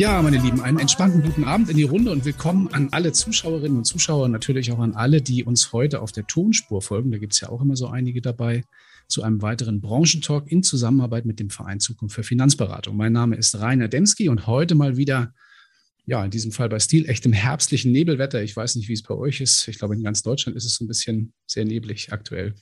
Ja, 0.00 0.22
meine 0.22 0.38
Lieben, 0.38 0.62
einen 0.62 0.78
entspannten 0.78 1.22
guten 1.22 1.44
Abend 1.44 1.68
in 1.68 1.76
die 1.76 1.82
Runde 1.82 2.10
und 2.10 2.24
willkommen 2.24 2.68
an 2.72 2.88
alle 2.90 3.12
Zuschauerinnen 3.12 3.76
und 3.76 3.84
Zuschauer 3.84 4.28
natürlich 4.28 4.72
auch 4.72 4.78
an 4.78 4.94
alle, 4.94 5.20
die 5.20 5.44
uns 5.44 5.74
heute 5.74 6.00
auf 6.00 6.10
der 6.10 6.26
Tonspur 6.26 6.80
folgen. 6.80 7.10
Da 7.10 7.18
gibt 7.18 7.34
es 7.34 7.40
ja 7.40 7.50
auch 7.50 7.60
immer 7.60 7.76
so 7.76 7.86
einige 7.86 8.22
dabei 8.22 8.64
zu 9.08 9.22
einem 9.22 9.42
weiteren 9.42 9.82
Branchentalk 9.82 10.50
in 10.50 10.62
Zusammenarbeit 10.62 11.26
mit 11.26 11.38
dem 11.38 11.50
Verein 11.50 11.80
Zukunft 11.80 12.14
für 12.14 12.22
Finanzberatung. 12.22 12.96
Mein 12.96 13.12
Name 13.12 13.36
ist 13.36 13.60
Rainer 13.60 13.88
Demski 13.88 14.30
und 14.30 14.46
heute 14.46 14.74
mal 14.74 14.96
wieder 14.96 15.34
ja, 16.06 16.24
in 16.24 16.30
diesem 16.30 16.52
Fall 16.52 16.68
bei 16.68 16.78
Stil 16.78 17.08
echt 17.08 17.24
im 17.26 17.32
herbstlichen 17.32 17.92
Nebelwetter. 17.92 18.42
Ich 18.42 18.56
weiß 18.56 18.76
nicht, 18.76 18.88
wie 18.88 18.94
es 18.94 19.02
bei 19.02 19.14
euch 19.14 19.40
ist. 19.40 19.68
Ich 19.68 19.78
glaube, 19.78 19.94
in 19.94 20.02
ganz 20.02 20.22
Deutschland 20.22 20.56
ist 20.56 20.64
es 20.64 20.74
so 20.74 20.84
ein 20.84 20.88
bisschen 20.88 21.32
sehr 21.46 21.64
neblig 21.64 22.12
aktuell. 22.12 22.54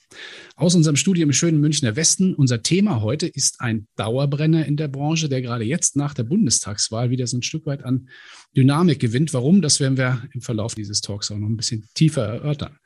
Aus 0.55 0.75
unserem 0.75 0.95
Studio 0.95 1.23
im 1.23 1.33
schönen 1.33 1.59
Münchner 1.59 1.95
Westen. 1.95 2.33
Unser 2.35 2.61
Thema 2.61 3.01
heute 3.01 3.27
ist 3.27 3.61
ein 3.61 3.87
Dauerbrenner 3.95 4.65
in 4.65 4.77
der 4.77 4.87
Branche, 4.87 5.29
der 5.29 5.41
gerade 5.41 5.63
jetzt 5.63 5.95
nach 5.95 6.13
der 6.13 6.23
Bundestagswahl 6.23 7.09
wieder 7.09 7.27
so 7.27 7.37
ein 7.37 7.43
Stück 7.43 7.65
weit 7.65 7.83
an 7.83 8.09
Dynamik 8.55 8.99
gewinnt. 8.99 9.33
Warum? 9.33 9.61
Das 9.61 9.79
werden 9.79 9.97
wir 9.97 10.23
im 10.33 10.41
Verlauf 10.41 10.75
dieses 10.75 11.01
Talks 11.01 11.31
auch 11.31 11.37
noch 11.37 11.49
ein 11.49 11.57
bisschen 11.57 11.87
tiefer 11.93 12.25
erörtern. 12.25 12.77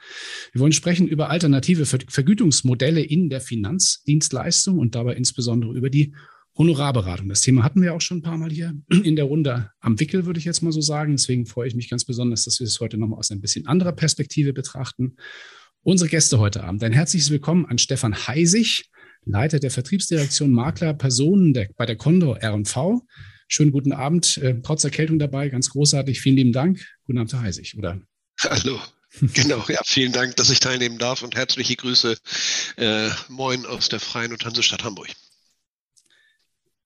Wir 0.51 0.61
wollen 0.61 0.71
sprechen 0.71 1.07
über 1.07 1.29
alternative 1.29 1.85
Vergütungsmodelle 1.85 3.01
in 3.01 3.29
der 3.29 3.41
Finanzdienstleistung 3.41 4.77
und 4.77 4.95
dabei 4.95 5.15
insbesondere 5.15 5.73
über 5.73 5.89
die 5.89 6.13
Honorarberatung. 6.57 7.29
Das 7.29 7.41
Thema 7.41 7.63
hatten 7.63 7.81
wir 7.81 7.93
auch 7.93 8.01
schon 8.01 8.19
ein 8.19 8.21
paar 8.21 8.37
Mal 8.37 8.51
hier 8.51 8.73
in 9.03 9.15
der 9.15 9.25
Runde 9.25 9.71
am 9.79 9.99
Wickel, 9.99 10.25
würde 10.25 10.39
ich 10.39 10.45
jetzt 10.45 10.61
mal 10.61 10.71
so 10.71 10.81
sagen. 10.81 11.13
Deswegen 11.13 11.45
freue 11.45 11.67
ich 11.67 11.75
mich 11.75 11.89
ganz 11.89 12.05
besonders, 12.05 12.45
dass 12.45 12.59
wir 12.59 12.67
es 12.67 12.79
heute 12.79 12.97
nochmal 12.97 13.19
aus 13.19 13.31
ein 13.31 13.41
bisschen 13.41 13.65
anderer 13.67 13.91
Perspektive 13.91 14.53
betrachten. 14.53 15.17
Unsere 15.81 16.09
Gäste 16.09 16.39
heute 16.39 16.63
Abend. 16.63 16.83
Ein 16.83 16.93
herzliches 16.93 17.29
Willkommen 17.29 17.65
an 17.65 17.77
Stefan 17.77 18.15
Heisig, 18.27 18.85
Leiter 19.25 19.59
der 19.59 19.71
Vertriebsdirektion 19.71 20.51
Makler 20.51 20.93
Personen 20.93 21.53
der, 21.53 21.69
bei 21.75 21.85
der 21.85 21.95
Condor 21.95 22.37
R&V. 22.37 23.01
Schönen 23.47 23.71
guten 23.71 23.91
Abend, 23.91 24.37
äh, 24.37 24.55
trotz 24.61 24.83
Erkältung 24.83 25.19
dabei, 25.19 25.49
ganz 25.49 25.69
großartig. 25.69 26.21
Vielen 26.21 26.37
lieben 26.37 26.53
Dank. 26.53 26.85
Guten 27.05 27.19
Abend, 27.19 27.33
Herr 27.33 27.41
Heisig, 27.41 27.75
oder? 27.77 28.01
Hallo. 28.41 28.79
Genau, 29.35 29.63
ja, 29.67 29.79
vielen 29.85 30.11
Dank, 30.11 30.37
dass 30.37 30.49
ich 30.49 30.59
teilnehmen 30.59 30.97
darf 30.97 31.21
und 31.21 31.35
herzliche 31.35 31.75
Grüße. 31.75 32.17
Äh, 32.77 33.09
moin 33.29 33.63
aus 33.67 33.87
der 33.87 33.99
Freien 33.99 34.31
und 34.31 34.43
Hansestadt 34.43 34.83
Hamburg. 34.83 35.09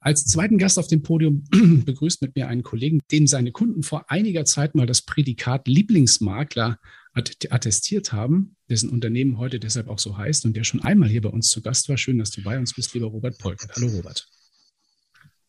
Als 0.08 0.24
zweiten 0.24 0.58
Gast 0.58 0.80
auf 0.80 0.88
dem 0.88 1.04
Podium 1.04 1.44
begrüßt 1.86 2.22
mit 2.22 2.34
mir 2.38 2.48
einen 2.48 2.64
Kollegen, 2.64 3.02
dem 3.12 3.28
seine 3.28 3.52
Kunden 3.52 3.84
vor 3.84 4.10
einiger 4.10 4.46
Zeit 4.46 4.74
mal 4.74 4.86
das 4.88 5.02
Prädikat 5.02 5.68
Lieblingsmakler 5.68 6.80
attestiert 7.14 8.14
haben, 8.14 8.56
dessen 8.70 8.90
Unternehmen 8.90 9.38
heute 9.38 9.60
deshalb 9.60 9.90
auch 9.90 10.00
so 10.00 10.18
heißt 10.18 10.46
und 10.46 10.56
der 10.56 10.64
schon 10.64 10.82
einmal 10.82 11.10
hier 11.10 11.24
bei 11.24 11.28
uns 11.28 11.50
zu 11.50 11.62
Gast 11.62 11.90
war. 11.90 11.98
Schön, 11.98 12.20
dass 12.20 12.32
du 12.32 12.42
bei 12.42 12.58
uns 12.58 12.74
bist, 12.74 12.94
lieber 12.94 13.08
Robert 13.08 13.38
Polkert. 13.38 13.76
Hallo 13.76 13.88
Robert. 13.88 14.26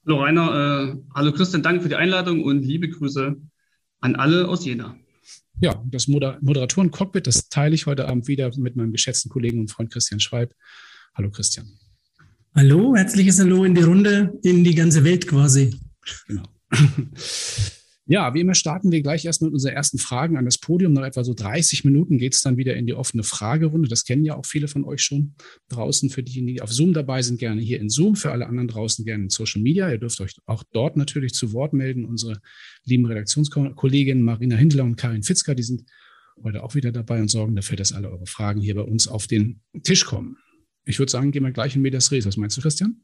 Hallo 0.05 0.25
Rainer, 0.25 0.97
äh, 0.97 0.97
hallo 1.15 1.31
Christian, 1.31 1.63
danke 1.63 1.83
für 1.83 1.89
die 1.89 1.95
Einladung 1.95 2.43
und 2.43 2.65
liebe 2.65 2.89
Grüße 2.89 3.37
an 4.01 4.17
alle 4.17 4.49
aus 4.49 4.65
Jena. 4.65 4.97
Ja, 5.61 5.81
das 5.87 6.09
Moder 6.09 6.37
Moderatoren-Cockpit, 6.41 7.29
das 7.29 7.49
teile 7.49 7.77
ich 7.77 7.87
heute 7.87 8.09
Abend 8.09 8.27
wieder 8.27 8.51
mit 8.59 8.75
meinem 8.75 8.91
geschätzten 8.91 9.31
Kollegen 9.31 9.61
und 9.61 9.71
Freund 9.71 9.93
Christian 9.93 10.19
Schweib. 10.19 10.53
Hallo 11.15 11.31
Christian. 11.31 11.79
Hallo, 12.59 12.97
herzliches 12.97 13.39
Hallo 13.39 13.63
in 13.63 13.73
die 13.73 13.83
Runde, 13.83 14.37
in 14.43 14.65
die 14.65 14.75
ganze 14.75 15.05
Welt 15.05 15.29
quasi. 15.29 15.71
Genau. 16.27 16.43
Ja, 18.11 18.33
wie 18.33 18.41
immer 18.41 18.55
starten 18.55 18.91
wir 18.91 19.03
gleich 19.03 19.27
erstmal 19.27 19.51
mit 19.51 19.57
unseren 19.57 19.75
ersten 19.75 19.99
Fragen 19.99 20.39
an 20.39 20.47
das 20.47 20.57
Podium. 20.57 20.95
Nach 20.95 21.05
etwa 21.05 21.25
so 21.25 21.35
30 21.35 21.85
Minuten 21.85 22.17
geht 22.17 22.35
es 22.35 22.41
dann 22.41 22.57
wieder 22.57 22.75
in 22.75 22.87
die 22.87 22.95
offene 22.95 23.23
Fragerunde. 23.23 23.87
Das 23.87 24.05
kennen 24.05 24.25
ja 24.25 24.35
auch 24.35 24.47
viele 24.47 24.67
von 24.67 24.85
euch 24.85 25.03
schon 25.03 25.35
draußen. 25.69 26.09
Für 26.09 26.23
diejenigen, 26.23 26.55
die 26.57 26.63
auf 26.63 26.73
Zoom 26.73 26.95
dabei 26.95 27.21
sind, 27.21 27.39
gerne 27.39 27.61
hier 27.61 27.79
in 27.79 27.91
Zoom. 27.91 28.17
Für 28.17 28.33
alle 28.33 28.47
anderen 28.47 28.67
draußen 28.67 29.05
gerne 29.05 29.25
in 29.25 29.29
Social 29.29 29.61
Media. 29.61 29.91
Ihr 29.91 29.99
dürft 29.99 30.23
euch 30.23 30.37
auch 30.47 30.65
dort 30.73 30.97
natürlich 30.97 31.35
zu 31.35 31.53
Wort 31.53 31.75
melden. 31.75 32.07
Unsere 32.07 32.41
lieben 32.87 33.05
Redaktionskolleginnen 33.05 34.25
Marina 34.25 34.57
Hindler 34.57 34.85
und 34.85 34.97
Karin 34.97 35.23
Fitzker, 35.23 35.55
die 35.55 35.63
sind 35.63 35.85
heute 36.43 36.63
auch 36.63 36.75
wieder 36.75 36.93
dabei 36.93 37.21
und 37.21 37.29
sorgen 37.29 37.55
dafür, 37.57 37.77
dass 37.77 37.93
alle 37.93 38.11
eure 38.11 38.27
Fragen 38.27 38.63
hier 38.63 38.75
bei 38.75 38.83
uns 38.83 39.07
auf 39.07 39.27
den 39.27 39.61
Tisch 39.83 40.07
kommen. 40.07 40.39
Ich 40.89 40.99
würde 40.99 41.13
sagen, 41.13 41.31
gehen 41.33 41.45
wir 41.45 41.53
gleich 41.53 41.77
in 41.77 41.83
Medias 41.83 42.11
Res. 42.11 42.25
Was 42.25 42.37
meinst 42.37 42.57
du, 42.57 42.63
Christian? 42.63 42.97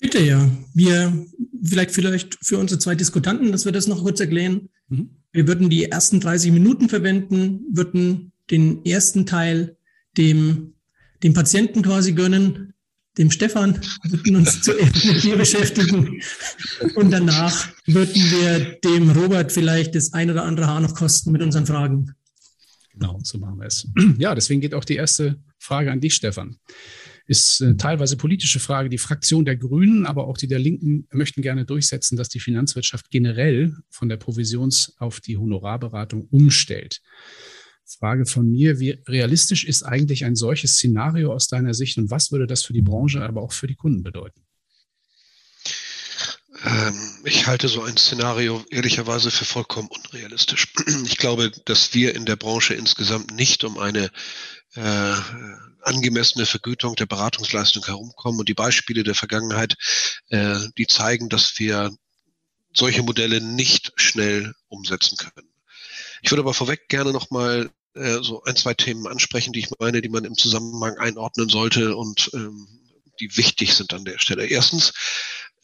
Bitte, 0.00 0.22
ja. 0.22 0.50
Wir, 0.74 1.26
vielleicht, 1.62 1.90
vielleicht 1.90 2.38
für 2.40 2.58
unsere 2.58 2.78
zwei 2.78 2.94
Diskutanten, 2.94 3.52
dass 3.52 3.66
wir 3.66 3.72
das 3.72 3.86
noch 3.86 4.02
kurz 4.02 4.20
erklären. 4.20 4.70
Mhm. 4.88 5.10
Wir 5.32 5.46
würden 5.46 5.68
die 5.68 5.84
ersten 5.84 6.18
30 6.18 6.50
Minuten 6.52 6.88
verwenden, 6.88 7.66
würden 7.70 8.32
den 8.50 8.84
ersten 8.86 9.26
Teil 9.26 9.76
dem, 10.16 10.74
dem 11.22 11.34
Patienten 11.34 11.82
quasi 11.82 12.12
gönnen, 12.12 12.72
dem 13.18 13.30
Stefan, 13.30 13.78
würden 14.04 14.36
uns 14.36 14.62
zuerst 14.62 15.04
mit 15.04 15.22
dir 15.22 15.36
beschäftigen. 15.36 16.22
Und 16.94 17.10
danach 17.10 17.68
würden 17.86 18.14
wir 18.14 18.78
dem 18.82 19.10
Robert 19.10 19.52
vielleicht 19.52 19.94
das 19.94 20.14
ein 20.14 20.30
oder 20.30 20.44
andere 20.44 20.68
Haar 20.68 20.80
noch 20.80 20.94
kosten 20.94 21.32
mit 21.32 21.42
unseren 21.42 21.66
Fragen. 21.66 22.14
Genau, 22.94 23.20
so 23.22 23.38
machen 23.38 23.58
wir 23.58 23.66
es. 23.66 23.86
Ja, 24.18 24.34
deswegen 24.34 24.62
geht 24.62 24.72
auch 24.72 24.84
die 24.84 24.96
erste 24.96 25.38
Frage 25.58 25.90
an 25.90 26.00
dich, 26.00 26.14
Stefan. 26.14 26.58
Ist 27.26 27.60
äh, 27.60 27.76
teilweise 27.76 28.16
politische 28.16 28.58
Frage. 28.58 28.88
Die 28.88 28.98
Fraktion 28.98 29.44
der 29.44 29.56
Grünen, 29.56 30.06
aber 30.06 30.26
auch 30.26 30.38
die 30.38 30.48
der 30.48 30.58
Linken 30.58 31.06
möchten 31.12 31.42
gerne 31.42 31.64
durchsetzen, 31.66 32.16
dass 32.16 32.28
die 32.28 32.40
Finanzwirtschaft 32.40 33.10
generell 33.10 33.76
von 33.90 34.08
der 34.08 34.18
Provisions- 34.18 34.94
auf 34.98 35.20
die 35.20 35.36
Honorarberatung 35.36 36.26
umstellt. 36.30 37.02
Frage 37.84 38.26
von 38.26 38.50
mir, 38.50 38.80
wie 38.80 39.02
realistisch 39.06 39.64
ist 39.64 39.82
eigentlich 39.82 40.24
ein 40.24 40.36
solches 40.36 40.74
Szenario 40.74 41.32
aus 41.32 41.48
deiner 41.48 41.74
Sicht 41.74 41.96
und 41.98 42.10
was 42.10 42.30
würde 42.30 42.46
das 42.46 42.62
für 42.62 42.74
die 42.74 42.82
Branche, 42.82 43.22
aber 43.22 43.42
auch 43.42 43.52
für 43.52 43.66
die 43.66 43.76
Kunden 43.76 44.02
bedeuten? 44.02 44.42
Ähm, 46.64 46.94
ich 47.24 47.46
halte 47.46 47.68
so 47.68 47.82
ein 47.82 47.96
Szenario 47.96 48.64
ehrlicherweise 48.70 49.30
für 49.30 49.44
vollkommen 49.44 49.88
unrealistisch. 49.88 50.72
Ich 51.04 51.16
glaube, 51.16 51.50
dass 51.64 51.94
wir 51.94 52.14
in 52.14 52.26
der 52.26 52.36
Branche 52.36 52.74
insgesamt 52.74 53.34
nicht 53.34 53.64
um 53.64 53.78
eine 53.78 54.10
äh, 54.74 55.14
angemessene 55.82 56.46
Vergütung 56.46 56.94
der 56.96 57.06
Beratungsleistung 57.06 57.84
herumkommen. 57.84 58.40
Und 58.40 58.48
die 58.48 58.54
Beispiele 58.54 59.02
der 59.02 59.14
Vergangenheit, 59.14 59.74
äh, 60.28 60.58
die 60.76 60.86
zeigen, 60.86 61.28
dass 61.28 61.58
wir 61.58 61.90
solche 62.72 63.02
Modelle 63.02 63.40
nicht 63.40 63.92
schnell 63.96 64.54
umsetzen 64.68 65.16
können. 65.16 65.48
Ich 66.22 66.30
würde 66.30 66.42
aber 66.42 66.54
vorweg 66.54 66.88
gerne 66.88 67.12
nochmal 67.12 67.70
äh, 67.94 68.18
so 68.22 68.42
ein, 68.44 68.56
zwei 68.56 68.74
Themen 68.74 69.06
ansprechen, 69.06 69.52
die 69.52 69.60
ich 69.60 69.70
meine, 69.78 70.02
die 70.02 70.08
man 70.08 70.24
im 70.24 70.36
Zusammenhang 70.36 70.98
einordnen 70.98 71.48
sollte 71.48 71.96
und 71.96 72.30
ähm, 72.34 72.66
die 73.20 73.36
wichtig 73.36 73.74
sind 73.74 73.92
an 73.92 74.04
der 74.04 74.18
Stelle. 74.18 74.46
Erstens, 74.46 74.92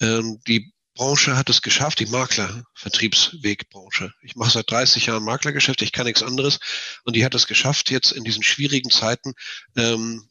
ähm, 0.00 0.40
die 0.46 0.73
Branche 0.94 1.36
hat 1.36 1.50
es 1.50 1.62
geschafft, 1.62 1.98
die 1.98 2.06
Makler, 2.06 2.64
Vertriebswegbranche. 2.74 4.12
Ich 4.22 4.36
mache 4.36 4.52
seit 4.52 4.70
30 4.70 5.06
Jahren 5.06 5.24
Maklergeschäft, 5.24 5.82
ich 5.82 5.92
kann 5.92 6.06
nichts 6.06 6.22
anderes. 6.22 6.60
Und 7.04 7.16
die 7.16 7.24
hat 7.24 7.34
es 7.34 7.46
geschafft, 7.46 7.90
jetzt 7.90 8.12
in 8.12 8.22
diesen 8.22 8.44
schwierigen 8.44 8.90
Zeiten 8.90 9.34
ähm, 9.76 10.26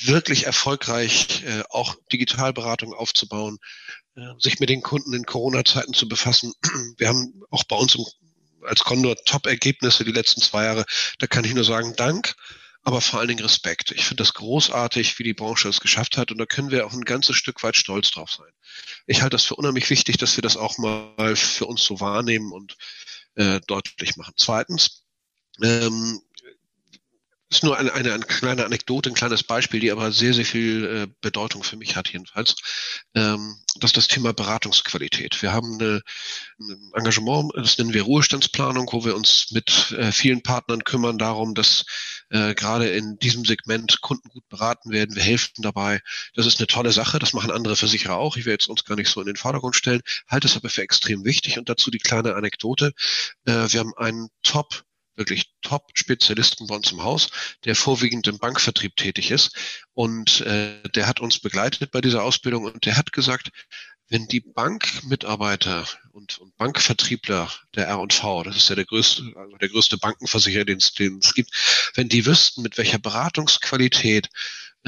wirklich 0.00 0.46
erfolgreich 0.46 1.44
äh, 1.44 1.62
auch 1.70 1.94
Digitalberatung 2.10 2.94
aufzubauen, 2.94 3.58
äh, 4.16 4.22
sich 4.38 4.60
mit 4.60 4.70
den 4.70 4.82
Kunden 4.82 5.12
in 5.12 5.26
Corona-Zeiten 5.26 5.92
zu 5.92 6.08
befassen. 6.08 6.54
Wir 6.96 7.08
haben 7.08 7.42
auch 7.50 7.64
bei 7.64 7.76
uns 7.76 7.94
im, 7.94 8.06
als 8.62 8.84
Condor 8.84 9.16
Top-Ergebnisse 9.26 10.04
die 10.04 10.12
letzten 10.12 10.40
zwei 10.40 10.64
Jahre. 10.64 10.86
Da 11.18 11.26
kann 11.26 11.44
ich 11.44 11.54
nur 11.54 11.64
sagen, 11.64 11.94
Dank 11.96 12.34
aber 12.82 13.00
vor 13.00 13.18
allen 13.18 13.28
Dingen 13.28 13.42
Respekt. 13.42 13.90
Ich 13.92 14.04
finde 14.04 14.22
das 14.22 14.34
großartig, 14.34 15.18
wie 15.18 15.24
die 15.24 15.34
Branche 15.34 15.68
es 15.68 15.80
geschafft 15.80 16.16
hat 16.16 16.30
und 16.30 16.38
da 16.38 16.46
können 16.46 16.70
wir 16.70 16.86
auch 16.86 16.92
ein 16.92 17.04
ganzes 17.04 17.36
Stück 17.36 17.62
weit 17.62 17.76
stolz 17.76 18.10
drauf 18.10 18.30
sein. 18.30 18.50
Ich 19.06 19.22
halte 19.22 19.34
das 19.34 19.44
für 19.44 19.56
unheimlich 19.56 19.90
wichtig, 19.90 20.16
dass 20.16 20.36
wir 20.36 20.42
das 20.42 20.56
auch 20.56 20.78
mal 20.78 21.36
für 21.36 21.66
uns 21.66 21.84
so 21.84 22.00
wahrnehmen 22.00 22.52
und 22.52 22.76
äh, 23.34 23.60
deutlich 23.66 24.16
machen. 24.16 24.34
Zweitens, 24.36 25.04
ähm, 25.62 26.20
ist 27.50 27.64
nur 27.64 27.78
eine, 27.78 27.92
eine, 27.94 28.12
eine 28.12 28.24
kleine 28.24 28.64
Anekdote, 28.64 29.10
ein 29.10 29.14
kleines 29.14 29.42
Beispiel, 29.42 29.80
die 29.80 29.90
aber 29.90 30.12
sehr, 30.12 30.34
sehr 30.34 30.44
viel 30.44 30.84
äh, 30.84 31.14
Bedeutung 31.20 31.62
für 31.62 31.76
mich 31.76 31.96
hat 31.96 32.08
jedenfalls. 32.08 32.56
Ähm, 33.14 33.56
das 33.76 33.90
ist 33.90 33.96
das 33.96 34.08
Thema 34.08 34.32
Beratungsqualität. 34.32 35.40
Wir 35.40 35.52
haben 35.52 35.74
eine, 35.74 36.02
ein 36.58 36.90
Engagement, 36.94 37.52
das 37.56 37.78
nennen 37.78 37.94
wir 37.94 38.02
Ruhestandsplanung, 38.02 38.88
wo 38.92 39.04
wir 39.04 39.16
uns 39.16 39.50
mit 39.50 39.92
äh, 39.92 40.12
vielen 40.12 40.42
Partnern 40.42 40.84
kümmern 40.84 41.16
darum, 41.16 41.54
dass 41.54 41.86
äh, 42.30 42.54
gerade 42.54 42.88
in 42.88 43.18
diesem 43.18 43.44
Segment 43.44 44.00
Kunden 44.02 44.28
gut 44.28 44.46
beraten 44.48 44.90
werden. 44.90 45.16
Wir 45.16 45.22
helfen 45.22 45.62
dabei. 45.62 46.00
Das 46.34 46.46
ist 46.46 46.58
eine 46.58 46.66
tolle 46.66 46.92
Sache. 46.92 47.18
Das 47.18 47.32
machen 47.32 47.50
andere 47.50 47.76
Versicherer 47.76 48.16
auch. 48.16 48.36
Ich 48.36 48.44
will 48.44 48.52
jetzt 48.52 48.68
uns 48.68 48.84
gar 48.84 48.96
nicht 48.96 49.08
so 49.08 49.20
in 49.20 49.26
den 49.26 49.36
Vordergrund 49.36 49.76
stellen, 49.76 50.02
halte 50.28 50.48
es 50.48 50.56
aber 50.56 50.68
für 50.68 50.82
extrem 50.82 51.24
wichtig. 51.24 51.58
Und 51.58 51.68
dazu 51.68 51.90
die 51.90 51.98
kleine 51.98 52.34
Anekdote. 52.34 52.92
Äh, 53.46 53.72
wir 53.72 53.80
haben 53.80 53.94
einen 53.96 54.28
Top 54.42 54.84
wirklich 55.18 55.52
Top-Spezialisten 55.62 56.66
bei 56.66 56.76
uns 56.76 56.92
im 56.92 57.02
Haus, 57.02 57.30
der 57.64 57.74
vorwiegend 57.74 58.26
im 58.28 58.38
Bankvertrieb 58.38 58.96
tätig 58.96 59.30
ist. 59.30 59.54
Und 59.92 60.40
äh, 60.42 60.82
der 60.94 61.06
hat 61.06 61.20
uns 61.20 61.40
begleitet 61.40 61.90
bei 61.90 62.00
dieser 62.00 62.22
Ausbildung 62.22 62.64
und 62.64 62.86
der 62.86 62.96
hat 62.96 63.12
gesagt, 63.12 63.50
wenn 64.08 64.26
die 64.26 64.40
Bankmitarbeiter 64.40 65.86
und, 66.12 66.38
und 66.38 66.56
Bankvertriebler 66.56 67.52
der 67.74 67.88
R&V, 67.88 68.42
das 68.44 68.56
ist 68.56 68.68
ja 68.70 68.74
der 68.74 68.86
größte, 68.86 69.22
also 69.36 69.56
der 69.58 69.68
größte 69.68 69.98
Bankenversicherer, 69.98 70.64
den 70.64 70.78
es, 70.78 70.94
den 70.94 71.18
es 71.18 71.34
gibt, 71.34 71.50
wenn 71.94 72.08
die 72.08 72.24
wüssten, 72.24 72.62
mit 72.62 72.78
welcher 72.78 72.98
Beratungsqualität 72.98 74.30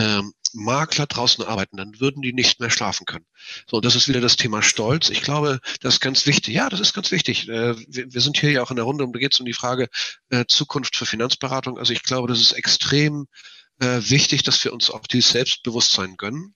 ähm, 0.00 0.32
Makler 0.52 1.06
draußen 1.06 1.44
arbeiten, 1.44 1.76
dann 1.76 2.00
würden 2.00 2.22
die 2.22 2.32
nicht 2.32 2.58
mehr 2.58 2.70
schlafen 2.70 3.06
können. 3.06 3.26
So, 3.68 3.80
das 3.80 3.94
ist 3.94 4.08
wieder 4.08 4.20
das 4.20 4.36
Thema 4.36 4.62
Stolz. 4.62 5.10
Ich 5.10 5.22
glaube, 5.22 5.60
das 5.80 5.94
ist 5.94 6.00
ganz 6.00 6.26
wichtig. 6.26 6.54
Ja, 6.54 6.68
das 6.68 6.80
ist 6.80 6.94
ganz 6.94 7.10
wichtig. 7.12 7.48
Äh, 7.48 7.76
wir, 7.88 8.12
wir, 8.12 8.20
sind 8.20 8.38
hier 8.38 8.50
ja 8.50 8.62
auch 8.62 8.70
in 8.70 8.76
der 8.76 8.84
Runde 8.84 9.04
und 9.04 9.12
da 9.12 9.20
geht 9.20 9.32
es 9.32 9.40
um 9.40 9.46
die 9.46 9.52
Frage 9.52 9.88
äh, 10.30 10.44
Zukunft 10.48 10.96
für 10.96 11.06
Finanzberatung. 11.06 11.78
Also 11.78 11.92
ich 11.92 12.02
glaube, 12.02 12.28
das 12.28 12.40
ist 12.40 12.52
extrem 12.52 13.26
äh, 13.78 14.00
wichtig, 14.00 14.42
dass 14.42 14.64
wir 14.64 14.72
uns 14.72 14.90
auch 14.90 15.06
dieses 15.06 15.30
Selbstbewusstsein 15.30 16.16
gönnen 16.16 16.54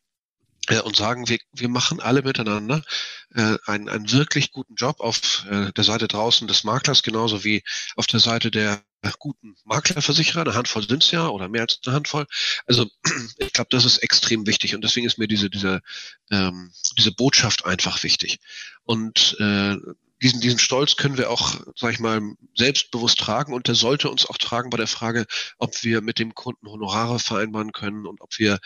äh, 0.68 0.80
und 0.80 0.96
sagen, 0.96 1.28
wir, 1.28 1.38
wir 1.52 1.68
machen 1.68 2.00
alle 2.00 2.22
miteinander 2.22 2.82
äh, 3.34 3.56
einen, 3.66 3.88
einen 3.88 4.10
wirklich 4.10 4.52
guten 4.52 4.74
Job 4.74 5.00
auf 5.00 5.44
äh, 5.50 5.72
der 5.72 5.84
Seite 5.84 6.08
draußen 6.08 6.48
des 6.48 6.64
Maklers, 6.64 7.02
genauso 7.02 7.44
wie 7.44 7.62
auf 7.96 8.06
der 8.06 8.20
Seite 8.20 8.50
der 8.50 8.82
guten 9.18 9.54
Maklerversicherer. 9.64 10.42
Eine 10.42 10.54
Handvoll 10.54 10.86
sind 10.86 11.02
es 11.02 11.10
ja 11.10 11.28
oder 11.28 11.48
mehr 11.48 11.62
als 11.62 11.80
eine 11.84 11.94
Handvoll. 11.94 12.26
Also 12.66 12.86
ich 13.38 13.52
glaube, 13.52 13.68
das 13.70 13.84
ist 13.84 13.98
extrem 13.98 14.46
wichtig 14.46 14.74
und 14.74 14.82
deswegen 14.82 15.06
ist 15.06 15.18
mir 15.18 15.28
diese, 15.28 15.50
diese, 15.50 15.82
ähm, 16.30 16.72
diese 16.96 17.12
Botschaft 17.12 17.66
einfach 17.66 18.02
wichtig. 18.02 18.38
Und 18.84 19.36
äh, 19.40 19.76
diesen, 20.24 20.40
diesen 20.40 20.58
Stolz 20.58 20.96
können 20.96 21.18
wir 21.18 21.28
auch, 21.30 21.54
sag 21.76 21.92
ich 21.92 22.00
mal, 22.00 22.22
selbstbewusst 22.56 23.18
tragen 23.18 23.52
und 23.52 23.68
der 23.68 23.74
sollte 23.74 24.08
uns 24.08 24.24
auch 24.24 24.38
tragen 24.38 24.70
bei 24.70 24.78
der 24.78 24.86
Frage, 24.86 25.26
ob 25.58 25.84
wir 25.84 26.00
mit 26.00 26.18
dem 26.18 26.34
Kunden 26.34 26.66
Honorare 26.66 27.18
vereinbaren 27.18 27.72
können 27.72 28.06
und 28.06 28.22
ob 28.22 28.38
wir 28.38 28.58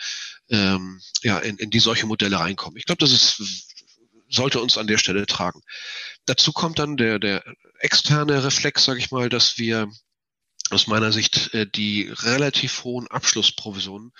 ähm, 0.49 1.01
ja 1.21 1.37
in, 1.39 1.57
in 1.57 1.69
die 1.69 1.81
solche 1.81 2.05
Modelle 2.05 2.39
reinkommen. 2.39 2.77
Ich 2.77 2.85
glaube, 2.85 2.99
das 2.99 3.11
ist 3.11 3.41
sollte 4.31 4.61
uns 4.61 4.77
an 4.77 4.87
der 4.87 4.99
Stelle 4.99 5.25
tragen. 5.25 5.61
Dazu 6.25 6.53
kommt 6.53 6.79
dann 6.79 6.95
der, 6.95 7.19
der 7.19 7.43
externe 7.79 8.43
Reflex, 8.43 8.85
sage 8.85 8.99
ich 8.99 9.11
mal, 9.11 9.27
dass 9.27 9.57
wir 9.57 9.91
aus 10.71 10.87
meiner 10.87 11.11
Sicht 11.11 11.53
äh, 11.53 11.67
die 11.67 12.09
relativ 12.09 12.83
hohen 12.83 13.07
Abschlussprovisionen 13.07 14.11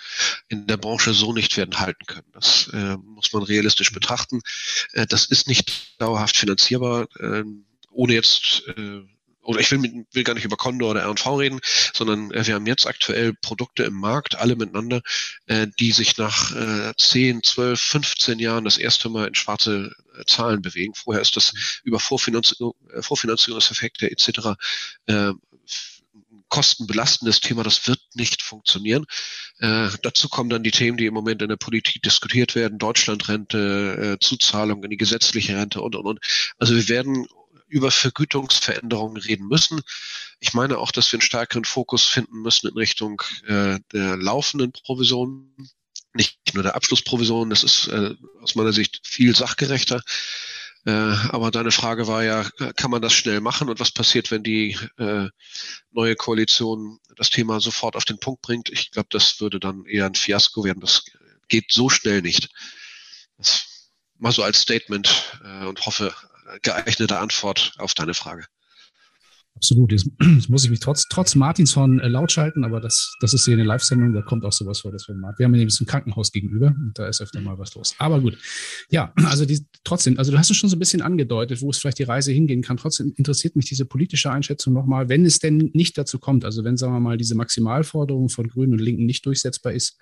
in 0.48 0.66
der 0.66 0.76
Branche 0.76 1.14
so 1.14 1.32
nicht 1.32 1.56
werden 1.56 1.78
halten 1.78 2.06
können. 2.06 2.30
Das 2.32 2.68
äh, 2.72 2.96
muss 2.96 3.32
man 3.32 3.42
realistisch 3.42 3.92
betrachten. 3.92 4.40
Äh, 4.92 5.06
das 5.06 5.26
ist 5.26 5.48
nicht 5.48 6.00
dauerhaft 6.00 6.36
finanzierbar, 6.36 7.08
äh, 7.18 7.44
ohne 7.90 8.14
jetzt 8.14 8.64
äh, 8.76 9.00
oder 9.42 9.58
ich 9.58 9.70
will, 9.70 9.78
mit, 9.78 9.92
will 10.12 10.22
gar 10.22 10.34
nicht 10.34 10.44
über 10.44 10.58
Condor 10.58 10.90
oder 10.90 11.00
R&V 11.00 11.36
reden, 11.36 11.60
sondern 11.94 12.30
wir 12.30 12.54
haben 12.54 12.66
jetzt 12.66 12.86
aktuell 12.86 13.32
Produkte 13.32 13.84
im 13.84 13.94
Markt, 13.94 14.36
alle 14.36 14.54
miteinander, 14.54 15.00
die 15.48 15.92
sich 15.92 16.18
nach 16.18 16.54
äh, 16.54 16.92
10, 16.96 17.42
12, 17.42 17.80
15 17.80 18.38
Jahren 18.38 18.64
das 18.66 18.76
erste 18.76 19.08
Mal 19.08 19.28
in 19.28 19.34
schwarze 19.34 19.96
Zahlen 20.26 20.60
bewegen. 20.60 20.94
Vorher 20.94 21.22
ist 21.22 21.36
das 21.36 21.80
über 21.82 21.98
Vorfinanzierung, 21.98 22.74
Vorfinanzierungseffekte 23.00 24.10
etc. 24.10 24.60
Kostenbelastendes 26.50 27.40
Thema, 27.40 27.62
das 27.62 27.88
wird 27.88 28.00
nicht 28.14 28.42
funktionieren. 28.42 29.06
Äh, 29.58 29.88
dazu 30.02 30.28
kommen 30.28 30.50
dann 30.50 30.62
die 30.62 30.70
Themen, 30.70 30.98
die 30.98 31.06
im 31.06 31.14
Moment 31.14 31.40
in 31.40 31.48
der 31.48 31.56
Politik 31.56 32.02
diskutiert 32.02 32.54
werden, 32.54 32.78
Deutschlandrente, 32.78 34.18
äh, 34.20 34.24
Zuzahlung 34.24 34.84
in 34.84 34.90
die 34.90 34.98
gesetzliche 34.98 35.56
Rente 35.56 35.80
und, 35.80 35.96
und, 35.96 36.04
und. 36.04 36.20
Also 36.58 36.74
wir 36.74 36.88
werden 36.88 37.26
über 37.70 37.90
Vergütungsveränderungen 37.90 39.16
reden 39.16 39.46
müssen. 39.46 39.80
Ich 40.40 40.52
meine 40.52 40.78
auch, 40.78 40.90
dass 40.90 41.10
wir 41.12 41.18
einen 41.18 41.26
stärkeren 41.26 41.64
Fokus 41.64 42.04
finden 42.04 42.42
müssen 42.42 42.68
in 42.68 42.76
Richtung 42.76 43.22
äh, 43.46 43.78
der 43.92 44.16
laufenden 44.16 44.72
Provisionen, 44.72 45.54
nicht 46.12 46.38
nur 46.52 46.64
der 46.64 46.74
Abschlussprovisionen. 46.74 47.50
Das 47.50 47.62
ist 47.62 47.86
äh, 47.86 48.14
aus 48.42 48.56
meiner 48.56 48.72
Sicht 48.72 49.00
viel 49.04 49.34
sachgerechter. 49.36 50.02
Äh, 50.86 50.90
aber 50.90 51.50
deine 51.50 51.72
Frage 51.72 52.06
war 52.06 52.24
ja, 52.24 52.48
kann 52.76 52.90
man 52.90 53.02
das 53.02 53.12
schnell 53.12 53.40
machen 53.40 53.68
und 53.68 53.80
was 53.80 53.92
passiert, 53.92 54.30
wenn 54.30 54.42
die 54.42 54.78
äh, 54.96 55.28
neue 55.90 56.16
Koalition 56.16 56.98
das 57.16 57.30
Thema 57.30 57.60
sofort 57.60 57.96
auf 57.96 58.04
den 58.04 58.18
Punkt 58.18 58.42
bringt? 58.42 58.70
Ich 58.70 58.90
glaube, 58.90 59.08
das 59.10 59.40
würde 59.40 59.60
dann 59.60 59.84
eher 59.84 60.06
ein 60.06 60.14
Fiasko 60.14 60.64
werden. 60.64 60.80
Das 60.80 61.04
geht 61.48 61.70
so 61.70 61.90
schnell 61.90 62.22
nicht. 62.22 62.48
Das 63.36 63.66
mal 64.18 64.32
so 64.32 64.42
als 64.42 64.60
Statement 64.60 65.38
äh, 65.44 65.66
und 65.66 65.84
hoffe 65.86 66.14
geeignete 66.62 67.18
Antwort 67.18 67.72
auf 67.78 67.94
deine 67.94 68.14
Frage. 68.14 68.46
Absolut. 69.60 69.92
Jetzt, 69.92 70.48
muss 70.48 70.64
ich 70.64 70.70
mich 70.70 70.80
trotz, 70.80 71.06
trotz 71.10 71.34
Martins 71.34 71.72
von 71.72 72.00
äh, 72.00 72.08
laut 72.08 72.32
schalten, 72.32 72.64
aber 72.64 72.80
das, 72.80 73.14
das 73.20 73.34
ist 73.34 73.44
hier 73.44 73.54
eine 73.54 73.64
Live-Sendung, 73.64 74.14
da 74.14 74.22
kommt 74.22 74.42
auch 74.46 74.52
sowas 74.52 74.80
vor, 74.80 74.90
das 74.90 75.06
wir 75.06 75.14
Wir 75.14 75.44
haben 75.44 75.52
nämlich 75.52 75.78
ein 75.78 75.86
Krankenhaus 75.86 76.32
gegenüber 76.32 76.68
und 76.68 76.92
da 76.94 77.06
ist 77.06 77.20
öfter 77.20 77.42
mal 77.42 77.58
was 77.58 77.74
los. 77.74 77.94
Aber 77.98 78.20
gut. 78.20 78.38
Ja, 78.90 79.12
also 79.26 79.44
die, 79.44 79.66
trotzdem, 79.84 80.18
also 80.18 80.32
du 80.32 80.38
hast 80.38 80.50
es 80.50 80.56
schon 80.56 80.70
so 80.70 80.76
ein 80.76 80.78
bisschen 80.78 81.02
angedeutet, 81.02 81.60
wo 81.60 81.68
es 81.68 81.76
vielleicht 81.76 81.98
die 81.98 82.04
Reise 82.04 82.32
hingehen 82.32 82.62
kann. 82.62 82.78
Trotzdem 82.78 83.12
interessiert 83.16 83.54
mich 83.54 83.66
diese 83.66 83.84
politische 83.84 84.30
Einschätzung 84.30 84.72
nochmal, 84.72 85.10
wenn 85.10 85.26
es 85.26 85.40
denn 85.40 85.70
nicht 85.74 85.98
dazu 85.98 86.18
kommt, 86.18 86.46
also 86.46 86.64
wenn, 86.64 86.78
sagen 86.78 86.94
wir 86.94 87.00
mal, 87.00 87.18
diese 87.18 87.34
Maximalforderung 87.34 88.30
von 88.30 88.48
Grünen 88.48 88.72
und 88.72 88.80
Linken 88.80 89.04
nicht 89.04 89.26
durchsetzbar 89.26 89.74
ist, 89.74 89.98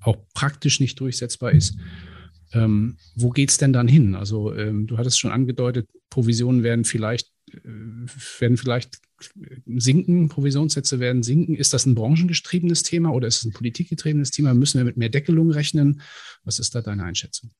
auch 0.00 0.16
praktisch 0.32 0.80
nicht 0.80 0.98
durchsetzbar 0.98 1.52
ist. 1.52 1.76
Ähm, 2.52 2.96
wo 3.16 3.30
geht 3.30 3.50
es 3.50 3.58
denn 3.58 3.74
dann 3.74 3.88
hin? 3.88 4.14
Also 4.14 4.54
ähm, 4.54 4.86
du 4.86 4.96
hattest 4.96 5.20
schon 5.20 5.32
angedeutet, 5.32 5.88
Provisionen 6.08 6.62
werden 6.62 6.84
vielleicht, 6.84 7.33
werden 7.62 8.56
vielleicht 8.56 8.98
sinken, 9.76 10.28
Provisionssätze 10.28 11.00
werden 11.00 11.22
sinken. 11.22 11.56
Ist 11.56 11.72
das 11.72 11.86
ein 11.86 11.94
branchengetriebenes 11.94 12.82
Thema 12.82 13.10
oder 13.10 13.28
ist 13.28 13.38
es 13.38 13.44
ein 13.44 13.52
politikgetriebenes 13.52 14.30
Thema? 14.30 14.54
Müssen 14.54 14.78
wir 14.78 14.84
mit 14.84 14.96
mehr 14.96 15.08
Deckelung 15.08 15.50
rechnen? 15.50 16.02
Was 16.44 16.58
ist 16.58 16.74
da 16.74 16.82
deine 16.82 17.04
Einschätzung? 17.04 17.50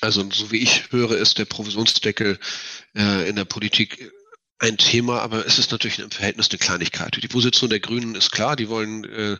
Also 0.00 0.28
so 0.30 0.50
wie 0.50 0.58
ich 0.58 0.92
höre, 0.92 1.16
ist 1.16 1.38
der 1.38 1.44
Provisionsdeckel 1.44 2.38
äh, 2.96 3.28
in 3.28 3.36
der 3.36 3.44
Politik 3.44 4.12
ein 4.58 4.76
Thema, 4.76 5.20
aber 5.20 5.46
es 5.46 5.58
ist 5.58 5.70
natürlich 5.70 5.98
im 5.98 6.10
Verhältnis 6.10 6.50
eine 6.50 6.58
Kleinigkeit. 6.58 7.18
Die 7.22 7.28
Position 7.28 7.70
der 7.70 7.80
Grünen 7.80 8.14
ist 8.14 8.32
klar, 8.32 8.56
die 8.56 8.68
wollen 8.68 9.04
äh, 9.04 9.36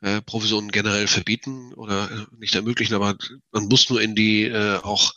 äh, 0.00 0.20
Provisionen 0.22 0.70
generell 0.70 1.06
verbieten 1.06 1.72
oder 1.74 2.10
äh, 2.10 2.36
nicht 2.38 2.54
ermöglichen, 2.54 2.94
aber 2.94 3.16
man 3.52 3.64
muss 3.66 3.88
nur 3.88 4.00
in 4.02 4.14
die 4.14 4.44
äh, 4.44 4.78
auch 4.82 5.14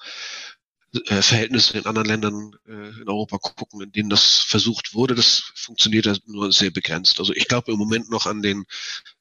äh, 1.07 1.21
Verhältnisse 1.21 1.77
in 1.77 1.85
anderen 1.85 2.07
Ländern 2.07 2.55
äh, 2.67 3.01
in 3.01 3.07
Europa 3.07 3.37
gucken, 3.37 3.81
in 3.81 3.91
denen 3.91 4.09
das 4.09 4.39
versucht 4.39 4.93
wurde. 4.93 5.15
Das 5.15 5.51
funktioniert 5.55 6.23
nur 6.27 6.51
sehr 6.51 6.71
begrenzt. 6.71 7.19
Also 7.19 7.33
ich 7.33 7.47
glaube 7.47 7.71
im 7.71 7.77
Moment 7.77 8.09
noch 8.09 8.25
an 8.25 8.41
den 8.41 8.65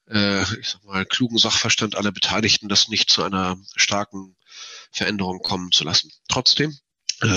äh, 0.08 0.42
ich 0.58 0.68
sag 0.68 0.84
mal, 0.84 1.06
klugen 1.06 1.38
Sachverstand 1.38 1.96
aller 1.96 2.12
Beteiligten, 2.12 2.68
das 2.68 2.88
nicht 2.88 3.10
zu 3.10 3.22
einer 3.22 3.56
starken 3.76 4.36
Veränderung 4.90 5.40
kommen 5.40 5.72
zu 5.72 5.84
lassen. 5.84 6.10
Trotzdem 6.28 6.76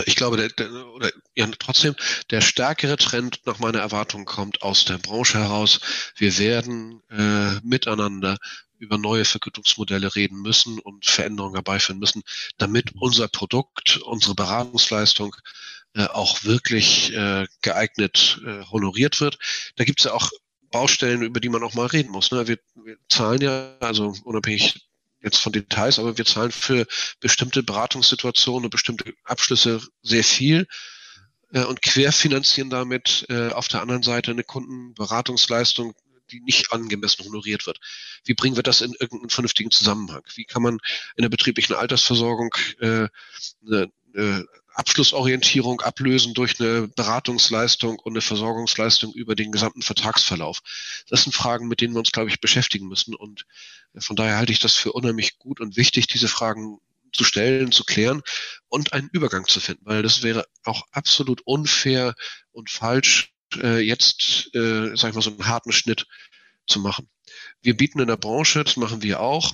ich 0.06 0.16
glaube, 0.16 0.38
der, 0.38 0.50
der, 0.50 0.88
oder 0.88 1.12
ja, 1.36 1.48
trotzdem, 1.60 1.96
der 2.32 2.42
stärkere 2.42 2.98
Trend 2.98 3.42
nach 3.46 3.60
meiner 3.60 3.80
Erwartung 3.80 4.26
kommt 4.26 4.62
aus 4.62 4.86
der 4.86 4.98
Branche 4.98 5.40
heraus. 5.40 5.80
Wir 6.16 6.38
werden 6.40 7.02
äh, 7.10 7.60
miteinander 7.64 8.38
über 8.78 8.98
neue 8.98 9.26
Vergütungsmodelle 9.26 10.16
reden 10.16 10.42
müssen 10.42 10.80
und 10.80 11.06
Veränderungen 11.06 11.56
herbeiführen 11.56 12.00
müssen, 12.00 12.24
damit 12.58 12.94
unser 12.96 13.28
Produkt, 13.28 13.98
unsere 13.98 14.36
Beratungsleistung 14.36 15.36
äh, 15.96 16.06
auch 16.06 16.44
wirklich 16.44 17.14
äh, 17.14 17.48
geeignet 17.62 18.42
äh, 18.46 18.64
honoriert 18.66 19.20
wird. 19.20 19.40
Da 19.76 19.84
gibt 19.84 20.00
es 20.00 20.06
ja 20.06 20.14
auch 20.14 20.32
Baustellen, 20.72 21.22
über 21.22 21.40
die 21.40 21.50
man 21.50 21.64
auch 21.64 21.74
mal 21.74 21.88
reden 21.88 22.12
muss. 22.12 22.32
Ne? 22.32 22.48
Wir, 22.48 22.60
wir 22.76 22.98
zahlen 23.10 23.42
ja, 23.42 23.78
also 23.80 24.14
unabhängig 24.24 24.88
jetzt 25.22 25.38
von 25.38 25.52
Details, 25.52 26.00
aber 26.00 26.18
wir 26.18 26.26
zahlen 26.26 26.52
für 26.52 26.86
bestimmte 27.20 27.64
Beratungssituationen 27.64 28.66
und 28.66 28.70
bestimmte 28.70 29.14
Abschlüsse 29.24 29.82
sehr 30.02 30.24
viel 30.24 30.68
äh, 31.54 31.64
und 31.64 31.82
querfinanzieren 31.82 32.70
damit 32.70 33.26
äh, 33.30 33.50
auf 33.50 33.68
der 33.68 33.82
anderen 33.82 34.04
Seite 34.04 34.32
eine 34.32 34.44
Kundenberatungsleistung, 34.44 35.96
die 36.32 36.42
nicht 36.42 36.72
angemessen 36.72 37.26
honoriert 37.26 37.66
wird. 37.66 37.80
Wie 38.26 38.34
bringen 38.34 38.56
wir 38.56 38.64
das 38.64 38.82
in 38.82 38.94
irgendeinen 38.94 39.30
vernünftigen 39.30 39.72
Zusammenhang? 39.72 40.24
Wie 40.36 40.46
kann 40.46 40.62
man 40.62 40.80
in 41.16 41.22
der 41.24 41.30
betrieblichen 41.30 41.76
Altersversorgung 41.76 42.54
äh, 42.80 43.08
eine, 43.66 43.92
eine 44.14 44.48
Abschlussorientierung 44.78 45.82
ablösen 45.82 46.36
durch 46.36 46.60
eine 46.60 46.88
Beratungsleistung 46.88 47.98
und 47.98 48.14
eine 48.14 48.22
Versorgungsleistung 48.22 49.12
über 49.12 49.34
den 49.34 49.52
gesamten 49.52 49.82
Vertragsverlauf. 49.82 50.60
Das 51.10 51.24
sind 51.24 51.34
Fragen, 51.34 51.68
mit 51.68 51.82
denen 51.82 51.96
wir 51.96 52.00
uns, 52.00 52.12
glaube 52.12 52.30
ich, 52.30 52.40
beschäftigen 52.40 52.88
müssen. 52.88 53.16
Und 53.16 53.48
von 53.98 54.16
daher 54.16 54.38
halte 54.38 54.52
ich 54.52 54.60
das 54.60 54.76
für 54.76 54.92
unheimlich 54.92 55.40
gut 55.40 55.62
und 55.62 55.78
wichtig, 55.78 56.06
diese 56.06 56.28
Fragen 56.28 56.80
zu 57.12 57.24
stellen, 57.24 57.72
zu 57.72 57.84
klären 57.86 58.22
und 58.68 58.94
einen 58.94 59.10
Übergang 59.12 59.48
zu 59.48 59.60
finden, 59.60 59.86
weil 59.86 60.04
das 60.04 60.22
wäre 60.22 60.46
auch 60.64 60.84
absolut 60.92 61.42
unfair 61.46 62.14
und 62.52 62.70
falsch, 62.70 63.34
äh, 63.56 63.80
jetzt, 63.80 64.54
äh, 64.56 64.96
sag 64.96 65.10
ich 65.10 65.16
mal, 65.16 65.22
so 65.22 65.32
einen 65.32 65.48
harten 65.48 65.72
Schnitt 65.72 66.08
zu 66.68 66.80
machen. 66.80 67.10
Wir 67.62 67.76
bieten 67.76 68.00
in 68.00 68.08
der 68.08 68.18
Branche, 68.18 68.64
das 68.64 68.78
machen 68.78 69.02
wir 69.04 69.20
auch, 69.20 69.54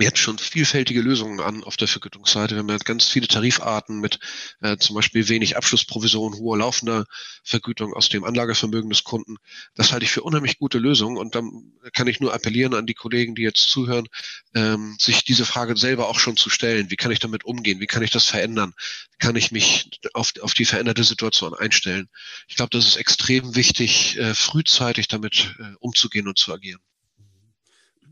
jetzt 0.00 0.18
schon 0.18 0.38
vielfältige 0.38 1.00
Lösungen 1.00 1.40
an 1.40 1.64
auf 1.64 1.76
der 1.76 1.88
Vergütungsseite. 1.88 2.54
Wir 2.54 2.60
haben 2.60 2.68
ja 2.68 2.78
ganz 2.78 3.08
viele 3.08 3.28
Tarifarten 3.28 4.00
mit 4.00 4.18
äh, 4.60 4.76
zum 4.76 4.96
Beispiel 4.96 5.28
wenig 5.28 5.56
Abschlussprovision, 5.56 6.34
hoher 6.34 6.58
laufender 6.58 7.06
Vergütung 7.44 7.92
aus 7.94 8.08
dem 8.08 8.24
Anlagevermögen 8.24 8.90
des 8.90 9.04
Kunden. 9.04 9.36
Das 9.74 9.92
halte 9.92 10.04
ich 10.04 10.10
für 10.10 10.22
unheimlich 10.22 10.58
gute 10.58 10.78
Lösungen 10.78 11.16
und 11.16 11.34
dann 11.34 11.72
kann 11.92 12.06
ich 12.06 12.20
nur 12.20 12.34
appellieren 12.34 12.74
an 12.74 12.86
die 12.86 12.94
Kollegen, 12.94 13.34
die 13.34 13.42
jetzt 13.42 13.68
zuhören, 13.70 14.06
ähm, 14.54 14.96
sich 14.98 15.24
diese 15.24 15.44
Frage 15.44 15.76
selber 15.76 16.08
auch 16.08 16.18
schon 16.18 16.36
zu 16.36 16.50
stellen. 16.50 16.90
Wie 16.90 16.96
kann 16.96 17.12
ich 17.12 17.18
damit 17.18 17.44
umgehen? 17.44 17.80
Wie 17.80 17.86
kann 17.86 18.02
ich 18.02 18.10
das 18.10 18.26
verändern? 18.26 18.74
Kann 19.18 19.36
ich 19.36 19.50
mich 19.50 19.90
auf, 20.14 20.32
auf 20.40 20.54
die 20.54 20.64
veränderte 20.64 21.04
Situation 21.04 21.54
einstellen? 21.54 22.08
Ich 22.48 22.56
glaube, 22.56 22.70
das 22.70 22.86
ist 22.86 22.96
extrem 22.96 23.54
wichtig, 23.54 24.18
äh, 24.18 24.34
frühzeitig 24.34 25.08
damit 25.08 25.54
äh, 25.58 25.74
umzugehen 25.80 26.28
und 26.28 26.38
zu 26.38 26.52
agieren. 26.52 26.80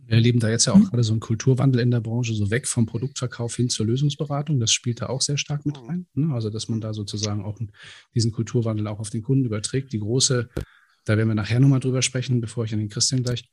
Wir 0.09 0.15
erleben 0.15 0.41
da 0.41 0.49
jetzt 0.49 0.65
ja 0.65 0.73
auch 0.73 0.81
gerade 0.81 1.05
so 1.05 1.13
einen 1.13 1.21
Kulturwandel 1.21 1.83
in 1.83 1.91
der 1.91 2.01
Branche, 2.01 2.33
so 2.33 2.51
weg 2.51 2.67
vom 2.67 2.87
Produktverkauf 2.87 3.55
hin 3.55 3.69
zur 3.69 3.85
Lösungsberatung. 3.85 4.59
Das 4.59 4.73
spielt 4.73 5.03
da 5.03 5.11
auch 5.11 5.21
sehr 5.21 5.37
stark 5.37 5.67
mit 5.67 5.77
rein. 5.87 6.07
Ne? 6.15 6.33
Also, 6.33 6.49
dass 6.49 6.67
man 6.71 6.81
da 6.81 6.95
sozusagen 6.95 7.45
auch 7.45 7.59
diesen 8.15 8.33
Kulturwandel 8.33 8.87
auch 8.87 9.01
auf 9.01 9.11
den 9.11 9.23
Kunden 9.23 9.45
überträgt. 9.45 9.93
Die 9.93 9.99
große, 9.99 10.49
da 11.05 11.17
werden 11.19 11.29
wir 11.29 11.35
nachher 11.35 11.61
nochmal 11.61 11.81
drüber 11.81 12.01
sprechen, 12.01 12.41
bevor 12.41 12.65
ich 12.65 12.73
an 12.73 12.79
den 12.79 12.89
Christian 12.89 13.23
gleich 13.23 13.51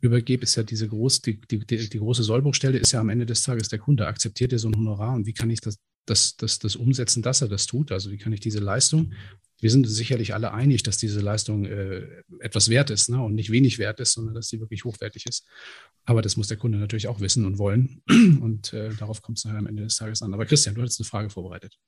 übergebe, 0.00 0.44
ist 0.44 0.54
ja 0.54 0.62
diese 0.62 0.86
große, 0.86 1.22
die, 1.22 1.40
die, 1.40 1.66
die, 1.66 1.88
die 1.88 1.98
große 1.98 2.22
Sollbruchstelle 2.22 2.78
ist 2.78 2.92
ja 2.92 3.00
am 3.00 3.08
Ende 3.08 3.26
des 3.26 3.42
Tages 3.42 3.68
der 3.68 3.80
Kunde. 3.80 4.06
Akzeptiert 4.06 4.52
er 4.52 4.60
so 4.60 4.68
ein 4.68 4.76
Honorar 4.76 5.14
und 5.16 5.26
wie 5.26 5.32
kann 5.32 5.50
ich 5.50 5.60
das, 5.60 5.78
das, 6.04 6.36
das, 6.36 6.60
das 6.60 6.76
umsetzen, 6.76 7.20
dass 7.20 7.42
er 7.42 7.48
das 7.48 7.66
tut? 7.66 7.90
Also 7.90 8.12
wie 8.12 8.18
kann 8.18 8.32
ich 8.32 8.38
diese 8.38 8.60
Leistung 8.60 9.12
wir 9.60 9.70
sind 9.70 9.88
sicherlich 9.88 10.34
alle 10.34 10.52
einig, 10.52 10.82
dass 10.82 10.98
diese 10.98 11.20
Leistung 11.20 11.64
äh, 11.64 12.02
etwas 12.40 12.68
wert 12.68 12.90
ist 12.90 13.08
ne? 13.08 13.22
und 13.22 13.34
nicht 13.34 13.50
wenig 13.50 13.78
wert 13.78 14.00
ist, 14.00 14.12
sondern 14.12 14.34
dass 14.34 14.48
sie 14.48 14.60
wirklich 14.60 14.84
hochwertig 14.84 15.26
ist. 15.26 15.46
Aber 16.04 16.22
das 16.22 16.36
muss 16.36 16.48
der 16.48 16.56
Kunde 16.56 16.78
natürlich 16.78 17.08
auch 17.08 17.20
wissen 17.20 17.46
und 17.46 17.58
wollen. 17.58 18.02
Und 18.40 18.72
äh, 18.72 18.90
darauf 18.94 19.22
kommt 19.22 19.38
es 19.38 19.44
nachher 19.44 19.58
am 19.58 19.66
Ende 19.66 19.82
des 19.82 19.96
Tages 19.96 20.22
an. 20.22 20.32
Aber 20.34 20.46
Christian, 20.46 20.74
du 20.74 20.82
hattest 20.82 21.00
eine 21.00 21.06
Frage 21.06 21.30
vorbereitet. 21.30 21.78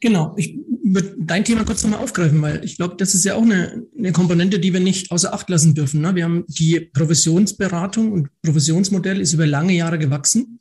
Genau, 0.00 0.34
ich 0.36 0.56
würde 0.84 1.16
dein 1.18 1.44
Thema 1.44 1.64
kurz 1.64 1.82
nochmal 1.82 2.00
aufgreifen, 2.00 2.40
weil 2.40 2.64
ich 2.64 2.76
glaube, 2.76 2.94
das 2.96 3.14
ist 3.14 3.24
ja 3.24 3.34
auch 3.34 3.42
eine, 3.42 3.84
eine 3.96 4.12
Komponente, 4.12 4.60
die 4.60 4.72
wir 4.72 4.80
nicht 4.80 5.10
außer 5.10 5.34
Acht 5.34 5.50
lassen 5.50 5.74
dürfen. 5.74 6.00
Ne? 6.00 6.14
Wir 6.14 6.24
haben 6.24 6.44
die 6.46 6.78
Provisionsberatung 6.80 8.12
und 8.12 8.28
Provisionsmodell 8.42 9.20
ist 9.20 9.32
über 9.32 9.46
lange 9.46 9.72
Jahre 9.72 9.98
gewachsen. 9.98 10.60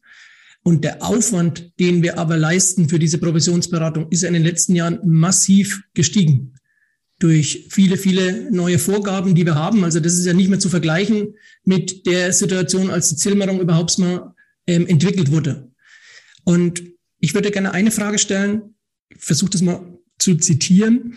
Und 0.63 0.83
der 0.83 1.03
Aufwand, 1.03 1.71
den 1.79 2.03
wir 2.03 2.17
aber 2.19 2.37
leisten 2.37 2.89
für 2.89 2.99
diese 2.99 3.19
Provisionsberatung, 3.19 4.09
ist 4.09 4.23
in 4.23 4.33
den 4.33 4.43
letzten 4.43 4.75
Jahren 4.75 4.99
massiv 5.03 5.83
gestiegen 5.93 6.53
durch 7.19 7.67
viele, 7.69 7.97
viele 7.97 8.51
neue 8.51 8.77
Vorgaben, 8.77 9.33
die 9.33 9.45
wir 9.45 9.55
haben. 9.55 9.83
Also 9.83 9.99
das 9.99 10.13
ist 10.13 10.25
ja 10.25 10.33
nicht 10.33 10.49
mehr 10.49 10.59
zu 10.59 10.69
vergleichen 10.69 11.35
mit 11.63 12.05
der 12.05 12.31
Situation, 12.31 12.91
als 12.91 13.09
die 13.09 13.15
Zilmerung 13.15 13.59
überhaupt 13.59 13.97
mal 13.97 14.35
ähm, 14.67 14.85
entwickelt 14.87 15.31
wurde. 15.31 15.71
Und 16.43 16.83
ich 17.19 17.33
würde 17.33 17.51
gerne 17.51 17.71
eine 17.71 17.91
Frage 17.91 18.19
stellen. 18.19 18.75
Ich 19.09 19.23
versuche 19.23 19.51
das 19.51 19.61
mal 19.61 19.97
zu 20.19 20.35
zitieren. 20.35 21.15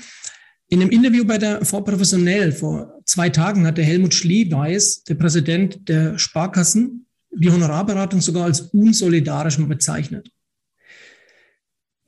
In 0.69 0.81
einem 0.81 0.91
Interview 0.91 1.25
bei 1.25 1.37
der 1.37 1.65
Vorprofessionell 1.65 2.53
vor 2.53 3.01
zwei 3.05 3.29
Tagen 3.29 3.67
hat 3.67 3.77
der 3.77 3.85
Helmut 3.85 4.15
Schleweis, 4.15 5.03
der 5.05 5.17
Präsident 5.17 5.89
der 5.89 6.19
Sparkassen, 6.19 7.07
die 7.31 7.51
Honorarberatung 7.51 8.21
sogar 8.21 8.45
als 8.45 8.61
unsolidarisch 8.61 9.59
bezeichnet. 9.59 10.31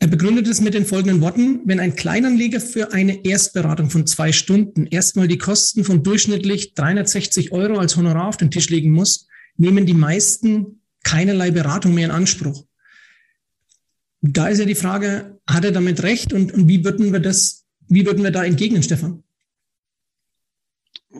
Er 0.02 0.08
begründet 0.08 0.48
es 0.48 0.60
mit 0.60 0.74
den 0.74 0.84
folgenden 0.84 1.20
Worten. 1.20 1.60
Wenn 1.64 1.78
ein 1.78 1.94
Kleinanleger 1.94 2.60
für 2.60 2.92
eine 2.92 3.24
Erstberatung 3.24 3.88
von 3.88 4.04
zwei 4.04 4.32
Stunden 4.32 4.86
erstmal 4.86 5.28
die 5.28 5.38
Kosten 5.38 5.84
von 5.84 6.02
durchschnittlich 6.02 6.74
360 6.74 7.52
Euro 7.52 7.78
als 7.78 7.96
Honorar 7.96 8.26
auf 8.26 8.36
den 8.36 8.50
Tisch 8.50 8.68
legen 8.68 8.90
muss, 8.90 9.28
nehmen 9.56 9.86
die 9.86 9.94
meisten 9.94 10.80
keinerlei 11.04 11.52
Beratung 11.52 11.94
mehr 11.94 12.06
in 12.06 12.10
Anspruch. 12.10 12.66
Da 14.22 14.48
ist 14.48 14.58
ja 14.58 14.64
die 14.64 14.74
Frage, 14.74 15.38
hat 15.46 15.64
er 15.64 15.72
damit 15.72 16.02
recht 16.02 16.32
und, 16.32 16.52
und 16.52 16.66
wie 16.66 16.84
würden 16.84 17.12
wir 17.12 17.20
das, 17.20 17.64
wie 17.86 18.04
würden 18.04 18.24
wir 18.24 18.32
da 18.32 18.44
entgegnen, 18.44 18.82
Stefan? 18.82 19.21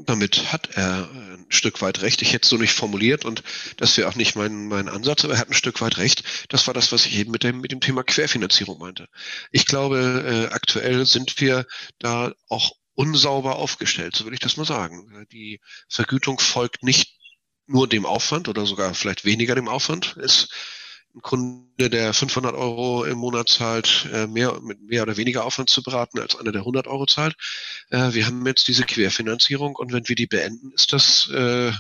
Damit 0.07 0.53
hat 0.53 0.71
er 0.75 1.11
ein 1.11 1.47
Stück 1.49 1.83
weit 1.83 2.03
recht. 2.03 2.23
Ich 2.23 2.33
hätte 2.33 2.45
es 2.45 2.49
so 2.49 2.57
nicht 2.57 2.73
formuliert 2.73 3.25
und 3.25 3.43
das 3.77 3.97
wäre 3.97 4.09
auch 4.09 4.15
nicht 4.15 4.37
mein, 4.37 4.69
mein 4.69 4.89
Ansatz, 4.89 5.25
aber 5.25 5.35
er 5.35 5.41
hat 5.41 5.51
ein 5.51 5.55
Stück 5.55 5.81
weit 5.81 5.99
recht. 5.99 6.25
Das 6.49 6.67
war 6.67 6.75
das, 6.75 6.93
was 6.93 7.07
ich 7.07 7.17
eben 7.19 7.31
mit 7.31 7.43
dem, 7.43 7.61
mit 7.61 7.73
dem 7.73 7.81
Thema 7.81 8.03
Querfinanzierung 8.03 8.79
meinte. 8.79 9.09
Ich 9.51 9.67
glaube, 9.67 10.49
äh, 10.51 10.55
aktuell 10.55 11.07
sind 11.07 11.41
wir 11.41 11.67
da 11.99 12.33
auch 12.49 12.73
unsauber 12.95 13.57
aufgestellt, 13.57 14.17
so 14.17 14.25
würde 14.25 14.35
ich 14.35 14.41
das 14.41 14.57
mal 14.57 14.67
sagen. 14.67 15.27
Die 15.33 15.61
Vergütung 15.89 16.39
folgt 16.39 16.83
nicht 16.83 17.17
nur 17.67 17.89
dem 17.89 18.07
Aufwand 18.07 18.49
oder 18.49 18.67
sogar 18.67 18.95
vielleicht 18.95 19.25
weniger 19.25 19.55
dem 19.55 19.69
Aufwand. 19.69 20.17
Es 20.19 20.49
ein 21.15 21.21
Kunde, 21.21 21.91
der 21.91 22.15
500 22.15 22.55
Euro 22.55 23.05
im 23.05 23.19
Monat 23.19 23.49
zahlt, 23.49 24.09
äh, 24.13 24.27
mehr, 24.27 24.61
mit 24.63 24.81
mehr 24.83 25.03
oder 25.03 25.17
weniger 25.17 25.45
Aufwand 25.45 25.69
zu 25.69 25.83
beraten 25.83 26.19
als 26.19 26.37
einer, 26.37 26.53
der 26.53 26.63
100 26.63 26.87
Euro 26.87 27.07
zahlt. 27.07 27.35
Äh, 27.91 28.15
wir 28.15 28.27
haben 28.27 28.47
jetzt 28.47 28.67
diese 28.69 28.85
Querfinanzierung 28.85 29.77
und 29.77 29.93
wenn 29.93 30.09
wir 30.09 30.17
die 30.17 30.27
beenden, 30.27 30.73
ist 30.73 30.93
das, 30.93 31.29
äh, 31.29 31.73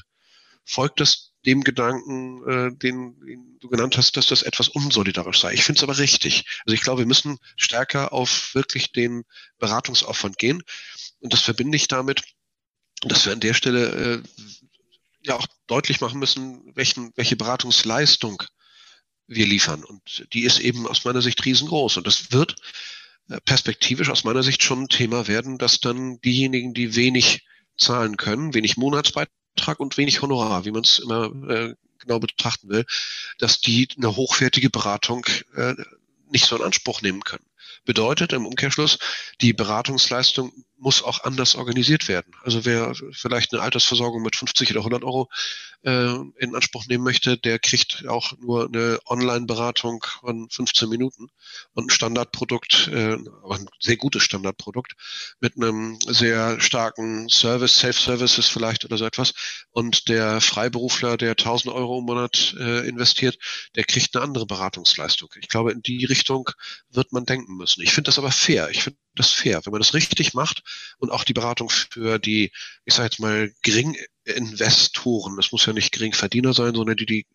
folgt 0.65 1.01
das 1.01 1.31
dem 1.45 1.65
Gedanken, 1.65 2.79
den, 2.79 3.19
den 3.19 3.59
du 3.59 3.69
genannt 3.69 3.97
hast, 3.97 4.17
dass 4.17 4.29
das 4.29 4.45
etwas 4.45 4.69
unsolidarisch 4.69 5.41
sei. 5.41 5.53
Ich 5.53 5.65
finde 5.65 5.81
es 5.81 5.83
aber 5.83 5.99
richtig. 5.99 6.45
Also 6.65 6.75
ich 6.75 6.83
glaube, 6.83 7.01
wir 7.01 7.07
müssen 7.07 7.39
stärker 7.57 8.13
auf 8.13 8.55
wirklich 8.55 8.93
den 8.93 9.25
Beratungsaufwand 9.59 10.39
gehen. 10.39 10.63
Und 11.19 11.33
das 11.33 11.41
verbinde 11.41 11.75
ich 11.75 11.89
damit, 11.89 12.23
dass 13.01 13.27
wir 13.27 13.33
an 13.33 13.41
der 13.41 13.55
Stelle 13.55 14.23
ja 15.25 15.35
auch 15.35 15.49
deutlich 15.67 16.01
machen 16.01 16.21
müssen, 16.21 16.63
welchen, 16.77 17.11
welche 17.17 17.35
Beratungsleistung 17.35 18.45
wir 19.27 19.47
liefern. 19.47 19.85
Und 19.85 20.27
die 20.33 20.43
ist 20.43 20.61
eben 20.61 20.87
aus 20.87 21.05
meiner 21.05 21.23
Sicht 21.23 21.45
riesengroß. 21.45 21.97
Und 21.97 22.07
das 22.07 22.33
wird 22.33 22.57
äh, 23.29 23.41
perspektivisch 23.41 24.11
aus 24.11 24.25
meiner 24.25 24.43
Sicht 24.43 24.63
schon 24.63 24.85
ein 24.85 24.89
Thema 24.89 25.29
werden, 25.29 25.59
dass 25.59 25.81
dann 25.81 26.21
diejenigen, 26.21 26.75
die 26.75 26.95
wenig 26.97 27.47
zahlen 27.77 28.17
können, 28.17 28.55
wenig 28.55 28.77
Monatsbeitrag 28.77 29.79
und 29.79 29.97
wenig 29.97 30.23
Honorar, 30.23 30.65
wie 30.65 30.71
man 30.73 30.83
es 30.83 30.99
immer 30.99 31.27
äh, 31.49 31.75
genau 31.99 32.19
betrachten 32.19 32.69
will, 32.69 32.85
dass 33.39 33.61
die 33.61 33.89
eine 33.97 34.17
hochwertige 34.17 34.71
Beratung 34.71 35.25
äh, 35.55 35.75
nicht 36.31 36.47
so 36.47 36.57
in 36.57 36.63
Anspruch 36.63 37.03
nehmen 37.03 37.23
können. 37.23 37.45
Bedeutet 37.85 38.33
im 38.33 38.47
Umkehrschluss, 38.47 38.99
die 39.41 39.53
Beratungsleistung 39.53 40.53
muss 40.83 41.03
auch 41.03 41.23
anders 41.23 41.55
organisiert 41.55 42.09
werden. 42.09 42.35
Also 42.43 42.65
wer 42.65 42.93
vielleicht 43.13 43.53
eine 43.53 43.63
Altersversorgung 43.63 44.21
mit 44.21 44.35
50 44.35 44.73
oder 44.73 44.81
100 44.81 45.05
Euro 45.05 45.31
äh, 45.85 46.15
in 46.39 46.57
Anspruch 46.57 46.87
nehmen 46.89 47.05
möchte, 47.05 47.39
der 47.39 47.61
kriegt 47.61 48.05
auch 48.09 48.33
nur 48.39 48.67
eine 48.67 48.99
Online-Beratung 49.07 50.05
von 50.21 50.51
15 50.51 50.89
Minuten 50.89 51.29
und 51.75 51.87
ein 51.87 51.91
Standardprodukt, 51.91 52.89
äh, 52.93 53.13
aber 53.45 53.55
ein 53.55 53.69
sehr 53.79 53.97
gutes 53.97 54.25
Standardprodukt 54.25 54.95
mit 55.39 55.57
einem 55.57 56.01
sehr 56.01 56.61
starken 56.61 57.29
Service, 57.29 57.79
Self-Services 57.79 58.49
vielleicht 58.49 58.85
oder 58.85 58.99
so 58.99 59.05
etwas. 59.05 59.35
Und 59.71 60.09
der 60.09 60.41
Freiberufler, 60.41 61.17
der 61.17 61.31
1000 61.31 61.73
Euro 61.73 62.01
im 62.01 62.07
Monat 62.07 62.57
äh, 62.59 62.89
investiert, 62.89 63.39
der 63.77 63.85
kriegt 63.85 64.17
eine 64.17 64.25
andere 64.25 64.47
Beratungsleistung. 64.47 65.31
Ich 65.41 65.49
glaube, 65.49 65.71
in 65.71 65.83
die 65.83 66.05
Richtung 66.05 66.51
wird 66.91 67.13
man 67.13 67.25
denken 67.25 67.57
müssen. 67.57 67.72
Ich 67.79 67.93
finde 67.93 68.09
das 68.09 68.19
aber 68.19 68.31
fair. 68.31 68.71
Ich 68.71 68.83
finde 68.83 68.99
das 69.15 69.31
fair. 69.31 69.61
Wenn 69.65 69.73
man 69.73 69.81
das 69.81 69.95
richtig 69.95 70.35
macht 70.35 70.63
und 70.99 71.11
auch 71.11 71.25
die 71.25 71.33
Beratung 71.33 71.71
für 71.71 72.19
die, 72.19 72.53
ich 72.85 72.95
sage 72.95 73.07
jetzt 73.07 73.21
mal, 73.21 73.53
Geringinvestoren, 73.63 75.37
das 75.37 75.53
muss 75.53 75.67
ja 75.67 75.73
nicht 75.73 75.93
Geringverdiener 75.93 76.55
sein, 76.55 76.75
sondern 76.75 76.97
die, 76.97 77.07
die 77.07 77.27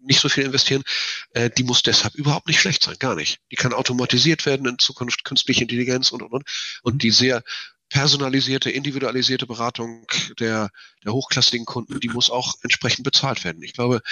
nicht 0.00 0.20
so 0.20 0.28
viel 0.28 0.44
investieren, 0.44 0.84
äh, 1.32 1.50
die 1.50 1.64
muss 1.64 1.82
deshalb 1.82 2.14
überhaupt 2.14 2.46
nicht 2.46 2.60
schlecht 2.60 2.82
sein, 2.82 2.96
gar 2.98 3.14
nicht. 3.14 3.40
Die 3.50 3.56
kann 3.56 3.72
automatisiert 3.72 4.46
werden 4.46 4.66
in 4.66 4.78
Zukunft, 4.78 5.24
künstliche 5.24 5.62
Intelligenz 5.62 6.10
und, 6.10 6.22
und, 6.22 6.32
und. 6.32 6.44
Und 6.82 7.02
die 7.02 7.10
sehr 7.10 7.42
personalisierte, 7.88 8.70
individualisierte 8.70 9.46
Beratung 9.46 10.06
der, 10.38 10.70
der 11.04 11.12
hochklassigen 11.12 11.66
Kunden, 11.66 12.00
die 12.00 12.08
muss 12.08 12.30
auch 12.30 12.54
entsprechend 12.62 13.04
bezahlt 13.04 13.44
werden. 13.44 13.62
Ich 13.62 13.74
glaube, 13.74 14.02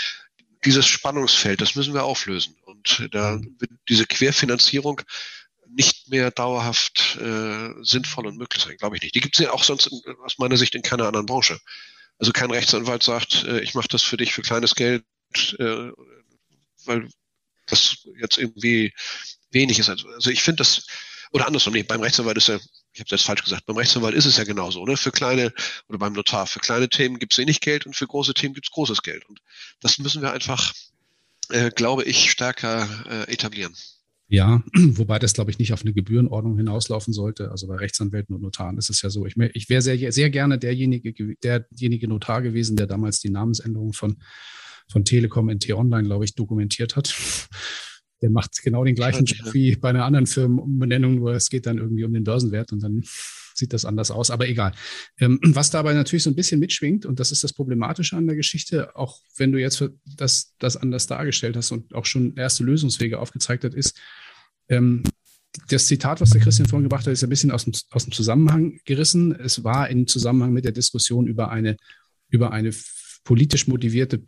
dieses 0.64 0.86
Spannungsfeld, 0.86 1.60
das 1.60 1.74
müssen 1.74 1.94
wir 1.94 2.04
auflösen. 2.04 2.56
Und 2.64 3.08
da 3.12 3.40
wird 3.58 3.70
diese 3.88 4.06
Querfinanzierung 4.06 5.02
nicht 5.68 6.08
mehr 6.08 6.30
dauerhaft 6.30 7.16
äh, 7.20 7.70
sinnvoll 7.82 8.26
und 8.26 8.36
möglich 8.36 8.62
sein, 8.62 8.76
glaube 8.76 8.96
ich 8.96 9.02
nicht. 9.02 9.14
Die 9.14 9.20
gibt 9.20 9.36
es 9.36 9.44
ja 9.44 9.52
auch 9.52 9.64
sonst 9.64 9.86
in, 9.86 10.00
aus 10.24 10.38
meiner 10.38 10.56
Sicht 10.56 10.74
in 10.74 10.82
keiner 10.82 11.06
anderen 11.06 11.26
Branche. 11.26 11.58
Also 12.18 12.32
kein 12.32 12.50
Rechtsanwalt 12.50 13.02
sagt, 13.02 13.44
äh, 13.44 13.60
ich 13.60 13.74
mache 13.74 13.88
das 13.88 14.02
für 14.02 14.16
dich 14.16 14.32
für 14.32 14.42
kleines 14.42 14.74
Geld, 14.74 15.04
äh, 15.58 15.90
weil 16.84 17.08
das 17.66 18.06
jetzt 18.20 18.38
irgendwie 18.38 18.92
wenig 19.50 19.78
ist. 19.78 19.88
Also 19.88 20.30
ich 20.30 20.42
finde 20.42 20.58
das, 20.58 20.86
oder 21.32 21.46
andersrum, 21.46 21.72
nee, 21.72 21.82
beim 21.82 22.00
Rechtsanwalt 22.00 22.36
ist 22.36 22.48
ja, 22.48 22.56
ich 22.92 23.00
habe 23.00 23.06
es 23.06 23.10
jetzt 23.10 23.24
falsch 23.24 23.42
gesagt, 23.42 23.66
beim 23.66 23.76
Rechtsanwalt 23.76 24.14
ist 24.14 24.26
es 24.26 24.36
ja 24.36 24.44
genauso, 24.44 24.84
ne? 24.84 24.96
Für 24.96 25.10
kleine, 25.10 25.52
oder 25.88 25.98
beim 25.98 26.12
Notar, 26.12 26.46
für 26.46 26.60
kleine 26.60 26.88
Themen 26.88 27.18
gibt 27.18 27.32
es 27.32 27.38
wenig 27.38 27.60
Geld 27.60 27.86
und 27.86 27.96
für 27.96 28.06
große 28.06 28.34
Themen 28.34 28.54
gibt 28.54 28.66
es 28.66 28.72
großes 28.72 29.02
Geld. 29.02 29.24
Und 29.24 29.40
das 29.80 29.98
müssen 29.98 30.22
wir 30.22 30.32
einfach, 30.32 30.72
äh, 31.48 31.70
glaube 31.70 32.04
ich, 32.04 32.30
stärker 32.30 32.88
äh, 33.08 33.32
etablieren. 33.32 33.74
Ja, 34.28 34.62
wobei 34.74 35.18
das, 35.18 35.34
glaube 35.34 35.50
ich, 35.50 35.58
nicht 35.58 35.72
auf 35.72 35.82
eine 35.82 35.92
Gebührenordnung 35.92 36.56
hinauslaufen 36.56 37.12
sollte. 37.12 37.50
Also 37.50 37.66
bei 37.66 37.76
Rechtsanwälten 37.76 38.34
und 38.34 38.42
Notaren 38.42 38.78
ist 38.78 38.90
es 38.90 39.02
ja 39.02 39.10
so. 39.10 39.26
Ich, 39.26 39.36
ich 39.36 39.68
wäre 39.68 39.82
sehr, 39.82 40.12
sehr 40.12 40.30
gerne 40.30 40.58
derjenige, 40.58 41.12
derjenige 41.42 42.08
Notar 42.08 42.42
gewesen, 42.42 42.76
der 42.76 42.86
damals 42.86 43.20
die 43.20 43.30
Namensänderung 43.30 43.92
von 43.92 44.16
von 44.88 45.04
Telekom 45.04 45.48
NT 45.48 45.72
Online, 45.72 46.04
glaube 46.04 46.24
ich, 46.24 46.34
dokumentiert 46.34 46.96
hat. 46.96 47.14
Der 48.22 48.30
macht 48.30 48.62
genau 48.62 48.84
den 48.84 48.94
gleichen 48.94 49.26
Job 49.26 49.52
wie 49.52 49.76
bei 49.76 49.90
einer 49.90 50.04
anderen 50.04 50.26
Firmenbenennung, 50.26 51.16
nur 51.16 51.34
es 51.34 51.50
geht 51.50 51.66
dann 51.66 51.78
irgendwie 51.78 52.04
um 52.04 52.12
den 52.12 52.24
Börsenwert 52.24 52.72
und 52.72 52.82
dann 52.82 53.02
sieht 53.54 53.72
das 53.72 53.84
anders 53.84 54.10
aus, 54.10 54.30
aber 54.30 54.48
egal. 54.48 54.72
Ähm, 55.18 55.38
was 55.42 55.70
dabei 55.70 55.94
natürlich 55.94 56.22
so 56.22 56.30
ein 56.30 56.36
bisschen 56.36 56.60
mitschwingt, 56.60 57.06
und 57.06 57.20
das 57.20 57.32
ist 57.32 57.44
das 57.44 57.52
Problematische 57.52 58.16
an 58.16 58.26
der 58.26 58.36
Geschichte, 58.36 58.94
auch 58.96 59.20
wenn 59.36 59.52
du 59.52 59.60
jetzt 59.60 59.82
das, 60.16 60.54
das 60.58 60.76
anders 60.76 61.06
dargestellt 61.06 61.56
hast 61.56 61.70
und 61.70 61.94
auch 61.94 62.06
schon 62.06 62.36
erste 62.36 62.64
Lösungswege 62.64 63.18
aufgezeigt 63.18 63.64
hast, 63.64 63.74
ist, 63.74 63.98
ähm, 64.68 65.02
das 65.68 65.86
Zitat, 65.86 66.20
was 66.20 66.30
der 66.30 66.40
Christian 66.40 66.68
vorhin 66.68 66.88
gebracht 66.88 67.06
hat, 67.06 67.12
ist 67.12 67.22
ein 67.22 67.30
bisschen 67.30 67.52
aus 67.52 67.64
dem, 67.64 67.74
aus 67.90 68.04
dem 68.04 68.12
Zusammenhang 68.12 68.80
gerissen. 68.84 69.32
Es 69.32 69.62
war 69.62 69.88
im 69.88 70.06
Zusammenhang 70.06 70.52
mit 70.52 70.64
der 70.64 70.72
Diskussion 70.72 71.26
über 71.28 71.50
eine, 71.50 71.76
über 72.28 72.50
eine 72.50 72.72
politisch 73.24 73.66
motivierte 73.66 74.22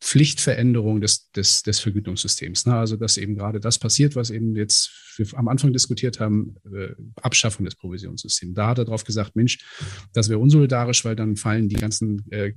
Pflichtveränderung 0.00 1.00
des, 1.00 1.30
des, 1.30 1.62
des 1.62 1.80
Vergütungssystems. 1.80 2.66
Ne? 2.66 2.74
Also, 2.74 2.96
dass 2.96 3.16
eben 3.16 3.34
gerade 3.34 3.60
das 3.60 3.78
passiert, 3.78 4.14
was 4.14 4.30
eben 4.30 4.54
jetzt 4.54 4.90
wir 5.16 5.26
am 5.38 5.48
Anfang 5.48 5.72
diskutiert 5.72 6.20
haben, 6.20 6.56
äh, 6.72 6.88
Abschaffung 7.20 7.64
des 7.64 7.74
Provisionssystems. 7.74 8.54
Da 8.54 8.68
hat 8.68 8.78
er 8.78 8.84
drauf 8.84 9.04
gesagt, 9.04 9.36
Mensch, 9.36 9.58
das 10.12 10.28
wäre 10.28 10.38
unsolidarisch, 10.38 11.04
weil 11.04 11.16
dann 11.16 11.36
fallen 11.36 11.68
die 11.68 11.76
ganzen 11.76 12.30
äh, 12.30 12.52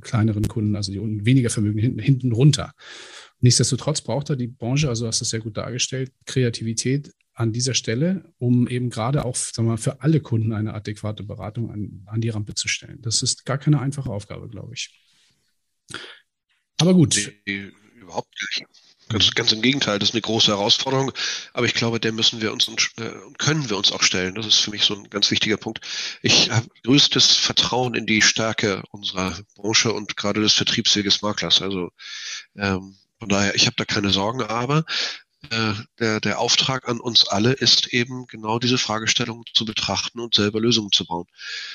kleineren 0.00 0.46
Kunden, 0.48 0.76
also 0.76 0.92
die 0.92 1.00
weniger 1.24 1.50
Vermögen 1.50 1.78
hinten, 1.78 1.98
hinten 1.98 2.32
runter. 2.32 2.72
Nichtsdestotrotz 3.40 4.00
braucht 4.00 4.30
er 4.30 4.36
die 4.36 4.48
Branche, 4.48 4.88
also 4.88 5.06
hast 5.06 5.20
du 5.20 5.24
es 5.24 5.30
sehr 5.30 5.40
gut 5.40 5.56
dargestellt, 5.56 6.12
Kreativität 6.26 7.12
an 7.34 7.52
dieser 7.52 7.74
Stelle, 7.74 8.32
um 8.38 8.68
eben 8.68 8.90
gerade 8.90 9.24
auch 9.24 9.34
sagen 9.34 9.66
wir 9.66 9.72
mal, 9.72 9.76
für 9.78 10.02
alle 10.02 10.20
Kunden 10.20 10.52
eine 10.52 10.74
adäquate 10.74 11.24
Beratung 11.24 11.70
an, 11.70 12.02
an 12.06 12.20
die 12.20 12.28
Rampe 12.28 12.54
zu 12.54 12.68
stellen. 12.68 12.98
Das 13.00 13.22
ist 13.22 13.44
gar 13.46 13.58
keine 13.58 13.80
einfache 13.80 14.10
Aufgabe, 14.10 14.48
glaube 14.48 14.74
ich. 14.74 14.98
Aber 16.80 16.94
gut. 16.94 17.14
Nee, 17.46 17.70
überhaupt 17.94 18.34
nicht. 18.40 18.66
Ganz, 19.08 19.30
ganz 19.34 19.52
im 19.52 19.60
Gegenteil, 19.60 19.98
das 19.98 20.10
ist 20.10 20.14
eine 20.14 20.22
große 20.22 20.52
Herausforderung, 20.52 21.12
aber 21.52 21.66
ich 21.66 21.74
glaube, 21.74 22.00
der 22.00 22.12
müssen 22.12 22.40
wir 22.40 22.50
uns 22.52 22.66
und 22.66 22.88
äh, 22.96 23.10
können 23.36 23.68
wir 23.68 23.76
uns 23.76 23.92
auch 23.92 24.02
stellen. 24.02 24.34
Das 24.34 24.46
ist 24.46 24.58
für 24.58 24.70
mich 24.70 24.84
so 24.84 24.94
ein 24.94 25.10
ganz 25.10 25.30
wichtiger 25.30 25.58
Punkt. 25.58 25.80
Ich 26.22 26.50
habe 26.50 26.66
größtes 26.82 27.36
Vertrauen 27.36 27.94
in 27.94 28.06
die 28.06 28.22
Stärke 28.22 28.82
unserer 28.90 29.38
Branche 29.54 29.92
und 29.92 30.16
gerade 30.16 30.40
des 30.40 30.54
Vertriebsweges 30.54 31.20
Maklers. 31.20 31.60
Also 31.60 31.90
ähm, 32.56 32.96
von 33.18 33.28
daher, 33.28 33.54
ich 33.54 33.66
habe 33.66 33.76
da 33.76 33.84
keine 33.84 34.10
Sorgen, 34.10 34.42
aber 34.42 34.84
äh, 35.50 35.74
der, 35.98 36.20
der 36.20 36.38
Auftrag 36.38 36.88
an 36.88 37.00
uns 37.00 37.26
alle 37.26 37.52
ist 37.52 37.88
eben 37.88 38.26
genau 38.26 38.58
diese 38.58 38.78
Fragestellung 38.78 39.44
zu 39.52 39.64
betrachten 39.64 40.20
und 40.20 40.34
selber 40.34 40.60
Lösungen 40.60 40.92
zu 40.92 41.04
bauen. 41.04 41.26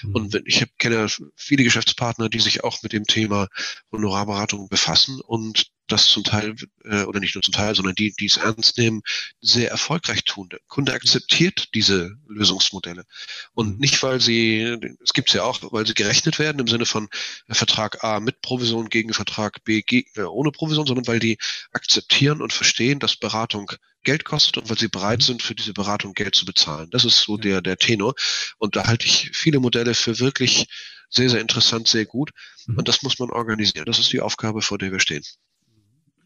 Mhm. 0.03 0.15
Und 0.15 0.33
wenn, 0.33 0.43
ich 0.45 0.61
hab, 0.61 0.69
kenne 0.77 1.07
viele 1.35 1.63
Geschäftspartner, 1.63 2.29
die 2.29 2.39
sich 2.39 2.63
auch 2.63 2.81
mit 2.83 2.93
dem 2.93 3.03
Thema 3.03 3.47
Honorarberatung 3.91 4.69
befassen 4.69 5.19
und 5.21 5.67
das 5.87 6.07
zum 6.07 6.23
Teil, 6.23 6.55
äh, 6.83 7.03
oder 7.03 7.19
nicht 7.19 7.35
nur 7.35 7.41
zum 7.41 7.53
Teil, 7.53 7.75
sondern 7.75 7.95
die, 7.95 8.13
die 8.19 8.25
es 8.25 8.37
ernst 8.37 8.77
nehmen, 8.77 9.01
sehr 9.41 9.71
erfolgreich 9.71 10.23
tun. 10.23 10.49
Der 10.49 10.59
Kunde 10.67 10.93
akzeptiert 10.93 11.69
diese 11.73 12.17
Lösungsmodelle. 12.27 13.05
Und 13.53 13.75
mhm. 13.75 13.79
nicht, 13.79 14.01
weil 14.03 14.19
sie, 14.19 14.77
es 15.03 15.13
gibt 15.13 15.29
es 15.29 15.35
ja 15.35 15.43
auch, 15.43 15.59
weil 15.71 15.87
sie 15.87 15.93
gerechnet 15.93 16.39
werden 16.39 16.59
im 16.59 16.67
Sinne 16.67 16.85
von 16.85 17.09
Vertrag 17.49 18.03
A 18.03 18.19
mit 18.19 18.41
Provision 18.41 18.89
gegen 18.89 19.13
Vertrag 19.13 19.63
B 19.63 19.83
äh, 19.89 20.21
ohne 20.21 20.51
Provision, 20.51 20.87
sondern 20.87 21.07
weil 21.07 21.19
die 21.19 21.37
akzeptieren 21.71 22.41
und 22.41 22.53
verstehen, 22.53 22.99
dass 22.99 23.15
Beratung 23.15 23.71
Geld 24.03 24.23
kostet 24.23 24.57
und 24.57 24.69
weil 24.69 24.77
sie 24.77 24.87
bereit 24.87 25.19
mhm. 25.19 25.23
sind, 25.23 25.43
für 25.43 25.55
diese 25.55 25.73
Beratung 25.73 26.13
Geld 26.13 26.35
zu 26.35 26.45
bezahlen. 26.45 26.89
Das 26.91 27.05
ist 27.05 27.19
so 27.21 27.37
der, 27.37 27.61
der 27.61 27.77
Tenor. 27.77 28.13
Und 28.57 28.75
da 28.75 28.87
halte 28.87 29.05
ich 29.05 29.31
viele 29.33 29.59
Modelle 29.59 29.93
für 29.93 30.19
wirklich 30.19 30.67
sehr, 31.09 31.29
sehr 31.29 31.41
interessant, 31.41 31.87
sehr 31.87 32.05
gut. 32.05 32.31
Mhm. 32.65 32.77
Und 32.77 32.87
das 32.87 33.01
muss 33.03 33.19
man 33.19 33.29
organisieren. 33.29 33.85
Das 33.85 33.99
ist 33.99 34.11
die 34.11 34.21
Aufgabe, 34.21 34.61
vor 34.61 34.77
der 34.77 34.91
wir 34.91 34.99
stehen. 34.99 35.23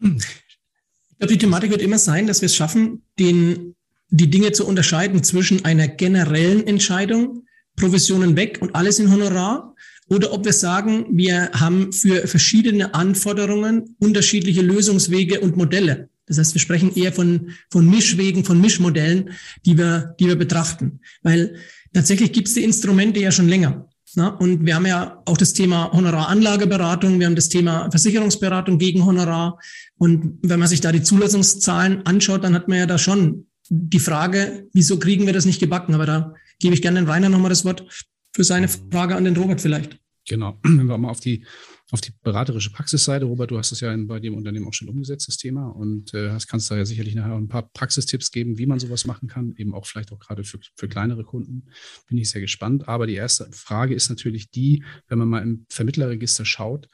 Ich 0.01 1.17
glaube, 1.17 1.34
die 1.34 1.38
Thematik 1.38 1.72
wird 1.72 1.81
immer 1.81 2.00
sein, 2.00 2.27
dass 2.27 2.41
wir 2.41 2.48
es 2.48 2.55
schaffen, 2.55 3.03
den, 3.20 3.75
die 4.10 4.29
Dinge 4.29 4.51
zu 4.51 4.65
unterscheiden 4.65 5.24
zwischen 5.24 5.63
einer 5.65 5.88
generellen 5.88 6.65
Entscheidung, 6.65 7.46
Provisionen 7.75 8.36
weg 8.36 8.58
und 8.62 8.75
alles 8.75 9.00
in 9.00 9.12
Honorar, 9.12 9.75
oder 10.10 10.34
ob 10.34 10.43
wir 10.43 10.51
sagen, 10.51 11.05
wir 11.12 11.51
haben 11.53 11.93
für 11.93 12.27
verschiedene 12.27 12.93
Anforderungen 12.93 13.96
unterschiedliche 13.98 14.62
Lösungswege 14.62 15.39
und 15.39 15.55
Modelle. 15.55 16.10
Das 16.25 16.38
heißt, 16.38 16.53
wir 16.53 16.60
sprechen 16.60 16.93
eher 16.96 17.13
von, 17.13 17.51
von 17.70 17.89
Mischwegen, 17.89 18.43
von 18.43 18.60
Mischmodellen, 18.60 19.29
die 19.65 19.77
wir, 19.77 20.15
die 20.20 20.27
wir 20.27 20.36
betrachten. 20.36 21.00
Weil 21.24 21.55
tatsächlich 21.93 22.34
gibt 22.34 22.49
es 22.49 22.56
die 22.56 22.63
Instrumente 22.63 23.21
ja 23.21 23.32
schon 23.32 23.47
länger. 23.47 23.89
Na, 24.15 24.30
und 24.30 24.65
wir 24.65 24.76
haben 24.76 24.86
ja 24.86 25.21
auch 25.26 25.38
das 25.38 25.54
Thema 25.54 25.91
Honoraranlageberatung, 25.93 27.19
wir 27.19 27.28
haben 27.28 27.36
das 27.36 27.50
Thema 27.50 27.89
Versicherungsberatung 27.91 28.78
gegen 28.78 29.06
Honorar. 29.06 29.60
Und 29.97 30.39
wenn 30.41 30.60
man 30.60 30.67
sich 30.67 30.82
da 30.82 30.91
die 30.91 31.04
Zulassungszahlen 31.04 32.06
anschaut, 32.06 32.43
dann 32.43 32.54
hat 32.54 32.67
man 32.67 32.80
ja 32.80 32.86
da 32.86 32.97
schon 32.97 33.47
die 33.69 34.00
Frage, 34.00 34.67
wieso 34.74 35.00
kriegen 35.00 35.26
wir 35.26 35.34
das 35.34 35.45
nicht 35.45 35.60
gebacken? 35.60 35.93
Aber 35.93 36.06
da 36.06 36.34
gebe 36.60 36.74
ich 36.74 36.82
gerne 36.82 37.00
den 37.00 37.10
Rainer 37.10 37.30
nochmal 37.30 37.50
das 37.50 37.63
Wort 37.63 37.86
für 38.34 38.43
seine 38.43 38.67
Frage 38.67 39.15
an 39.15 39.24
den 39.24 39.38
Robert 39.38 39.62
vielleicht. 39.62 39.97
Genau, 40.28 40.60
wenn 40.63 40.88
wir 40.88 40.97
mal 40.97 41.10
auf 41.10 41.19
die 41.19 41.45
auf 41.91 42.01
die 42.01 42.13
beraterische 42.23 42.71
Praxisseite. 42.71 43.25
Robert, 43.25 43.51
du 43.51 43.58
hast 43.58 43.71
das 43.71 43.82
ja 43.82 43.95
bei 43.97 44.19
dem 44.19 44.36
Unternehmen 44.36 44.67
auch 44.67 44.73
schon 44.73 44.89
umgesetzt, 44.89 45.27
das 45.27 45.38
Thema, 45.38 45.67
und 45.67 46.13
äh, 46.13 46.36
kannst 46.47 46.71
da 46.71 46.77
ja 46.77 46.86
sicherlich 46.86 47.15
nachher 47.15 47.36
ein 47.36 47.49
paar 47.49 47.69
Praxistipps 47.73 48.32
geben, 48.32 48.58
wie 48.58 48.65
man 48.65 48.80
sowas 48.80 49.06
machen 49.06 49.27
kann, 49.27 49.54
eben 49.58 49.73
auch 49.73 49.86
vielleicht 49.86 50.12
auch 50.12 50.19
gerade 50.19 50.43
für, 50.43 50.60
für 50.75 50.88
kleinere 50.88 51.23
Kunden. 51.23 51.65
Bin 52.08 52.17
ich 52.17 52.30
sehr 52.30 52.41
gespannt. 52.41 52.88
Aber 52.88 53.08
die 53.08 53.15
erste 53.15 53.51
Frage 53.51 53.93
ist 53.93 54.10
natürlich 54.10 54.49
die, 54.49 54.84
wenn 55.08 55.19
man 55.19 55.27
mal 55.27 55.43
im 55.43 55.65
Vermittlerregister 55.69 56.45
schaut, 56.45 56.88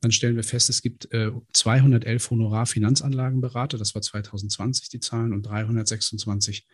dann 0.00 0.12
stellen 0.12 0.36
wir 0.36 0.44
fest, 0.44 0.70
es 0.70 0.82
gibt 0.82 1.12
äh, 1.12 1.30
211 1.52 2.30
Honorar-Finanzanlagenberater, 2.30 3.78
das 3.78 3.94
war 3.94 4.02
2020 4.02 4.88
die 4.88 5.00
Zahlen, 5.00 5.32
und 5.32 5.42
326 5.42 6.66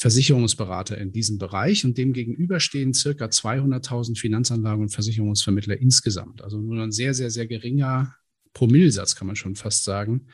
Versicherungsberater 0.00 0.96
in 0.96 1.10
diesem 1.10 1.38
Bereich 1.38 1.84
und 1.84 1.98
dem 1.98 2.12
gegenüber 2.12 2.60
stehen 2.60 2.94
circa 2.94 3.26
200.000 3.26 4.16
Finanzanlagen 4.16 4.82
und 4.82 4.90
Versicherungsvermittler 4.90 5.76
insgesamt. 5.76 6.40
Also 6.40 6.60
nur 6.60 6.80
ein 6.80 6.92
sehr, 6.92 7.14
sehr, 7.14 7.30
sehr 7.30 7.48
geringer 7.48 8.14
Promillsatz, 8.52 9.16
kann 9.16 9.26
man 9.26 9.34
schon 9.34 9.56
fast 9.56 9.82
sagen, 9.82 10.28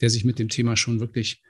der 0.00 0.08
sich 0.08 0.24
mit 0.24 0.38
dem 0.38 0.48
Thema 0.48 0.76
schon 0.76 1.00
wirklich 1.00 1.42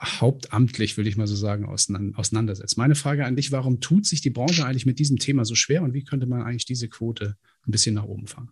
hauptamtlich, 0.00 0.96
würde 0.96 1.10
ich 1.10 1.18
mal 1.18 1.26
so 1.26 1.36
sagen, 1.36 1.66
auseinandersetzt. 1.66 2.78
Meine 2.78 2.94
Frage 2.94 3.26
an 3.26 3.36
dich, 3.36 3.52
warum 3.52 3.80
tut 3.80 4.06
sich 4.06 4.22
die 4.22 4.30
Branche 4.30 4.64
eigentlich 4.64 4.86
mit 4.86 4.98
diesem 4.98 5.18
Thema 5.18 5.44
so 5.44 5.54
schwer 5.54 5.82
und 5.82 5.92
wie 5.92 6.04
könnte 6.04 6.26
man 6.26 6.42
eigentlich 6.42 6.64
diese 6.64 6.88
Quote 6.88 7.36
ein 7.66 7.70
bisschen 7.70 7.94
nach 7.94 8.04
oben 8.04 8.26
fahren? 8.26 8.50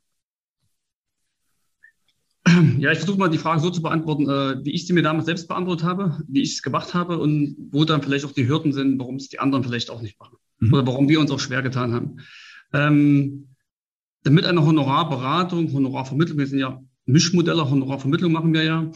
Ja, 2.79 2.93
ich 2.93 2.99
versuche 2.99 3.19
mal 3.19 3.29
die 3.29 3.39
Frage 3.39 3.61
so 3.61 3.71
zu 3.71 3.83
beantworten, 3.83 4.29
äh, 4.29 4.65
wie 4.65 4.71
ich 4.71 4.87
sie 4.87 4.93
mir 4.93 5.03
damals 5.03 5.27
selbst 5.27 5.49
beantwortet 5.49 5.87
habe, 5.87 6.23
wie 6.29 6.43
ich 6.43 6.55
es 6.55 6.63
gemacht 6.63 6.95
habe 6.95 7.19
und 7.19 7.57
wo 7.71 7.85
dann 7.85 8.03
vielleicht 8.03 8.25
auch 8.25 8.33
die 8.33 8.49
Hürden 8.49 8.73
sind, 8.73 8.99
warum 8.99 9.17
es 9.17 9.29
die 9.29 9.39
anderen 9.39 9.65
vielleicht 9.65 9.91
auch 9.91 10.03
nicht 10.03 10.19
machen 10.19 10.37
mhm. 10.59 10.73
oder 10.73 10.87
warum 10.87 11.09
wir 11.09 11.21
uns 11.21 11.31
auch 11.31 11.41
schwer 11.41 11.63
getan 11.63 11.93
haben. 11.93 12.17
Ähm, 12.73 13.49
damit 14.23 14.45
eine 14.45 14.65
Honorarberatung, 14.65 15.73
Honorarvermittlung, 15.73 16.39
wir 16.39 16.47
sind 16.47 16.59
ja 16.59 16.81
Mischmodelle, 17.07 17.69
Honorarvermittlung 17.69 18.33
machen 18.33 18.53
wir 18.53 18.63
ja, 18.63 18.91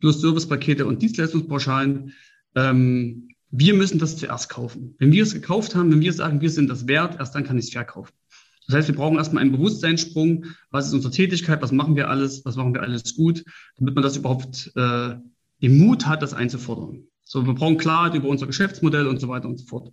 plus 0.00 0.20
Servicepakete 0.20 0.86
und 0.86 1.02
Dienstleistungspauschalen. 1.02 2.12
Ähm, 2.54 3.28
wir 3.50 3.74
müssen 3.74 3.98
das 3.98 4.16
zuerst 4.16 4.48
kaufen. 4.48 4.94
Wenn 4.98 5.12
wir 5.12 5.22
es 5.22 5.32
gekauft 5.32 5.74
haben, 5.74 5.90
wenn 5.90 6.00
wir 6.00 6.12
sagen, 6.12 6.40
wir 6.40 6.50
sind 6.50 6.68
das 6.68 6.86
wert, 6.86 7.18
erst 7.18 7.34
dann 7.34 7.44
kann 7.44 7.58
ich 7.58 7.66
es 7.66 7.72
verkaufen. 7.72 8.12
Das 8.66 8.76
heißt, 8.76 8.88
wir 8.88 8.94
brauchen 8.96 9.16
erstmal 9.16 9.42
einen 9.42 9.52
Bewusstseinssprung. 9.52 10.46
Was 10.70 10.88
ist 10.88 10.92
unsere 10.92 11.12
Tätigkeit? 11.12 11.62
Was 11.62 11.72
machen 11.72 11.96
wir 11.96 12.08
alles? 12.08 12.44
Was 12.44 12.56
machen 12.56 12.74
wir 12.74 12.82
alles 12.82 13.14
gut? 13.14 13.44
Damit 13.76 13.94
man 13.94 14.02
das 14.02 14.16
überhaupt 14.16 14.72
äh, 14.74 15.14
den 15.62 15.78
Mut 15.78 16.06
hat, 16.06 16.22
das 16.22 16.34
einzufordern. 16.34 17.04
So, 17.24 17.46
wir 17.46 17.54
brauchen 17.54 17.78
Klarheit 17.78 18.14
über 18.14 18.28
unser 18.28 18.46
Geschäftsmodell 18.46 19.06
und 19.06 19.20
so 19.20 19.28
weiter 19.28 19.48
und 19.48 19.58
so 19.58 19.66
fort. 19.66 19.92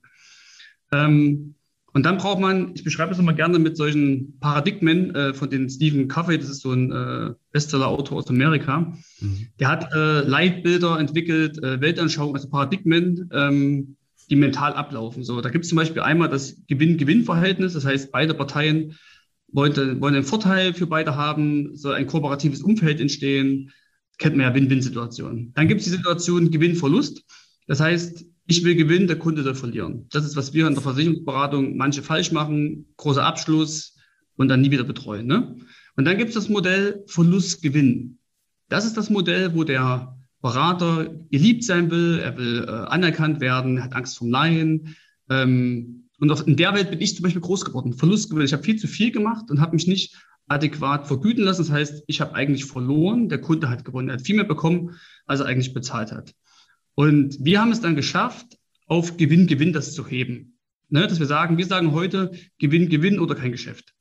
Ähm, 0.92 1.56
und 1.94 2.04
dann 2.04 2.18
braucht 2.18 2.40
man, 2.40 2.72
ich 2.74 2.84
beschreibe 2.84 3.12
das 3.12 3.20
immer 3.20 3.34
gerne 3.34 3.60
mit 3.60 3.78
solchen 3.78 4.40
Paradigmen 4.40 5.14
äh, 5.14 5.34
von 5.34 5.50
den 5.50 5.70
Stephen 5.70 6.08
Covey, 6.08 6.40
das 6.40 6.50
ist 6.50 6.62
so 6.62 6.72
ein 6.72 6.92
äh, 6.92 7.34
Bestseller-Autor 7.52 8.18
aus 8.18 8.28
Amerika. 8.30 8.96
Mhm. 9.20 9.48
Der 9.60 9.68
hat 9.68 9.94
äh, 9.94 10.22
Leitbilder 10.22 11.00
entwickelt, 11.00 11.62
äh, 11.64 11.82
Weltanschauungen, 11.82 12.36
also 12.36 12.50
Paradigmen, 12.50 13.30
ähm, 13.32 13.96
die 14.30 14.36
mental 14.36 14.74
ablaufen. 14.74 15.24
So, 15.24 15.42
da 15.42 15.50
gibt 15.50 15.66
es 15.66 15.70
zum 15.70 15.78
Beispiel 15.78 16.02
einmal 16.02 16.30
das 16.30 16.58
Gewinn-Gewinn-Verhältnis, 16.68 17.74
das 17.74 17.86
heißt, 17.86 18.12
beide 18.12 18.34
Parteien 18.34 18.98
wollen, 19.52 20.02
wollen 20.02 20.16
einen 20.16 20.24
Vorteil 20.24 20.74
für 20.74 20.88
beide 20.88 21.16
haben, 21.16 21.76
soll 21.76 21.96
ein 21.96 22.08
kooperatives 22.08 22.62
Umfeld 22.62 23.00
entstehen. 23.00 23.72
Kennt 24.18 24.36
man 24.36 24.46
ja 24.46 24.54
Win-Win-Situationen. 24.54 25.54
Dann 25.54 25.68
gibt 25.68 25.82
es 25.82 25.86
die 25.86 25.92
Situation 25.92 26.52
Gewinn-Verlust. 26.52 27.24
Das 27.68 27.80
heißt, 27.80 28.26
ich 28.46 28.64
will 28.64 28.76
gewinnen, 28.76 29.08
der 29.08 29.20
Kunde 29.20 29.44
soll 29.44 29.56
verlieren. 29.56 30.08
Das 30.12 30.26
ist, 30.26 30.36
was 30.36 30.54
wir 30.54 30.68
in 30.68 30.74
der 30.74 30.84
Versicherungsberatung 30.84 31.78
manche 31.78 32.04
falsch 32.04 32.32
machen. 32.32 32.88
Großer 32.98 33.24
Abschluss 33.24 33.96
und 34.36 34.50
dann 34.50 34.62
nie 34.62 34.72
wieder 34.72 34.84
betreuen. 34.84 35.28
Ne? 35.28 35.56
Und 35.96 36.06
dann 36.06 36.18
gibt 36.18 36.30
es 36.30 36.36
das 36.36 36.50
Modell 36.50 37.04
Verlust-Gewinn. 37.08 38.18
Das 38.70 38.86
ist 38.86 38.98
das 38.98 39.10
Modell, 39.10 39.56
wo 39.56 39.64
der 39.64 40.18
Berater 40.44 41.10
geliebt 41.32 41.64
sein 41.64 41.90
will, 41.90 42.20
er 42.20 42.38
will 42.38 42.66
äh, 42.68 42.70
anerkannt 42.70 43.40
werden, 43.40 43.82
hat 43.82 43.94
Angst 43.94 44.18
vom 44.18 44.30
Laien. 44.30 44.96
Ähm, 45.30 46.10
und 46.20 46.30
auch 46.32 46.46
in 46.46 46.58
der 46.58 46.74
Welt 46.74 46.92
bin 46.92 47.00
ich 47.00 47.16
zum 47.16 47.24
Beispiel 47.24 47.42
groß 47.42 47.64
geworden. 47.64 47.94
Verlustgewinn. 47.94 48.44
Ich 48.44 48.52
habe 48.52 48.62
viel 48.62 48.76
zu 48.76 48.88
viel 48.88 49.12
gemacht 49.12 49.50
und 49.50 49.62
habe 49.62 49.74
mich 49.74 49.88
nicht 49.88 50.18
adäquat 50.48 51.08
vergüten 51.08 51.46
lassen. 51.46 51.62
Das 51.62 51.72
heißt, 51.72 52.04
ich 52.08 52.20
habe 52.20 52.36
eigentlich 52.36 52.66
verloren, 52.66 53.30
der 53.30 53.40
Kunde 53.40 53.70
hat 53.70 53.86
gewonnen, 53.86 54.10
er 54.10 54.16
hat 54.16 54.22
viel 54.22 54.36
mehr 54.36 54.44
bekommen, 54.44 55.00
als 55.26 55.40
er 55.40 55.46
eigentlich 55.46 55.74
bezahlt 55.74 56.12
hat. 56.12 56.36
Und 56.94 57.38
wir 57.40 57.62
haben 57.62 57.72
es 57.72 57.80
dann 57.80 57.96
geschafft, 57.96 58.58
auf 58.86 59.16
Gewinn, 59.16 59.48
Gewinn 59.48 59.72
das 59.72 59.94
zu 59.94 60.06
heben. 60.06 60.58
Ne, 60.90 61.08
dass 61.08 61.20
wir 61.20 61.26
sagen, 61.26 61.58
wir 61.58 61.66
sagen 61.66 61.94
heute 61.94 62.34
Gewinn, 62.60 62.90
Gewinn 62.90 63.18
oder 63.18 63.34
kein 63.34 63.54
Geschäft. 63.54 63.96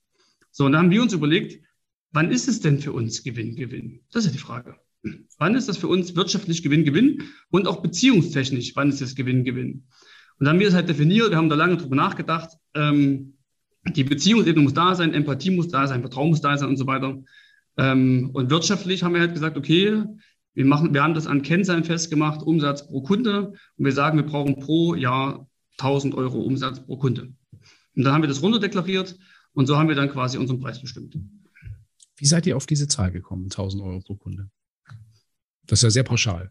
So, 0.51 0.67
und 0.67 0.73
dann 0.73 0.83
haben 0.83 0.91
wir 0.91 1.03
uns 1.03 1.13
überlegt, 1.13 1.65
wann 2.11 2.33
ist 2.33 2.49
es 2.49 2.61
denn 2.61 2.81
für 2.81 2.93
uns 2.93 3.23
Gewinn, 3.23 3.55
Gewinn? 3.55 4.01
Das 4.11 4.25
ist 4.25 4.33
ja 4.33 4.33
die 4.33 4.43
Frage. 4.43 4.77
Wann 5.39 5.55
ist 5.55 5.69
das 5.69 5.77
für 5.77 5.89
uns 5.89 6.15
wirtschaftlich 6.15 6.63
Gewinn, 6.63 6.85
Gewinn 6.85 7.25
und 7.51 7.67
auch 7.67 7.83
beziehungstechnisch, 7.83 8.77
wann 8.77 8.91
ist 8.91 9.01
es 9.01 9.15
Gewinn, 9.15 9.45
Gewinn? 9.45 9.85
Und 10.39 10.47
dann 10.47 10.55
haben 10.55 10.61
wir 10.61 10.69
es 10.69 10.75
halt 10.75 10.89
definiert, 10.89 11.31
wir 11.31 11.37
haben 11.37 11.49
da 11.49 11.57
lange 11.57 11.77
drüber 11.77 11.97
nachgedacht. 11.97 12.51
Ähm, 12.75 13.35
die 13.97 14.05
Beziehungsebene 14.05 14.63
muss 14.63 14.75
da 14.75 14.95
sein, 14.95 15.13
Empathie 15.13 15.51
muss 15.51 15.69
da 15.69 15.87
sein, 15.87 16.01
Vertrauen 16.01 16.31
muss 16.31 16.41
da 16.41 16.57
sein 16.57 16.69
und 16.69 16.77
so 16.77 16.87
weiter. 16.87 17.23
Ähm, 17.77 18.31
und 18.33 18.51
wirtschaftlich 18.51 19.03
haben 19.03 19.15
wir 19.15 19.21
halt 19.21 19.35
gesagt, 19.35 19.57
okay, 19.57 20.05
wir 20.55 20.67
machen, 20.67 20.93
wir 20.95 21.03
haben 21.03 21.15
das 21.15 21.27
an 21.27 21.43
Kennzahlen 21.43 21.85
festgemacht, 21.85 22.43
Umsatz 22.43 22.87
pro 22.87 23.03
Kunde. 23.03 23.53
Und 23.77 23.85
wir 23.85 23.93
sagen, 23.93 24.19
wir 24.19 24.27
brauchen 24.27 24.61
pro 24.61 24.95
Jahr 24.95 25.49
1000 25.79 26.15
Euro 26.15 26.41
Umsatz 26.41 26.85
pro 26.85 26.97
Kunde. 26.97 27.33
Und 27.95 28.05
dann 28.05 28.13
haben 28.13 28.23
wir 28.23 28.29
das 28.29 28.43
runterdeklariert 28.43 29.19
und 29.53 29.67
so 29.67 29.77
haben 29.77 29.89
wir 29.89 29.97
dann 29.97 30.11
quasi 30.11 30.39
unseren 30.39 30.61
Preis 30.61 30.81
bestimmt. 30.81 31.17
Wie 32.17 32.27
seid 32.27 32.47
ihr 32.47 32.57
auf 32.57 32.67
diese 32.67 32.89
Zahl 32.89 33.11
gekommen, 33.11 33.45
1000 33.45 33.83
Euro 33.83 34.01
pro 34.01 34.15
Kunde? 34.17 34.51
Das 35.67 35.79
ist 35.79 35.83
ja 35.85 35.91
sehr 35.91 36.03
pauschal. 36.03 36.51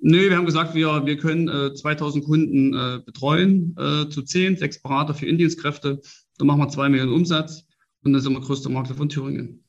Nö, 0.00 0.28
wir 0.28 0.36
haben 0.36 0.46
gesagt, 0.46 0.74
wir, 0.74 1.06
wir 1.06 1.16
können 1.16 1.48
äh, 1.48 1.74
2000 1.74 2.24
Kunden 2.24 2.74
äh, 2.74 3.00
betreuen 3.04 3.76
äh, 3.78 4.08
zu 4.08 4.22
10, 4.22 4.56
sechs 4.56 4.82
Berater 4.82 5.14
für 5.14 5.26
Indienstkräfte. 5.26 6.00
Dann 6.38 6.46
machen 6.46 6.60
wir 6.60 6.68
zwei 6.68 6.88
Millionen 6.88 7.12
Umsatz 7.12 7.64
und 8.02 8.12
dann 8.12 8.22
sind 8.22 8.32
wir 8.32 8.40
größter 8.40 8.70
Makler 8.70 8.96
von 8.96 9.08
Thüringen. 9.08 9.62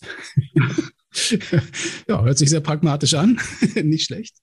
ja, 2.08 2.22
hört 2.22 2.38
sich 2.38 2.48
sehr 2.50 2.60
pragmatisch 2.60 3.14
an. 3.14 3.38
Nicht 3.82 4.06
schlecht. 4.06 4.36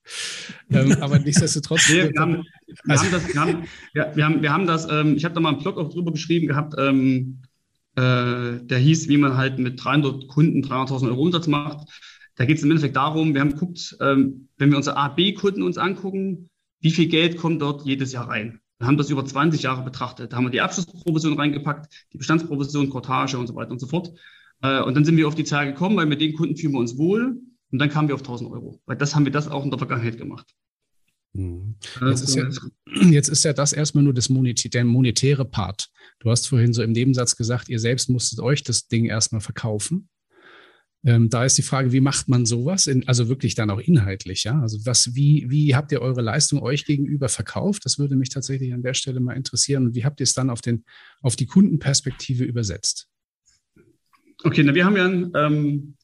Ähm, 0.70 0.94
aber 1.02 1.20
nichtsdestotrotz. 1.20 1.90
Nee, 1.90 2.12
wir, 2.14 2.22
haben, 2.22 2.44
wir, 2.68 2.76
also, 2.88 3.06
haben 3.06 3.12
das, 3.12 3.28
wir, 3.34 3.42
haben, 3.42 3.64
wir, 3.94 4.26
haben, 4.26 4.42
wir 4.42 4.54
haben 4.54 4.68
das, 4.68 4.88
ähm, 4.90 5.16
ich 5.16 5.26
habe 5.26 5.34
da 5.34 5.42
mal 5.42 5.54
einen 5.54 5.62
Blog 5.64 5.78
auch 5.78 5.90
drüber 5.92 6.12
geschrieben 6.12 6.48
gehabt, 6.48 6.76
ähm, 6.78 7.42
äh, 7.96 8.64
der 8.64 8.78
hieß, 8.78 9.08
wie 9.10 9.18
man 9.18 9.36
halt 9.36 9.58
mit 9.58 9.84
300 9.84 10.28
Kunden 10.28 10.64
300.000 10.64 11.08
Euro 11.08 11.22
Umsatz 11.24 11.48
macht. 11.48 11.90
Da 12.40 12.46
geht 12.46 12.56
es 12.56 12.64
im 12.64 12.72
Endeffekt 12.72 12.96
darum, 12.96 13.34
wir 13.34 13.42
haben 13.42 13.52
geguckt, 13.52 13.98
ähm, 14.00 14.48
wenn 14.58 14.70
wir 14.70 14.78
unsere 14.78 14.96
A, 14.96 15.10
B-Kunden 15.10 15.62
uns 15.62 15.78
angucken, 15.78 16.50
wie 16.80 16.92
viel 16.92 17.10
Geld 17.10 17.36
kommt 17.36 17.62
dort 17.62 17.86
jedes 17.86 18.14
Jahr 18.14 18.30
rein? 18.30 18.62
Wir 18.78 18.88
haben 18.88 18.96
das 18.96 19.10
über 19.10 19.26
20 19.26 19.62
Jahre 19.62 19.84
betrachtet. 19.84 20.32
Da 20.32 20.38
haben 20.38 20.46
wir 20.46 20.50
die 20.50 20.62
Abschlussprovision 20.62 21.38
reingepackt, 21.38 21.92
die 22.14 22.18
Bestandsprovision, 22.18 22.90
Cortage 22.90 23.38
und 23.38 23.48
so 23.48 23.56
weiter 23.56 23.72
und 23.72 23.80
so 23.80 23.88
fort. 23.88 24.14
Äh, 24.62 24.82
und 24.82 24.96
dann 24.96 25.04
sind 25.04 25.18
wir 25.18 25.28
auf 25.28 25.36
die 25.36 25.44
Zahl 25.44 25.66
gekommen, 25.66 25.98
weil 25.98 26.06
mit 26.06 26.22
den 26.22 26.34
Kunden 26.34 26.56
fühlen 26.56 26.72
wir 26.72 26.80
uns 26.80 26.98
wohl. 26.98 27.42
Und 27.72 27.80
dann 27.80 27.90
kamen 27.90 28.08
wir 28.08 28.16
auf 28.16 28.22
1000 28.22 28.50
Euro. 28.50 28.80
Weil 28.86 28.96
das 28.96 29.16
haben 29.16 29.26
wir 29.26 29.34
das 29.34 29.50
auch 29.50 29.66
in 29.66 29.70
der 29.70 29.78
Vergangenheit 29.78 30.18
gemacht. 30.18 30.56
Mhm. 31.34 31.76
Jetzt 32.08 32.22
ist, 32.22 32.36
ja, 32.36 32.48
jetzt 33.10 33.28
ist 33.28 33.44
ja 33.44 33.52
das 33.52 33.74
erstmal 33.74 34.06
nur 34.06 34.14
das 34.14 34.30
Monetär, 34.30 34.72
der 34.72 34.86
monetäre 34.86 35.44
Part. 35.44 35.90
Du 36.20 36.32
hast 36.32 36.48
vorhin 36.48 36.72
so 36.72 36.84
im 36.84 36.94
Nebensatz 36.94 37.36
gesagt, 37.36 37.68
ihr 37.68 37.80
selbst 37.80 38.10
musstet 38.10 38.40
euch 38.40 38.64
das 38.64 38.88
Ding 38.88 39.08
erstmal 39.08 39.42
verkaufen. 39.42 40.08
Ähm, 41.06 41.30
da 41.30 41.46
ist 41.46 41.58
die 41.58 41.64
Frage, 41.64 41.94
wie 41.94 42.02
macht 42.02 42.28
man 42.28 42.46
sowas? 42.46 42.88
In, 42.88 43.08
also 43.08 43.30
wirklich 43.30 43.56
dann 43.56 43.70
auch 43.70 43.80
inhaltlich, 43.80 44.44
ja? 44.44 44.60
Also 44.62 44.86
was, 44.86 45.16
wie, 45.16 45.46
wie 45.50 45.74
habt 45.74 45.94
ihr 45.94 46.02
eure 46.02 46.22
Leistung 46.22 46.62
euch 46.62 46.86
gegenüber 46.86 47.30
verkauft? 47.30 47.86
Das 47.86 48.00
würde 48.00 48.18
mich 48.18 48.30
tatsächlich 48.30 48.74
an 48.74 48.82
der 48.82 48.94
Stelle 48.94 49.22
mal 49.22 49.38
interessieren. 49.38 49.88
Und 49.88 49.96
wie 49.96 50.04
habt 50.04 50.20
ihr 50.20 50.26
es 50.26 50.34
dann 50.34 50.50
auf, 50.50 50.62
den, 50.62 50.84
auf 51.22 51.38
die 51.38 51.46
Kundenperspektive 51.46 52.44
übersetzt? 52.44 53.08
Okay, 54.44 54.64
na, 54.64 54.76
wir 54.76 54.86
haben 54.86 54.98
ja, 54.98 55.46
ähm, 55.46 55.96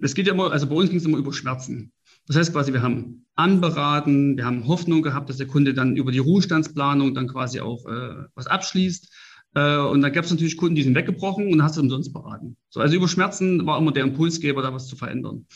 es 0.00 0.14
geht 0.14 0.26
ja 0.26 0.32
immer, 0.32 0.50
also 0.50 0.66
bei 0.66 0.74
uns 0.74 0.88
ging 0.88 0.98
es 0.98 1.04
immer 1.04 1.18
über 1.18 1.32
Schmerzen. 1.32 1.92
Das 2.26 2.36
heißt 2.36 2.52
quasi, 2.52 2.72
wir 2.72 2.82
haben 2.82 3.26
anberaten, 3.34 4.36
wir 4.36 4.46
haben 4.46 4.66
Hoffnung 4.66 5.02
gehabt, 5.02 5.28
dass 5.28 5.36
der 5.36 5.46
Kunde 5.48 5.74
dann 5.74 5.96
über 5.96 6.12
die 6.12 6.18
Ruhestandsplanung 6.18 7.14
dann 7.14 7.28
quasi 7.28 7.60
auch 7.60 7.86
äh, 7.86 8.24
was 8.34 8.46
abschließt. 8.46 9.12
Äh, 9.54 9.78
und 9.78 10.02
da 10.02 10.08
gab 10.10 10.24
es 10.24 10.30
natürlich 10.30 10.56
Kunden, 10.56 10.74
die 10.74 10.82
sind 10.82 10.94
weggebrochen 10.94 11.52
und 11.52 11.62
hast 11.62 11.76
du 11.76 11.80
umsonst 11.80 12.12
beraten. 12.12 12.56
So, 12.68 12.80
also 12.80 12.94
über 12.94 13.08
Schmerzen 13.08 13.66
war 13.66 13.78
immer 13.78 13.92
der 13.92 14.04
Impulsgeber, 14.04 14.62
da 14.62 14.72
was 14.72 14.86
zu 14.86 14.96
verändern. 14.96 15.46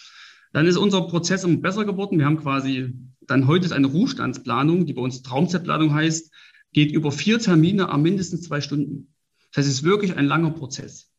Dann 0.52 0.66
ist 0.66 0.76
unser 0.76 1.02
Prozess 1.02 1.44
immer 1.44 1.59
besser 1.59 1.85
geworden. 1.85 2.18
Wir 2.18 2.26
haben 2.26 2.38
quasi 2.38 2.94
dann 3.26 3.46
heute 3.46 3.66
ist 3.66 3.72
eine 3.72 3.87
Ruhestandsplanung, 3.87 4.87
die 4.87 4.92
bei 4.92 5.02
uns 5.02 5.22
Traumzeitplanung 5.22 5.94
heißt, 5.94 6.33
geht 6.72 6.92
über 6.92 7.12
vier 7.12 7.38
Termine 7.38 7.88
am 7.88 8.02
mindestens 8.02 8.42
zwei 8.42 8.61
Stunden. 8.61 9.14
Das 9.52 9.59
heißt, 9.59 9.68
es 9.68 9.74
ist 9.80 9.85
wirklich 9.85 10.16
ein 10.16 10.26
langer 10.26 10.50
Prozess. 10.50 11.11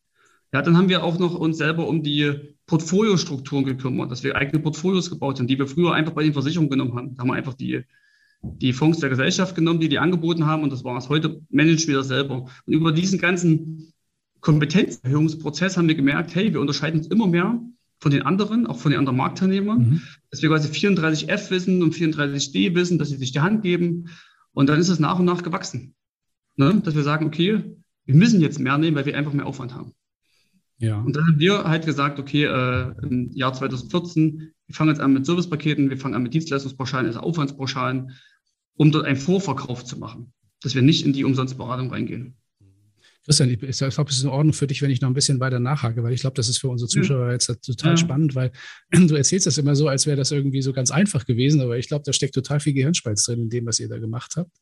Ja, 0.52 0.62
dann 0.62 0.76
haben 0.76 0.88
wir 0.88 1.02
auch 1.02 1.18
noch 1.18 1.34
uns 1.34 1.58
selber 1.58 1.88
um 1.88 2.02
die 2.02 2.54
Portfoliostrukturen 2.66 3.64
gekümmert, 3.64 4.10
dass 4.10 4.22
wir 4.22 4.36
eigene 4.36 4.62
Portfolios 4.62 5.10
gebaut 5.10 5.38
haben, 5.38 5.46
die 5.46 5.58
wir 5.58 5.66
früher 5.66 5.94
einfach 5.94 6.12
bei 6.12 6.22
den 6.22 6.32
Versicherungen 6.32 6.70
genommen 6.70 6.94
haben. 6.96 7.14
Da 7.14 7.22
haben 7.22 7.28
wir 7.28 7.34
einfach 7.34 7.54
die 7.54 7.84
die 8.58 8.72
Fonds 8.72 9.00
der 9.00 9.10
Gesellschaft 9.10 9.54
genommen, 9.54 9.80
die 9.80 9.88
die 9.88 9.98
angeboten 9.98 10.46
haben 10.46 10.62
und 10.62 10.72
das 10.72 10.84
war 10.84 10.96
es. 10.96 11.08
Heute 11.08 11.40
managen 11.50 11.88
wir 11.88 11.96
das 11.96 12.08
selber. 12.08 12.48
Und 12.66 12.72
über 12.72 12.92
diesen 12.92 13.18
ganzen 13.18 13.92
Kompetenzerhöhungsprozess 14.40 15.76
haben 15.76 15.88
wir 15.88 15.94
gemerkt, 15.94 16.34
hey, 16.34 16.52
wir 16.52 16.60
unterscheiden 16.60 17.00
uns 17.00 17.08
immer 17.08 17.26
mehr 17.26 17.60
von 17.98 18.12
den 18.12 18.22
anderen, 18.22 18.66
auch 18.66 18.78
von 18.78 18.90
den 18.90 18.98
anderen 18.98 19.16
Marktteilnehmern, 19.16 19.78
mhm. 19.78 20.02
dass 20.30 20.42
wir 20.42 20.50
quasi 20.50 20.68
34F 20.68 21.50
wissen 21.50 21.82
und 21.82 21.94
34D 21.94 22.74
wissen, 22.74 22.98
dass 22.98 23.08
sie 23.08 23.16
sich 23.16 23.32
die 23.32 23.40
Hand 23.40 23.62
geben. 23.62 24.08
Und 24.52 24.68
dann 24.68 24.78
ist 24.78 24.88
es 24.88 24.98
nach 24.98 25.18
und 25.18 25.24
nach 25.24 25.42
gewachsen. 25.42 25.94
Ne? 26.56 26.80
Dass 26.84 26.94
wir 26.94 27.02
sagen, 27.02 27.26
okay, 27.26 27.62
wir 28.04 28.14
müssen 28.14 28.40
jetzt 28.40 28.60
mehr 28.60 28.78
nehmen, 28.78 28.96
weil 28.96 29.06
wir 29.06 29.16
einfach 29.16 29.32
mehr 29.32 29.46
Aufwand 29.46 29.74
haben. 29.74 29.92
Ja. 30.78 31.00
Und 31.00 31.16
dann 31.16 31.26
haben 31.26 31.38
wir 31.38 31.64
halt 31.64 31.86
gesagt, 31.86 32.18
okay, 32.18 32.44
äh, 32.44 32.92
im 33.02 33.32
Jahr 33.32 33.54
2014, 33.54 34.52
wir 34.66 34.74
fangen 34.74 34.90
jetzt 34.90 35.00
an 35.00 35.12
mit 35.12 35.24
Servicepaketen, 35.24 35.90
wir 35.90 35.96
fangen 35.96 36.14
an 36.14 36.22
mit 36.22 36.34
Dienstleistungspauschalen, 36.34 37.06
also 37.06 37.20
Aufwandspauschalen, 37.20 38.12
um 38.76 38.92
dort 38.92 39.06
einen 39.06 39.16
Vorverkauf 39.16 39.84
zu 39.84 39.98
machen, 39.98 40.32
dass 40.62 40.74
wir 40.74 40.82
nicht 40.82 41.04
in 41.04 41.12
die 41.12 41.24
Umsonstberatung 41.24 41.90
reingehen. 41.90 42.36
Christian, 43.26 43.50
ich, 43.50 43.60
ich 43.60 43.78
glaube, 43.78 44.10
es 44.10 44.18
ist 44.18 44.22
in 44.22 44.30
Ordnung 44.30 44.52
für 44.52 44.68
dich, 44.68 44.82
wenn 44.82 44.90
ich 44.90 45.00
noch 45.00 45.10
ein 45.10 45.14
bisschen 45.14 45.40
weiter 45.40 45.58
nachhake, 45.58 46.04
weil 46.04 46.12
ich 46.12 46.20
glaube, 46.20 46.36
das 46.36 46.48
ist 46.48 46.58
für 46.58 46.68
unsere 46.68 46.88
Zuschauer 46.88 47.32
jetzt 47.32 47.46
total 47.46 47.92
ja. 47.92 47.96
spannend, 47.96 48.36
weil 48.36 48.52
du 48.92 49.16
erzählst 49.16 49.48
das 49.48 49.58
immer 49.58 49.74
so, 49.74 49.88
als 49.88 50.06
wäre 50.06 50.16
das 50.16 50.30
irgendwie 50.30 50.62
so 50.62 50.72
ganz 50.72 50.92
einfach 50.92 51.26
gewesen, 51.26 51.60
aber 51.60 51.76
ich 51.76 51.88
glaube, 51.88 52.04
da 52.06 52.12
steckt 52.12 52.34
total 52.34 52.60
viel 52.60 52.72
Gehirnspalz 52.72 53.24
drin 53.24 53.40
in 53.40 53.50
dem, 53.50 53.66
was 53.66 53.80
ihr 53.80 53.88
da 53.88 53.98
gemacht 53.98 54.34
habt 54.36 54.52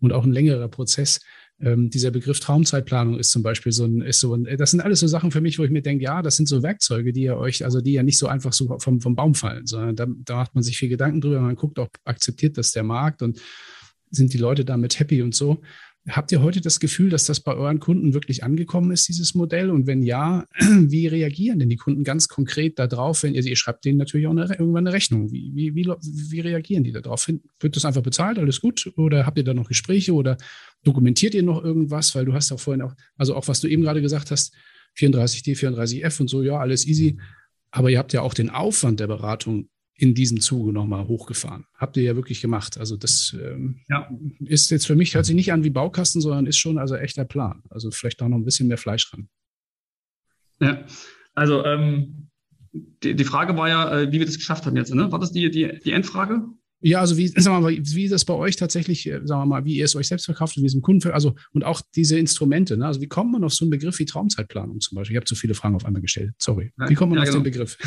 und 0.00 0.12
auch 0.12 0.24
ein 0.24 0.32
längerer 0.32 0.68
Prozess. 0.68 1.20
Ähm, 1.60 1.90
dieser 1.90 2.12
Begriff 2.12 2.38
Traumzeitplanung 2.38 3.18
ist 3.18 3.30
zum 3.30 3.42
Beispiel 3.42 3.72
so 3.72 3.84
ein, 3.84 4.00
ist 4.00 4.20
so 4.20 4.34
ein, 4.34 4.44
das 4.56 4.70
sind 4.70 4.80
alles 4.80 5.00
so 5.00 5.08
Sachen 5.08 5.32
für 5.32 5.40
mich, 5.40 5.58
wo 5.58 5.64
ich 5.64 5.70
mir 5.70 5.82
denke, 5.82 6.04
ja, 6.04 6.22
das 6.22 6.36
sind 6.36 6.46
so 6.46 6.62
Werkzeuge, 6.62 7.12
die 7.12 7.22
ja 7.22 7.36
euch, 7.36 7.64
also 7.64 7.80
die 7.80 7.92
ja 7.92 8.04
nicht 8.04 8.18
so 8.18 8.28
einfach 8.28 8.52
so 8.52 8.78
vom, 8.78 9.00
vom 9.00 9.16
Baum 9.16 9.34
fallen, 9.34 9.66
sondern 9.66 9.96
da, 9.96 10.06
da 10.24 10.36
macht 10.36 10.54
man 10.54 10.62
sich 10.62 10.78
viel 10.78 10.88
Gedanken 10.88 11.20
drüber, 11.20 11.40
man 11.40 11.56
guckt 11.56 11.78
auch, 11.80 11.88
akzeptiert 12.04 12.58
das 12.58 12.70
der 12.70 12.84
Markt 12.84 13.22
und 13.22 13.40
sind 14.10 14.32
die 14.32 14.38
Leute 14.38 14.64
damit 14.64 15.00
happy 15.00 15.20
und 15.20 15.34
so. 15.34 15.60
Habt 16.08 16.32
ihr 16.32 16.42
heute 16.42 16.60
das 16.60 16.80
Gefühl, 16.80 17.10
dass 17.10 17.26
das 17.26 17.40
bei 17.40 17.54
euren 17.54 17.80
Kunden 17.80 18.14
wirklich 18.14 18.42
angekommen 18.42 18.92
ist, 18.92 19.08
dieses 19.08 19.34
Modell? 19.34 19.70
Und 19.70 19.86
wenn 19.86 20.02
ja, 20.02 20.46
wie 20.58 21.06
reagieren 21.06 21.58
denn 21.58 21.68
die 21.68 21.76
Kunden 21.76 22.02
ganz 22.02 22.28
konkret 22.28 22.78
darauf, 22.78 23.22
wenn 23.22 23.34
ihr, 23.34 23.44
ihr 23.44 23.56
schreibt 23.56 23.84
denen 23.84 23.98
natürlich 23.98 24.26
auch 24.26 24.30
eine, 24.30 24.46
irgendwann 24.48 24.86
eine 24.86 24.94
Rechnung? 24.94 25.30
Wie, 25.32 25.52
wie, 25.54 25.74
wie, 25.74 25.86
wie 25.86 26.40
reagieren 26.40 26.84
die 26.84 26.92
darauf? 26.92 27.28
Wird 27.28 27.76
das 27.76 27.84
einfach 27.84 28.02
bezahlt, 28.02 28.38
alles 28.38 28.60
gut? 28.60 28.90
Oder 28.96 29.26
habt 29.26 29.36
ihr 29.36 29.44
da 29.44 29.52
noch 29.52 29.68
Gespräche 29.68 30.14
oder 30.14 30.38
dokumentiert 30.82 31.34
ihr 31.34 31.42
noch 31.42 31.62
irgendwas? 31.62 32.14
Weil 32.14 32.24
du 32.24 32.32
hast 32.32 32.50
ja 32.50 32.56
vorhin 32.56 32.82
auch, 32.82 32.94
also 33.16 33.34
auch 33.34 33.48
was 33.48 33.60
du 33.60 33.68
eben 33.68 33.82
gerade 33.82 34.00
gesagt 34.00 34.30
hast, 34.30 34.54
34D, 34.96 35.58
34F 35.58 36.20
und 36.20 36.28
so, 36.28 36.42
ja, 36.42 36.58
alles 36.58 36.86
easy. 36.86 37.18
Aber 37.70 37.90
ihr 37.90 37.98
habt 37.98 38.12
ja 38.12 38.22
auch 38.22 38.34
den 38.34 38.50
Aufwand 38.50 39.00
der 39.00 39.08
Beratung 39.08 39.68
in 39.98 40.14
diesem 40.14 40.40
Zuge 40.40 40.72
nochmal 40.72 41.08
hochgefahren. 41.08 41.66
Habt 41.74 41.96
ihr 41.96 42.04
ja 42.04 42.14
wirklich 42.14 42.40
gemacht. 42.40 42.78
Also 42.78 42.96
das 42.96 43.36
ähm, 43.38 43.80
ja. 43.88 44.08
ist 44.38 44.70
jetzt 44.70 44.86
für 44.86 44.94
mich, 44.94 45.16
hört 45.16 45.26
sich 45.26 45.34
nicht 45.34 45.52
an 45.52 45.64
wie 45.64 45.70
Baukasten, 45.70 46.20
sondern 46.20 46.46
ist 46.46 46.56
schon 46.56 46.78
also 46.78 46.94
echter 46.94 47.24
Plan. 47.24 47.64
Also 47.68 47.90
vielleicht 47.90 48.20
da 48.20 48.28
noch 48.28 48.36
ein 48.36 48.44
bisschen 48.44 48.68
mehr 48.68 48.78
Fleisch 48.78 49.10
dran. 49.10 49.28
Ja, 50.60 50.86
also 51.34 51.64
ähm, 51.64 52.30
die, 52.72 53.16
die, 53.16 53.24
Frage 53.24 53.56
war 53.56 53.68
ja, 53.68 54.00
äh, 54.00 54.12
wie 54.12 54.20
wir 54.20 54.26
das 54.26 54.36
geschafft 54.36 54.66
haben 54.66 54.76
jetzt. 54.76 54.94
Ne? 54.94 55.10
War 55.10 55.18
das 55.18 55.32
die, 55.32 55.50
die, 55.50 55.80
die 55.84 55.92
Endfrage? 55.92 56.46
Ja, 56.80 57.00
also 57.00 57.16
wie, 57.16 57.26
sagen 57.26 57.56
wir 57.56 57.60
mal, 57.60 57.76
wie 57.76 58.08
das 58.08 58.24
bei 58.24 58.34
euch 58.34 58.54
tatsächlich, 58.54 59.06
äh, 59.06 59.20
sagen 59.24 59.42
wir 59.42 59.46
mal, 59.46 59.64
wie 59.64 59.76
ihr 59.76 59.84
es 59.84 59.96
euch 59.96 60.06
selbst 60.06 60.26
verkauft 60.26 60.56
in 60.56 60.62
diesem 60.62 60.80
Kunden, 60.80 61.10
also 61.10 61.34
und 61.52 61.64
auch 61.64 61.80
diese 61.96 62.18
Instrumente, 62.18 62.76
ne? 62.76 62.86
also 62.86 63.00
wie 63.00 63.08
kommt 63.08 63.32
man 63.32 63.42
auf 63.42 63.52
so 63.52 63.64
einen 63.64 63.70
Begriff 63.70 63.98
wie 63.98 64.04
Traumzeitplanung 64.04 64.80
zum 64.80 64.96
Beispiel? 64.96 65.14
Ich 65.14 65.16
habe 65.16 65.26
zu 65.26 65.34
viele 65.34 65.54
Fragen 65.54 65.74
auf 65.74 65.84
einmal 65.84 66.02
gestellt, 66.02 66.34
sorry. 66.38 66.72
Wie 66.86 66.94
kommt 66.94 67.10
man 67.10 67.18
ja, 67.18 67.22
auf 67.24 67.30
genau. 67.30 67.40
den 67.40 67.44
Begriff? 67.44 67.78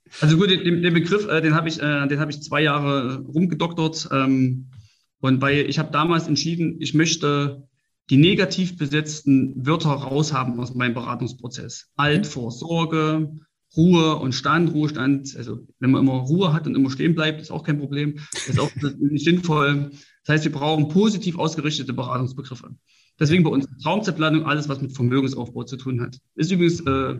also 0.20 0.36
gut, 0.36 0.50
den, 0.50 0.82
den 0.82 0.94
Begriff, 0.94 1.26
äh, 1.26 1.40
den 1.40 1.54
habe 1.54 1.68
ich, 1.68 1.80
äh, 1.82 2.06
den 2.06 2.20
habe 2.20 2.30
ich 2.30 2.40
zwei 2.42 2.62
Jahre 2.62 3.18
rumgedoktert 3.22 4.08
ähm, 4.12 4.70
und 5.18 5.40
weil 5.40 5.68
ich 5.68 5.80
habe 5.80 5.90
damals 5.90 6.28
entschieden, 6.28 6.76
ich 6.80 6.94
möchte 6.94 7.66
die 8.10 8.16
negativ 8.16 8.76
besetzten 8.76 9.66
Wörter 9.66 9.90
raushaben 9.90 10.60
aus 10.60 10.74
meinem 10.74 10.94
Beratungsprozess. 10.94 11.88
Altvorsorge, 11.96 13.32
Ruhe 13.76 14.16
und 14.16 14.32
Stand, 14.34 14.72
Ruhestand, 14.72 15.34
also 15.36 15.66
wenn 15.78 15.90
man 15.90 16.02
immer 16.02 16.12
Ruhe 16.12 16.52
hat 16.52 16.66
und 16.66 16.74
immer 16.74 16.90
stehen 16.90 17.14
bleibt, 17.14 17.40
ist 17.40 17.50
auch 17.50 17.64
kein 17.64 17.78
Problem, 17.78 18.18
ist 18.46 18.60
auch 18.60 18.70
nicht 19.00 19.24
sinnvoll. 19.24 19.90
Das 20.24 20.34
heißt, 20.34 20.44
wir 20.44 20.52
brauchen 20.52 20.88
positiv 20.88 21.38
ausgerichtete 21.38 21.92
Beratungsbegriffe. 21.92 22.74
Deswegen 23.18 23.44
bei 23.44 23.50
uns 23.50 23.66
Traumzeitplanung 23.82 24.44
alles, 24.44 24.68
was 24.68 24.80
mit 24.80 24.92
Vermögensaufbau 24.92 25.64
zu 25.64 25.76
tun 25.76 26.00
hat. 26.00 26.18
Ist 26.34 26.50
übrigens 26.50 26.80
äh, 26.80 27.18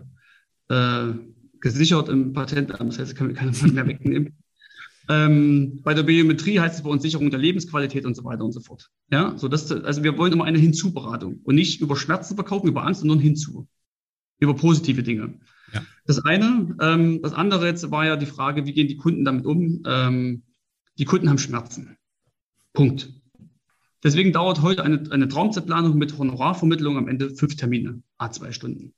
äh, 0.69 1.13
gesichert 1.59 2.09
im 2.09 2.33
Patentamt, 2.33 2.91
das 2.91 2.99
heißt, 2.99 3.15
kann 3.15 3.33
keiner 3.33 3.51
mehr 3.71 3.87
wegnehmen. 3.87 4.37
Ähm, 5.09 5.81
bei 5.83 5.93
der 5.93 6.03
Biometrie 6.03 6.59
heißt 6.59 6.75
es 6.75 6.83
bei 6.83 6.89
uns 6.89 7.03
Sicherung 7.03 7.29
der 7.29 7.39
Lebensqualität 7.39 8.05
und 8.05 8.15
so 8.15 8.23
weiter 8.23 8.45
und 8.45 8.53
so 8.53 8.61
fort. 8.61 8.89
Ja, 9.11 9.37
so 9.37 9.47
das, 9.47 9.69
also 9.71 10.03
wir 10.03 10.17
wollen 10.17 10.31
immer 10.31 10.45
eine 10.45 10.59
Hinzuberatung 10.59 11.41
und 11.43 11.55
nicht 11.55 11.81
über 11.81 11.95
Schmerzen 11.95 12.35
verkaufen, 12.35 12.67
über 12.67 12.85
Angst, 12.85 13.01
sondern 13.01 13.19
hinzu. 13.19 13.67
Über 14.39 14.55
positive 14.55 15.03
Dinge. 15.03 15.39
Ja. 15.73 15.81
Das 16.05 16.23
eine. 16.23 16.75
Ähm, 16.81 17.21
das 17.21 17.33
andere 17.33 17.67
jetzt 17.67 17.89
war 17.91 18.05
ja 18.05 18.15
die 18.15 18.25
Frage, 18.25 18.65
wie 18.65 18.73
gehen 18.73 18.87
die 18.87 18.97
Kunden 18.97 19.25
damit 19.25 19.45
um? 19.45 19.83
Ähm, 19.85 20.43
die 20.97 21.05
Kunden 21.05 21.29
haben 21.29 21.37
Schmerzen. 21.37 21.97
Punkt. 22.73 23.09
Deswegen 24.03 24.33
dauert 24.33 24.61
heute 24.61 24.83
eine, 24.83 25.03
eine 25.11 25.27
Traumzeitplanung 25.27 25.97
mit 25.97 26.17
Honorarvermittlung 26.17 26.97
am 26.97 27.07
Ende 27.07 27.29
fünf 27.31 27.55
Termine, 27.55 28.03
a 28.17 28.31
zwei 28.31 28.51
Stunden 28.51 28.93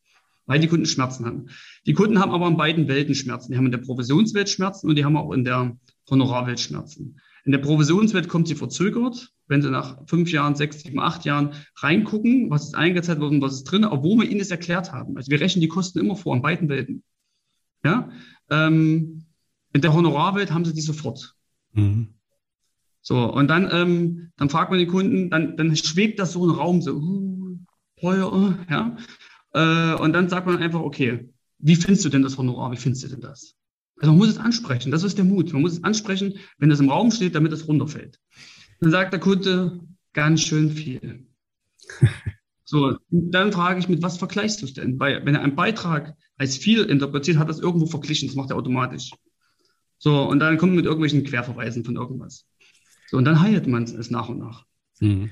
weil 0.45 0.59
die 0.59 0.67
Kunden 0.67 0.85
Schmerzen 0.85 1.25
haben. 1.25 1.47
Die 1.85 1.93
Kunden 1.93 2.19
haben 2.19 2.31
aber 2.31 2.47
in 2.47 2.57
beiden 2.57 2.87
Welten 2.87 3.15
Schmerzen. 3.15 3.51
Die 3.51 3.57
haben 3.57 3.65
in 3.65 3.71
der 3.71 3.79
Provisionswelt 3.79 4.49
Schmerzen 4.49 4.87
und 4.87 4.95
die 4.95 5.05
haben 5.05 5.17
auch 5.17 5.31
in 5.31 5.43
der 5.43 5.77
Honorarwelt 6.09 6.59
Schmerzen. 6.59 7.19
In 7.45 7.51
der 7.51 7.59
Provisionswelt 7.59 8.27
kommt 8.27 8.47
sie 8.47 8.55
verzögert, 8.55 9.31
wenn 9.47 9.61
sie 9.61 9.69
nach 9.69 10.07
fünf 10.07 10.31
Jahren, 10.31 10.55
sechs, 10.55 10.81
sieben, 10.81 10.99
acht 10.99 11.25
Jahren 11.25 11.53
reingucken, 11.77 12.49
was 12.49 12.65
ist 12.65 12.75
eingezahlt 12.75 13.19
worden, 13.19 13.41
was 13.41 13.53
ist 13.53 13.63
drin, 13.65 13.85
obwohl 13.85 14.21
wir 14.21 14.29
ihnen 14.29 14.39
das 14.39 14.51
erklärt 14.51 14.91
haben. 14.91 15.17
Also 15.17 15.31
wir 15.31 15.39
rechnen 15.39 15.61
die 15.61 15.67
Kosten 15.67 15.99
immer 15.99 16.15
vor 16.15 16.35
in 16.35 16.41
beiden 16.41 16.69
Welten. 16.69 17.03
Ja, 17.83 18.09
ähm, 18.49 19.25
in 19.73 19.81
der 19.81 19.93
Honorarwelt 19.93 20.51
haben 20.51 20.65
sie 20.65 20.73
die 20.73 20.81
sofort. 20.81 21.35
Mhm. 21.73 22.15
So, 23.01 23.31
und 23.31 23.47
dann, 23.49 23.69
ähm, 23.71 24.31
dann 24.37 24.49
fragt 24.49 24.71
man 24.71 24.79
die 24.79 24.87
Kunden, 24.87 25.29
dann, 25.29 25.57
dann 25.57 25.75
schwebt 25.75 26.17
das 26.17 26.31
so 26.31 26.47
ein 26.47 26.55
Raum, 26.55 26.81
so, 26.81 26.95
uh, 26.95 27.59
teuer, 27.99 28.57
ja. 28.69 28.97
Äh, 29.53 29.95
und 30.01 30.13
dann 30.13 30.27
sagt 30.27 30.47
man 30.47 30.57
einfach, 30.57 30.79
okay, 30.79 31.29
wie 31.59 31.75
findest 31.75 32.03
du 32.05 32.09
denn 32.09 32.23
das 32.23 32.37
Honorar? 32.37 32.71
Wie 32.71 32.77
findest 32.77 33.03
du 33.03 33.09
denn 33.09 33.21
das? 33.21 33.55
Also 33.97 34.11
man 34.11 34.17
muss 34.17 34.29
es 34.29 34.37
ansprechen, 34.37 34.91
das 34.91 35.03
ist 35.03 35.17
der 35.17 35.25
Mut. 35.25 35.53
Man 35.53 35.61
muss 35.61 35.73
es 35.73 35.83
ansprechen, 35.83 36.33
wenn 36.57 36.71
es 36.71 36.79
im 36.79 36.89
Raum 36.89 37.11
steht, 37.11 37.35
damit 37.35 37.53
es 37.53 37.67
runterfällt. 37.67 38.19
Dann 38.81 38.91
sagt 38.91 39.13
der 39.13 39.19
Kunde, 39.19 39.79
ganz 40.13 40.41
schön 40.41 40.71
viel. 40.71 41.27
So, 42.67 42.97
dann 43.11 43.53
frage 43.53 43.79
ich, 43.79 43.87
mit 43.87 44.01
was 44.01 44.17
vergleichst 44.17 44.59
du 44.61 44.65
es 44.65 44.73
denn? 44.73 44.99
Weil, 44.99 45.23
wenn 45.23 45.35
er 45.35 45.43
einen 45.43 45.55
Beitrag 45.55 46.15
als 46.35 46.57
viel 46.57 46.81
interpretiert, 46.81 47.37
hat 47.37 47.47
das 47.47 47.59
irgendwo 47.59 47.85
verglichen, 47.85 48.27
das 48.27 48.35
macht 48.35 48.49
er 48.49 48.55
automatisch. 48.55 49.11
So, 49.99 50.27
und 50.27 50.39
dann 50.39 50.57
kommt 50.57 50.71
man 50.71 50.77
mit 50.77 50.85
irgendwelchen 50.85 51.23
Querverweisen 51.23 51.85
von 51.85 51.95
irgendwas. 51.95 52.45
So, 53.07 53.17
und 53.17 53.25
dann 53.25 53.39
heilt 53.39 53.67
man 53.67 53.83
es 53.83 54.09
nach 54.09 54.29
und 54.29 54.39
nach. 54.39 54.65
Mhm. 54.99 55.29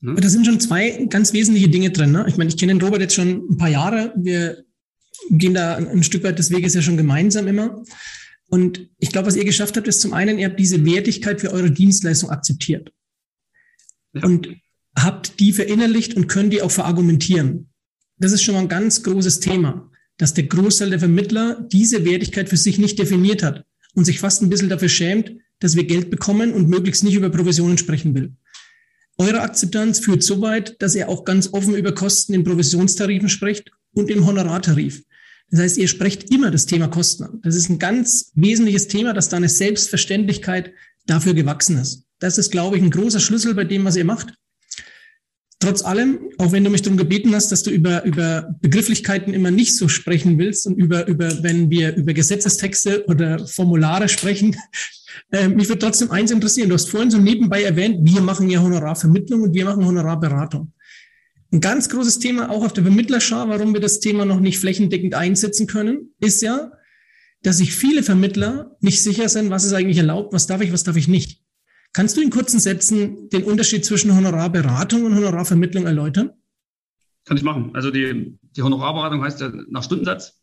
Ne? 0.00 0.14
Da 0.16 0.28
sind 0.28 0.44
schon 0.44 0.60
zwei 0.60 1.06
ganz 1.08 1.32
wesentliche 1.32 1.70
Dinge 1.70 1.90
drin. 1.90 2.12
Ne? 2.12 2.26
Ich 2.28 2.36
meine, 2.36 2.50
ich 2.50 2.58
kenne 2.58 2.74
den 2.74 2.82
Robert 2.82 3.00
jetzt 3.00 3.14
schon 3.14 3.46
ein 3.50 3.56
paar 3.56 3.70
Jahre. 3.70 4.12
Wir 4.16 4.64
gehen 5.30 5.54
da 5.54 5.76
ein 5.76 6.02
Stück 6.02 6.24
weit 6.24 6.38
des 6.38 6.50
Weges 6.50 6.74
ja 6.74 6.82
schon 6.82 6.98
gemeinsam 6.98 7.46
immer. 7.46 7.82
Und 8.54 8.88
ich 9.00 9.10
glaube, 9.10 9.26
was 9.26 9.34
ihr 9.34 9.44
geschafft 9.44 9.76
habt, 9.76 9.88
ist 9.88 10.00
zum 10.00 10.12
einen, 10.12 10.38
ihr 10.38 10.46
habt 10.46 10.60
diese 10.60 10.86
Wertigkeit 10.86 11.40
für 11.40 11.50
eure 11.50 11.72
Dienstleistung 11.72 12.30
akzeptiert. 12.30 12.92
Ja. 14.12 14.22
Und 14.22 14.48
habt 14.96 15.40
die 15.40 15.52
verinnerlicht 15.52 16.14
und 16.14 16.28
könnt 16.28 16.52
die 16.52 16.62
auch 16.62 16.70
verargumentieren. 16.70 17.70
Das 18.16 18.30
ist 18.30 18.44
schon 18.44 18.54
mal 18.54 18.60
ein 18.60 18.68
ganz 18.68 19.02
großes 19.02 19.40
Thema, 19.40 19.90
dass 20.18 20.34
der 20.34 20.44
Großteil 20.44 20.90
der 20.90 21.00
Vermittler 21.00 21.66
diese 21.72 22.04
Wertigkeit 22.04 22.48
für 22.48 22.56
sich 22.56 22.78
nicht 22.78 22.96
definiert 22.96 23.42
hat 23.42 23.64
und 23.96 24.04
sich 24.04 24.20
fast 24.20 24.40
ein 24.40 24.50
bisschen 24.50 24.68
dafür 24.68 24.88
schämt, 24.88 25.32
dass 25.58 25.74
wir 25.74 25.82
Geld 25.82 26.08
bekommen 26.10 26.52
und 26.52 26.68
möglichst 26.68 27.02
nicht 27.02 27.14
über 27.14 27.30
Provisionen 27.30 27.76
sprechen 27.76 28.14
will. 28.14 28.36
Eure 29.18 29.40
Akzeptanz 29.40 29.98
führt 29.98 30.22
so 30.22 30.40
weit, 30.42 30.80
dass 30.80 30.94
ihr 30.94 31.08
auch 31.08 31.24
ganz 31.24 31.52
offen 31.52 31.74
über 31.74 31.92
Kosten 31.92 32.34
in 32.34 32.44
Provisionstarifen 32.44 33.28
spricht 33.28 33.72
und 33.94 34.10
im 34.10 34.24
Honorartarif. 34.24 35.02
Das 35.54 35.62
heißt, 35.62 35.78
ihr 35.78 35.86
sprecht 35.86 36.32
immer 36.32 36.50
das 36.50 36.66
Thema 36.66 36.88
Kosten 36.88 37.22
an. 37.22 37.40
Das 37.44 37.54
ist 37.54 37.68
ein 37.68 37.78
ganz 37.78 38.32
wesentliches 38.34 38.88
Thema, 38.88 39.12
dass 39.12 39.28
da 39.28 39.36
eine 39.36 39.48
Selbstverständlichkeit 39.48 40.72
dafür 41.06 41.32
gewachsen 41.32 41.78
ist. 41.78 42.06
Das 42.18 42.38
ist, 42.38 42.50
glaube 42.50 42.76
ich, 42.76 42.82
ein 42.82 42.90
großer 42.90 43.20
Schlüssel 43.20 43.54
bei 43.54 43.62
dem, 43.62 43.84
was 43.84 43.94
ihr 43.94 44.04
macht. 44.04 44.34
Trotz 45.60 45.84
allem, 45.84 46.18
auch 46.38 46.50
wenn 46.50 46.64
du 46.64 46.70
mich 46.70 46.82
darum 46.82 46.96
gebeten 46.96 47.32
hast, 47.36 47.52
dass 47.52 47.62
du 47.62 47.70
über, 47.70 48.02
über 48.02 48.52
Begrifflichkeiten 48.62 49.32
immer 49.32 49.52
nicht 49.52 49.76
so 49.76 49.86
sprechen 49.86 50.40
willst 50.40 50.66
und 50.66 50.74
über, 50.74 51.06
über, 51.06 51.44
wenn 51.44 51.70
wir 51.70 51.94
über 51.94 52.14
Gesetzestexte 52.14 53.06
oder 53.06 53.46
Formulare 53.46 54.08
sprechen, 54.08 54.56
äh, 55.30 55.46
mich 55.46 55.68
würde 55.68 55.78
trotzdem 55.78 56.10
eins 56.10 56.32
interessieren. 56.32 56.68
Du 56.68 56.74
hast 56.74 56.90
vorhin 56.90 57.12
so 57.12 57.18
nebenbei 57.18 57.62
erwähnt, 57.62 57.98
wir 58.02 58.22
machen 58.22 58.50
ja 58.50 58.60
Honorarvermittlung 58.60 59.42
und 59.42 59.54
wir 59.54 59.66
machen 59.66 59.86
Honorarberatung. 59.86 60.72
Ein 61.54 61.60
ganz 61.60 61.88
großes 61.88 62.18
Thema 62.18 62.50
auch 62.50 62.64
auf 62.64 62.72
der 62.72 62.82
Vermittlerschar, 62.82 63.48
warum 63.48 63.74
wir 63.74 63.80
das 63.80 64.00
Thema 64.00 64.24
noch 64.24 64.40
nicht 64.40 64.58
flächendeckend 64.58 65.14
einsetzen 65.14 65.68
können, 65.68 66.12
ist 66.18 66.42
ja, 66.42 66.72
dass 67.44 67.58
sich 67.58 67.72
viele 67.72 68.02
Vermittler 68.02 68.76
nicht 68.80 69.00
sicher 69.00 69.28
sind, 69.28 69.50
was 69.50 69.64
ist 69.64 69.72
eigentlich 69.72 69.98
erlaubt, 69.98 70.32
was 70.32 70.48
darf 70.48 70.62
ich, 70.62 70.72
was 70.72 70.82
darf 70.82 70.96
ich 70.96 71.06
nicht. 71.06 71.44
Kannst 71.92 72.16
du 72.16 72.22
in 72.22 72.30
kurzen 72.30 72.58
Sätzen 72.58 73.28
den 73.28 73.44
Unterschied 73.44 73.84
zwischen 73.84 74.16
Honorarberatung 74.16 75.04
und 75.04 75.14
Honorarvermittlung 75.14 75.86
erläutern? 75.86 76.32
Kann 77.24 77.36
ich 77.36 77.44
machen. 77.44 77.70
Also 77.72 77.92
die, 77.92 78.36
die 78.56 78.62
Honorarberatung 78.62 79.22
heißt 79.22 79.40
ja 79.40 79.52
nach 79.70 79.84
Stundensatz. 79.84 80.42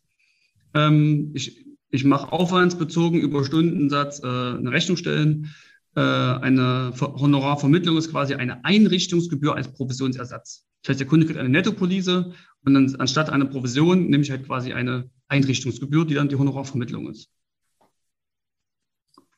Ähm, 0.72 1.32
ich 1.34 1.66
ich 1.90 2.04
mache 2.04 2.32
aufwandsbezogen 2.32 3.20
über 3.20 3.44
Stundensatz 3.44 4.22
äh, 4.22 4.26
eine 4.26 4.72
Rechnung 4.72 4.96
stellen. 4.96 5.54
Äh, 5.94 6.00
eine 6.00 6.94
Honorarvermittlung 6.98 7.98
ist 7.98 8.12
quasi 8.12 8.32
eine 8.32 8.64
Einrichtungsgebühr 8.64 9.54
als 9.54 9.70
Provisionsersatz. 9.74 10.71
Das 10.82 10.90
heißt, 10.90 11.00
der 11.00 11.06
Kunde 11.06 11.26
kriegt 11.26 11.38
eine 11.38 11.48
Nettopolise 11.48 12.34
und 12.64 12.74
dann 12.74 12.94
anstatt 12.96 13.30
einer 13.30 13.46
Provision 13.46 14.08
nehme 14.08 14.22
ich 14.22 14.30
halt 14.30 14.46
quasi 14.46 14.72
eine 14.72 15.10
Einrichtungsgebühr, 15.28 16.04
die 16.04 16.14
dann 16.14 16.28
die 16.28 16.36
Honorarvermittlung 16.36 17.10
ist. 17.10 17.28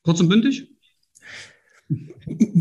Kurz 0.03 0.21
und 0.21 0.29
bündig? 0.29 0.71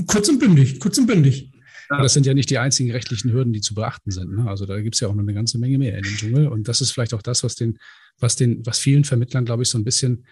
Kurz 0.08 0.30
und 0.30 0.40
bündig, 0.40 0.80
kurz 0.80 0.98
und 0.98 1.08
bündig. 1.08 1.52
Aber 1.90 2.04
das 2.04 2.14
sind 2.14 2.26
ja 2.26 2.34
nicht 2.34 2.50
die 2.50 2.58
einzigen 2.58 2.92
rechtlichen 2.92 3.32
Hürden, 3.32 3.54
die 3.54 3.62
zu 3.62 3.76
beachten 3.76 4.12
sind. 4.12 4.36
Ne? 4.36 4.50
Also 4.50 4.66
da 4.66 4.82
gibt 4.82 4.96
es 4.96 5.02
ja 5.02 5.08
auch 5.08 5.14
noch 5.14 5.22
eine 5.22 5.34
ganze 5.34 5.60
Menge 5.60 5.78
mehr 5.78 5.98
in 5.98 6.04
dem 6.04 6.16
Dschungel. 6.16 6.48
Und 6.48 6.68
das 6.68 6.82
ist 6.82 6.92
vielleicht 6.92 7.14
auch 7.14 7.22
das, 7.22 7.44
was 7.44 7.56
den, 7.56 7.78
was 8.20 8.36
den, 8.36 8.66
was 8.66 8.80
vielen 8.80 9.04
Vermittlern, 9.04 9.46
glaube 9.46 9.64
ich, 9.64 9.70
so 9.70 9.78
ein 9.78 9.84
bisschen 9.84 10.26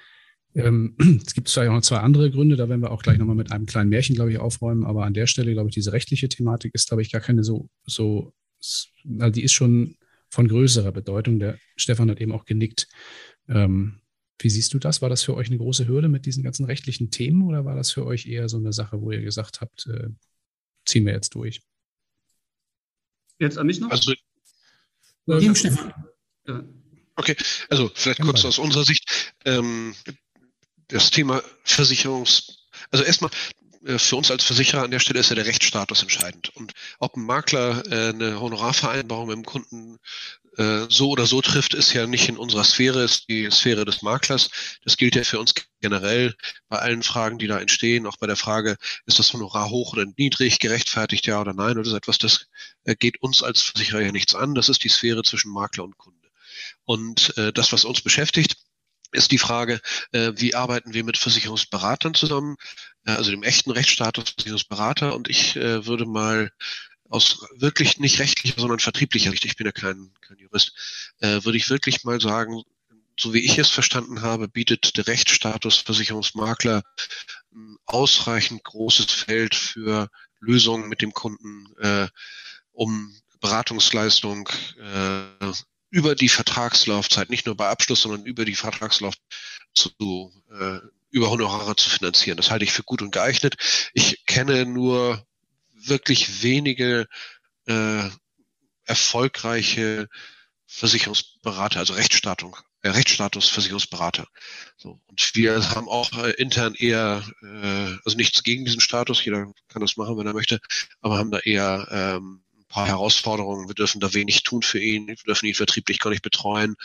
ähm, 0.55 0.95
es 1.25 1.33
gibt 1.33 1.47
zwar 1.47 1.67
auch 1.69 1.73
noch 1.73 1.81
zwei 1.81 1.97
andere 1.97 2.31
Gründe, 2.31 2.55
da 2.55 2.69
werden 2.69 2.81
wir 2.81 2.91
auch 2.91 3.03
gleich 3.03 3.17
nochmal 3.17 3.35
mit 3.35 3.51
einem 3.51 3.65
kleinen 3.65 3.89
Märchen, 3.89 4.15
glaube 4.15 4.31
ich, 4.31 4.39
aufräumen, 4.39 4.85
aber 4.85 5.05
an 5.05 5.13
der 5.13 5.27
Stelle, 5.27 5.53
glaube 5.53 5.69
ich, 5.69 5.75
diese 5.75 5.93
rechtliche 5.93 6.29
Thematik 6.29 6.73
ist, 6.73 6.87
glaube 6.87 7.01
ich, 7.01 7.11
gar 7.11 7.21
keine 7.21 7.43
so, 7.43 7.69
so, 7.85 8.33
also 9.19 9.31
die 9.31 9.43
ist 9.43 9.53
schon 9.53 9.97
von 10.29 10.47
größerer 10.47 10.91
Bedeutung. 10.91 11.39
Der 11.39 11.57
Stefan 11.75 12.09
hat 12.09 12.21
eben 12.21 12.31
auch 12.31 12.45
genickt. 12.45 12.87
Ähm, 13.47 14.01
wie 14.39 14.49
siehst 14.49 14.73
du 14.73 14.79
das? 14.79 15.01
War 15.01 15.09
das 15.09 15.23
für 15.23 15.35
euch 15.35 15.47
eine 15.47 15.57
große 15.57 15.87
Hürde 15.87 16.07
mit 16.07 16.25
diesen 16.25 16.43
ganzen 16.43 16.65
rechtlichen 16.65 17.11
Themen 17.11 17.43
oder 17.43 17.65
war 17.65 17.75
das 17.75 17.91
für 17.91 18.05
euch 18.05 18.25
eher 18.27 18.49
so 18.49 18.57
eine 18.57 18.73
Sache, 18.73 19.01
wo 19.01 19.11
ihr 19.11 19.21
gesagt 19.21 19.61
habt, 19.61 19.87
äh, 19.87 20.09
ziehen 20.85 21.05
wir 21.05 21.13
jetzt 21.13 21.35
durch? 21.35 21.61
Jetzt 23.39 23.57
an 23.57 23.67
mich 23.67 23.79
noch? 23.79 23.91
Also, 23.91 24.13
äh, 25.27 25.55
Stefan. 25.55 25.93
Okay, 27.15 27.35
also 27.69 27.91
vielleicht 27.93 28.21
kurz 28.21 28.45
aus 28.45 28.57
unserer 28.57 28.83
Sicht. 28.83 29.33
Ähm, 29.45 29.93
das 30.87 31.11
Thema 31.11 31.43
Versicherungs, 31.63 32.67
also 32.89 33.03
erstmal 33.03 33.31
für 33.83 34.15
uns 34.15 34.29
als 34.29 34.43
Versicherer 34.43 34.83
an 34.83 34.91
der 34.91 34.99
Stelle 34.99 35.19
ist 35.19 35.29
ja 35.29 35.35
der 35.35 35.45
Rechtsstatus 35.45 36.01
entscheidend. 36.01 36.55
Und 36.55 36.73
ob 36.99 37.15
ein 37.15 37.23
Makler 37.23 37.83
äh, 37.91 38.09
eine 38.09 38.39
Honorarvereinbarung 38.39 39.27
mit 39.27 39.35
dem 39.37 39.45
Kunden 39.45 39.97
äh, 40.57 40.85
so 40.89 41.09
oder 41.09 41.25
so 41.25 41.41
trifft, 41.41 41.73
ist 41.73 41.93
ja 41.93 42.05
nicht 42.05 42.29
in 42.29 42.37
unserer 42.37 42.63
Sphäre, 42.63 43.03
ist 43.03 43.29
die 43.29 43.49
Sphäre 43.49 43.85
des 43.85 44.01
Maklers. 44.01 44.49
Das 44.83 44.97
gilt 44.97 45.15
ja 45.15 45.23
für 45.23 45.39
uns 45.39 45.53
generell 45.79 46.35
bei 46.69 46.79
allen 46.79 47.03
Fragen, 47.03 47.39
die 47.39 47.47
da 47.47 47.59
entstehen, 47.59 48.05
auch 48.05 48.17
bei 48.17 48.27
der 48.27 48.35
Frage, 48.35 48.77
ist 49.05 49.19
das 49.19 49.33
Honorar 49.33 49.69
hoch 49.69 49.93
oder 49.93 50.05
niedrig, 50.17 50.59
gerechtfertigt, 50.59 51.25
ja 51.25 51.39
oder 51.41 51.53
nein, 51.53 51.77
oder 51.77 51.87
ist 51.87 51.93
etwas, 51.93 52.17
das 52.17 52.47
geht 52.99 53.21
uns 53.21 53.41
als 53.43 53.61
Versicherer 53.61 54.01
ja 54.01 54.11
nichts 54.11 54.35
an. 54.35 54.53
Das 54.53 54.69
ist 54.69 54.83
die 54.83 54.89
Sphäre 54.89 55.23
zwischen 55.23 55.51
Makler 55.51 55.85
und 55.85 55.97
Kunde. 55.97 56.29
Und 56.85 57.35
äh, 57.37 57.53
das, 57.53 57.71
was 57.71 57.85
uns 57.85 58.01
beschäftigt, 58.01 58.57
ist 59.11 59.31
die 59.31 59.37
Frage, 59.37 59.81
äh, 60.11 60.31
wie 60.35 60.55
arbeiten 60.55 60.93
wir 60.93 61.03
mit 61.03 61.17
Versicherungsberatern 61.17 62.13
zusammen, 62.13 62.55
äh, 62.55 62.90
also 63.05 63.31
dem 63.31 63.43
echten 63.43 63.71
Rechtsstatus 63.71 64.31
Versicherungsberater. 64.31 65.15
Und 65.15 65.29
ich 65.29 65.55
äh, 65.55 65.85
würde 65.85 66.05
mal 66.05 66.51
aus 67.09 67.45
wirklich 67.55 67.99
nicht 67.99 68.19
rechtlicher, 68.19 68.59
sondern 68.59 68.79
vertrieblicher 68.79 69.31
Sicht, 69.31 69.45
ich 69.45 69.57
bin 69.57 69.65
ja 69.65 69.71
kein, 69.71 70.11
kein 70.21 70.37
Jurist, 70.37 70.73
äh, 71.19 71.43
würde 71.43 71.57
ich 71.57 71.69
wirklich 71.69 72.03
mal 72.03 72.21
sagen, 72.21 72.63
so 73.19 73.33
wie 73.33 73.39
ich 73.45 73.57
es 73.57 73.69
verstanden 73.69 74.21
habe, 74.21 74.47
bietet 74.47 74.97
der 74.97 75.07
Rechtsstatus 75.07 75.77
Versicherungsmakler 75.77 76.83
ein 77.53 77.77
ausreichend 77.85 78.63
großes 78.63 79.11
Feld 79.11 79.55
für 79.55 80.09
Lösungen 80.39 80.87
mit 80.87 81.01
dem 81.01 81.13
Kunden, 81.13 81.67
äh, 81.79 82.07
um 82.71 83.13
Beratungsleistung 83.41 84.49
äh, 84.79 85.51
über 85.89 86.15
die 86.15 86.29
Vertragslaufzeit, 86.29 87.29
nicht 87.29 87.45
nur 87.45 87.55
bei 87.55 87.67
Abschluss, 87.67 88.01
sondern 88.01 88.25
über 88.25 88.45
die 88.45 88.55
Vertragslaufzeit 88.55 89.21
zu, 89.73 90.31
äh, 90.49 90.79
über 91.11 91.29
Honorare 91.29 91.75
zu 91.75 91.89
finanzieren. 91.89 92.37
Das 92.37 92.49
halte 92.49 92.65
ich 92.65 92.71
für 92.71 92.83
gut 92.83 93.01
und 93.01 93.11
geeignet. 93.11 93.57
Ich 93.93 94.25
kenne 94.25 94.65
nur 94.65 95.25
wirklich 95.73 96.41
wenige 96.41 97.07
äh, 97.67 98.09
erfolgreiche 98.85 100.09
Versicherungsberater, 100.65 101.79
also 101.79 101.93
Rechtsstatung, 101.93 102.55
äh, 102.81 102.89
Rechtsstatusversicherungsberater. 102.89 104.27
So, 104.77 105.01
und 105.07 105.31
wir 105.35 105.69
haben 105.71 105.89
auch 105.89 106.11
äh, 106.23 106.31
intern 106.31 106.75
eher, 106.75 107.23
äh, 107.41 107.97
also 108.05 108.15
nichts 108.15 108.43
gegen 108.43 108.65
diesen 108.65 108.79
Status, 108.79 109.23
jeder 109.23 109.51
kann 109.67 109.81
das 109.81 109.97
machen, 109.97 110.17
wenn 110.17 110.27
er 110.27 110.33
möchte, 110.33 110.59
aber 111.01 111.17
haben 111.17 111.31
da 111.31 111.39
eher 111.39 111.87
ähm, 111.91 112.43
ein 112.57 112.65
paar 112.69 112.87
Herausforderungen. 112.87 113.67
Wir 113.67 113.75
dürfen 113.75 113.99
da 113.99 114.13
wenig 114.13 114.43
tun 114.43 114.61
für 114.61 114.79
ihn, 114.79 115.07
wir 115.07 115.15
dürfen 115.15 115.47
ihn 115.47 115.55
vertrieblich 115.55 115.99
gar 115.99 116.09
nicht 116.09 116.23
betreuen, 116.23 116.77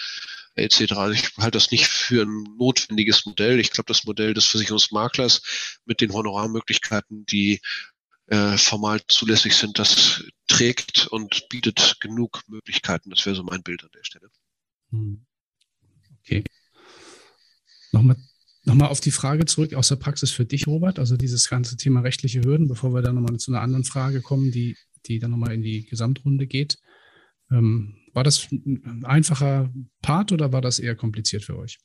etc. 0.57 0.81
Ich 1.13 1.37
halte 1.37 1.53
das 1.53 1.71
nicht 1.71 1.87
für 1.87 2.23
ein 2.23 2.45
notwendiges 2.59 3.27
Modell. 3.27 3.61
Ich 3.61 3.71
glaube, 3.71 3.89
das 3.89 4.05
Modell 4.05 4.35
des 4.35 4.47
Versicherungsmaklers 4.47 5.79
mit 5.85 6.01
den 6.01 6.13
Honorarmöglichkeiten, 6.13 7.27
die 7.27 7.61
äh, 8.27 8.57
formal 8.57 9.01
zulässig 9.07 9.55
sind, 9.55 9.79
das 9.79 10.25
trägt 10.49 11.07
und 11.07 11.49
bietet 11.49 11.99
genug 12.01 12.43
Möglichkeiten. 12.49 13.11
Das 13.11 13.25
wäre 13.27 13.37
so 13.37 13.43
mein 13.43 13.63
Bild 13.63 13.85
an 13.85 13.91
der 13.95 14.05
Stelle. 14.05 14.31
Hm. 14.91 15.25
Okay. 16.21 16.43
Nochmal, 17.93 18.17
nochmal 18.65 18.89
auf 18.89 19.01
die 19.01 19.13
Frage 19.13 19.45
zurück 19.45 19.75
aus 19.75 19.89
der 19.89 19.97
Praxis 19.97 20.33
für 20.33 20.45
dich, 20.45 20.67
Robert. 20.67 20.99
Also 20.99 21.17
dieses 21.17 21.49
ganze 21.49 21.77
Thema 21.77 22.01
rechtliche 22.01 22.43
Hürden, 22.43 22.67
bevor 22.67 22.93
wir 22.93 23.03
dann 23.03 23.15
nochmal 23.15 23.39
zu 23.39 23.53
einer 23.53 23.61
anderen 23.61 23.85
Frage 23.85 24.23
kommen, 24.23 24.51
die, 24.51 24.77
die 25.07 25.19
dann 25.19 25.31
nochmal 25.31 25.53
in 25.53 25.63
die 25.63 25.87
Gesamtrunde 25.87 26.47
geht. 26.47 26.79
Ähm, 27.51 27.97
war 28.13 28.25
das 28.25 28.49
ein 28.51 29.05
einfacher 29.05 29.71
Part 30.03 30.33
oder 30.33 30.53
war 30.53 30.61
das 30.61 30.79
eher 30.79 30.97
kompliziert 30.97 31.45
für 31.45 31.59
euch? 31.59 31.79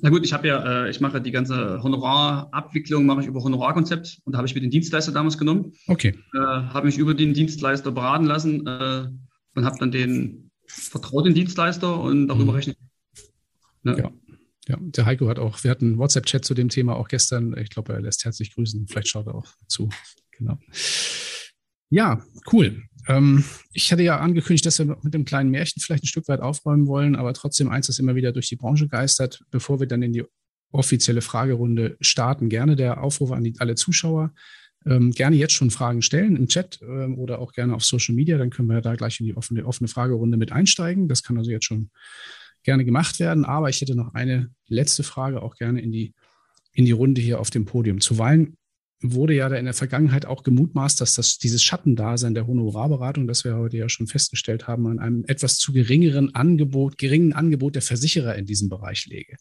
Na 0.00 0.10
gut, 0.10 0.24
ich 0.24 0.32
habe 0.32 0.46
ja, 0.46 0.84
äh, 0.84 0.90
ich 0.90 1.00
mache 1.00 1.22
die 1.22 1.30
ganze 1.30 1.82
Honorarabwicklung 1.82 3.06
mache 3.06 3.22
ich 3.22 3.26
über 3.26 3.42
Honorarkonzept 3.42 4.20
und 4.24 4.32
da 4.32 4.38
habe 4.38 4.46
ich 4.46 4.54
mir 4.54 4.60
den 4.60 4.70
Dienstleister 4.70 5.10
damals 5.10 5.38
genommen. 5.38 5.72
Okay. 5.86 6.18
Äh, 6.34 6.38
habe 6.38 6.86
mich 6.86 6.98
über 6.98 7.14
den 7.14 7.32
Dienstleister 7.32 7.90
beraten 7.90 8.26
lassen 8.26 8.66
äh, 8.66 9.08
und 9.54 9.64
habe 9.64 9.78
dann 9.78 9.90
den 9.90 10.50
vertraut 10.66 11.26
den 11.26 11.34
Dienstleister 11.34 11.98
und 11.98 12.28
darüber 12.28 12.52
mhm. 12.52 12.56
rechne 12.58 12.74
ja. 13.84 13.96
ja. 13.96 14.12
Ja, 14.68 14.76
der 14.78 15.06
Heiko 15.06 15.28
hat 15.28 15.38
auch, 15.38 15.64
wir 15.64 15.70
hatten 15.70 15.86
einen 15.86 15.98
WhatsApp-Chat 15.98 16.44
zu 16.44 16.54
dem 16.54 16.68
Thema 16.68 16.94
auch 16.94 17.08
gestern. 17.08 17.56
Ich 17.56 17.70
glaube, 17.70 17.92
er 17.94 18.00
lässt 18.00 18.24
herzlich 18.24 18.54
grüßen. 18.54 18.86
Vielleicht 18.86 19.08
schaut 19.08 19.26
er 19.26 19.34
auch 19.34 19.48
zu. 19.66 19.88
Genau. 20.32 20.58
Ja, 21.88 22.24
cool. 22.52 22.84
Ähm, 23.10 23.44
ich 23.72 23.90
hatte 23.90 24.02
ja 24.02 24.18
angekündigt, 24.18 24.64
dass 24.66 24.78
wir 24.78 24.96
mit 25.02 25.14
dem 25.14 25.24
kleinen 25.24 25.50
Märchen 25.50 25.82
vielleicht 25.82 26.04
ein 26.04 26.06
Stück 26.08 26.28
weit 26.28 26.40
aufräumen 26.40 26.86
wollen, 26.86 27.16
aber 27.16 27.34
trotzdem 27.34 27.68
eins, 27.68 27.88
das 27.88 27.98
immer 27.98 28.14
wieder 28.14 28.32
durch 28.32 28.48
die 28.48 28.56
Branche 28.56 28.86
geistert, 28.86 29.42
bevor 29.50 29.80
wir 29.80 29.88
dann 29.88 30.02
in 30.02 30.12
die 30.12 30.24
offizielle 30.70 31.20
Fragerunde 31.20 31.96
starten. 32.00 32.48
Gerne 32.48 32.76
der 32.76 33.02
Aufruf 33.02 33.32
an 33.32 33.42
die, 33.42 33.54
alle 33.58 33.74
Zuschauer. 33.74 34.32
Ähm, 34.86 35.10
gerne 35.10 35.36
jetzt 35.36 35.52
schon 35.52 35.70
Fragen 35.70 36.02
stellen 36.02 36.36
im 36.36 36.46
Chat 36.46 36.80
ähm, 36.82 37.18
oder 37.18 37.40
auch 37.40 37.52
gerne 37.52 37.74
auf 37.74 37.84
Social 37.84 38.14
Media. 38.14 38.38
Dann 38.38 38.50
können 38.50 38.68
wir 38.68 38.80
da 38.80 38.94
gleich 38.94 39.18
in 39.18 39.26
die 39.26 39.36
offene, 39.36 39.66
offene 39.66 39.88
Fragerunde 39.88 40.36
mit 40.36 40.52
einsteigen. 40.52 41.08
Das 41.08 41.22
kann 41.22 41.36
also 41.36 41.50
jetzt 41.50 41.66
schon 41.66 41.90
gerne 42.62 42.84
gemacht 42.84 43.18
werden. 43.18 43.44
Aber 43.44 43.68
ich 43.68 43.80
hätte 43.80 43.96
noch 43.96 44.14
eine 44.14 44.50
letzte 44.68 45.02
Frage 45.02 45.42
auch 45.42 45.56
gerne 45.56 45.80
in 45.80 45.90
die, 45.90 46.14
in 46.72 46.84
die 46.84 46.92
Runde 46.92 47.20
hier 47.20 47.40
auf 47.40 47.50
dem 47.50 47.64
Podium. 47.64 48.00
Zuweilen 48.00 48.56
wurde 49.02 49.34
ja 49.34 49.48
da 49.48 49.56
in 49.56 49.64
der 49.64 49.74
Vergangenheit 49.74 50.26
auch 50.26 50.42
gemutmaßt, 50.42 51.00
dass 51.00 51.14
das, 51.14 51.38
dieses 51.38 51.62
Schattendasein 51.62 52.34
der 52.34 52.46
Honorarberatung, 52.46 53.26
das 53.26 53.44
wir 53.44 53.56
heute 53.56 53.78
ja 53.78 53.88
schon 53.88 54.06
festgestellt 54.06 54.68
haben, 54.68 54.86
an 54.86 54.98
einem 54.98 55.24
etwas 55.26 55.56
zu 55.56 55.72
geringeren 55.72 56.34
Angebot, 56.34 56.98
geringen 56.98 57.32
Angebot 57.32 57.74
der 57.74 57.82
Versicherer 57.82 58.34
in 58.36 58.44
diesem 58.44 58.68
Bereich 58.68 59.06
läge. 59.06 59.36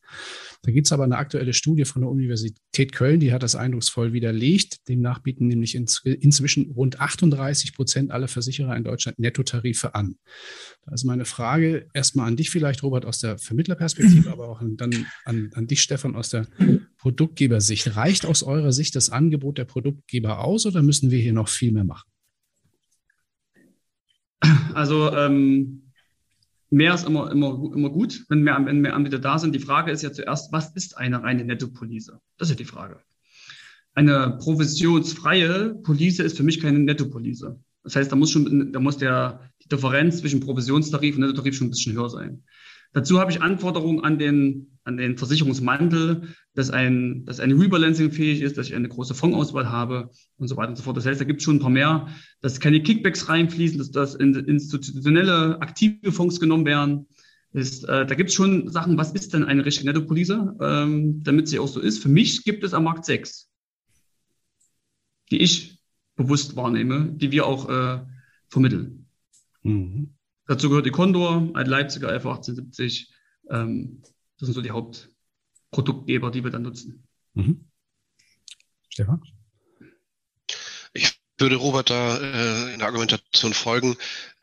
Da 0.61 0.71
gibt 0.71 0.87
es 0.87 0.93
aber 0.93 1.03
eine 1.03 1.17
aktuelle 1.17 1.53
Studie 1.53 1.85
von 1.85 2.01
der 2.01 2.09
Universität 2.09 2.93
Köln, 2.93 3.19
die 3.19 3.33
hat 3.33 3.43
das 3.43 3.55
eindrucksvoll 3.55 4.13
widerlegt. 4.13 4.87
Demnach 4.87 5.19
bieten 5.19 5.47
nämlich 5.47 5.75
inzwischen 5.75 6.71
rund 6.71 7.01
38 7.01 7.73
Prozent 7.73 8.11
aller 8.11 8.29
Versicherer 8.29 8.75
in 8.77 8.85
Deutschland 8.85 9.19
Nettotarife 9.19 9.95
an. 9.95 10.15
Da 10.85 10.93
ist 10.93 11.03
meine 11.03 11.25
Frage 11.25 11.87
erstmal 11.93 12.27
an 12.27 12.37
dich 12.37 12.49
vielleicht, 12.49 12.83
Robert, 12.83 13.05
aus 13.05 13.19
der 13.19 13.37
Vermittlerperspektive, 13.37 14.31
aber 14.31 14.47
auch 14.49 14.61
dann 14.61 15.05
an, 15.25 15.51
an 15.53 15.67
dich, 15.67 15.81
Stefan, 15.81 16.15
aus 16.15 16.29
der 16.29 16.47
Produktgebersicht. 16.99 17.95
Reicht 17.95 18.25
aus 18.25 18.43
eurer 18.43 18.71
Sicht 18.71 18.95
das 18.95 19.09
Angebot 19.09 19.57
der 19.57 19.65
Produktgeber 19.65 20.43
aus 20.43 20.65
oder 20.65 20.83
müssen 20.83 21.11
wir 21.11 21.19
hier 21.19 21.33
noch 21.33 21.47
viel 21.47 21.71
mehr 21.71 21.85
machen? 21.85 22.09
Also 24.73 25.11
ähm, 25.13 25.91
mehr 26.69 26.93
ist 26.93 27.07
immer, 27.07 27.31
immer, 27.31 27.71
immer 27.73 27.89
gut, 27.89 28.25
wenn 28.29 28.41
mehr, 28.41 28.59
wenn 28.65 28.81
mehr 28.81 28.95
Anbieter 28.95 29.19
da 29.19 29.39
sind. 29.39 29.55
Die 29.55 29.59
Frage 29.59 29.91
ist 29.91 30.03
ja 30.03 30.11
zuerst, 30.11 30.51
was 30.51 30.75
ist 30.75 30.97
eine 30.97 31.23
reine 31.23 31.43
Nettopolice? 31.43 32.19
Das 32.37 32.49
ist 32.49 32.51
ja 32.51 32.57
die 32.57 32.69
Frage. 32.69 32.99
Eine 33.93 34.37
provisionsfreie 34.39 35.75
Police 35.83 36.19
ist 36.19 36.37
für 36.37 36.43
mich 36.43 36.61
keine 36.61 36.79
Nettopolice. 36.79 37.59
Das 37.83 37.95
heißt, 37.95 38.11
da 38.11 38.15
muss 38.15 38.31
schon, 38.31 38.71
da 38.71 38.79
muss 38.79 38.97
der, 38.97 39.51
die 39.63 39.69
Differenz 39.69 40.19
zwischen 40.19 40.41
Provisionstarif 40.41 41.15
und 41.15 41.21
Nettotarif 41.21 41.55
schon 41.55 41.67
ein 41.67 41.71
bisschen 41.71 41.93
höher 41.93 42.09
sein. 42.09 42.43
Dazu 42.93 43.19
habe 43.19 43.31
ich 43.31 43.41
Anforderungen 43.41 44.03
an 44.03 44.17
den, 44.17 44.77
an 44.83 44.97
den 44.97 45.17
Versicherungsmantel, 45.17 46.33
dass 46.55 46.71
ein, 46.71 47.23
dass 47.25 47.39
ein 47.39 47.51
Rebalancing 47.51 48.11
fähig 48.11 48.41
ist, 48.41 48.57
dass 48.57 48.67
ich 48.67 48.75
eine 48.75 48.89
große 48.89 49.13
Fondsauswahl 49.13 49.69
habe 49.69 50.09
und 50.37 50.47
so 50.47 50.57
weiter 50.57 50.69
und 50.69 50.75
so 50.75 50.83
fort. 50.83 50.97
Das 50.97 51.05
heißt, 51.05 51.21
da 51.21 51.25
gibt 51.25 51.39
es 51.39 51.45
schon 51.45 51.57
ein 51.57 51.61
paar 51.61 51.69
mehr, 51.69 52.07
dass 52.41 52.59
keine 52.59 52.81
Kickbacks 52.81 53.29
reinfließen, 53.29 53.77
dass 53.77 53.91
das 53.91 54.15
in 54.15 54.33
institutionelle 54.33 55.61
aktive 55.61 56.11
Fonds 56.11 56.39
genommen 56.39 56.65
werden. 56.65 57.07
Ist, 57.51 57.83
äh, 57.85 58.05
da 58.05 58.15
gibt 58.15 58.29
es 58.29 58.35
schon 58.35 58.69
Sachen, 58.69 58.97
was 58.97 59.11
ist 59.11 59.33
denn 59.33 59.43
eine 59.43 59.65
richtige 59.65 59.87
Nettopolice, 59.87 60.55
ähm, 60.61 61.23
damit 61.23 61.47
sie 61.47 61.59
auch 61.59 61.67
so 61.67 61.79
ist. 61.79 61.99
Für 61.99 62.09
mich 62.09 62.43
gibt 62.43 62.63
es 62.63 62.73
am 62.73 62.83
Markt 62.83 63.05
sechs, 63.05 63.49
die 65.31 65.39
ich 65.39 65.79
bewusst 66.15 66.55
wahrnehme, 66.55 67.11
die 67.11 67.31
wir 67.31 67.47
auch 67.47 67.69
äh, 67.69 68.05
vermitteln. 68.49 69.07
Mhm. 69.63 70.13
Dazu 70.49 70.67
gehört 70.67 70.87
die 70.87 70.91
Condor, 70.91 71.47
ein 71.53 71.67
Leipziger 71.67 72.09
F1870. 72.09 73.09
Ähm, 73.51 74.01
das 74.39 74.47
sind 74.47 74.55
so 74.55 74.63
die 74.63 74.71
Hauptproduktgeber, 74.71 76.31
die 76.31 76.43
wir 76.43 76.49
dann 76.49 76.63
nutzen. 76.63 77.07
Mhm. 77.35 77.69
Stefan? 78.89 79.21
Ich 80.93 81.21
würde 81.37 81.55
Robert 81.55 81.91
da 81.91 82.17
äh, 82.17 82.73
in 82.73 82.79
der 82.79 82.87
Argumentation 82.87 83.53
folgen. 83.53 83.95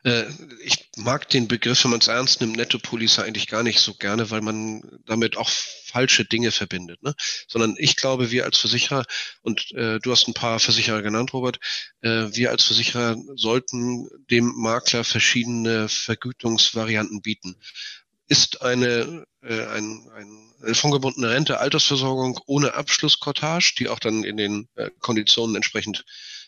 Äh, 0.07 0.25
ich 0.63 0.89
mag 0.95 1.27
den 1.29 1.49
Begriff, 1.49 1.83
wenn 1.83 1.91
man 1.91 1.99
es 1.99 2.07
ernst 2.07 2.39
nimmt, 2.39 2.55
Netto-Police 2.55 3.19
eigentlich 3.19 3.47
gar 3.47 3.61
nicht 3.61 3.81
so 3.81 3.93
gerne, 3.93 4.31
weil 4.31 4.39
man 4.39 4.81
damit 5.05 5.35
auch 5.35 5.49
falsche 5.49 6.23
Dinge 6.23 6.51
verbindet. 6.51 7.03
Ne? 7.03 7.13
Sondern 7.47 7.75
ich 7.77 7.97
glaube, 7.97 8.31
wir 8.31 8.45
als 8.45 8.57
Versicherer, 8.57 9.03
und 9.41 9.69
äh, 9.73 9.99
du 9.99 10.11
hast 10.11 10.27
ein 10.29 10.33
paar 10.33 10.59
Versicherer 10.59 11.01
genannt, 11.01 11.33
Robert, 11.33 11.59
äh, 12.01 12.27
wir 12.31 12.51
als 12.51 12.63
Versicherer 12.63 13.17
sollten 13.35 14.07
dem 14.31 14.53
Makler 14.55 15.03
verschiedene 15.03 15.89
Vergütungsvarianten 15.89 17.21
bieten. 17.21 17.57
Ist 18.29 18.61
eine, 18.61 19.25
äh, 19.41 19.65
ein, 19.67 20.09
ein, 20.15 20.53
eine 20.63 20.75
fondgebundene 20.75 21.31
Rente 21.31 21.59
Altersversorgung 21.59 22.39
ohne 22.45 22.75
Abschlusskortage, 22.75 23.73
die 23.77 23.89
auch 23.89 23.99
dann 23.99 24.23
in 24.23 24.37
den 24.37 24.69
äh, 24.75 24.89
Konditionen 24.99 25.57
entsprechend 25.57 26.05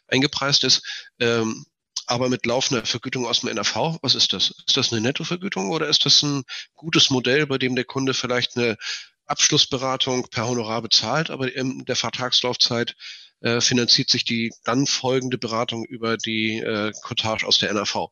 eingepreist 0.08 0.64
ist, 0.64 1.12
ähm, 1.20 1.66
aber 2.10 2.28
mit 2.28 2.46
laufender 2.46 2.86
Vergütung 2.86 3.28
aus 3.28 3.42
dem 3.42 3.50
NRV. 3.50 4.00
Was 4.02 4.16
ist 4.16 4.34
das? 4.34 4.54
Ist 4.68 4.78
das 4.78 4.92
eine 4.92 5.02
Nettovergütung 5.02 5.70
oder 5.70 5.88
ist 5.88 6.06
das 6.06 6.24
ein 6.24 6.44
gutes 6.74 7.12
Modell, 7.12 7.46
bei 7.46 7.58
dem 7.60 7.76
der 7.76 7.86
Kunde 7.86 8.14
vielleicht 8.16 8.58
eine 8.58 8.78
Abschlussberatung 9.28 10.28
per 10.30 10.48
Honorar 10.48 10.82
bezahlt, 10.82 11.30
aber 11.30 11.54
in 11.54 11.86
der 11.86 11.96
Vertragslaufzeit 11.96 12.96
äh, 13.42 13.62
finanziert 13.62 14.10
sich 14.10 14.26
die 14.26 14.52
dann 14.64 14.88
folgende 14.88 15.38
Beratung 15.38 15.86
über 15.86 16.18
die 16.18 16.58
äh, 16.58 16.92
Cottage 17.04 17.46
aus 17.46 17.60
der 17.60 17.70
NRV. 17.70 18.08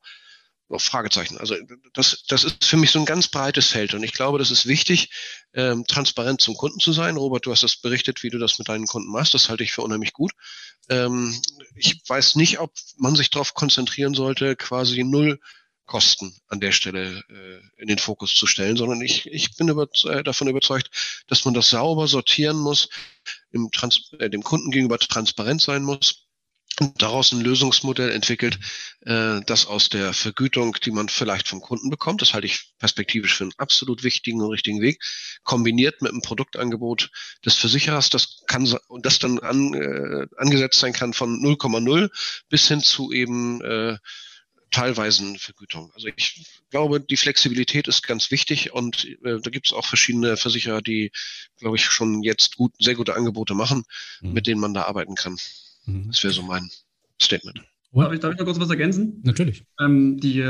Fragezeichen. 0.69 1.38
Also 1.38 1.56
das, 1.93 2.23
das 2.27 2.43
ist 2.43 2.65
für 2.65 2.77
mich 2.77 2.91
so 2.91 2.99
ein 2.99 3.06
ganz 3.06 3.30
breites 3.30 3.67
Feld 3.67 3.93
und 3.93 4.03
ich 4.03 4.13
glaube, 4.13 4.38
das 4.38 4.51
ist 4.51 4.67
wichtig, 4.67 5.10
ähm, 5.53 5.86
transparent 5.88 6.41
zum 6.41 6.56
Kunden 6.56 6.80
zu 6.80 6.91
sein. 6.91 7.15
Robert, 7.15 7.45
du 7.45 7.51
hast 7.51 7.63
das 7.63 7.77
berichtet, 7.77 8.21
wie 8.23 8.30
du 8.30 8.38
das 8.38 8.60
mit 8.60 8.67
deinen 8.67 8.86
Kunden 8.86 9.12
machst. 9.12 9.34
Das 9.34 9.49
halte 9.49 9.63
ich 9.63 9.71
für 9.71 9.82
unheimlich 9.82 10.13
gut. 10.13 10.34
Ähm, 10.89 11.41
ich 11.75 12.01
weiß 12.08 12.36
nicht, 12.36 12.60
ob 12.60 12.73
man 12.97 13.15
sich 13.15 13.30
darauf 13.30 13.53
konzentrieren 13.53 14.13
sollte, 14.13 14.56
quasi 14.56 15.03
null 15.03 15.39
Kosten 15.86 16.36
an 16.49 16.60
der 16.60 16.73
Stelle 16.73 17.23
äh, 17.30 17.82
in 17.82 17.88
den 17.88 17.97
Fokus 17.97 18.36
zu 18.36 18.45
stellen, 18.45 18.75
sondern 18.75 18.99
ich, 19.01 19.25
ich 19.27 19.56
bin 19.56 19.69
über, 19.69 19.88
äh, 20.03 20.21
davon 20.21 20.49
überzeugt, 20.49 20.91
dass 21.27 21.45
man 21.45 21.53
das 21.53 21.69
sauber 21.69 22.08
sortieren 22.08 22.58
muss, 22.58 22.89
dem, 23.53 23.71
Trans 23.71 24.12
äh, 24.19 24.30
dem 24.30 24.43
Kunden 24.43 24.69
gegenüber 24.69 24.99
transparent 24.99 25.62
sein 25.62 25.84
muss 25.84 26.26
daraus 26.97 27.31
ein 27.31 27.41
Lösungsmodell 27.41 28.11
entwickelt, 28.11 28.59
äh, 29.01 29.41
das 29.45 29.65
aus 29.65 29.89
der 29.89 30.13
Vergütung, 30.13 30.75
die 30.83 30.91
man 30.91 31.09
vielleicht 31.09 31.47
vom 31.47 31.61
Kunden 31.61 31.89
bekommt, 31.89 32.21
das 32.21 32.33
halte 32.33 32.47
ich 32.47 32.73
perspektivisch 32.77 33.35
für 33.35 33.45
einen 33.45 33.54
absolut 33.58 34.04
wichtigen 34.04 34.41
und 34.41 34.52
richtigen 34.52 34.81
Weg, 34.81 35.02
kombiniert 35.43 36.02
mit 36.02 36.12
einem 36.12 36.21
Produktangebot 36.21 37.10
des 37.45 37.56
Versicherers, 37.56 38.10
das 38.10 38.43
kann 38.47 38.67
und 38.87 39.06
das 39.06 39.19
dann 39.19 39.39
an, 39.39 39.73
äh, 39.73 40.27
angesetzt 40.37 40.79
sein 40.79 40.93
kann 40.93 41.13
von 41.13 41.41
0,0 41.41 42.10
bis 42.49 42.67
hin 42.67 42.81
zu 42.81 43.12
eben 43.12 43.62
äh, 43.62 43.97
teilweisen 44.71 45.37
Vergütung. 45.37 45.91
Also 45.95 46.08
ich 46.15 46.45
glaube, 46.69 46.99
die 46.99 47.17
Flexibilität 47.17 47.87
ist 47.87 48.06
ganz 48.06 48.31
wichtig 48.31 48.73
und 48.73 49.06
äh, 49.23 49.39
da 49.41 49.49
gibt 49.49 49.67
es 49.67 49.73
auch 49.73 49.85
verschiedene 49.85 50.37
Versicherer, 50.37 50.81
die, 50.81 51.12
glaube 51.58 51.77
ich, 51.77 51.85
schon 51.85 52.21
jetzt 52.21 52.58
gut, 52.58 52.73
sehr 52.79 52.95
gute 52.95 53.15
Angebote 53.15 53.54
machen, 53.56 53.85
mhm. 54.21 54.33
mit 54.33 54.47
denen 54.47 54.62
man 54.62 54.73
da 54.73 54.83
arbeiten 54.83 55.15
kann. 55.15 55.37
Mhm. 55.88 56.08
Das 56.10 56.23
wäre 56.23 56.33
so 56.33 56.44
mein 56.44 56.69
Statement. 57.21 57.62
Darf 57.94 58.13
ich, 58.13 58.19
darf 58.19 58.33
ich 58.33 58.40
noch 58.40 58.46
kurz 58.46 58.60
was 58.60 58.69
ergänzen? 58.69 59.21
Natürlich. 59.23 59.63
Ähm, 59.79 60.19
die, 60.19 60.44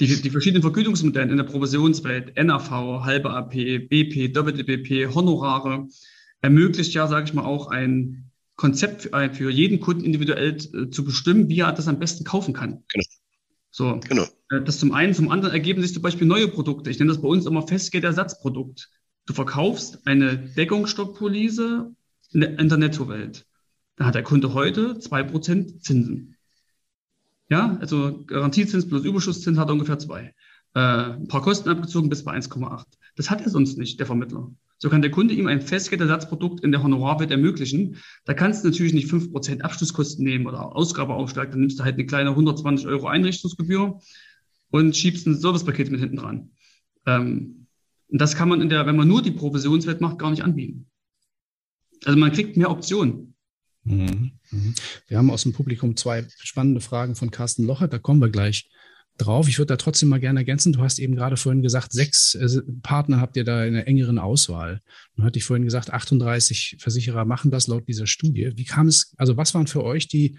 die, 0.00 0.22
die 0.22 0.30
verschiedenen 0.30 0.62
Vergütungsmodelle 0.62 1.30
in 1.30 1.36
der 1.36 1.44
Provisionswelt, 1.44 2.36
NAV, 2.36 2.70
halbe 3.04 3.30
AP, 3.30 3.88
BP, 3.88 4.32
doppelte 4.32 4.64
BP, 4.64 5.14
Honorare, 5.14 5.88
ermöglicht 6.40 6.94
ja, 6.94 7.08
sage 7.08 7.26
ich 7.26 7.34
mal, 7.34 7.44
auch 7.44 7.68
ein 7.68 8.30
Konzept 8.54 9.02
für, 9.02 9.34
für 9.34 9.50
jeden 9.50 9.80
Kunden 9.80 10.04
individuell 10.04 10.56
äh, 10.56 10.90
zu 10.90 11.04
bestimmen, 11.04 11.48
wie 11.48 11.60
er 11.60 11.72
das 11.72 11.88
am 11.88 11.98
besten 11.98 12.24
kaufen 12.24 12.54
kann. 12.54 12.84
Genau. 12.88 13.04
So, 13.70 14.00
genau. 14.08 14.24
Äh, 14.50 14.62
das 14.62 14.78
zum 14.78 14.92
einen, 14.92 15.12
zum 15.12 15.30
anderen 15.30 15.52
ergeben 15.52 15.82
sich 15.82 15.92
zum 15.92 16.02
Beispiel 16.02 16.26
neue 16.26 16.48
Produkte. 16.48 16.90
Ich 16.90 16.98
nenne 16.98 17.12
das 17.12 17.20
bei 17.20 17.28
uns 17.28 17.44
immer 17.44 17.66
Festgeldersatzprodukt. 17.66 18.88
Du 19.26 19.34
verkaufst 19.34 20.06
eine 20.06 20.38
Deckungsstockpolice 20.38 21.92
in 22.32 22.40
der, 22.40 22.58
in 22.58 22.68
der 22.68 22.78
Nettowelt. 22.78 23.44
Da 23.96 24.06
hat 24.06 24.14
der 24.14 24.22
Kunde 24.22 24.54
heute 24.54 24.98
zwei 24.98 25.22
Prozent 25.22 25.82
Zinsen. 25.82 26.36
Ja, 27.48 27.76
also 27.80 28.24
Garantiezins 28.26 28.88
plus 28.88 29.04
Überschusszins 29.04 29.58
hat 29.58 29.68
er 29.68 29.72
ungefähr 29.72 29.98
zwei. 29.98 30.34
Äh, 30.74 30.80
ein 30.80 31.28
paar 31.28 31.42
Kosten 31.42 31.68
abgezogen 31.68 32.10
bis 32.10 32.24
bei 32.24 32.32
1,8. 32.32 32.84
Das 33.16 33.30
hat 33.30 33.40
er 33.40 33.50
sonst 33.50 33.78
nicht, 33.78 33.98
der 33.98 34.06
Vermittler. 34.06 34.50
So 34.78 34.90
kann 34.90 35.00
der 35.00 35.10
Kunde 35.10 35.32
ihm 35.32 35.46
ein 35.46 35.62
Festgeldersatzprodukt 35.62 36.62
in 36.62 36.70
der 36.70 36.82
Honorarwelt 36.82 37.30
ermöglichen. 37.30 37.96
Da 38.26 38.34
kannst 38.34 38.62
du 38.62 38.68
natürlich 38.68 38.92
nicht 38.92 39.08
fünf 39.08 39.32
Prozent 39.32 39.64
Abschlusskosten 39.64 40.22
nehmen 40.22 40.46
oder 40.46 40.76
Ausgabeaufschlag. 40.76 41.50
Dann 41.50 41.60
nimmst 41.60 41.78
du 41.78 41.84
halt 41.84 41.94
eine 41.94 42.04
kleine 42.04 42.30
120 42.30 42.86
Euro 42.86 43.06
Einrichtungsgebühr 43.06 44.00
und 44.70 44.96
schiebst 44.96 45.26
ein 45.26 45.34
Servicepaket 45.34 45.90
mit 45.90 46.00
hinten 46.00 46.16
dran. 46.16 46.50
Ähm, 47.06 47.68
und 48.08 48.20
das 48.20 48.36
kann 48.36 48.48
man 48.48 48.60
in 48.60 48.68
der, 48.68 48.86
wenn 48.86 48.96
man 48.96 49.08
nur 49.08 49.22
die 49.22 49.30
Provisionswelt 49.30 50.02
macht, 50.02 50.18
gar 50.18 50.30
nicht 50.30 50.44
anbieten. 50.44 50.90
Also 52.04 52.18
man 52.18 52.32
kriegt 52.32 52.56
mehr 52.58 52.70
Optionen. 52.70 53.35
Mhm. 53.86 54.32
Mhm. 54.50 54.74
Wir 55.06 55.18
haben 55.18 55.30
aus 55.30 55.44
dem 55.44 55.52
Publikum 55.52 55.96
zwei 55.96 56.26
spannende 56.38 56.80
Fragen 56.80 57.14
von 57.14 57.30
Carsten 57.30 57.64
Locher, 57.64 57.88
da 57.88 57.98
kommen 57.98 58.20
wir 58.20 58.30
gleich 58.30 58.68
drauf. 59.16 59.48
Ich 59.48 59.58
würde 59.58 59.68
da 59.68 59.76
trotzdem 59.76 60.08
mal 60.08 60.20
gerne 60.20 60.40
ergänzen. 60.40 60.72
Du 60.72 60.80
hast 60.80 60.98
eben 60.98 61.14
gerade 61.14 61.36
vorhin 61.36 61.62
gesagt, 61.62 61.92
sechs 61.92 62.34
äh, 62.34 62.60
Partner 62.82 63.20
habt 63.20 63.36
ihr 63.36 63.44
da 63.44 63.64
in 63.64 63.74
einer 63.74 63.86
engeren 63.86 64.18
Auswahl. 64.18 64.82
Und 65.16 65.24
hatte 65.24 65.38
ich 65.38 65.44
vorhin 65.44 65.64
gesagt, 65.64 65.90
38 65.90 66.76
Versicherer 66.78 67.24
machen 67.24 67.50
das 67.50 67.66
laut 67.66 67.88
dieser 67.88 68.06
Studie. 68.06 68.52
Wie 68.56 68.64
kam 68.64 68.88
es, 68.88 69.14
also 69.16 69.36
was 69.36 69.54
waren 69.54 69.66
für 69.66 69.84
euch 69.84 70.08
die, 70.08 70.36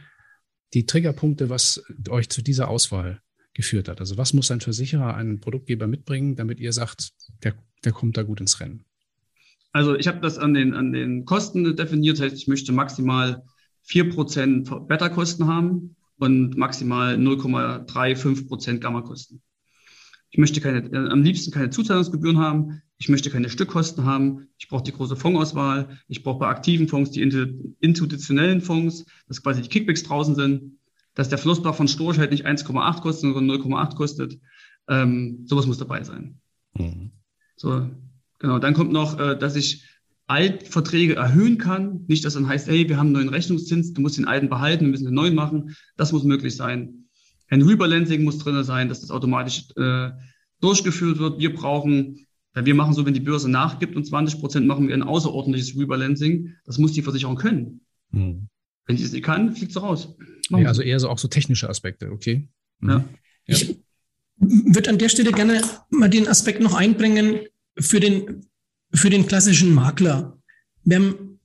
die 0.74 0.86
Triggerpunkte, 0.86 1.50
was 1.50 1.82
euch 2.10 2.30
zu 2.30 2.42
dieser 2.42 2.68
Auswahl 2.68 3.22
geführt 3.54 3.88
hat? 3.88 4.00
Also 4.00 4.18
was 4.18 4.34
muss 4.34 4.52
ein 4.52 4.62
Versicherer, 4.62 5.16
ein 5.16 5.40
Produktgeber 5.40 5.88
mitbringen, 5.88 6.36
damit 6.36 6.60
ihr 6.60 6.74
sagt, 6.74 7.12
der, 7.44 7.56
der 7.84 7.94
kommt 7.94 8.18
da 8.18 8.24
gut 8.24 8.42
ins 8.42 8.60
Rennen? 8.60 8.86
Also 9.78 9.96
ich 9.96 10.08
habe 10.08 10.20
das 10.22 10.40
an 10.40 10.56
den, 10.56 10.74
an 10.74 10.92
den 10.92 11.26
Kosten 11.26 11.76
definiert. 11.76 12.18
Das 12.18 12.26
heißt, 12.26 12.36
ich 12.36 12.48
möchte 12.48 12.72
maximal 12.72 13.44
4% 13.88 14.88
Beta-Kosten 14.88 15.46
haben 15.46 15.96
und 16.18 16.58
maximal 16.58 17.14
0,35 17.14 18.48
Prozent 18.48 18.82
Gamma-Kosten. 18.82 19.44
Ich 20.32 20.40
möchte 20.40 20.62
keine, 20.62 20.80
äh, 20.80 21.10
am 21.10 21.22
liebsten 21.22 21.52
keine 21.52 21.70
Zuzahlungsgebühren 21.70 22.40
haben. 22.40 22.82
Ich 22.98 23.08
möchte 23.08 23.30
keine 23.30 23.50
Stückkosten 23.50 24.04
haben. 24.04 24.48
Ich 24.58 24.68
brauche 24.68 24.84
die 24.84 24.94
große 24.94 25.16
Fondsauswahl. 25.16 26.00
Ich 26.08 26.24
brauche 26.24 26.40
bei 26.40 26.48
aktiven 26.48 26.88
Fonds 26.88 27.12
die 27.12 27.22
institutionellen 27.80 28.62
Fonds, 28.62 29.06
dass 29.28 29.44
quasi 29.44 29.62
die 29.62 29.70
Kickbacks 29.70 30.02
draußen 30.02 30.34
sind, 30.34 30.80
dass 31.14 31.30
der 31.30 31.38
Flussbach 31.38 31.76
von 31.76 31.88
Storch 31.88 32.18
halt 32.18 32.32
nicht 32.32 32.48
1,8 32.48 33.02
kostet, 33.02 33.32
sondern 33.32 33.62
0,8 33.62 33.96
kostet. 33.96 34.40
Ähm, 34.90 35.46
sowas 35.46 35.68
muss 35.68 35.78
dabei 35.78 36.04
sein. 36.04 36.40
Mhm. 36.74 37.12
So, 37.56 37.88
genau. 38.40 38.60
Dann 38.60 38.74
kommt 38.74 38.92
noch, 38.92 39.20
äh, 39.20 39.38
dass 39.38 39.56
ich 39.56 39.84
Altverträge 40.28 41.16
erhöhen 41.16 41.58
kann. 41.58 42.04
Nicht, 42.08 42.26
dass 42.26 42.34
dann 42.34 42.48
heißt, 42.48 42.68
hey, 42.68 42.88
wir 42.90 42.98
haben 42.98 43.08
einen 43.08 43.16
neuen 43.16 43.30
Rechnungszins, 43.30 43.94
du 43.94 44.02
musst 44.02 44.18
den 44.18 44.28
alten 44.28 44.50
behalten, 44.50 44.86
wir 44.86 44.92
müssen 44.92 45.06
den 45.06 45.14
neuen 45.14 45.36
machen. 45.36 45.76
Das 45.96 46.12
muss 46.12 46.24
möglich 46.24 46.56
sein. 46.56 47.06
Ein 47.50 47.62
Rebalancing 47.62 48.24
muss 48.24 48.38
drin 48.38 48.62
sein, 48.64 48.90
dass 48.90 49.00
das 49.02 49.10
automatisch 49.10 49.64
äh, 49.78 50.12
durchgeführt 50.60 51.20
wird. 51.20 51.40
Wir 51.40 51.54
brauchen, 51.54 52.28
weil 52.54 52.66
wir 52.66 52.76
machen 52.76 52.94
so, 52.94 53.06
wenn 53.06 53.14
die 53.14 53.22
Börse 53.22 53.50
nachgibt 53.50 53.96
und 53.96 54.06
20 54.06 54.42
Prozent 54.42 54.68
machen 54.68 54.90
wir 54.90 54.96
ein 54.96 55.04
außerordentliches 55.04 55.78
Rebalancing. 55.78 56.56
Das 56.66 56.78
muss 56.78 56.92
die 56.92 57.02
Versicherung 57.02 57.38
können. 57.38 57.82
Hm. 58.12 58.50
Wenn 58.86 58.98
sie 58.98 59.06
es 59.06 59.14
nicht 59.14 59.24
kann, 59.24 59.56
fliegt 59.56 59.72
sie 59.72 59.80
raus. 59.80 60.16
Ja, 60.50 60.68
also 60.68 60.82
eher 60.82 61.00
so 61.00 61.10
auch 61.10 61.20
so 61.20 61.28
technische 61.30 61.70
Aspekte, 61.70 62.12
okay. 62.12 62.48
Mhm. 62.80 62.90
Ja. 62.90 63.06
Ich 63.46 63.78
würde 64.40 64.90
an 64.90 64.98
der 64.98 65.10
Stelle 65.10 65.32
gerne 65.32 65.62
mal 65.90 66.10
den 66.10 66.28
Aspekt 66.28 66.62
noch 66.62 66.74
einbringen 66.74 67.40
für 67.80 68.00
den 68.00 68.48
für 68.94 69.10
den 69.10 69.28
klassischen 69.28 69.74
Makler. 69.74 70.38
Wir 70.84 70.98
haben 70.98 71.40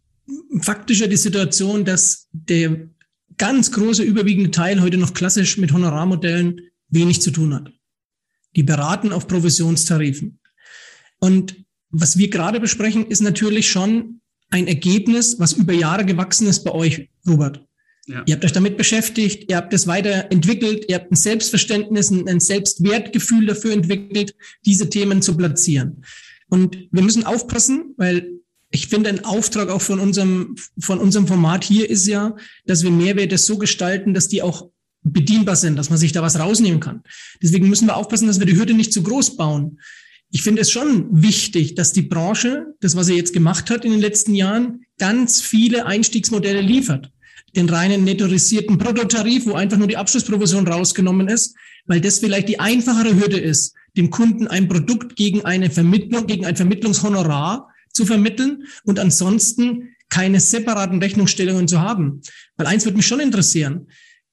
faktisch 0.61 1.01
ja 1.01 1.07
die 1.07 1.17
Situation, 1.17 1.85
dass 1.85 2.29
der 2.33 2.89
ganz 3.37 3.73
große 3.73 4.03
überwiegende 4.03 4.51
Teil 4.51 4.81
heute 4.81 4.97
noch 4.97 5.15
klassisch 5.15 5.59
mit 5.59 5.73
Honorarmodellen 5.73 6.61
wenig 6.89 7.21
zu 7.23 7.31
tun 7.31 7.55
hat. 7.55 7.73
Die 8.55 8.63
beraten 8.63 9.13
auf 9.13 9.27
Provisionstarifen. 9.27 10.39
Und 11.19 11.65
was 11.91 12.19
wir 12.19 12.31
gerade 12.31 12.61
besprechen, 12.61 13.07
ist 13.07 13.21
natürlich 13.21 13.71
schon 13.71 14.21
ein 14.51 14.67
Ergebnis, 14.67 15.39
was 15.39 15.53
über 15.55 15.73
Jahre 15.73 16.05
gewachsen 16.05 16.47
ist 16.47 16.63
bei 16.63 16.73
euch, 16.73 17.09
Robert. 17.27 17.67
Ja. 18.07 18.23
Ihr 18.27 18.35
habt 18.35 18.45
euch 18.45 18.53
damit 18.53 18.77
beschäftigt, 18.77 19.49
ihr 19.49 19.57
habt 19.57 19.73
es 19.73 19.87
weiterentwickelt, 19.87 20.87
ihr 20.89 20.97
habt 20.97 21.13
ein 21.13 21.17
Selbstverständnis, 21.17 22.11
ein 22.11 22.41
Selbstwertgefühl 22.41 23.47
dafür 23.47 23.73
entwickelt, 23.73 24.35
diese 24.67 24.91
Themen 24.91 25.23
zu 25.23 25.37
platzieren. 25.37 26.05
Und 26.49 26.77
wir 26.91 27.03
müssen 27.03 27.25
aufpassen, 27.25 27.95
weil 27.97 28.43
ich 28.73 28.89
finde, 28.89 29.11
ein 29.11 29.25
Auftrag 29.25 29.69
auch 29.69 29.83
von 29.83 30.01
unserem, 30.01 30.57
von 30.81 30.99
unserem 30.99 31.27
Format 31.27 31.63
hier 31.63 31.89
ist 31.89 32.07
ja, 32.07 32.37
dass 32.67 32.83
wir 32.83 32.91
Mehrwerte 32.91 33.39
so 33.39 33.59
gestalten, 33.59 34.15
dass 34.15 34.29
die 34.29 34.43
auch 34.43 34.69
bedienbar 35.03 35.57
sind, 35.57 35.77
dass 35.77 35.91
man 35.91 35.99
sich 35.99 36.13
da 36.13 36.23
was 36.23 36.39
rausnehmen 36.39 36.81
kann. 36.81 37.03
Deswegen 37.43 37.69
müssen 37.69 37.87
wir 37.87 37.97
aufpassen, 37.97 38.27
dass 38.27 38.39
wir 38.39 38.47
die 38.47 38.57
Hürde 38.57 38.75
nicht 38.75 38.93
zu 38.93 39.03
groß 39.03 39.37
bauen. 39.37 39.79
Ich 40.31 40.43
finde 40.43 40.63
es 40.63 40.71
schon 40.71 41.09
wichtig, 41.11 41.75
dass 41.75 41.93
die 41.93 42.03
Branche, 42.03 42.75
das, 42.81 42.97
was 42.97 43.07
sie 43.07 43.15
jetzt 43.15 43.35
gemacht 43.35 43.69
hat 43.69 43.85
in 43.85 43.91
den 43.91 44.01
letzten 44.01 44.35
Jahren, 44.35 44.87
ganz 44.99 45.43
viele 45.43 45.87
Einstiegsmodelle 45.87 46.63
liefert. 46.63 47.13
Den 47.55 47.69
reinen 47.69 48.05
nettorisierten 48.05 48.79
Prototarif, 48.79 49.47
wo 49.47 49.55
einfach 49.55 49.77
nur 49.77 49.89
die 49.89 49.97
Abschlussprovision 49.97 50.67
rausgenommen 50.67 51.29
ist, 51.29 51.55
weil 51.87 52.01
das 52.01 52.19
vielleicht 52.19 52.49
die 52.49 52.61
einfachere 52.61 53.15
Hürde 53.15 53.39
ist 53.39 53.75
dem 53.97 54.11
Kunden 54.11 54.47
ein 54.47 54.69
Produkt 54.69 55.17
gegen 55.17 55.45
eine 55.45 55.71
Vermittlung, 55.71 56.27
gegen 56.27 56.47
ein 56.47 56.57
Vermittlungshonorar 56.57 57.69
zu 57.93 58.07
vermitteln 58.07 58.65
und 58.85 58.99
ansonsten 58.99 59.95
keine 60.09 60.41
separaten 60.41 60.99
Rechnungsstellungen 60.99 61.69
zu 61.69 61.81
haben. 61.81 62.23
Weil 62.57 62.67
eins 62.67 62.85
würde 62.85 62.97
mich 62.97 63.07
schon 63.07 63.21
interessieren. 63.21 63.89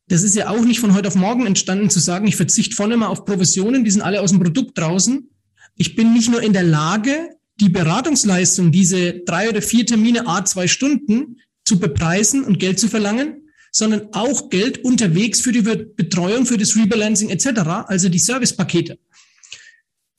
Das 0.07 0.23
ist 0.23 0.35
ja 0.35 0.49
auch 0.49 0.63
nicht 0.63 0.79
von 0.79 0.93
heute 0.93 1.07
auf 1.07 1.15
morgen 1.15 1.45
entstanden 1.45 1.89
zu 1.89 1.99
sagen, 1.99 2.27
ich 2.27 2.35
verzichte 2.35 2.75
voll 2.75 2.91
immer 2.91 3.09
auf 3.09 3.25
Provisionen, 3.25 3.83
die 3.83 3.91
sind 3.91 4.01
alle 4.01 4.21
aus 4.21 4.31
dem 4.31 4.39
Produkt 4.39 4.77
draußen. 4.77 5.29
Ich 5.75 5.95
bin 5.95 6.13
nicht 6.13 6.31
nur 6.31 6.41
in 6.41 6.53
der 6.53 6.63
Lage, 6.63 7.29
die 7.59 7.69
Beratungsleistung, 7.69 8.71
diese 8.71 9.19
drei 9.19 9.49
oder 9.49 9.61
vier 9.61 9.85
Termine 9.85 10.27
a 10.27 10.43
zwei 10.45 10.67
Stunden 10.67 11.37
zu 11.69 11.79
bepreisen 11.79 12.43
und 12.43 12.59
Geld 12.59 12.79
zu 12.79 12.87
verlangen, 12.89 13.49
sondern 13.71 14.09
auch 14.13 14.49
Geld 14.49 14.83
unterwegs 14.83 15.39
für 15.39 15.51
die 15.51 15.61
Betreuung, 15.61 16.47
für 16.47 16.57
das 16.57 16.75
Rebalancing 16.75 17.29
etc., 17.29 17.47
also 17.87 18.09
die 18.09 18.19
Servicepakete. 18.19 18.97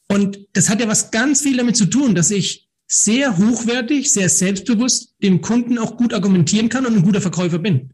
Und 0.09 0.39
das 0.53 0.69
hat 0.69 0.81
ja 0.81 0.87
was 0.87 1.11
ganz 1.11 1.43
viel 1.43 1.57
damit 1.57 1.77
zu 1.77 1.87
tun, 1.87 2.15
dass 2.15 2.31
ich 2.31 2.69
sehr 2.87 3.37
hochwertig, 3.37 4.13
sehr 4.13 4.29
selbstbewusst 4.29 5.15
dem 5.23 5.41
Kunden 5.41 5.79
auch 5.79 5.97
gut 5.97 6.15
argumentieren 6.15 6.69
kann 6.69 6.87
und 6.87 6.97
ein 6.97 7.03
guter 7.03 7.21
Verkäufer 7.21 7.59
bin. 7.59 7.93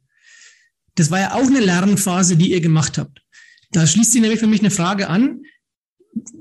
Das 0.95 1.11
war 1.11 1.21
ja 1.21 1.35
auch 1.35 1.47
eine 1.47 1.61
Lernphase, 1.61 2.37
die 2.37 2.53
ihr 2.53 2.61
gemacht 2.61 2.99
habt. 2.99 3.23
Da 3.73 3.87
schließt 3.87 4.13
sich 4.13 4.21
nämlich 4.21 4.41
für 4.41 4.47
mich 4.47 4.61
eine 4.61 4.71
Frage 4.71 5.09
an. 5.09 5.43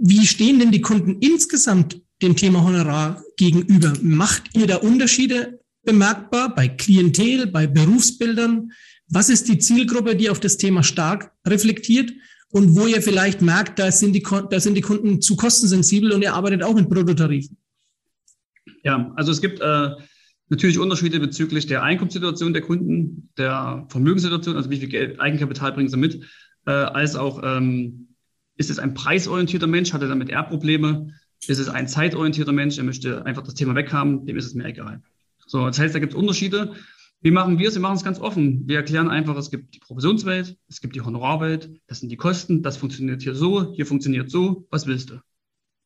Wie 0.02 0.26
stehen 0.28 0.60
denn 0.60 0.72
die 0.72 0.82
Kunden 0.82 1.18
insgesamt 1.20 2.02
dem 2.22 2.36
Thema 2.36 2.64
Honorar 2.64 3.24
gegenüber? 3.36 3.94
Macht 4.02 4.56
ihr 4.56 4.68
da 4.68 4.78
Unterschiede 4.78 5.60
bemerkbar 5.86 6.54
bei 6.54 6.68
Klientel, 6.68 7.48
bei 7.48 7.68
Berufsbildern? 7.68 8.72
Was 9.08 9.30
ist 9.30 9.48
die 9.48 9.60
Zielgruppe, 9.60 10.16
die 10.16 10.30
auf 10.30 10.40
das 10.40 10.58
Thema 10.58 10.84
stark 10.84 11.32
reflektiert? 11.48 12.12
und 12.56 12.74
wo 12.74 12.88
ihr 12.88 13.02
vielleicht 13.02 13.42
merkt, 13.42 13.80
da 13.80 13.92
sind 13.92 14.14
die, 14.14 14.24
da 14.50 14.60
sind 14.62 14.76
die 14.76 14.82
Kunden 14.82 15.22
zu 15.22 15.36
kostensensibel 15.36 16.14
und 16.14 16.22
ihr 16.22 16.34
arbeitet 16.34 16.64
auch 16.64 16.74
mit 16.74 16.90
Bruttotarifen? 16.90 17.58
Ja, 18.82 19.12
also 19.18 19.34
es 19.34 19.42
gibt 19.42 19.60
äh, 19.60 19.90
natürlich 20.48 20.80
Unterschiede 20.80 21.20
bezüglich 21.20 21.68
der 21.68 21.84
Einkommenssituation 21.84 22.54
der 22.54 22.62
Kunden, 22.62 23.30
der 23.38 23.86
Vermögenssituation, 23.90 24.56
also 24.56 24.70
wie 24.70 24.78
viel 24.78 24.88
Geld, 24.88 25.20
Eigenkapital 25.20 25.74
bringen 25.74 25.90
sie 25.90 25.98
mit, 25.98 26.24
äh, 26.66 26.72
als 26.72 27.18
auch 27.18 27.42
ähm, 27.44 28.08
ist 28.56 28.70
es 28.70 28.80
ein 28.80 28.94
preisorientierter 28.94 29.68
Mensch, 29.68 29.92
hat 29.92 30.02
er 30.02 30.08
damit 30.08 30.30
eher 30.30 30.44
Probleme, 30.44 31.10
ist 31.48 31.60
es 31.60 31.68
ein 31.68 31.90
zeitorientierter 31.90 32.54
Mensch, 32.54 32.78
er 32.78 32.86
möchte 32.86 33.26
einfach 33.26 33.44
das 33.44 33.56
Thema 33.56 33.76
weghaben, 33.76 34.26
dem 34.26 34.38
ist 34.38 34.46
es 34.46 34.54
mir 34.54 34.64
egal. 34.64 35.02
So, 35.46 35.66
das 35.66 35.80
heißt, 35.80 35.94
da 35.94 36.00
gibt 36.00 36.14
es 36.14 36.20
Unterschiede. 36.20 36.74
Wie 37.22 37.32
machen 37.32 37.58
wir 37.58 37.68
es? 37.68 37.76
Wir 37.76 37.82
machen 37.82 37.98
es 37.98 38.04
ganz 38.04 38.20
offen. 38.20 38.68
Wir 38.68 38.78
erklären 38.78 39.10
einfach, 39.10 39.36
es 39.38 39.50
gibt 39.50 39.74
die 39.74 39.80
Provisionswelt, 39.80 40.58
es 40.68 40.82
gibt 40.82 40.96
die 40.96 41.02
Honorarwelt, 41.02 41.72
das 41.88 42.00
sind 42.00 42.10
die 42.10 42.18
Kosten, 42.18 42.62
das 42.62 42.78
funktioniert 42.78 43.24
hier 43.24 43.36
so, 43.36 43.74
hier 43.74 43.86
funktioniert 43.86 44.30
so, 44.30 44.68
was 44.70 44.86
willst 44.86 45.10
du? 45.10 45.22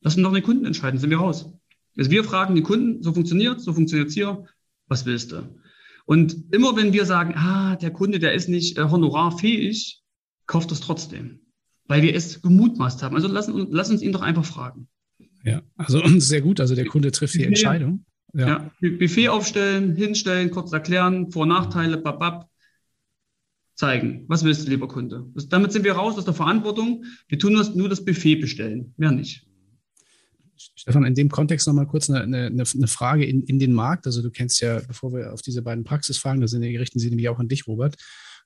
Lassen 0.02 0.24
doch 0.24 0.34
den 0.34 0.44
Kunden 0.44 0.66
entscheiden, 0.66 1.00
sind 1.00 1.10
wir 1.10 1.18
raus. 1.18 1.50
Also 1.98 2.12
wir 2.12 2.24
fragen 2.24 2.56
die 2.56 2.62
Kunden, 2.62 3.04
so 3.04 3.14
funktioniert, 3.14 3.62
so 3.62 3.74
funktioniert 3.74 4.10
es 4.10 4.14
hier, 4.14 4.46
was 4.88 5.06
willst 5.06 5.32
du? 5.32 5.56
Und 6.06 6.46
immer 6.52 6.76
wenn 6.76 6.94
wir 6.94 7.06
sagen, 7.06 7.36
ah, 7.36 7.76
der 7.76 7.92
Kunde, 7.92 8.20
der 8.20 8.34
ist 8.34 8.50
nicht 8.50 8.78
äh, 8.78 8.84
honorarfähig, 8.84 10.02
kauft 10.46 10.72
es 10.72 10.80
trotzdem, 10.80 11.42
weil 11.86 12.02
wir 12.02 12.16
es 12.16 12.42
gemutmaßt 12.42 13.04
haben. 13.04 13.16
Also 13.16 13.28
lass, 13.28 13.48
lass 13.48 13.92
uns 13.92 14.02
ihn 14.02 14.12
doch 14.12 14.22
einfach 14.22 14.46
fragen. 14.46 14.88
Ja, 15.44 15.62
also 15.78 16.02
sehr 16.20 16.42
gut. 16.42 16.60
Also 16.60 16.76
der 16.76 16.88
Kunde 16.88 17.12
trifft 17.12 17.36
die 17.36 17.44
Entscheidung. 17.44 18.06
Ja. 18.34 18.72
ja. 18.82 18.90
Buffet 18.98 19.30
aufstellen, 19.30 19.96
hinstellen, 19.96 20.52
kurz 20.52 20.72
erklären, 20.72 21.32
Vor- 21.32 21.44
und 21.44 21.50
Nachteile, 21.50 21.98
babab, 21.98 22.50
zeigen. 23.76 24.26
Was 24.28 24.44
willst 24.44 24.66
du, 24.66 24.70
lieber 24.70 24.88
Kunde? 24.88 25.26
Das, 25.34 25.48
damit 25.48 25.72
sind 25.72 25.86
wir 25.86 25.94
raus 25.94 26.18
aus 26.18 26.26
der 26.26 26.34
Verantwortung. 26.34 27.06
Wir 27.28 27.40
tun 27.40 27.56
das, 27.56 27.74
nur 27.74 27.90
das 27.90 28.04
Buffet 28.04 28.36
bestellen, 28.36 28.94
mehr 28.98 29.12
nicht. 29.12 29.46
Stefan, 30.76 31.06
in 31.06 31.16
dem 31.16 31.30
Kontext 31.30 31.66
nochmal 31.68 31.88
kurz 31.88 32.10
eine, 32.10 32.24
eine, 32.24 32.48
eine 32.48 32.88
Frage 32.88 33.26
in, 33.26 33.44
in 33.44 33.60
den 33.60 33.72
Markt. 33.72 34.06
Also 34.06 34.22
du 34.22 34.30
kennst 34.30 34.60
ja, 34.60 34.82
bevor 34.86 35.14
wir 35.14 35.34
auf 35.34 35.42
diese 35.42 35.62
beiden 35.62 35.86
Praxisfragen, 35.86 36.42
da 36.42 36.48
sind, 36.48 36.64
richten 36.64 37.00
sie 37.00 37.10
nämlich 37.10 37.30
auch 37.30 37.40
an 37.40 37.48
dich, 37.48 37.66
Robert, 37.68 37.96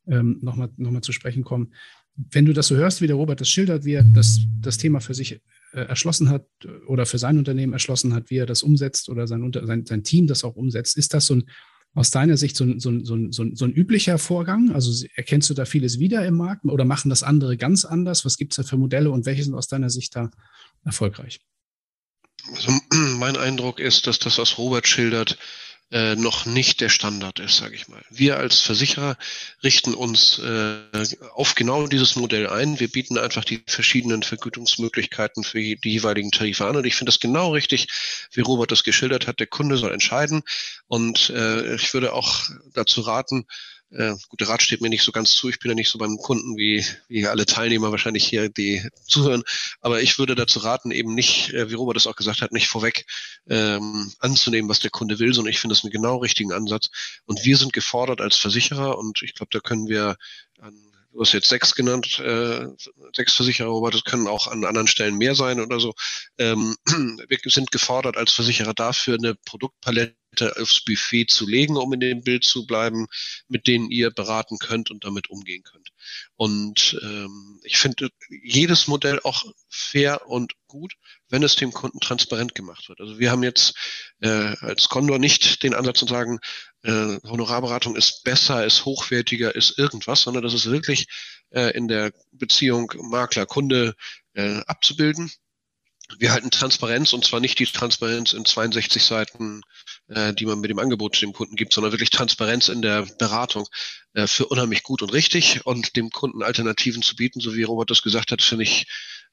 ähm, 0.07 0.37
nochmal 0.41 0.69
noch 0.77 0.91
mal 0.91 1.01
zu 1.01 1.11
sprechen 1.11 1.43
kommen. 1.43 1.73
Wenn 2.15 2.45
du 2.45 2.53
das 2.53 2.67
so 2.67 2.75
hörst, 2.75 3.01
wie 3.01 3.07
der 3.07 3.15
Robert 3.15 3.41
das 3.41 3.49
schildert, 3.49 3.85
wie 3.85 3.93
er 3.93 4.03
das, 4.03 4.41
das 4.61 4.77
Thema 4.77 4.99
für 4.99 5.15
sich 5.15 5.41
erschlossen 5.73 6.29
hat 6.29 6.45
oder 6.87 7.05
für 7.05 7.17
sein 7.17 7.37
Unternehmen 7.37 7.73
erschlossen 7.73 8.13
hat, 8.13 8.29
wie 8.29 8.37
er 8.37 8.45
das 8.45 8.63
umsetzt 8.63 9.09
oder 9.09 9.27
sein, 9.27 9.51
sein, 9.53 9.85
sein 9.85 10.03
Team 10.03 10.27
das 10.27 10.43
auch 10.43 10.55
umsetzt, 10.55 10.97
ist 10.97 11.13
das 11.13 11.25
so 11.25 11.35
ein, 11.35 11.49
aus 11.95 12.09
deiner 12.09 12.37
Sicht 12.37 12.55
so 12.55 12.63
ein, 12.63 12.79
so, 12.79 12.89
ein, 12.89 13.05
so, 13.05 13.13
ein, 13.15 13.31
so 13.31 13.65
ein 13.65 13.73
üblicher 13.73 14.17
Vorgang? 14.17 14.71
Also 14.73 15.05
erkennst 15.15 15.49
du 15.49 15.53
da 15.53 15.65
vieles 15.65 15.99
wieder 15.99 16.25
im 16.25 16.35
Markt 16.35 16.65
oder 16.65 16.85
machen 16.85 17.09
das 17.09 17.23
andere 17.23 17.57
ganz 17.57 17.85
anders? 17.85 18.25
Was 18.25 18.37
gibt 18.37 18.53
es 18.53 18.57
da 18.57 18.63
für 18.63 18.77
Modelle 18.77 19.11
und 19.11 19.25
welche 19.25 19.43
sind 19.43 19.53
aus 19.53 19.67
deiner 19.67 19.89
Sicht 19.89 20.15
da 20.15 20.31
erfolgreich? 20.83 21.39
Also 22.55 22.71
mein 23.19 23.37
Eindruck 23.37 23.79
ist, 23.79 24.07
dass 24.07 24.19
das, 24.19 24.37
was 24.37 24.57
Robert 24.57 24.87
schildert, 24.87 25.37
äh, 25.91 26.15
noch 26.15 26.45
nicht 26.45 26.81
der 26.81 26.89
Standard 26.89 27.39
ist, 27.39 27.57
sage 27.57 27.75
ich 27.75 27.87
mal. 27.87 28.01
Wir 28.09 28.37
als 28.37 28.59
Versicherer 28.61 29.15
richten 29.63 29.93
uns 29.93 30.39
äh, 30.39 30.79
auf 31.35 31.53
genau 31.55 31.87
dieses 31.87 32.15
Modell 32.15 32.47
ein. 32.49 32.79
Wir 32.79 32.87
bieten 32.87 33.17
einfach 33.17 33.45
die 33.45 33.63
verschiedenen 33.67 34.23
Vergütungsmöglichkeiten 34.23 35.43
für 35.43 35.59
die 35.59 35.77
jeweiligen 35.83 36.31
Tarife 36.31 36.65
an. 36.65 36.75
Und 36.75 36.85
ich 36.85 36.95
finde 36.95 37.11
das 37.11 37.19
genau 37.19 37.51
richtig, 37.51 37.87
wie 38.31 38.41
Robert 38.41 38.71
das 38.71 38.83
geschildert 38.83 39.27
hat. 39.27 39.39
Der 39.39 39.47
Kunde 39.47 39.77
soll 39.77 39.91
entscheiden. 39.91 40.41
Und 40.87 41.29
äh, 41.29 41.75
ich 41.75 41.93
würde 41.93 42.13
auch 42.13 42.49
dazu 42.73 43.01
raten, 43.01 43.45
äh, 43.93 44.15
gut, 44.29 44.41
der 44.41 44.49
Rat 44.49 44.61
steht 44.61 44.81
mir 44.81 44.89
nicht 44.89 45.03
so 45.03 45.11
ganz 45.11 45.31
zu. 45.31 45.49
Ich 45.49 45.59
bin 45.59 45.69
ja 45.69 45.75
nicht 45.75 45.89
so 45.89 45.97
beim 45.97 46.17
Kunden 46.17 46.57
wie, 46.57 46.85
wie 47.07 47.27
alle 47.27 47.45
Teilnehmer 47.45 47.91
wahrscheinlich 47.91 48.25
hier, 48.25 48.49
die 48.49 48.87
zuhören. 49.05 49.43
Aber 49.81 50.01
ich 50.01 50.17
würde 50.17 50.35
dazu 50.35 50.59
raten, 50.59 50.91
eben 50.91 51.13
nicht, 51.13 51.53
äh, 51.53 51.69
wie 51.69 51.75
Robert 51.75 51.95
das 51.95 52.07
auch 52.07 52.15
gesagt 52.15 52.41
hat, 52.41 52.51
nicht 52.51 52.67
vorweg 52.67 53.05
ähm, 53.47 54.11
anzunehmen, 54.19 54.69
was 54.69 54.79
der 54.79 54.91
Kunde 54.91 55.19
will, 55.19 55.33
sondern 55.33 55.51
ich 55.51 55.59
finde 55.59 55.75
das 55.75 55.83
einen 55.83 55.91
genau 55.91 56.17
richtigen 56.17 56.51
Ansatz. 56.51 56.89
Und 57.25 57.45
wir 57.45 57.57
sind 57.57 57.73
gefordert 57.73 58.21
als 58.21 58.35
Versicherer 58.35 58.97
und 58.97 59.21
ich 59.21 59.35
glaube, 59.35 59.49
da 59.51 59.59
können 59.59 59.87
wir 59.87 60.17
an 60.59 60.73
du 61.13 61.21
hast 61.21 61.33
jetzt 61.33 61.49
sechs 61.49 61.75
genannt, 61.75 62.19
äh, 62.19 62.65
sechs 63.15 63.35
Versicherer, 63.35 63.75
aber 63.75 63.91
das 63.91 64.03
können 64.03 64.27
auch 64.27 64.47
an 64.47 64.65
anderen 64.65 64.87
Stellen 64.87 65.15
mehr 65.15 65.35
sein 65.35 65.61
oder 65.61 65.79
so. 65.79 65.93
Ähm, 66.39 66.75
wir 67.27 67.37
sind 67.45 67.71
gefordert 67.71 68.17
als 68.17 68.31
Versicherer 68.33 68.73
dafür, 68.73 69.19
eine 69.19 69.35
Produktpalette 69.35 70.15
aufs 70.41 70.83
Buffet 70.83 71.27
zu 71.29 71.47
legen, 71.47 71.77
um 71.77 71.93
in 71.93 71.99
dem 71.99 72.23
Bild 72.23 72.43
zu 72.43 72.65
bleiben, 72.65 73.07
mit 73.47 73.67
denen 73.67 73.89
ihr 73.89 74.11
beraten 74.11 74.57
könnt 74.57 74.91
und 74.91 75.03
damit 75.03 75.29
umgehen 75.29 75.63
könnt. 75.63 75.89
Und 76.35 76.99
ähm, 77.01 77.59
ich 77.63 77.77
finde 77.77 78.09
jedes 78.29 78.87
Modell 78.87 79.19
auch 79.23 79.43
fair 79.69 80.27
und 80.27 80.53
gut, 80.67 80.93
wenn 81.29 81.43
es 81.43 81.55
dem 81.55 81.71
Kunden 81.71 81.99
transparent 81.99 82.55
gemacht 82.55 82.89
wird. 82.89 82.99
Also 82.99 83.19
wir 83.19 83.31
haben 83.31 83.43
jetzt 83.43 83.75
äh, 84.21 84.55
als 84.59 84.89
Condor 84.89 85.19
nicht 85.19 85.63
den 85.63 85.73
Ansatz 85.73 85.99
zu 85.99 86.07
sagen, 86.07 86.39
äh, 86.83 87.17
Honorarberatung 87.23 87.95
ist 87.95 88.23
besser, 88.23 88.65
ist 88.65 88.85
hochwertiger, 88.85 89.55
ist 89.55 89.77
irgendwas, 89.77 90.21
sondern 90.21 90.43
das 90.43 90.53
ist 90.53 90.69
wirklich 90.69 91.07
äh, 91.51 91.75
in 91.77 91.87
der 91.87 92.11
Beziehung 92.31 92.91
Makler-Kunde 92.97 93.95
äh, 94.33 94.61
abzubilden. 94.65 95.31
Wir 96.19 96.31
halten 96.31 96.51
Transparenz 96.51 97.13
und 97.13 97.25
zwar 97.25 97.39
nicht 97.39 97.59
die 97.59 97.65
Transparenz 97.65 98.33
in 98.33 98.45
62 98.45 99.03
Seiten, 99.03 99.61
äh, 100.07 100.33
die 100.33 100.45
man 100.45 100.59
mit 100.59 100.69
dem 100.69 100.79
Angebot 100.79 101.21
dem 101.21 101.33
Kunden 101.33 101.55
gibt, 101.55 101.73
sondern 101.73 101.91
wirklich 101.91 102.09
Transparenz 102.09 102.69
in 102.69 102.81
der 102.81 103.05
Beratung 103.17 103.67
äh, 104.13 104.27
für 104.27 104.47
unheimlich 104.47 104.83
gut 104.83 105.01
und 105.01 105.13
richtig 105.13 105.65
und 105.65 105.95
dem 105.95 106.09
Kunden 106.09 106.43
Alternativen 106.43 107.01
zu 107.01 107.15
bieten, 107.15 107.39
so 107.39 107.55
wie 107.55 107.63
Robert 107.63 107.89
das 107.89 108.01
gesagt 108.01 108.31
hat, 108.31 108.41
finde 108.41 108.63
ich 108.63 108.85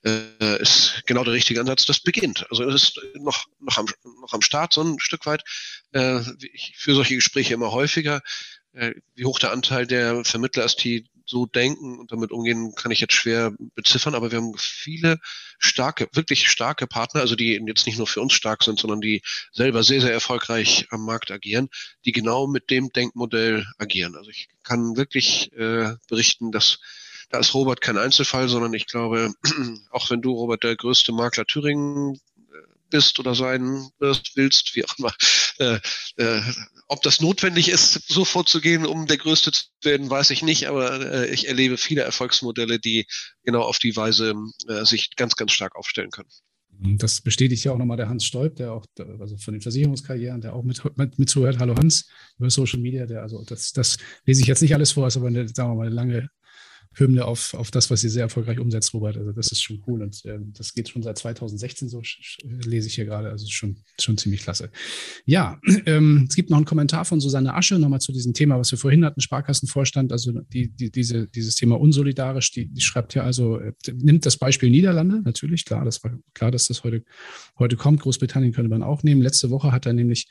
äh, 0.05 0.61
ist 0.61 1.03
genau 1.07 1.25
der 1.25 1.35
richtige 1.35 1.61
Ansatz. 1.61 1.85
Das 1.85 2.01
beginnt. 2.01 2.47
Also 2.51 2.65
es 2.65 2.83
ist 2.83 3.01
noch, 3.15 3.45
noch, 3.61 3.79
am, 3.79 3.87
noch 4.23 4.33
am 4.33 4.43
Start 4.43 4.73
so 4.73 4.83
ein 4.83 4.99
Stück 4.99 5.27
weit. 5.27 5.43
Äh, 5.93 6.21
ich 6.41 6.75
führe 6.77 6.97
solche 6.97 7.17
Gespräche 7.17 7.55
immer 7.55 7.73
häufiger. 7.73 8.23
Äh, 8.73 8.95
wie 9.15 9.25
hoch 9.25 9.39
der 9.39 9.53
Anteil 9.53 9.87
der 9.87 10.25
Vermittler 10.25 10.65
ist, 10.65 10.77
die 10.85 11.07
so 11.31 11.47
denken 11.47 11.99
und 11.99 12.13
damit 12.13 12.33
umgehen, 12.33 12.75
kann 12.75 12.91
ich 12.91 13.01
jetzt 13.01 13.15
schwer 13.15 13.53
beziffern, 13.75 14.15
aber 14.15 14.31
wir 14.31 14.39
haben 14.39 14.55
viele 14.59 15.19
starke, 15.59 16.09
wirklich 16.13 16.51
starke 16.51 16.87
Partner, 16.87 17.21
also 17.21 17.37
die 17.37 17.61
jetzt 17.67 17.87
nicht 17.87 17.99
nur 17.99 18.07
für 18.07 18.21
uns 18.21 18.33
stark 18.33 18.65
sind, 18.65 18.79
sondern 18.79 19.01
die 19.01 19.23
selber 19.53 19.83
sehr, 19.83 20.01
sehr 20.01 20.13
erfolgreich 20.13 20.87
am 20.91 21.05
Markt 21.05 21.31
agieren, 21.31 21.69
die 22.05 22.13
genau 22.13 22.47
mit 22.47 22.71
dem 22.71 22.91
Denkmodell 22.91 23.67
agieren. 23.79 24.17
Also 24.17 24.31
ich 24.31 24.49
kann 24.65 24.97
wirklich 24.97 25.53
äh, 25.53 25.95
berichten, 26.09 26.51
dass 26.51 26.81
da 27.31 27.39
ist 27.39 27.55
Robert 27.55 27.81
kein 27.81 27.97
Einzelfall, 27.97 28.49
sondern 28.49 28.75
ich 28.75 28.87
glaube, 28.87 29.33
auch 29.91 30.11
wenn 30.11 30.21
du, 30.21 30.33
Robert, 30.33 30.65
der 30.65 30.75
größte 30.75 31.13
Makler 31.13 31.47
Thüringen 31.47 32.19
bist 32.91 33.19
oder 33.19 33.35
sein 33.35 33.89
wirst, 33.99 34.33
willst, 34.37 34.75
wie 34.75 34.85
auch 34.85 34.99
immer, 34.99 35.15
äh, 35.59 35.79
äh, 36.17 36.43
ob 36.89 37.03
das 37.03 37.21
notwendig 37.21 37.69
ist, 37.69 38.09
so 38.09 38.25
vorzugehen, 38.25 38.85
um 38.85 39.07
der 39.07 39.17
Größte 39.17 39.53
zu 39.53 39.65
werden, 39.83 40.11
weiß 40.11 40.31
ich 40.31 40.43
nicht, 40.43 40.69
aber 40.69 41.01
äh, 41.13 41.31
ich 41.31 41.49
erlebe 41.49 41.77
viele 41.77 42.03
Erfolgsmodelle, 42.03 42.79
die 42.79 43.07
genau 43.45 43.63
auf 43.63 43.79
die 43.79 43.95
Weise 43.97 44.35
äh, 44.69 44.85
sich 44.85 45.11
ganz, 45.17 45.37
ganz 45.37 45.53
stark 45.53 45.77
aufstellen 45.77 46.11
können. 46.11 46.31
Das 46.97 47.21
bestätigt 47.21 47.63
ja 47.65 47.73
auch 47.73 47.79
nochmal 47.79 47.99
der 47.99 48.09
Hans 48.09 48.25
Stolp, 48.25 48.57
der 48.57 48.73
auch, 48.73 48.87
also 49.19 49.37
von 49.37 49.53
den 49.53 49.61
Versicherungskarrieren, 49.61 50.41
der 50.41 50.55
auch 50.55 50.63
mit, 50.63 50.83
mit, 50.97 51.19
mit 51.19 51.29
zuhört. 51.29 51.59
Hallo 51.59 51.75
Hans, 51.77 52.09
über 52.39 52.49
Social 52.49 52.81
Media, 52.81 53.05
der, 53.05 53.21
also 53.21 53.45
das, 53.45 53.73
das 53.73 53.99
lese 54.25 54.41
ich 54.41 54.47
jetzt 54.47 54.63
nicht 54.63 54.75
alles 54.75 54.93
vor, 54.93 55.07
ist 55.07 55.17
aber 55.19 55.27
eine, 55.27 55.47
sagen 55.49 55.71
wir 55.71 55.75
mal, 55.75 55.87
eine 55.87 55.95
lange 55.95 56.31
Hymne 56.95 57.25
auf, 57.25 57.55
auf 57.55 57.71
das, 57.71 57.89
was 57.91 58.03
ihr 58.03 58.11
sehr 58.11 58.25
erfolgreich 58.25 58.59
umsetzt, 58.59 58.93
Robert. 58.95 59.17
Also 59.17 59.33
das 59.33 59.53
ist 59.53 59.63
schon 59.63 59.81
cool 59.87 60.03
und 60.03 60.25
äh, 60.25 60.39
das 60.53 60.75
geht 60.75 60.89
schon 60.89 61.03
seit 61.03 61.19
2016 61.19 61.89
so, 61.89 62.03
lese 62.43 62.89
ich 62.89 62.97
hier 62.97 63.05
gerade. 63.05 63.31
Also 63.31 63.47
schon, 63.49 63.77
schon 64.01 64.19
ziemlich 64.19 64.43
klasse. 64.43 64.71
Ja, 65.25 65.61
ähm, 65.87 66.27
es 66.29 66.35
gibt 66.35 66.51
noch 66.51 66.57
einen 66.57 66.67
Kommentar 66.67 67.05
von 67.05 67.21
Susanne 67.21 67.55
Asche 67.55 67.79
nochmal 67.79 68.01
zu 68.01 68.13
diesem 68.13 68.35
Thema, 68.35 68.59
was 68.59 68.73
wir 68.73 68.79
vorhin 68.79 69.05
hatten, 69.05 69.21
Sparkassenvorstand, 69.21 70.11
also 70.11 70.33
die, 70.53 70.69
die, 70.69 70.91
diese, 70.91 71.29
dieses 71.29 71.55
Thema 71.55 71.79
unsolidarisch, 71.81 72.51
die, 72.51 72.67
die 72.67 72.81
schreibt 72.81 73.15
ja 73.15 73.23
also, 73.23 73.59
äh, 73.59 73.73
nimmt 73.95 74.27
das 74.27 74.37
Beispiel 74.37 74.71
Niederlande, 74.71 75.23
natürlich, 75.23 75.65
klar, 75.65 75.85
das 75.85 76.03
war 76.03 76.19
klar, 76.35 76.51
dass 76.51 76.67
das 76.67 76.83
heute, 76.83 77.05
heute 77.59 77.77
kommt. 77.77 78.01
Großbritannien 78.01 78.53
könnte 78.53 78.71
man 78.71 78.83
auch 78.83 79.05
nehmen. 79.05 79.23
Letzte 79.23 79.51
Woche 79.51 79.71
hat 79.71 79.87
er 79.87 79.93
nämlich 79.93 80.29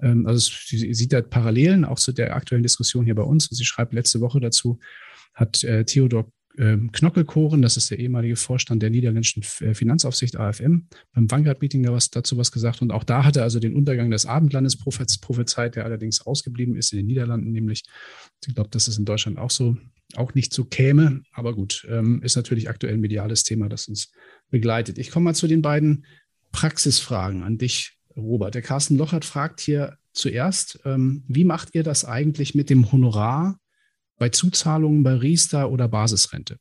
ähm, 0.00 0.26
also 0.26 0.50
sie 0.64 0.94
sieht 0.94 1.12
da 1.12 1.20
Parallelen 1.20 1.84
auch 1.84 1.98
zu 1.98 2.12
der 2.12 2.34
aktuellen 2.34 2.62
Diskussion 2.62 3.04
hier 3.04 3.14
bei 3.14 3.22
uns. 3.22 3.48
Sie 3.50 3.64
schreibt 3.64 3.92
letzte 3.92 4.20
Woche 4.20 4.40
dazu, 4.40 4.78
hat 5.38 5.62
äh, 5.64 5.84
Theodor 5.84 6.30
ähm, 6.58 6.90
Knockelkoren, 6.90 7.62
das 7.62 7.76
ist 7.76 7.90
der 7.90 8.00
ehemalige 8.00 8.34
Vorstand 8.34 8.82
der 8.82 8.90
niederländischen 8.90 9.44
äh, 9.60 9.74
Finanzaufsicht 9.74 10.36
AFM, 10.36 10.88
beim 11.14 11.30
Vanguard-Meeting 11.30 11.84
da 11.84 11.96
dazu 12.10 12.36
was 12.36 12.50
gesagt. 12.50 12.82
Und 12.82 12.90
auch 12.90 13.04
da 13.04 13.24
hat 13.24 13.36
er 13.36 13.44
also 13.44 13.60
den 13.60 13.74
Untergang 13.74 14.10
des 14.10 14.26
Abendlandes 14.26 14.76
prophezeit, 14.76 15.76
der 15.76 15.84
allerdings 15.84 16.26
ausgeblieben 16.26 16.74
ist 16.76 16.92
in 16.92 16.98
den 16.98 17.06
Niederlanden, 17.06 17.52
nämlich. 17.52 17.84
Ich 18.44 18.54
glaube, 18.54 18.70
dass 18.70 18.88
es 18.88 18.98
in 18.98 19.04
Deutschland 19.04 19.38
auch 19.38 19.50
so, 19.50 19.76
auch 20.16 20.34
nicht 20.34 20.52
so 20.52 20.64
käme. 20.64 21.22
Aber 21.32 21.54
gut, 21.54 21.86
ähm, 21.88 22.22
ist 22.22 22.36
natürlich 22.36 22.68
aktuell 22.68 22.94
ein 22.94 23.00
mediales 23.00 23.44
Thema, 23.44 23.68
das 23.68 23.86
uns 23.86 24.10
begleitet. 24.50 24.98
Ich 24.98 25.10
komme 25.10 25.24
mal 25.24 25.34
zu 25.34 25.46
den 25.46 25.62
beiden 25.62 26.06
Praxisfragen 26.50 27.44
an 27.44 27.58
dich, 27.58 27.98
Robert. 28.16 28.54
Der 28.54 28.62
Carsten 28.62 28.96
Lochert 28.96 29.24
fragt 29.24 29.60
hier 29.60 29.98
zuerst, 30.12 30.80
ähm, 30.84 31.22
wie 31.28 31.44
macht 31.44 31.74
ihr 31.74 31.84
das 31.84 32.04
eigentlich 32.04 32.56
mit 32.56 32.68
dem 32.68 32.90
Honorar 32.90 33.60
bei 34.18 34.28
Zuzahlungen 34.28 35.02
bei 35.02 35.14
Riester 35.14 35.70
oder 35.70 35.88
Basisrente? 35.88 36.58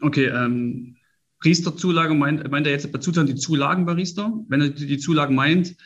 Okay, 0.00 0.26
ähm, 0.26 0.96
Riester-Zulage 1.44 2.14
meint, 2.14 2.50
meint 2.50 2.66
er 2.66 2.72
jetzt 2.72 2.90
bei 2.90 2.98
Zuzahlungen 2.98 3.34
die 3.34 3.40
Zulagen 3.40 3.86
bei 3.86 3.92
Riester? 3.92 4.32
Wenn 4.48 4.60
er 4.60 4.68
die 4.70 4.98
Zulagen 4.98 5.34
meint, 5.34 5.76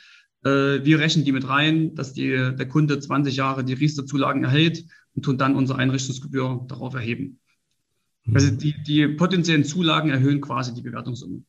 äh, 0.44 0.84
wir 0.84 0.98
rechnen 0.98 1.24
die 1.24 1.32
mit 1.32 1.48
rein, 1.48 1.94
dass 1.94 2.12
die, 2.12 2.30
der 2.30 2.68
Kunde 2.68 2.98
20 2.98 3.36
Jahre 3.36 3.64
die 3.64 3.72
Riester-Zulagen 3.72 4.44
erhält 4.44 4.84
und 5.14 5.24
tun 5.24 5.38
dann 5.38 5.56
unsere 5.56 5.78
Einrichtungsgebühr 5.78 6.64
darauf 6.68 6.94
erheben. 6.94 7.40
Mhm. 8.24 8.34
Also 8.34 8.50
die, 8.50 8.74
die 8.86 9.08
potenziellen 9.08 9.64
Zulagen 9.64 10.10
erhöhen 10.10 10.40
quasi 10.40 10.74
die 10.74 10.82
Bewertungssumme. 10.82 11.42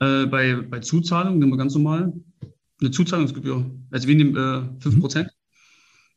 Äh, 0.00 0.26
bei, 0.26 0.54
bei 0.56 0.80
Zuzahlung 0.80 1.38
nehmen 1.38 1.52
wir 1.52 1.58
ganz 1.58 1.74
normal 1.74 2.12
eine 2.80 2.90
Zuzahlungsgebühr. 2.90 3.70
Also 3.90 4.08
wir 4.08 4.14
nehmen 4.16 4.36
äh, 4.36 4.86
5%. 4.86 5.28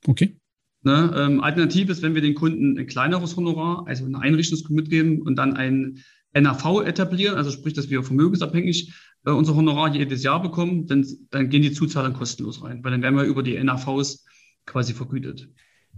Okay. 0.06 0.38
Ne? 0.84 1.14
Ähm, 1.16 1.42
alternativ 1.42 1.90
ist, 1.90 2.02
wenn 2.02 2.14
wir 2.14 2.22
den 2.22 2.36
Kunden 2.36 2.78
ein 2.78 2.88
kleineres 2.88 3.38
Honorar, 3.38 3.88
also 3.88 4.06
eine 4.06 4.20
Einrichtungsgebühr 4.20 4.76
mitgeben 4.76 5.22
und 5.22 5.38
dann 5.38 5.56
ein 5.56 6.00
NAV 6.34 6.82
etablieren, 6.86 7.36
also 7.36 7.52
sprich, 7.52 7.74
dass 7.74 7.90
wir 7.90 8.04
vermögensabhängig 8.04 8.94
äh, 9.26 9.32
unser 9.32 9.56
Honorar 9.56 9.96
jedes 9.96 10.24
Jahr 10.24 10.42
bekommen, 10.42 10.88
dann, 10.88 11.06
dann 11.30 11.50
gehen 11.50 11.62
die 11.62 11.72
Zuzahlern 11.72 12.14
kostenlos 12.14 12.64
rein, 12.64 12.84
weil 12.84 12.92
dann 12.92 13.02
werden 13.02 13.16
wir 13.16 13.24
über 13.24 13.44
die 13.44 13.62
NAVs 13.64 14.26
quasi 14.66 14.94
vergütet. 14.94 15.50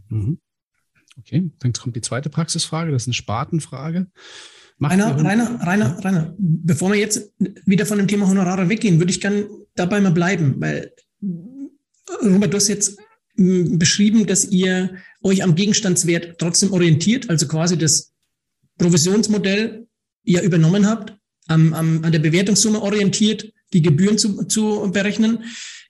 Mhm. 0.10 0.38
Okay, 1.18 1.50
dann 1.60 1.74
kommt 1.74 1.96
die 1.96 2.02
zweite 2.02 2.30
Praxisfrage, 2.30 2.92
das 2.92 3.04
ist 3.04 3.08
eine 3.08 3.14
Spartenfrage. 3.14 4.08
Rainer, 4.82 5.16
Rainer, 5.18 5.62
Rainer, 5.66 6.04
Rainer, 6.04 6.36
bevor 6.38 6.92
wir 6.92 7.00
jetzt 7.00 7.34
wieder 7.66 7.86
von 7.86 7.98
dem 7.98 8.10
Thema 8.10 8.28
Honorare 8.28 8.68
weggehen, 8.68 9.00
würde 9.00 9.12
ich 9.12 9.22
gerne 9.22 9.48
dabei 9.76 10.02
mal 10.02 10.12
bleiben, 10.12 10.56
weil 10.60 10.92
Robert, 12.22 12.52
du 12.52 12.58
hast 12.58 12.68
jetzt 12.68 13.00
beschrieben, 13.36 14.26
dass 14.26 14.46
ihr 14.46 14.96
euch 15.22 15.44
am 15.44 15.56
Gegenstandswert 15.56 16.40
trotzdem 16.40 16.72
orientiert, 16.72 17.30
also 17.30 17.48
quasi 17.48 17.78
das 17.78 18.14
Provisionsmodell 18.78 19.88
ihr 20.24 20.42
übernommen 20.42 20.88
habt, 20.88 21.14
am, 21.48 21.74
am, 21.74 22.04
an 22.04 22.12
der 22.12 22.20
Bewertungssumme 22.20 22.82
orientiert, 22.82 23.52
die 23.74 23.82
Gebühren 23.82 24.18
zu, 24.18 24.44
zu 24.46 24.90
berechnen. 24.92 25.44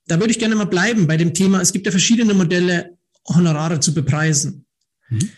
Da 0.08 0.20
würde 0.20 0.32
ich 0.32 0.40
gerne 0.40 0.56
mal 0.56 0.66
bleiben 0.66 1.08
bei 1.08 1.18
dem 1.18 1.34
Thema, 1.34 1.62
es 1.62 1.74
gibt 1.74 1.86
ja 1.86 1.92
verschiedene 1.92 2.34
Modelle, 2.34 2.98
Honorare 3.28 3.80
zu 3.80 3.94
bepreisen. 3.94 4.66
Mhm. 5.10 5.30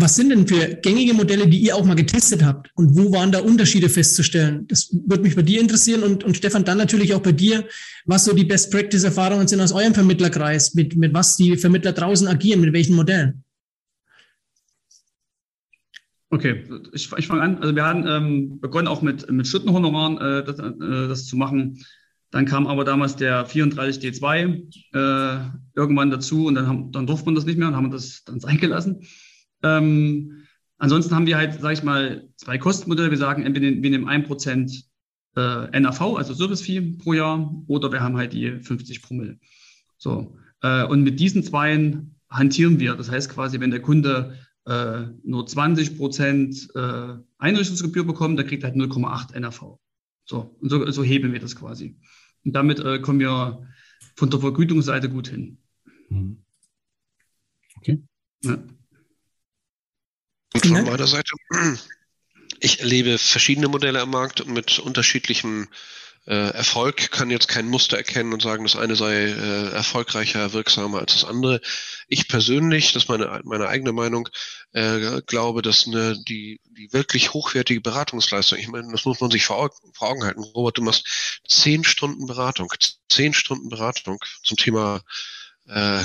Was 0.00 0.16
sind 0.16 0.30
denn 0.30 0.46
für 0.46 0.76
gängige 0.76 1.12
Modelle, 1.12 1.46
die 1.46 1.58
ihr 1.58 1.76
auch 1.76 1.84
mal 1.84 1.94
getestet 1.94 2.42
habt? 2.42 2.70
Und 2.74 2.96
wo 2.96 3.12
waren 3.12 3.32
da 3.32 3.40
Unterschiede 3.40 3.90
festzustellen? 3.90 4.66
Das 4.66 4.88
würde 5.06 5.22
mich 5.22 5.36
bei 5.36 5.42
dir 5.42 5.60
interessieren 5.60 6.02
und, 6.02 6.24
und 6.24 6.38
Stefan, 6.38 6.64
dann 6.64 6.78
natürlich 6.78 7.12
auch 7.12 7.20
bei 7.20 7.32
dir, 7.32 7.66
was 8.06 8.24
so 8.24 8.34
die 8.34 8.44
Best-Practice-Erfahrungen 8.44 9.46
sind 9.46 9.60
aus 9.60 9.72
eurem 9.72 9.92
Vermittlerkreis, 9.92 10.74
mit, 10.74 10.96
mit 10.96 11.12
was 11.12 11.36
die 11.36 11.54
Vermittler 11.58 11.92
draußen 11.92 12.26
agieren, 12.28 12.62
mit 12.62 12.72
welchen 12.72 12.96
Modellen? 12.96 13.44
Okay, 16.30 16.64
ich, 16.94 17.12
ich 17.18 17.26
fange 17.26 17.42
an. 17.42 17.58
Also 17.58 17.74
wir 17.74 17.84
haben 17.84 18.06
ähm, 18.06 18.60
begonnen 18.60 18.88
auch 18.88 19.02
mit, 19.02 19.30
mit 19.30 19.46
Stundenhonoraren 19.46 20.16
äh, 20.16 20.44
das, 20.44 20.58
äh, 20.58 21.08
das 21.08 21.26
zu 21.26 21.36
machen. 21.36 21.84
Dann 22.30 22.46
kam 22.46 22.66
aber 22.66 22.84
damals 22.84 23.16
der 23.16 23.46
34D2 23.46 24.94
äh, 24.94 25.50
irgendwann 25.74 26.10
dazu 26.10 26.46
und 26.46 26.54
dann, 26.54 26.66
haben, 26.66 26.92
dann 26.92 27.06
durfte 27.06 27.26
man 27.26 27.34
das 27.34 27.44
nicht 27.44 27.58
mehr 27.58 27.68
und 27.68 27.76
haben 27.76 27.90
das 27.90 28.24
dann 28.24 28.40
sein 28.40 28.56
gelassen. 28.56 29.02
Ähm, 29.62 30.44
ansonsten 30.78 31.14
haben 31.14 31.26
wir 31.26 31.36
halt, 31.36 31.60
sage 31.60 31.74
ich 31.74 31.82
mal, 31.82 32.28
zwei 32.36 32.58
Kostenmodelle. 32.58 33.10
Wir 33.10 33.18
sagen, 33.18 33.44
entweder 33.44 33.82
wir 33.82 33.90
nehmen 33.90 34.08
ein 34.08 34.24
Prozent 34.24 34.84
äh, 35.36 35.80
NAV, 35.80 36.16
also 36.16 36.34
Service 36.34 36.62
Fee 36.62 36.80
pro 36.98 37.12
Jahr, 37.12 37.54
oder 37.66 37.92
wir 37.92 38.00
haben 38.00 38.16
halt 38.16 38.32
die 38.32 38.60
50 38.60 39.02
Promille. 39.02 39.38
So. 39.98 40.36
Äh, 40.62 40.84
und 40.84 41.02
mit 41.02 41.20
diesen 41.20 41.42
zweien 41.42 42.16
hantieren 42.28 42.78
wir. 42.80 42.94
Das 42.94 43.10
heißt 43.10 43.30
quasi, 43.30 43.60
wenn 43.60 43.70
der 43.70 43.82
Kunde 43.82 44.36
äh, 44.66 45.06
nur 45.24 45.46
20 45.46 45.96
Prozent 45.96 46.68
äh, 46.74 47.14
Einrichtungsgebühr 47.38 48.04
bekommt, 48.04 48.38
dann 48.38 48.46
kriegt 48.46 48.62
er 48.62 48.70
halt 48.70 48.78
0,8 48.78 49.38
NAV. 49.38 49.78
So, 50.24 50.56
und 50.60 50.68
so, 50.68 50.90
so 50.90 51.02
heben 51.02 51.32
wir 51.32 51.40
das 51.40 51.56
quasi. 51.56 51.98
Und 52.44 52.54
damit 52.54 52.80
äh, 52.80 53.00
kommen 53.00 53.20
wir 53.20 53.66
von 54.16 54.30
der 54.30 54.40
Vergütungsseite 54.40 55.08
gut 55.08 55.28
hin. 55.28 55.58
Mhm. 56.08 56.42
Okay. 57.76 58.02
Ja. 58.44 58.58
Und 60.52 60.66
von 60.66 60.84
meiner 60.84 61.06
Seite, 61.06 61.30
ich 62.60 62.80
erlebe 62.80 63.18
verschiedene 63.18 63.68
Modelle 63.68 64.00
am 64.00 64.10
Markt 64.10 64.46
mit 64.46 64.78
unterschiedlichem 64.78 65.68
äh, 66.26 66.50
Erfolg, 66.50 67.10
kann 67.10 67.30
jetzt 67.30 67.48
kein 67.48 67.68
Muster 67.68 67.96
erkennen 67.96 68.32
und 68.32 68.42
sagen, 68.42 68.64
das 68.64 68.76
eine 68.76 68.94
sei 68.94 69.14
äh, 69.14 69.70
erfolgreicher, 69.70 70.52
wirksamer 70.52 70.98
als 70.98 71.14
das 71.14 71.24
andere. 71.24 71.60
Ich 72.08 72.28
persönlich, 72.28 72.92
das 72.92 73.04
ist 73.04 73.08
meine, 73.08 73.40
meine 73.44 73.68
eigene 73.68 73.92
Meinung, 73.92 74.28
äh, 74.72 75.22
glaube, 75.26 75.62
dass 75.62 75.86
eine, 75.86 76.22
die, 76.28 76.60
die 76.76 76.92
wirklich 76.92 77.32
hochwertige 77.32 77.80
Beratungsleistung, 77.80 78.58
ich 78.58 78.68
meine, 78.68 78.92
das 78.92 79.04
muss 79.04 79.20
man 79.20 79.30
sich 79.30 79.44
vor, 79.44 79.70
vor 79.94 80.08
Augen 80.08 80.24
halten. 80.24 80.42
Robert, 80.42 80.78
du 80.78 80.82
machst 80.82 81.40
zehn 81.48 81.84
Stunden 81.84 82.26
Beratung, 82.26 82.72
zehn 83.08 83.32
Stunden 83.32 83.68
Beratung 83.68 84.18
zum 84.42 84.56
Thema 84.56 85.02
äh, 85.68 86.02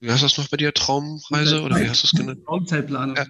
wie 0.00 0.10
heißt 0.10 0.22
das 0.22 0.38
noch 0.38 0.48
bei 0.48 0.56
dir? 0.56 0.72
Traumreise 0.72 1.62
oder 1.62 1.80
wie 1.80 1.88
hast 1.88 2.02
du 2.02 2.06
es 2.06 2.12
genannt? 2.12 2.44
Traumzeitplanung. 2.44 3.16
Ja. 3.16 3.26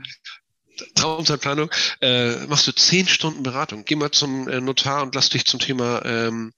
Traumzeitplanung, 0.95 1.71
äh, 2.01 2.47
machst 2.47 2.67
du 2.67 2.73
zehn 2.73 3.09
Stunden 3.09 3.43
Beratung. 3.43 3.85
Geh 3.85 3.97
mal 3.97 4.11
zum 4.11 4.49
äh, 4.49 4.61
Notar 4.61 5.03
und 5.03 5.15
lass 5.15 5.29
dich 5.29 5.45
zum 5.45 5.61
Thema 5.61 6.05
ähm, 6.05 6.53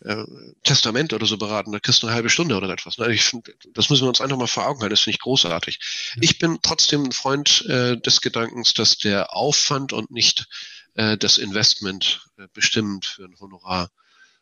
äh, 0.00 0.24
Testament 0.62 1.12
oder 1.12 1.26
so 1.26 1.38
beraten. 1.38 1.72
Da 1.72 1.80
kriegst 1.80 2.02
du 2.02 2.06
eine 2.06 2.14
halbe 2.14 2.30
Stunde 2.30 2.56
oder 2.56 2.68
etwas. 2.68 2.98
Ne? 2.98 3.16
Find, 3.16 3.52
das 3.72 3.90
müssen 3.90 4.04
wir 4.04 4.08
uns 4.08 4.20
einfach 4.20 4.36
mal 4.36 4.46
vor 4.46 4.66
Augen 4.66 4.80
halten. 4.80 4.92
Das 4.92 5.00
finde 5.00 5.16
ich 5.16 5.20
großartig. 5.20 5.80
Ich 6.20 6.38
bin 6.38 6.58
trotzdem 6.62 7.04
ein 7.04 7.12
Freund 7.12 7.64
äh, 7.68 7.96
des 7.96 8.20
Gedankens, 8.20 8.74
dass 8.74 8.98
der 8.98 9.34
Aufwand 9.34 9.92
und 9.92 10.10
nicht 10.10 10.46
äh, 10.94 11.16
das 11.16 11.38
Investment 11.38 12.26
äh, 12.38 12.46
bestimmend 12.52 13.06
für 13.06 13.24
ein 13.24 13.34
Honorar 13.40 13.90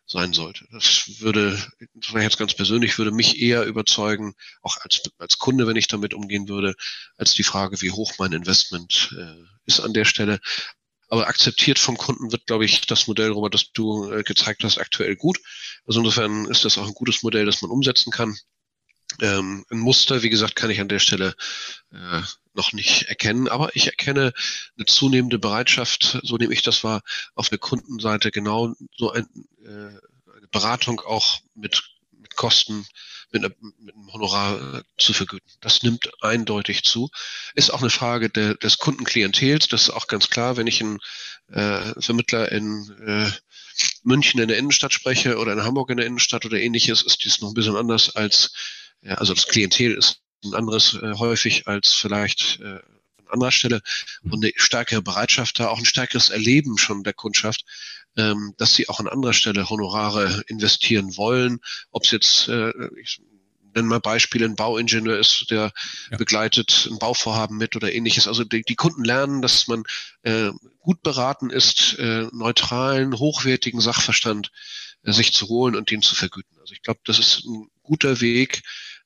sein 0.07 0.33
sollte. 0.33 0.67
Das 0.73 1.21
würde, 1.21 1.59
das 1.95 2.13
jetzt 2.13 2.39
ganz 2.39 2.55
persönlich, 2.55 2.99
würde 2.99 3.13
mich 3.13 3.41
eher 3.41 3.65
überzeugen, 3.65 4.35
auch 4.61 4.77
als, 4.79 5.03
als 5.19 5.39
Kunde, 5.39 5.67
wenn 5.67 5.77
ich 5.77 5.89
damit 5.89 6.15
umgehen 6.15 6.49
würde, 6.49 6.75
als 7.17 7.35
die 7.35 7.45
Frage, 7.45 7.81
wie 7.81 7.91
hoch 7.91 8.13
mein 8.19 8.33
Investment 8.33 9.15
äh, 9.19 9.43
ist 9.65 9.81
an 9.81 9.95
der 9.95 10.05
Stelle. 10.05 10.41
Aber 11.09 11.27
akzeptiert 11.29 11.79
vom 11.79 11.99
Kunden 11.99 12.33
wird, 12.33 12.47
glaube 12.47 12.65
ich, 12.65 12.87
das 12.87 13.07
Modell, 13.07 13.31
Robert, 13.31 13.55
das 13.55 13.73
du 13.73 14.11
äh, 14.11 14.23
gezeigt 14.23 14.65
hast, 14.65 14.79
aktuell 14.79 15.17
gut. 15.17 15.39
Also 15.87 16.01
insofern 16.01 16.47
ist 16.47 16.65
das 16.65 16.79
auch 16.79 16.87
ein 16.87 16.95
gutes 16.95 17.23
Modell, 17.23 17.45
das 17.45 17.61
man 17.63 17.71
umsetzen 17.71 18.11
kann. 18.11 18.37
Ähm, 19.21 19.65
ein 19.71 19.79
Muster, 19.79 20.23
wie 20.23 20.31
gesagt, 20.31 20.57
kann 20.57 20.71
ich 20.71 20.81
an 20.81 20.89
der 20.89 20.99
Stelle 20.99 21.35
äh, 21.93 22.23
noch 22.55 22.73
nicht 22.73 23.05
erkennen, 23.05 23.49
aber 23.49 23.75
ich 23.75 23.87
erkenne 23.87 24.33
eine 24.77 24.87
zunehmende 24.87 25.39
Bereitschaft, 25.39 26.19
so 26.23 26.37
nehme 26.37 26.53
ich 26.53 26.63
das 26.63 26.85
wahr, 26.85 27.03
auf 27.35 27.49
der 27.49 27.59
Kundenseite 27.59 28.31
genau 28.31 28.75
so 28.97 29.11
ein, 29.13 29.27
äh, 29.65 29.69
eine 29.69 30.49
Beratung 30.51 31.01
auch 31.01 31.41
mit, 31.55 31.83
mit 32.11 32.37
Kosten, 32.37 32.87
mit, 33.31 33.43
mit 33.81 33.95
einem 33.95 34.13
Honorar 34.13 34.79
äh, 34.79 34.83
zu 34.99 35.13
vergüten. 35.13 35.51
Das 35.61 35.83
nimmt 35.83 36.11
eindeutig 36.23 36.85
zu. 36.85 37.11
Ist 37.55 37.73
auch 37.73 37.81
eine 37.81 37.91
Frage 37.91 38.29
der, 38.29 38.55
des 38.55 38.79
Kundenklientels, 38.79 39.69
das 39.69 39.83
ist 39.85 39.91
auch 39.91 40.07
ganz 40.07 40.29
klar, 40.29 40.57
wenn 40.57 40.67
ich 40.67 40.81
einen 40.83 40.99
äh, 41.49 42.01
Vermittler 42.01 42.53
in 42.53 42.91
äh, 43.07 43.31
München 44.03 44.41
in 44.41 44.49
der 44.49 44.59
Innenstadt 44.59 44.93
spreche 44.93 45.39
oder 45.39 45.53
in 45.53 45.63
Hamburg 45.63 45.91
in 45.91 45.97
der 45.97 46.07
Innenstadt 46.07 46.45
oder 46.45 46.61
ähnliches, 46.61 47.03
ist 47.03 47.25
dies 47.25 47.41
noch 47.41 47.49
ein 47.49 47.55
bisschen 47.55 47.77
anders 47.77 48.15
als, 48.15 48.53
ja, 49.03 49.15
also 49.15 49.35
das 49.35 49.47
Klientel 49.47 49.95
ist 49.95 50.23
ein 50.45 50.55
anderes 50.55 50.95
äh, 50.95 51.15
häufig 51.19 51.67
als 51.67 51.93
vielleicht 51.93 52.61
äh, 52.61 52.81
an 53.19 53.35
anderer 53.35 53.53
Stelle 53.53 53.83
und 54.23 54.45
eine 54.45 54.53
stärkere 54.57 55.03
Bereitschaft 55.03 55.59
da, 55.59 55.69
auch 55.69 55.79
ein 55.79 55.85
stärkeres 55.85 56.31
Erleben 56.31 56.79
schon 56.79 57.03
der 57.03 57.15
Kundschaft, 57.15 57.65
ähm, 58.17 58.55
dass 58.59 58.75
sie 58.75 58.89
auch 58.89 59.01
an 59.01 59.09
anderer 59.09 59.33
Stelle 59.33 59.69
Honorare 59.69 60.43
investieren 60.47 61.17
wollen. 61.17 61.61
Ob 61.91 62.05
es 62.05 62.11
jetzt, 62.11 62.49
äh, 62.49 62.73
ich 63.01 63.21
nenne 63.75 63.89
mal 63.89 64.01
Beispiele, 64.01 64.45
ein 64.45 64.57
Bauingenieur 64.57 65.19
ist, 65.19 65.47
der 65.51 65.73
ja. 66.11 66.17
begleitet 66.19 66.89
ein 66.91 66.99
Bauvorhaben 66.99 67.57
mit 67.57 67.75
oder 67.75 67.93
ähnliches. 67.93 68.29
Also 68.29 68.45
die, 68.45 68.63
die 68.63 68.75
Kunden 68.75 69.05
lernen, 69.05 69.41
dass 69.41 69.67
man 69.67 69.85
äh, 70.23 70.51
gut 70.81 71.03
beraten 71.03 71.51
ist, 71.51 71.99
äh, 71.99 72.29
neutralen, 72.33 73.19
hochwertigen 73.19 73.81
Sachverstand 73.81 74.51
äh, 75.05 75.13
sich 75.13 75.33
zu 75.33 75.49
holen 75.49 75.75
und 75.75 75.91
den 75.91 76.03
zu 76.03 76.15
vergüten. 76.15 76.59
Also 76.61 76.75
ich 76.75 76.83
glaube, 76.83 77.01
das 77.05 77.19
ist 77.19 77.45
ein 77.47 77.69
guter 77.83 78.21
Weg, 78.21 78.63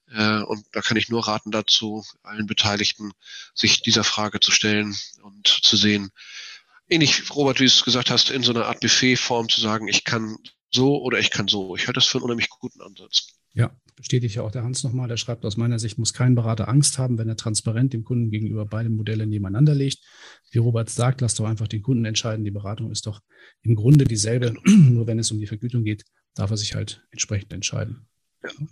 und 0.09 0.65
da 0.73 0.81
kann 0.83 0.97
ich 0.97 1.09
nur 1.09 1.27
raten 1.27 1.51
dazu, 1.51 2.05
allen 2.23 2.47
Beteiligten, 2.47 3.13
sich 3.55 3.83
dieser 3.83 4.05
Frage 4.05 4.41
zu 4.41 4.53
stellen 4.53 4.97
und 5.23 5.49
zu 5.49 5.77
sehen, 5.77 6.11
ähnlich, 6.89 7.35
Robert, 7.35 7.59
wie 7.59 7.65
du 7.65 7.71
es 7.71 7.85
gesagt 7.85 8.11
hast, 8.11 8.31
in 8.31 8.43
so 8.43 8.53
einer 8.53 8.67
Art 8.67 8.81
Buffet-Form 8.81 9.49
zu 9.49 9.61
sagen, 9.61 9.89
ich 9.89 10.05
kann 10.05 10.37
so 10.71 11.01
oder 11.03 11.19
ich 11.19 11.31
kann 11.31 11.49
so. 11.49 11.77
Ich 11.77 11.87
halte 11.87 11.95
das 11.95 12.07
für 12.07 12.19
einen 12.19 12.25
unheimlich 12.25 12.49
guten 12.49 12.81
Ansatz. 12.81 13.29
Ja, 13.55 13.75
bestätigt 13.97 14.35
ja 14.35 14.43
auch 14.43 14.51
der 14.51 14.65
Hans 14.65 14.85
nochmal. 14.85 15.09
Der 15.09 15.17
schreibt, 15.17 15.45
aus 15.47 15.57
meiner 15.57 15.79
Sicht 15.79 15.97
muss 15.97 16.13
kein 16.13 16.35
Berater 16.35 16.69
Angst 16.69 16.99
haben, 16.99 17.17
wenn 17.17 17.29
er 17.29 17.37
transparent 17.37 17.95
dem 17.95 18.05
Kunden 18.05 18.31
gegenüber 18.31 18.67
beide 18.67 18.91
Modelle 18.91 19.27
nebeneinander 19.27 19.75
legt. 19.75 20.05
Wie 20.51 20.59
Robert 20.59 20.91
sagt, 20.91 21.23
lass 21.23 21.35
doch 21.35 21.47
einfach 21.47 21.67
den 21.67 21.83
Kunden 21.83 22.05
entscheiden. 22.05 22.45
Die 22.45 22.51
Beratung 22.51 22.91
ist 22.91 23.07
doch 23.07 23.23
im 23.63 23.75
Grunde 23.75 24.05
dieselbe. 24.05 24.55
Nur 24.67 25.07
wenn 25.07 25.19
es 25.19 25.31
um 25.31 25.39
die 25.39 25.47
Vergütung 25.47 25.85
geht, 25.85 26.05
darf 26.35 26.51
er 26.51 26.59
sich 26.59 26.75
halt 26.75 27.03
entsprechend 27.11 27.53
entscheiden. 27.55 28.07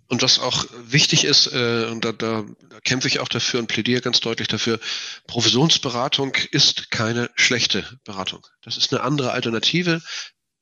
Und 0.08 0.22
was 0.22 0.38
auch 0.38 0.66
wichtig 0.86 1.24
ist, 1.24 1.52
äh, 1.52 1.88
und 1.90 2.04
da, 2.04 2.12
da, 2.12 2.44
da 2.68 2.80
kämpfe 2.80 3.08
ich 3.08 3.20
auch 3.20 3.28
dafür 3.28 3.60
und 3.60 3.66
plädiere 3.66 4.00
ganz 4.00 4.20
deutlich 4.20 4.48
dafür, 4.48 4.80
Provisionsberatung 5.26 6.34
ist 6.50 6.90
keine 6.90 7.30
schlechte 7.34 7.84
Beratung. 8.04 8.46
Das 8.62 8.76
ist 8.76 8.92
eine 8.92 9.02
andere 9.02 9.32
Alternative, 9.32 10.02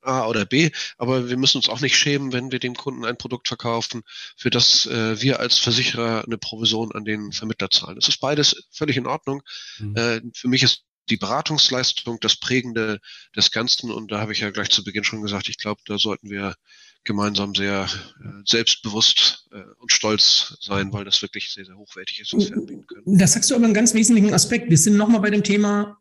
A 0.01 0.27
oder 0.27 0.45
B, 0.45 0.71
aber 0.97 1.29
wir 1.29 1.37
müssen 1.37 1.57
uns 1.57 1.69
auch 1.69 1.81
nicht 1.81 1.97
schämen, 1.97 2.33
wenn 2.33 2.51
wir 2.51 2.59
dem 2.59 2.75
Kunden 2.75 3.05
ein 3.05 3.17
Produkt 3.17 3.47
verkaufen, 3.47 4.03
für 4.37 4.49
das 4.49 4.85
äh, 4.85 5.21
wir 5.21 5.39
als 5.39 5.57
Versicherer 5.57 6.25
eine 6.25 6.37
Provision 6.37 6.91
an 6.91 7.05
den 7.05 7.31
Vermittler 7.31 7.69
zahlen. 7.69 7.95
Das 7.95 8.09
ist 8.09 8.19
beides 8.19 8.67
völlig 8.71 8.97
in 8.97 9.07
Ordnung. 9.07 9.41
Mhm. 9.79 9.95
Äh, 9.95 10.21
für 10.35 10.47
mich 10.47 10.63
ist 10.63 10.83
die 11.09 11.17
Beratungsleistung 11.17 12.19
das 12.19 12.35
Prägende 12.37 12.99
des 13.35 13.51
Ganzen 13.51 13.91
und 13.91 14.11
da 14.11 14.19
habe 14.19 14.31
ich 14.31 14.39
ja 14.39 14.51
gleich 14.51 14.69
zu 14.69 14.83
Beginn 14.83 15.03
schon 15.03 15.21
gesagt, 15.21 15.49
ich 15.49 15.57
glaube, 15.57 15.81
da 15.85 15.97
sollten 15.97 16.29
wir 16.29 16.55
gemeinsam 17.03 17.53
sehr 17.53 17.89
äh, 18.23 18.27
selbstbewusst 18.45 19.47
äh, 19.51 19.63
und 19.79 19.91
stolz 19.91 20.57
sein, 20.61 20.93
weil 20.93 21.03
das 21.03 21.21
wirklich 21.21 21.51
sehr, 21.53 21.65
sehr 21.65 21.75
hochwertig 21.75 22.21
ist, 22.21 22.33
was 22.33 22.49
wir 22.49 22.57
anbieten 22.57 22.87
können. 22.87 23.17
Das 23.17 23.33
sagst 23.33 23.51
du 23.51 23.55
aber 23.55 23.65
einen 23.65 23.73
ganz 23.73 23.93
wesentlichen 23.93 24.33
Aspekt. 24.33 24.69
Wir 24.69 24.77
sind 24.77 24.95
nochmal 24.95 25.19
bei 25.19 25.29
dem 25.29 25.43
Thema 25.43 25.97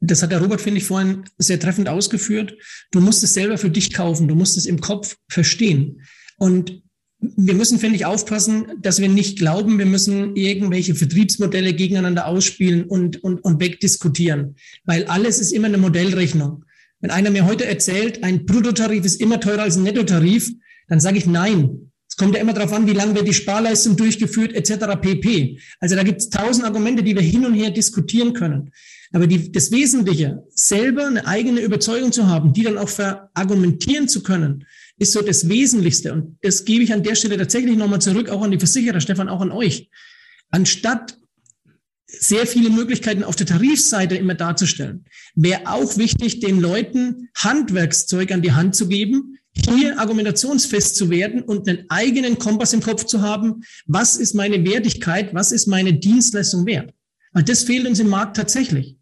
das 0.00 0.22
hat 0.22 0.32
der 0.32 0.40
Robert, 0.40 0.62
finde 0.62 0.78
ich, 0.78 0.86
vorhin 0.86 1.24
sehr 1.36 1.60
treffend 1.60 1.88
ausgeführt. 1.88 2.56
Du 2.90 3.00
musst 3.00 3.22
es 3.22 3.34
selber 3.34 3.58
für 3.58 3.70
dich 3.70 3.92
kaufen. 3.92 4.28
Du 4.28 4.34
musst 4.34 4.56
es 4.56 4.64
im 4.64 4.80
Kopf 4.80 5.16
verstehen. 5.28 6.06
Und 6.38 6.82
wir 7.20 7.54
müssen, 7.54 7.78
finde 7.78 7.96
ich, 7.96 8.06
aufpassen, 8.06 8.66
dass 8.80 9.00
wir 9.00 9.08
nicht 9.08 9.38
glauben, 9.38 9.78
wir 9.78 9.86
müssen 9.86 10.36
irgendwelche 10.36 10.94
Vertriebsmodelle 10.94 11.74
gegeneinander 11.74 12.26
ausspielen 12.26 12.84
und, 12.84 13.22
und, 13.22 13.44
und 13.44 13.60
wegdiskutieren. 13.60 14.56
Weil 14.84 15.04
alles 15.04 15.38
ist 15.38 15.52
immer 15.52 15.68
eine 15.68 15.78
Modellrechnung. 15.78 16.64
Wenn 17.00 17.10
einer 17.10 17.30
mir 17.30 17.46
heute 17.46 17.66
erzählt, 17.66 18.24
ein 18.24 18.46
Bruttotarif 18.46 19.04
ist 19.04 19.20
immer 19.20 19.40
teurer 19.40 19.62
als 19.62 19.76
ein 19.76 19.82
Nettotarif, 19.82 20.50
dann 20.88 21.00
sage 21.00 21.18
ich 21.18 21.26
nein. 21.26 21.92
Es 22.08 22.16
kommt 22.16 22.34
ja 22.34 22.40
immer 22.40 22.52
darauf 22.52 22.72
an, 22.72 22.86
wie 22.86 22.92
lange 22.92 23.14
wird 23.14 23.28
die 23.28 23.34
Sparleistung 23.34 23.96
durchgeführt, 23.96 24.52
etc. 24.52 25.00
pp. 25.00 25.58
Also 25.78 25.96
da 25.96 26.02
gibt 26.02 26.20
es 26.20 26.30
tausend 26.30 26.64
Argumente, 26.64 27.02
die 27.02 27.14
wir 27.14 27.22
hin 27.22 27.46
und 27.46 27.54
her 27.54 27.70
diskutieren 27.70 28.32
können. 28.32 28.72
Aber 29.12 29.26
die, 29.26 29.50
das 29.50 29.70
Wesentliche, 29.70 30.44
selber 30.50 31.06
eine 31.06 31.26
eigene 31.26 31.60
Überzeugung 31.60 32.12
zu 32.12 32.26
haben, 32.26 32.52
die 32.52 32.62
dann 32.62 32.78
auch 32.78 32.88
verargumentieren 32.88 34.08
zu 34.08 34.22
können, 34.22 34.64
ist 35.00 35.12
so 35.12 35.22
das 35.22 35.48
Wesentlichste. 35.48 36.12
Und 36.12 36.38
das 36.42 36.64
gebe 36.64 36.84
ich 36.84 36.92
an 36.92 37.02
der 37.02 37.14
Stelle 37.14 37.38
tatsächlich 37.38 37.76
nochmal 37.76 38.00
zurück, 38.00 38.28
auch 38.28 38.42
an 38.42 38.50
die 38.50 38.58
Versicherer, 38.58 39.00
Stefan, 39.00 39.28
auch 39.28 39.40
an 39.40 39.50
euch. 39.50 39.88
Anstatt 40.50 41.16
sehr 42.06 42.46
viele 42.46 42.70
Möglichkeiten 42.70 43.24
auf 43.24 43.34
der 43.34 43.46
Tarifseite 43.46 44.16
immer 44.16 44.34
darzustellen, 44.34 45.06
wäre 45.34 45.62
auch 45.66 45.96
wichtig, 45.96 46.40
den 46.40 46.60
Leuten 46.60 47.28
Handwerkszeug 47.34 48.30
an 48.32 48.42
die 48.42 48.52
Hand 48.52 48.76
zu 48.76 48.88
geben, 48.88 49.38
hier 49.54 49.98
argumentationsfest 49.98 50.96
zu 50.96 51.08
werden 51.08 51.42
und 51.42 51.68
einen 51.68 51.86
eigenen 51.88 52.38
Kompass 52.38 52.72
im 52.72 52.82
Kopf 52.82 53.04
zu 53.04 53.22
haben, 53.22 53.62
was 53.86 54.16
ist 54.16 54.34
meine 54.34 54.64
Wertigkeit, 54.64 55.34
was 55.34 55.50
ist 55.50 55.66
meine 55.66 55.94
Dienstleistung 55.94 56.66
wert. 56.66 56.92
Weil 57.32 57.44
das 57.44 57.62
fehlt 57.62 57.86
uns 57.86 58.00
im 58.00 58.08
Markt 58.08 58.36
tatsächlich. 58.36 58.96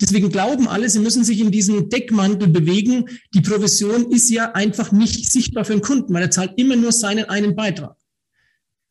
Deswegen 0.00 0.30
glauben 0.30 0.68
alle, 0.68 0.88
sie 0.88 1.00
müssen 1.00 1.24
sich 1.24 1.40
in 1.40 1.50
diesem 1.50 1.88
Deckmantel 1.88 2.48
bewegen. 2.48 3.06
Die 3.34 3.40
Provision 3.40 4.10
ist 4.12 4.30
ja 4.30 4.52
einfach 4.52 4.92
nicht 4.92 5.30
sichtbar 5.30 5.64
für 5.64 5.72
den 5.72 5.82
Kunden, 5.82 6.14
weil 6.14 6.22
er 6.22 6.30
zahlt 6.30 6.52
immer 6.56 6.76
nur 6.76 6.92
seinen 6.92 7.24
einen 7.24 7.56
Beitrag. 7.56 7.96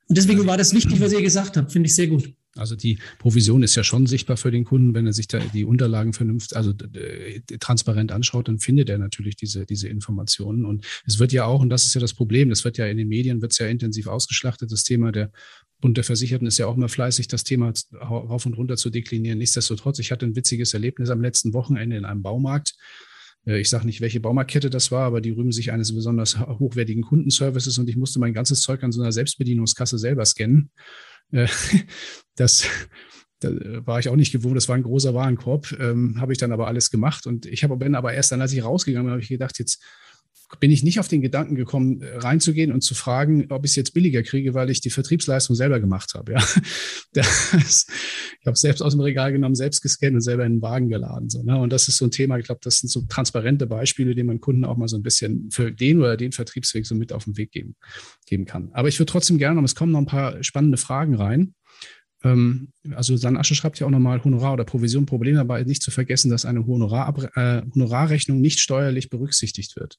Und 0.09 0.17
deswegen 0.17 0.45
war 0.45 0.57
das 0.57 0.73
wichtig, 0.73 0.99
was 1.01 1.13
ihr 1.13 1.21
gesagt 1.21 1.57
habt. 1.57 1.71
Finde 1.71 1.87
ich 1.87 1.95
sehr 1.95 2.07
gut. 2.07 2.33
Also 2.55 2.75
die 2.75 2.97
Provision 3.19 3.63
ist 3.63 3.75
ja 3.75 3.83
schon 3.83 4.07
sichtbar 4.07 4.37
für 4.37 4.51
den 4.51 4.63
Kunden, 4.63 4.93
wenn 4.93 5.05
er 5.05 5.13
sich 5.13 5.27
da 5.27 5.39
die 5.39 5.65
Unterlagen 5.65 6.13
vernünftig, 6.13 6.57
also 6.57 6.73
transparent 7.59 8.11
anschaut, 8.11 8.47
dann 8.47 8.59
findet 8.59 8.89
er 8.89 8.97
natürlich 8.97 9.35
diese, 9.35 9.65
diese 9.65 9.87
Informationen. 9.87 10.65
Und 10.65 10.85
es 11.05 11.19
wird 11.19 11.31
ja 11.33 11.45
auch, 11.45 11.61
und 11.61 11.69
das 11.69 11.85
ist 11.85 11.93
ja 11.93 12.01
das 12.01 12.13
Problem, 12.13 12.49
das 12.49 12.63
wird 12.63 12.77
ja 12.77 12.87
in 12.87 12.97
den 12.97 13.07
Medien, 13.07 13.41
wird 13.41 13.57
ja 13.59 13.67
intensiv 13.67 14.07
ausgeschlachtet, 14.07 14.71
das 14.71 14.83
Thema 14.83 15.11
der 15.11 15.31
Bund 15.79 15.95
der 15.97 16.03
Versicherten 16.03 16.47
ist 16.47 16.57
ja 16.57 16.65
auch 16.65 16.75
immer 16.75 16.89
fleißig, 16.89 17.27
das 17.27 17.43
Thema 17.43 17.71
rauf 17.93 18.45
und 18.45 18.53
runter 18.53 18.77
zu 18.77 18.89
deklinieren. 18.89 19.37
Nichtsdestotrotz, 19.37 19.99
ich 19.99 20.11
hatte 20.11 20.25
ein 20.25 20.35
witziges 20.35 20.73
Erlebnis 20.73 21.09
am 21.09 21.21
letzten 21.21 21.53
Wochenende 21.53 21.97
in 21.97 22.05
einem 22.05 22.23
Baumarkt. 22.23 22.73
Äh, 23.45 23.59
ich 23.59 23.69
sage 23.69 23.85
nicht, 23.85 24.01
welche 24.01 24.19
Baumarktkette 24.19 24.69
das 24.69 24.91
war, 24.91 25.05
aber 25.05 25.21
die 25.21 25.31
rühmen 25.31 25.51
sich 25.51 25.71
eines 25.71 25.93
besonders 25.93 26.39
hochwertigen 26.39 27.03
Kundenservices 27.03 27.77
und 27.77 27.89
ich 27.89 27.95
musste 27.97 28.19
mein 28.19 28.33
ganzes 28.33 28.61
Zeug 28.61 28.83
an 28.83 28.91
so 28.91 29.01
einer 29.01 29.11
Selbstbedienungskasse 29.11 29.97
selber 29.97 30.25
scannen. 30.25 30.71
Äh, 31.31 31.47
das, 32.35 32.67
da 33.39 33.49
war 33.85 33.99
ich 33.99 34.09
auch 34.09 34.15
nicht 34.15 34.31
gewohnt, 34.31 34.57
das 34.57 34.67
war 34.67 34.75
ein 34.75 34.83
großer 34.83 35.13
Warenkorb, 35.13 35.75
ähm, 35.79 36.19
habe 36.19 36.33
ich 36.33 36.39
dann 36.39 36.51
aber 36.51 36.67
alles 36.67 36.89
gemacht 36.89 37.27
und 37.27 37.45
ich 37.45 37.63
habe 37.63 37.77
aber 37.95 38.13
erst 38.13 38.31
dann, 38.31 38.41
als 38.41 38.53
ich 38.53 38.63
rausgegangen 38.63 39.05
bin, 39.05 39.11
habe 39.11 39.21
ich 39.21 39.29
gedacht, 39.29 39.59
jetzt 39.59 39.83
bin 40.59 40.71
ich 40.71 40.83
nicht 40.83 40.99
auf 40.99 41.07
den 41.07 41.21
Gedanken 41.21 41.55
gekommen, 41.55 42.01
äh, 42.01 42.17
reinzugehen 42.17 42.71
und 42.71 42.81
zu 42.81 42.95
fragen, 42.95 43.47
ob 43.49 43.65
ich 43.65 43.71
es 43.71 43.75
jetzt 43.75 43.93
billiger 43.93 44.23
kriege, 44.23 44.53
weil 44.53 44.69
ich 44.69 44.79
die 44.79 44.89
Vertriebsleistung 44.89 45.55
selber 45.55 45.79
gemacht 45.79 46.13
habe. 46.15 46.33
Ja. 46.33 46.43
Das, 47.13 47.87
ich 48.39 48.45
habe 48.45 48.53
es 48.53 48.61
selbst 48.61 48.81
aus 48.81 48.93
dem 48.93 48.99
Regal 48.99 49.31
genommen, 49.31 49.55
selbst 49.55 49.81
gescannt 49.81 50.13
und 50.13 50.21
selber 50.21 50.45
in 50.45 50.57
den 50.57 50.61
Wagen 50.61 50.89
geladen. 50.89 51.29
So, 51.29 51.41
ne? 51.41 51.57
Und 51.57 51.73
das 51.73 51.87
ist 51.87 51.97
so 51.97 52.05
ein 52.05 52.11
Thema, 52.11 52.37
ich 52.37 52.45
glaube, 52.45 52.59
das 52.63 52.79
sind 52.79 52.89
so 52.89 53.05
transparente 53.09 53.65
Beispiele, 53.65 54.13
die 54.13 54.21
man 54.23 54.39
Kunden 54.39 54.65
auch 54.65 54.77
mal 54.77 54.87
so 54.87 54.97
ein 54.97 55.01
bisschen 55.01 55.49
für 55.49 55.71
den 55.71 55.99
oder 55.99 56.15
den 56.15 56.31
Vertriebsweg 56.31 56.85
so 56.85 56.93
mit 56.93 57.13
auf 57.13 57.23
den 57.23 57.37
Weg 57.37 57.51
geben, 57.51 57.75
geben 58.27 58.45
kann. 58.45 58.69
Aber 58.73 58.87
ich 58.87 58.99
würde 58.99 59.11
trotzdem 59.11 59.39
gerne, 59.39 59.63
es 59.63 59.73
kommen 59.73 59.93
noch 59.93 59.99
ein 59.99 60.05
paar 60.05 60.43
spannende 60.43 60.77
Fragen 60.77 61.15
rein. 61.15 61.55
Ähm, 62.23 62.69
also 62.95 63.15
San 63.15 63.37
Asche 63.37 63.55
schreibt 63.55 63.79
ja 63.79 63.87
auch 63.87 63.91
nochmal 63.91 64.23
Honorar 64.23 64.53
oder 64.53 64.65
Provision. 64.65 65.05
Problem 65.05 65.35
dabei 65.35 65.63
nicht 65.63 65.81
zu 65.81 65.91
vergessen, 65.91 66.29
dass 66.29 66.45
eine 66.45 66.65
Honorar, 66.65 67.15
äh, 67.35 67.63
Honorarrechnung 67.73 68.41
nicht 68.41 68.59
steuerlich 68.59 69.09
berücksichtigt 69.09 69.75
wird. 69.75 69.97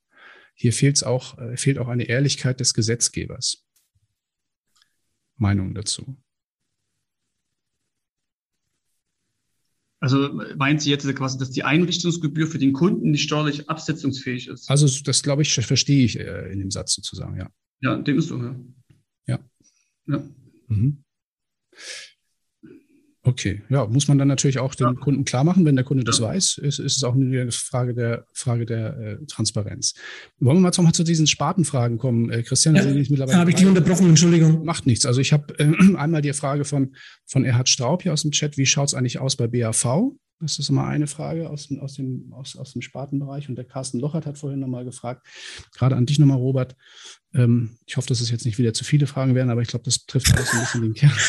Hier 0.61 0.73
fehlt's 0.73 1.05
auch, 1.05 1.39
äh, 1.39 1.57
fehlt 1.57 1.79
auch 1.79 1.87
eine 1.87 2.05
Ehrlichkeit 2.05 2.59
des 2.59 2.75
Gesetzgebers. 2.75 3.65
Meinung 5.37 5.73
dazu? 5.73 6.17
Also 10.01 10.33
meint 10.57 10.83
sie 10.83 10.91
jetzt 10.91 11.07
quasi, 11.15 11.39
dass 11.39 11.51
die 11.51 11.63
Einrichtungsgebühr 11.63 12.49
für 12.49 12.59
den 12.59 12.73
Kunden 12.73 13.13
nicht 13.13 13.23
steuerlich 13.23 13.71
absetzungsfähig 13.71 14.49
ist? 14.49 14.69
Also 14.69 14.89
das, 15.05 15.23
glaube 15.23 15.43
ich, 15.43 15.55
verstehe 15.55 16.05
ich 16.05 16.19
äh, 16.19 16.53
in 16.53 16.59
dem 16.59 16.73
Satz 16.73 16.95
sozusagen, 16.95 17.37
ja. 17.37 17.51
Ja, 17.81 17.97
dem 17.97 18.19
ist 18.19 18.27
so, 18.27 18.43
ja. 18.43 18.57
Ja. 19.27 19.39
ja. 20.07 20.29
Mhm. 20.67 21.05
Okay, 23.29 23.61
ja, 23.69 23.87
muss 23.87 24.09
man 24.09 24.17
dann 24.17 24.29
natürlich 24.29 24.59
auch 24.59 24.75
dem 24.75 24.87
ja. 24.87 24.93
Kunden 24.95 25.27
klar 25.27 25.45
machen, 25.45 25.67
wenn 25.67 25.77
der 25.77 25.85
Kunde 25.85 26.03
das 26.03 26.19
weiß, 26.19 26.57
ist, 26.57 26.79
ist 26.79 26.97
es 26.97 27.05
auch 27.05 27.15
eine 27.15 27.53
Frage 27.53 27.93
der 27.93 28.25
Frage 28.33 28.65
der 28.65 28.99
äh, 28.99 29.27
Transparenz. 29.27 29.93
Wollen 30.41 30.63
wir 30.63 30.83
mal, 30.83 30.93
zu 30.95 31.05
diesen 31.05 31.27
Spartenfragen 31.27 31.99
kommen, 31.99 32.31
äh, 32.31 32.43
Christian? 32.43 32.75
Ja, 32.75 32.85
da 32.85 33.37
habe 33.37 33.51
ich 33.51 33.57
dich 33.57 33.67
unterbrochen, 33.67 34.09
Entschuldigung. 34.09 34.65
Macht 34.65 34.87
nichts. 34.87 35.05
Also 35.05 35.21
ich 35.21 35.35
habe 35.35 35.59
äh, 35.59 35.65
einmal 35.97 36.23
die 36.23 36.33
Frage 36.33 36.65
von, 36.65 36.95
von 37.27 37.45
Erhard 37.45 37.69
Straub 37.69 38.03
hier 38.03 38.15
aus 38.15 38.23
dem 38.23 38.31
Chat, 38.31 38.57
wie 38.57 38.65
schaut 38.65 38.89
es 38.89 38.95
eigentlich 38.95 39.19
aus 39.19 39.37
bei 39.37 39.47
BAV? 39.47 40.15
Das 40.41 40.59
ist 40.59 40.69
immer 40.69 40.87
eine 40.87 41.09
Frage 41.09 41.51
aus, 41.51 41.69
aus, 41.81 41.95
dem, 41.95 42.33
aus, 42.33 42.57
aus 42.57 42.73
dem 42.73 42.83
Spartenbereich. 42.83 43.49
Und 43.49 43.57
der 43.57 43.65
Carsten 43.65 43.99
Lochert 43.99 44.25
hat 44.25 44.39
vorhin 44.39 44.61
nochmal 44.61 44.85
gefragt, 44.85 45.27
gerade 45.75 45.97
an 45.97 46.07
dich 46.07 46.19
nochmal, 46.19 46.39
Robert. 46.39 46.77
Ähm, 47.35 47.77
ich 47.87 47.97
hoffe, 47.97 48.09
dass 48.09 48.21
es 48.21 48.31
jetzt 48.31 48.45
nicht 48.47 48.59
wieder 48.59 48.73
zu 48.73 48.85
viele 48.85 49.07
Fragen 49.07 49.35
werden, 49.35 49.51
aber 49.51 49.63
ich 49.63 49.69
glaube, 49.69 49.85
das 49.85 50.07
trifft 50.07 50.33
alles 50.33 50.53
ein 50.53 50.61
bisschen 50.61 50.83
den 50.83 50.95
Kern. 50.95 51.13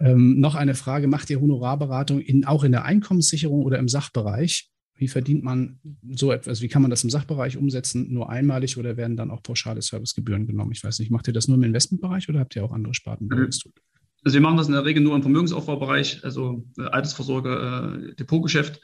Ähm, 0.00 0.40
noch 0.40 0.56
eine 0.56 0.74
Frage, 0.74 1.06
macht 1.06 1.30
ihr 1.30 1.40
Honorarberatung 1.40 2.20
in, 2.20 2.44
auch 2.44 2.64
in 2.64 2.72
der 2.72 2.84
Einkommenssicherung 2.84 3.62
oder 3.62 3.78
im 3.78 3.88
Sachbereich? 3.88 4.68
Wie 4.96 5.06
verdient 5.06 5.44
man 5.44 5.78
so 6.10 6.32
etwas? 6.32 6.62
Wie 6.62 6.68
kann 6.68 6.82
man 6.82 6.90
das 6.90 7.04
im 7.04 7.10
Sachbereich 7.10 7.56
umsetzen? 7.56 8.12
Nur 8.12 8.28
einmalig 8.28 8.76
oder 8.76 8.96
werden 8.96 9.16
dann 9.16 9.30
auch 9.30 9.42
pauschale 9.42 9.80
Servicegebühren 9.82 10.46
genommen? 10.46 10.72
Ich 10.72 10.82
weiß 10.82 10.98
nicht, 10.98 11.12
macht 11.12 11.28
ihr 11.28 11.32
das 11.32 11.46
nur 11.46 11.56
im 11.56 11.62
Investmentbereich 11.62 12.28
oder 12.28 12.40
habt 12.40 12.56
ihr 12.56 12.64
auch 12.64 12.72
andere 12.72 12.92
Sparten, 12.92 13.30
wo 13.30 13.36
ihr 13.36 13.46
das 13.46 13.58
tut? 13.58 13.80
Also 14.24 14.34
wir 14.34 14.40
machen 14.40 14.56
das 14.56 14.66
in 14.66 14.72
der 14.72 14.84
Regel 14.84 15.02
nur 15.02 15.14
im 15.14 15.22
Vermögensaufbaubereich, 15.22 16.24
also 16.24 16.64
äh, 16.78 16.82
Altersvorsorge, 16.84 18.08
äh, 18.10 18.14
Depotgeschäft. 18.14 18.80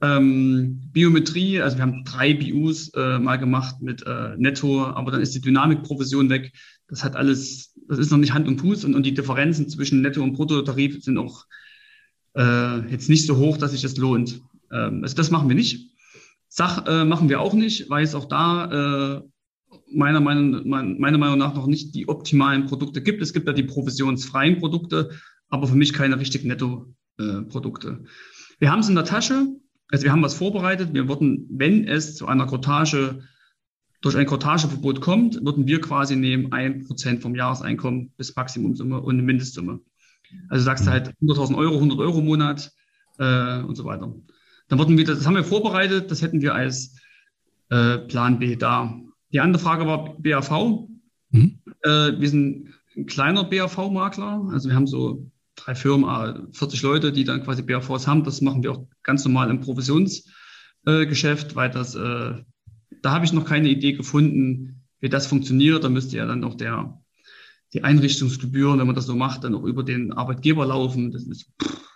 Ähm, 0.00 0.90
Biometrie, 0.92 1.60
also 1.60 1.76
wir 1.76 1.82
haben 1.82 2.02
drei 2.04 2.34
BUs 2.34 2.88
äh, 2.94 3.20
mal 3.20 3.36
gemacht 3.36 3.76
mit 3.80 4.04
äh, 4.04 4.36
Netto, 4.36 4.84
aber 4.84 5.12
dann 5.12 5.20
ist 5.20 5.34
die 5.36 5.40
Dynamikprovision 5.40 6.28
weg. 6.28 6.52
Das 6.88 7.04
hat 7.04 7.14
alles, 7.14 7.72
das 7.88 7.98
ist 7.98 8.10
noch 8.10 8.18
nicht 8.18 8.34
Hand 8.34 8.48
und 8.48 8.60
Fuß 8.60 8.84
und, 8.84 8.96
und 8.96 9.06
die 9.06 9.14
Differenzen 9.14 9.68
zwischen 9.68 10.02
Netto- 10.02 10.22
und 10.22 10.32
Bruttotarif 10.32 11.04
sind 11.04 11.18
auch 11.18 11.46
äh, 12.36 12.90
jetzt 12.90 13.08
nicht 13.08 13.26
so 13.26 13.36
hoch, 13.36 13.58
dass 13.58 13.70
sich 13.70 13.82
das 13.82 13.96
lohnt. 13.96 14.42
Ähm, 14.72 15.00
also 15.04 15.14
das 15.14 15.30
machen 15.30 15.48
wir 15.48 15.54
nicht. 15.54 15.92
Sach 16.48 16.84
äh, 16.86 17.04
machen 17.04 17.28
wir 17.28 17.40
auch 17.40 17.54
nicht, 17.54 17.88
weil 17.88 18.02
es 18.02 18.16
auch 18.16 18.26
da 18.26 19.18
äh, 19.18 19.22
meiner 19.94 20.20
Meinung, 20.20 20.68
meiner 20.68 21.18
Meinung 21.18 21.38
nach 21.38 21.54
noch 21.54 21.66
nicht 21.66 21.94
die 21.94 22.08
optimalen 22.08 22.66
Produkte 22.66 23.02
gibt. 23.02 23.22
Es 23.22 23.32
gibt 23.32 23.46
ja 23.46 23.52
die 23.52 23.62
provisionsfreien 23.62 24.58
Produkte, 24.58 25.10
aber 25.48 25.66
für 25.66 25.76
mich 25.76 25.92
keine 25.92 26.18
richtig 26.18 26.44
Netto-Produkte. 26.44 27.88
Äh, 27.88 28.06
wir 28.58 28.70
haben 28.70 28.80
es 28.80 28.88
in 28.88 28.94
der 28.94 29.04
Tasche, 29.04 29.46
also 29.88 30.04
wir 30.04 30.12
haben 30.12 30.22
was 30.22 30.34
vorbereitet. 30.34 30.94
Wir 30.94 31.08
würden, 31.08 31.46
wenn 31.50 31.86
es 31.86 32.16
zu 32.16 32.26
einer 32.26 32.46
Kortage 32.46 33.22
durch 34.00 34.16
ein 34.16 34.26
Kortageverbot 34.26 35.00
kommt, 35.00 35.44
würden 35.44 35.66
wir 35.66 35.80
quasi 35.80 36.16
nehmen 36.16 36.52
ein 36.52 36.84
Prozent 36.84 37.22
vom 37.22 37.34
Jahreseinkommen 37.34 38.12
bis 38.16 38.34
Maximumsumme 38.34 39.00
und 39.00 39.14
eine 39.14 39.22
Mindestsumme. 39.22 39.80
Also 40.48 40.64
sagst 40.64 40.86
du 40.86 40.90
halt 40.90 41.14
100.000 41.22 41.56
Euro, 41.56 41.74
100 41.74 41.98
Euro 41.98 42.18
im 42.18 42.24
Monat 42.24 42.72
äh, 43.18 43.60
und 43.60 43.76
so 43.76 43.84
weiter. 43.84 44.12
Dann 44.68 44.78
würden 44.78 44.96
wir, 44.96 45.04
das 45.04 45.26
haben 45.26 45.36
wir 45.36 45.44
vorbereitet, 45.44 46.10
das 46.10 46.22
hätten 46.22 46.40
wir 46.40 46.54
als 46.54 46.96
äh, 47.70 47.98
Plan 47.98 48.38
B 48.38 48.56
da. 48.56 48.98
Die 49.32 49.40
andere 49.40 49.62
Frage 49.62 49.86
war 49.86 50.16
BAV. 50.18 50.88
Mhm. 51.30 51.58
Äh, 51.82 52.20
wir 52.20 52.28
sind 52.28 52.68
ein 52.96 53.06
kleiner 53.06 53.44
BAV-Makler. 53.44 54.48
Also 54.52 54.68
wir 54.68 54.76
haben 54.76 54.86
so 54.86 55.30
drei 55.56 55.74
Firmen, 55.74 56.52
40 56.52 56.82
Leute, 56.82 57.12
die 57.12 57.24
dann 57.24 57.42
quasi 57.42 57.62
BAVs 57.62 58.06
haben. 58.06 58.24
Das 58.24 58.40
machen 58.40 58.62
wir 58.62 58.72
auch 58.72 58.86
ganz 59.02 59.24
normal 59.24 59.50
im 59.50 59.60
Provisionsgeschäft, 59.60 61.52
äh, 61.52 61.56
weil 61.56 61.70
das, 61.70 61.94
äh, 61.94 62.34
da 63.02 63.10
habe 63.10 63.24
ich 63.24 63.32
noch 63.32 63.44
keine 63.44 63.68
Idee 63.68 63.92
gefunden, 63.92 64.82
wie 65.00 65.08
das 65.08 65.26
funktioniert. 65.26 65.84
Da 65.84 65.88
müsste 65.88 66.16
ja 66.16 66.26
dann 66.26 66.44
auch 66.44 66.54
der, 66.54 67.02
die 67.72 67.84
Einrichtungsgebühren, 67.84 68.78
wenn 68.78 68.86
man 68.86 68.96
das 68.96 69.06
so 69.06 69.16
macht, 69.16 69.44
dann 69.44 69.54
auch 69.54 69.64
über 69.64 69.82
den 69.82 70.12
Arbeitgeber 70.12 70.66
laufen. 70.66 71.10
Das 71.10 71.24
ist, 71.24 71.50
pff, 71.62 71.91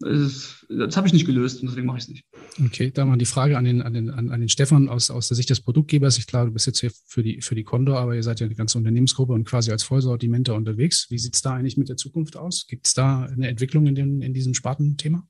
das, 0.00 0.64
das 0.68 0.96
habe 0.96 1.08
ich 1.08 1.12
nicht 1.12 1.26
gelöst 1.26 1.60
und 1.60 1.68
deswegen 1.68 1.86
mache 1.86 1.98
ich 1.98 2.04
es 2.04 2.08
nicht. 2.08 2.24
Okay, 2.64 2.90
da 2.92 3.04
mal 3.04 3.18
die 3.18 3.24
Frage 3.24 3.58
an 3.58 3.64
den, 3.64 3.82
an 3.82 3.94
den, 3.94 4.10
an, 4.10 4.28
den 4.28 4.48
Stefan 4.48 4.88
aus, 4.88 5.10
aus 5.10 5.28
der 5.28 5.36
Sicht 5.36 5.50
des 5.50 5.60
Produktgebers. 5.60 6.18
Ich 6.18 6.26
glaube, 6.26 6.46
du 6.46 6.52
bist 6.52 6.66
jetzt 6.66 6.80
hier 6.80 6.92
für 7.06 7.22
die, 7.22 7.40
für 7.40 7.56
die 7.56 7.64
Condor, 7.64 7.98
aber 7.98 8.14
ihr 8.14 8.22
seid 8.22 8.38
ja 8.38 8.46
eine 8.46 8.54
ganze 8.54 8.78
Unternehmensgruppe 8.78 9.32
und 9.32 9.44
quasi 9.44 9.72
als 9.72 9.82
Vollsortimenter 9.82 10.54
unterwegs. 10.54 11.06
Wie 11.10 11.18
sieht 11.18 11.34
es 11.34 11.42
da 11.42 11.54
eigentlich 11.54 11.76
mit 11.76 11.88
der 11.88 11.96
Zukunft 11.96 12.36
aus? 12.36 12.66
Gibt 12.68 12.86
es 12.86 12.94
da 12.94 13.24
eine 13.24 13.48
Entwicklung 13.48 13.86
in, 13.86 13.96
den, 13.96 14.22
in 14.22 14.34
diesem 14.34 14.54
Spartenthema? 14.54 15.26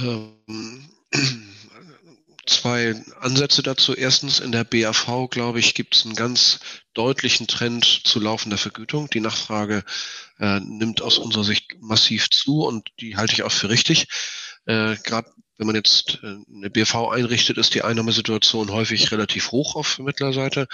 Ähm, 0.00 0.88
zwei 2.46 2.94
Ansätze 3.20 3.62
dazu. 3.62 3.94
Erstens, 3.94 4.38
in 4.38 4.52
der 4.52 4.64
BAV, 4.64 5.28
glaube 5.30 5.58
ich, 5.58 5.74
gibt 5.74 5.96
es 5.96 6.04
einen 6.04 6.14
ganz 6.14 6.60
deutlichen 6.94 7.46
Trend 7.48 7.84
zu 7.84 8.20
laufender 8.20 8.58
Vergütung. 8.58 9.08
Die 9.10 9.20
Nachfrage 9.20 9.82
äh, 10.38 10.60
nimmt 10.60 11.02
aus 11.02 11.18
unserer 11.18 11.44
Sicht 11.44 11.76
massiv 11.80 12.30
zu 12.30 12.64
und 12.64 12.88
die 13.00 13.16
halte 13.16 13.32
ich 13.34 13.42
auch 13.42 13.52
für 13.52 13.68
richtig. 13.68 14.06
Äh, 14.66 14.96
Gerade 15.04 15.30
wenn 15.56 15.66
man 15.66 15.76
jetzt 15.76 16.18
äh, 16.22 16.36
eine 16.52 16.70
BV 16.70 17.10
einrichtet, 17.10 17.58
ist 17.58 17.74
die 17.74 17.82
Einnahmesituation 17.82 18.70
häufig 18.70 19.10
relativ 19.12 19.52
hoch 19.52 19.76
auf 19.76 19.86
Vermittlerseite, 19.86 20.66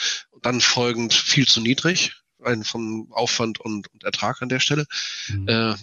dann 0.43 0.61
folgend 0.61 1.13
viel 1.13 1.47
zu 1.47 1.61
niedrig, 1.61 2.15
ein 2.43 2.65
vom 2.65 3.13
Aufwand 3.13 3.61
und, 3.61 3.89
und 3.93 4.05
Ertrag 4.05 4.41
an 4.41 4.49
der 4.49 4.61
Stelle. 4.61 4.87
Mhm. 5.29 5.49
Äh, 5.49 5.75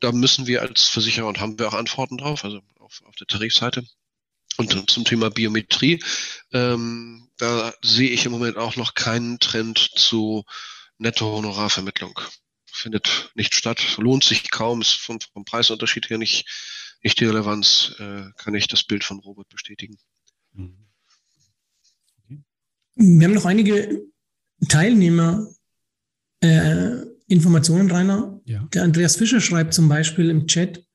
da 0.00 0.12
müssen 0.12 0.46
wir 0.46 0.62
als 0.62 0.84
Versicherer 0.84 1.26
und 1.26 1.40
haben 1.40 1.58
wir 1.58 1.68
auch 1.68 1.74
Antworten 1.74 2.18
drauf, 2.18 2.44
also 2.44 2.60
auf, 2.78 3.02
auf 3.06 3.14
der 3.16 3.26
Tarifseite. 3.26 3.84
Und 4.58 4.90
zum 4.90 5.04
Thema 5.04 5.30
Biometrie, 5.30 6.02
ähm, 6.52 7.28
da 7.36 7.74
sehe 7.82 8.10
ich 8.10 8.24
im 8.24 8.32
Moment 8.32 8.56
auch 8.56 8.76
noch 8.76 8.94
keinen 8.94 9.38
Trend 9.38 9.78
zu 9.78 10.44
Netto-Honorarvermittlung. 10.98 12.18
Findet 12.76 13.30
nicht 13.34 13.54
statt, 13.54 13.96
lohnt 13.98 14.24
sich 14.24 14.50
kaum, 14.50 14.80
ist 14.80 14.92
vom, 14.92 15.18
vom 15.32 15.44
Preisunterschied 15.44 16.10
her 16.10 16.18
nicht, 16.18 16.46
nicht 17.02 17.18
die 17.20 17.24
Relevanz, 17.24 17.94
äh, 17.98 18.24
kann 18.36 18.54
ich 18.54 18.68
das 18.68 18.84
Bild 18.84 19.02
von 19.02 19.18
Robert 19.20 19.48
bestätigen. 19.48 19.96
Wir 22.94 23.28
haben 23.28 23.34
noch 23.34 23.44
einige 23.44 24.02
Teilnehmer 24.68 25.48
äh, 26.40 27.02
Informationen, 27.28 27.90
Rainer. 27.90 28.40
Ja. 28.44 28.68
Der 28.72 28.84
Andreas 28.84 29.16
Fischer 29.16 29.40
schreibt 29.40 29.74
zum 29.74 29.88
Beispiel 29.88 30.30
im 30.30 30.46
Chat, 30.46 30.86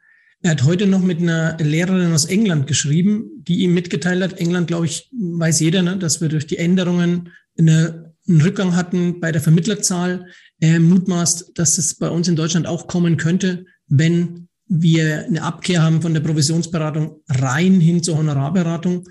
er 0.44 0.52
hat 0.52 0.64
heute 0.64 0.88
noch 0.88 1.02
mit 1.02 1.20
einer 1.20 1.58
Lehrerin 1.58 2.14
aus 2.14 2.26
England 2.26 2.66
geschrieben, 2.66 3.30
die 3.44 3.60
ihm 3.60 3.76
mitgeteilt 3.76 4.24
hat, 4.24 4.40
England, 4.40 4.68
glaube 4.68 4.88
ich, 4.88 5.10
weiß 5.12 5.60
jeder, 5.60 5.84
ne, 5.84 5.98
dass 5.98 6.20
wir 6.20 6.30
durch 6.30 6.48
die 6.48 6.58
Änderungen 6.58 7.32
eine, 7.58 8.16
einen 8.28 8.42
Rückgang 8.42 8.76
hatten 8.76 9.20
bei 9.20 9.32
der 9.32 9.42
Vermittlerzahl. 9.42 10.28
Er 10.62 10.80
mutmaßt, 10.80 11.54
dass 11.56 11.80
es 11.80 11.96
bei 11.96 12.08
uns 12.08 12.28
in 12.28 12.36
Deutschland 12.36 12.68
auch 12.68 12.86
kommen 12.88 13.18
könnte, 13.18 13.66
wenn 13.88 14.48
wir 14.68 15.26
eine 15.26 15.42
Abkehr 15.42 15.82
haben 15.82 16.04
von 16.04 16.14
der 16.14 16.22
Provisionsberatung 16.22 17.20
rein 17.28 17.82
hin 17.82 18.04
zur 18.04 18.18
Honorarberatung. 18.18 19.10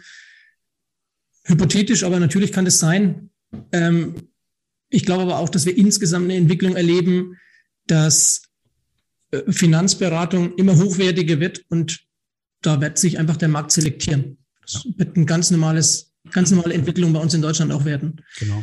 Hypothetisch, 1.44 2.04
aber 2.04 2.20
natürlich 2.20 2.52
kann 2.52 2.64
das 2.64 2.78
sein. 2.78 3.30
Ähm, 3.72 4.14
ich 4.90 5.04
glaube 5.04 5.24
aber 5.24 5.38
auch, 5.38 5.48
dass 5.48 5.66
wir 5.66 5.76
insgesamt 5.76 6.26
eine 6.26 6.36
Entwicklung 6.36 6.76
erleben, 6.76 7.36
dass 7.88 8.42
äh, 9.32 9.50
Finanzberatung 9.50 10.54
immer 10.54 10.76
hochwertiger 10.76 11.40
wird 11.40 11.64
und 11.68 12.00
da 12.62 12.80
wird 12.80 12.96
sich 12.96 13.18
einfach 13.18 13.36
der 13.36 13.48
Markt 13.48 13.72
selektieren. 13.72 14.38
Das 14.62 14.86
wird 14.96 15.16
ein 15.16 15.26
ganz 15.26 15.50
normales, 15.50 16.12
ganz 16.30 16.52
normale 16.52 16.74
Entwicklung 16.74 17.12
bei 17.12 17.20
uns 17.20 17.34
in 17.34 17.42
Deutschland 17.42 17.72
auch 17.72 17.84
werden. 17.84 18.22
Genau. 18.38 18.62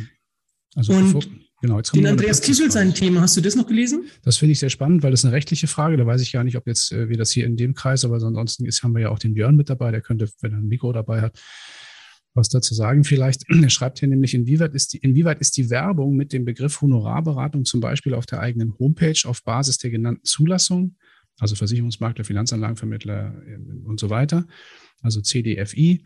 Also 0.74 0.94
und 0.94 1.47
genau, 1.60 1.78
jetzt 1.78 1.94
den 1.94 2.06
Andreas 2.06 2.40
Kissel 2.40 2.70
sein 2.70 2.94
Thema, 2.94 3.20
hast 3.20 3.36
du 3.36 3.40
das 3.40 3.56
noch 3.56 3.66
gelesen? 3.66 4.04
Das 4.22 4.36
finde 4.36 4.52
ich 4.52 4.58
sehr 4.58 4.70
spannend, 4.70 5.02
weil 5.02 5.10
das 5.10 5.24
eine 5.24 5.32
rechtliche 5.32 5.66
Frage, 5.66 5.96
da 5.96 6.06
weiß 6.06 6.20
ich 6.20 6.32
gar 6.32 6.44
nicht, 6.44 6.56
ob 6.56 6.66
jetzt 6.66 6.92
äh, 6.92 7.08
wir 7.08 7.16
das 7.16 7.30
hier 7.30 7.46
in 7.46 7.56
dem 7.56 7.74
Kreis, 7.74 8.04
aber 8.04 8.14
ansonsten 8.14 8.64
ist, 8.66 8.82
haben 8.82 8.94
wir 8.94 9.02
ja 9.02 9.08
auch 9.10 9.18
den 9.18 9.34
Björn 9.34 9.56
mit 9.56 9.70
dabei, 9.70 9.90
der 9.90 10.00
könnte, 10.00 10.28
wenn 10.40 10.52
er 10.52 10.58
ein 10.58 10.68
Mikro 10.68 10.92
dabei 10.92 11.20
hat, 11.20 11.38
was 12.34 12.48
dazu 12.48 12.74
sagen 12.74 13.04
vielleicht. 13.04 13.44
Er 13.62 13.70
schreibt 13.70 13.98
hier 13.98 14.08
nämlich, 14.08 14.34
inwieweit 14.34 14.74
ist, 14.74 14.92
die, 14.92 14.98
inwieweit 14.98 15.40
ist 15.40 15.56
die 15.56 15.70
Werbung 15.70 16.16
mit 16.16 16.32
dem 16.32 16.44
Begriff 16.44 16.80
Honorarberatung 16.80 17.64
zum 17.64 17.80
Beispiel 17.80 18.14
auf 18.14 18.26
der 18.26 18.40
eigenen 18.40 18.78
Homepage 18.78 19.20
auf 19.24 19.42
Basis 19.42 19.78
der 19.78 19.90
genannten 19.90 20.24
Zulassung, 20.24 20.96
also 21.38 21.54
Versicherungsmakler, 21.54 22.24
Finanzanlagenvermittler 22.24 23.42
ähm, 23.46 23.82
und 23.84 24.00
so 24.00 24.10
weiter, 24.10 24.46
also 25.02 25.20
CDFI, 25.20 26.04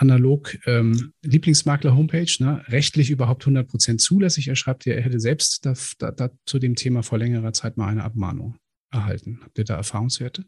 analog 0.00 0.56
ähm, 0.66 1.12
Lieblingsmakler-Homepage, 1.22 2.32
ne, 2.40 2.64
rechtlich 2.68 3.10
überhaupt 3.10 3.42
100 3.42 3.68
Prozent 3.68 4.00
zulässig. 4.00 4.48
Er 4.48 4.56
schreibt 4.56 4.86
er 4.86 5.00
hätte 5.00 5.20
selbst 5.20 5.66
da, 5.66 5.74
da, 5.98 6.10
da 6.10 6.30
zu 6.46 6.58
dem 6.58 6.74
Thema 6.74 7.02
vor 7.02 7.18
längerer 7.18 7.52
Zeit 7.52 7.76
mal 7.76 7.88
eine 7.88 8.02
Abmahnung 8.02 8.56
erhalten. 8.90 9.40
Habt 9.42 9.58
ihr 9.58 9.64
da 9.64 9.76
Erfahrungswerte? 9.76 10.44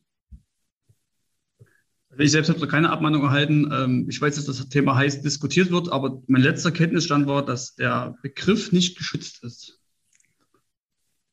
Ich 2.19 2.31
selbst 2.31 2.49
habe 2.49 2.67
keine 2.67 2.91
Abmahnung 2.91 3.23
erhalten. 3.23 3.71
Ähm, 3.73 4.07
ich 4.09 4.21
weiß, 4.21 4.37
dass 4.37 4.47
das 4.47 4.69
Thema 4.71 4.97
heiß 4.97 5.21
diskutiert 5.21 5.71
wird, 5.71 5.93
aber 5.93 6.23
mein 6.27 6.43
letzter 6.43 6.73
Kenntnisstand 6.73 7.27
war, 7.27 7.45
dass 7.45 7.75
der 7.75 8.17
Begriff 8.23 8.73
nicht 8.73 8.97
geschützt 8.97 9.45
ist. 9.45 9.79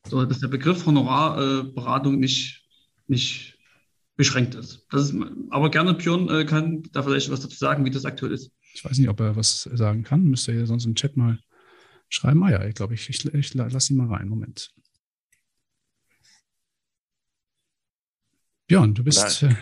So, 0.08 0.26
dass 0.26 0.40
der 0.40 0.48
Begriff 0.50 0.86
Honorarberatung 0.86 2.20
nicht, 2.20 2.66
nicht 3.08 3.59
beschränkt 4.20 4.54
ist. 4.54 4.86
ist. 4.92 5.16
Aber 5.50 5.72
gerne 5.72 5.94
Björn 5.94 6.28
äh, 6.28 6.44
kann 6.44 6.84
da 6.92 7.04
vielleicht 7.04 7.32
was 7.32 7.40
dazu 7.40 7.56
sagen, 7.56 7.86
wie 7.86 7.90
das 7.90 8.04
aktuell 8.04 8.34
ist. 8.34 8.52
Ich 8.74 8.84
weiß 8.84 8.98
nicht, 8.98 9.08
ob 9.08 9.22
er 9.22 9.38
was 9.38 9.62
sagen 9.62 10.04
kann. 10.04 10.26
Müsste 10.26 10.52
er 10.52 10.66
sonst 10.66 10.84
im 10.84 10.94
Chat 10.94 11.16
mal 11.16 11.40
schreiben. 12.10 12.44
Ah 12.44 12.52
ja, 12.52 12.66
ich 12.66 12.76
glaube, 12.76 12.96
ich, 12.96 13.10
ich, 13.10 13.34
ich 13.34 13.54
lasse 13.54 13.94
ihn 13.94 13.96
mal 13.96 14.14
rein. 14.14 14.28
Moment. 14.28 14.74
Björn, 18.68 18.94
du 18.94 19.06
bist. 19.06 19.44
Äh, 19.44 19.56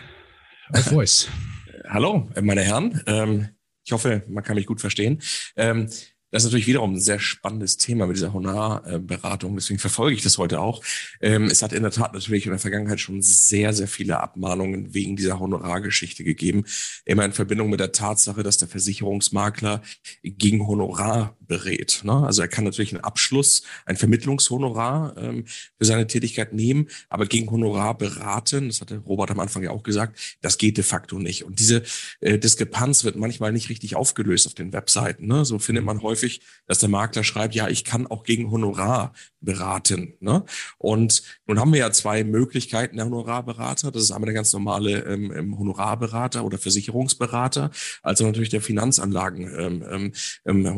auf 0.72 0.86
Voice. 0.86 1.28
Hallo, 1.88 2.28
meine 2.42 2.62
Herren. 2.62 3.00
Ähm, 3.06 3.50
ich 3.84 3.92
hoffe, 3.92 4.24
man 4.28 4.42
kann 4.42 4.56
mich 4.56 4.66
gut 4.66 4.80
verstehen. 4.80 5.22
Ähm, 5.54 5.88
das 6.30 6.42
ist 6.42 6.48
natürlich 6.48 6.66
wiederum 6.66 6.94
ein 6.94 7.00
sehr 7.00 7.18
spannendes 7.18 7.78
Thema 7.78 8.06
mit 8.06 8.16
dieser 8.16 8.34
Honorarberatung. 8.34 9.54
Deswegen 9.54 9.78
verfolge 9.78 10.14
ich 10.14 10.22
das 10.22 10.36
heute 10.36 10.60
auch. 10.60 10.82
Ähm, 11.20 11.44
es 11.44 11.62
hat 11.62 11.72
in 11.72 11.82
der 11.82 11.92
Tat 11.92 12.12
natürlich 12.12 12.44
in 12.44 12.52
der 12.52 12.58
Vergangenheit 12.58 13.00
schon 13.00 13.22
sehr, 13.22 13.72
sehr 13.72 13.88
viele 13.88 14.20
Abmahnungen 14.20 14.92
wegen 14.92 15.16
dieser 15.16 15.40
Honorargeschichte 15.40 16.24
gegeben. 16.24 16.64
Immer 17.06 17.24
in 17.24 17.32
Verbindung 17.32 17.70
mit 17.70 17.80
der 17.80 17.92
Tatsache, 17.92 18.42
dass 18.42 18.58
der 18.58 18.68
Versicherungsmakler 18.68 19.82
gegen 20.22 20.66
Honorar 20.66 21.37
berät. 21.48 22.02
Ne? 22.04 22.12
Also 22.12 22.42
er 22.42 22.48
kann 22.48 22.64
natürlich 22.64 22.94
einen 22.94 23.02
Abschluss, 23.02 23.62
ein 23.86 23.96
Vermittlungshonorar 23.96 25.16
ähm, 25.16 25.46
für 25.78 25.84
seine 25.84 26.06
Tätigkeit 26.06 26.52
nehmen, 26.52 26.88
aber 27.08 27.26
gegen 27.26 27.50
Honorar 27.50 27.98
beraten, 27.98 28.68
das 28.68 28.80
hatte 28.80 28.98
Robert 28.98 29.30
am 29.30 29.40
Anfang 29.40 29.62
ja 29.62 29.70
auch 29.70 29.82
gesagt, 29.82 30.38
das 30.42 30.58
geht 30.58 30.76
de 30.76 30.84
facto 30.84 31.18
nicht. 31.18 31.44
Und 31.44 31.58
diese 31.58 31.82
äh, 32.20 32.38
Diskrepanz 32.38 33.02
wird 33.02 33.16
manchmal 33.16 33.52
nicht 33.52 33.68
richtig 33.70 33.96
aufgelöst 33.96 34.46
auf 34.46 34.54
den 34.54 34.72
Webseiten. 34.72 35.26
Ne? 35.26 35.44
So 35.44 35.58
findet 35.58 35.84
man 35.84 36.02
häufig 36.02 36.40
dass 36.66 36.78
der 36.78 36.88
Makler 36.88 37.24
schreibt, 37.24 37.54
ja, 37.54 37.68
ich 37.68 37.84
kann 37.84 38.06
auch 38.06 38.22
gegen 38.22 38.50
Honorar 38.50 39.12
beraten. 39.40 40.14
Ne? 40.20 40.44
Und 40.76 41.22
nun 41.46 41.58
haben 41.58 41.72
wir 41.72 41.80
ja 41.80 41.90
zwei 41.92 42.24
Möglichkeiten 42.24 42.96
der 42.96 43.06
Honorarberater. 43.06 43.90
Das 43.90 44.02
ist 44.02 44.10
einmal 44.10 44.26
der 44.26 44.34
ganz 44.34 44.52
normale 44.52 45.04
ähm, 45.04 45.32
ähm 45.34 45.58
Honorarberater 45.58 46.44
oder 46.44 46.58
Versicherungsberater, 46.58 47.70
also 48.02 48.26
natürlich 48.26 48.50
der 48.50 48.60
Finanzanlagen 48.60 49.50
ähm, 49.58 49.84
ähm, 49.90 50.12
ähm, 50.44 50.76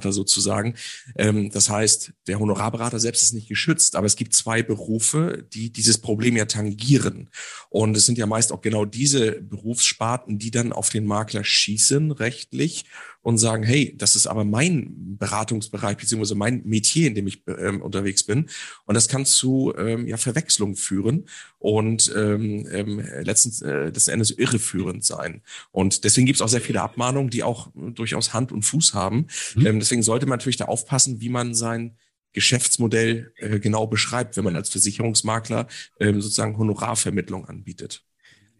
Honorarberater 0.00 0.12
sozusagen. 0.12 0.74
Ähm, 1.16 1.50
das 1.50 1.68
heißt, 1.68 2.12
der 2.26 2.38
Honorarberater 2.38 2.98
selbst 2.98 3.22
ist 3.22 3.34
nicht 3.34 3.48
geschützt, 3.48 3.96
aber 3.96 4.06
es 4.06 4.16
gibt 4.16 4.34
zwei 4.34 4.62
Berufe, 4.62 5.46
die 5.52 5.72
dieses 5.72 5.98
Problem 5.98 6.36
ja 6.36 6.46
tangieren. 6.46 7.30
Und 7.68 7.96
es 7.96 8.06
sind 8.06 8.18
ja 8.18 8.26
meist 8.26 8.52
auch 8.52 8.60
genau 8.60 8.84
diese 8.84 9.42
Berufssparten, 9.42 10.38
die 10.38 10.50
dann 10.50 10.72
auf 10.72 10.90
den 10.90 11.06
Makler 11.06 11.44
schießen, 11.44 12.12
rechtlich, 12.12 12.84
und 13.22 13.38
sagen, 13.38 13.62
hey, 13.62 13.94
das 13.98 14.16
ist 14.16 14.26
aber 14.26 14.44
mein 14.44 15.16
Beratungsbereich, 15.18 15.96
beziehungsweise 15.96 16.34
mein 16.34 16.62
Metier, 16.64 17.08
in 17.08 17.14
dem 17.14 17.26
ich 17.26 17.42
ähm, 17.46 17.82
unterwegs 17.82 18.22
bin. 18.22 18.48
Und 18.86 18.94
das 18.94 19.08
kann 19.08 19.26
zu 19.26 19.74
ähm, 19.76 20.06
ja, 20.06 20.16
Verwechslung 20.16 20.76
führen 20.76 21.26
und 21.58 22.12
ähm, 22.16 22.66
ähm, 22.72 23.00
letztens, 23.22 23.60
äh, 23.60 23.86
letzten 23.86 24.12
Endes 24.12 24.30
irreführend 24.30 25.04
sein. 25.04 25.42
Und 25.70 26.04
deswegen 26.04 26.26
gibt 26.26 26.36
es 26.36 26.42
auch 26.42 26.48
sehr 26.48 26.60
viele 26.60 26.80
Abmahnungen, 26.82 27.30
die 27.30 27.42
auch 27.42 27.70
durchaus 27.74 28.32
Hand 28.32 28.52
und 28.52 28.62
Fuß 28.62 28.94
haben. 28.94 29.26
Mhm. 29.54 29.66
Ähm, 29.66 29.78
deswegen 29.80 30.02
sollte 30.02 30.26
man 30.26 30.38
natürlich 30.38 30.56
da 30.56 30.66
aufpassen, 30.66 31.20
wie 31.20 31.28
man 31.28 31.54
sein 31.54 31.96
Geschäftsmodell 32.32 33.32
äh, 33.36 33.58
genau 33.58 33.86
beschreibt, 33.86 34.36
wenn 34.36 34.44
man 34.44 34.56
als 34.56 34.70
Versicherungsmakler 34.70 35.66
ähm, 35.98 36.20
sozusagen 36.20 36.56
Honorarvermittlung 36.56 37.46
anbietet. 37.46 38.04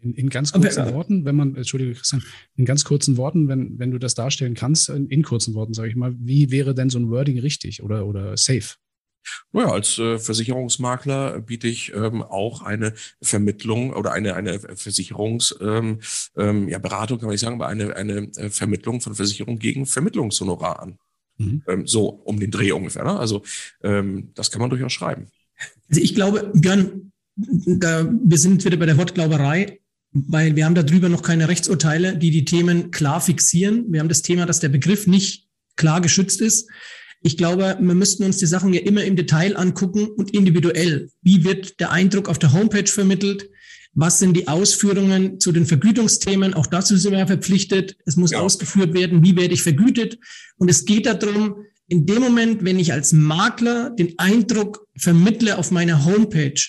In, 0.02 0.14
in 0.14 0.30
ganz 0.30 0.52
kurzen 0.52 0.80
Aber, 0.80 0.94
Worten, 0.94 1.24
wenn 1.24 1.36
man, 1.36 1.56
Entschuldige 1.56 1.94
Christian, 1.94 2.22
in 2.56 2.64
ganz 2.64 2.84
kurzen 2.84 3.16
Worten, 3.16 3.48
wenn, 3.48 3.78
wenn 3.78 3.90
du 3.90 3.98
das 3.98 4.14
darstellen 4.14 4.54
kannst, 4.54 4.88
in, 4.88 5.08
in 5.08 5.22
kurzen 5.22 5.54
Worten, 5.54 5.74
sage 5.74 5.88
ich 5.88 5.96
mal, 5.96 6.14
wie 6.18 6.50
wäre 6.50 6.74
denn 6.74 6.90
so 6.90 6.98
ein 6.98 7.10
Wording 7.10 7.38
richtig 7.38 7.82
oder, 7.82 8.06
oder 8.06 8.36
safe? 8.36 8.76
Naja, 9.52 9.70
als 9.70 9.98
äh, 9.98 10.18
Versicherungsmakler 10.18 11.40
biete 11.40 11.68
ich 11.68 11.92
ähm, 11.94 12.22
auch 12.22 12.62
eine 12.62 12.94
Vermittlung 13.20 13.92
oder 13.92 14.12
eine, 14.12 14.34
eine 14.34 14.58
Versicherungs, 14.58 15.54
ähm, 15.60 16.00
ähm, 16.36 16.68
ja, 16.68 16.78
Beratung 16.78 17.18
kann 17.18 17.26
man 17.26 17.34
nicht 17.34 17.40
sagen, 17.40 17.56
aber 17.56 17.68
eine, 17.68 17.94
eine 17.96 18.30
äh, 18.36 18.50
Vermittlung 18.50 19.00
von 19.00 19.14
Versicherung 19.14 19.58
gegen 19.58 19.86
Vermittlungshonorar 19.86 20.80
an. 20.80 20.98
Mhm. 21.38 21.62
Ähm, 21.66 21.86
so 21.86 22.08
um 22.08 22.38
den 22.38 22.50
Dreh 22.50 22.72
ungefähr. 22.72 23.04
Ne? 23.04 23.18
Also 23.18 23.42
ähm, 23.82 24.30
das 24.34 24.50
kann 24.50 24.60
man 24.60 24.70
durchaus 24.70 24.92
schreiben. 24.92 25.26
Also 25.88 26.00
ich 26.00 26.14
glaube, 26.14 26.50
Björn, 26.54 27.12
da, 27.36 28.08
wir 28.10 28.38
sind 28.38 28.64
wieder 28.64 28.76
bei 28.76 28.86
der 28.86 28.98
Wortglauberei 28.98 29.80
weil 30.12 30.56
wir 30.56 30.64
haben 30.64 30.74
darüber 30.74 31.08
noch 31.08 31.22
keine 31.22 31.48
Rechtsurteile, 31.48 32.16
die 32.16 32.30
die 32.30 32.44
Themen 32.44 32.90
klar 32.90 33.20
fixieren. 33.20 33.86
Wir 33.88 34.00
haben 34.00 34.08
das 34.08 34.22
Thema, 34.22 34.46
dass 34.46 34.60
der 34.60 34.68
Begriff 34.68 35.06
nicht 35.06 35.48
klar 35.76 36.00
geschützt 36.00 36.40
ist. 36.40 36.68
Ich 37.22 37.36
glaube, 37.36 37.76
wir 37.78 37.94
müssten 37.94 38.24
uns 38.24 38.38
die 38.38 38.46
Sachen 38.46 38.72
ja 38.72 38.80
immer 38.80 39.04
im 39.04 39.14
Detail 39.14 39.56
angucken 39.56 40.08
und 40.08 40.32
individuell. 40.34 41.10
Wie 41.22 41.44
wird 41.44 41.78
der 41.78 41.92
Eindruck 41.92 42.28
auf 42.28 42.38
der 42.38 42.52
Homepage 42.52 42.86
vermittelt? 42.86 43.50
Was 43.92 44.18
sind 44.18 44.36
die 44.36 44.48
Ausführungen 44.48 45.38
zu 45.40 45.52
den 45.52 45.66
Vergütungsthemen? 45.66 46.54
Auch 46.54 46.66
dazu 46.66 46.96
sind 46.96 47.12
wir 47.12 47.18
ja 47.18 47.26
verpflichtet. 47.26 47.96
Es 48.06 48.16
muss 48.16 48.30
ja. 48.30 48.40
ausgeführt 48.40 48.94
werden, 48.94 49.22
wie 49.22 49.36
werde 49.36 49.52
ich 49.52 49.62
vergütet? 49.62 50.18
Und 50.56 50.70
es 50.70 50.84
geht 50.84 51.06
darum, 51.06 51.66
in 51.88 52.06
dem 52.06 52.22
Moment, 52.22 52.64
wenn 52.64 52.78
ich 52.78 52.92
als 52.92 53.12
Makler 53.12 53.90
den 53.90 54.18
Eindruck 54.18 54.86
vermittle 54.96 55.58
auf 55.58 55.72
meiner 55.72 56.04
Homepage, 56.04 56.60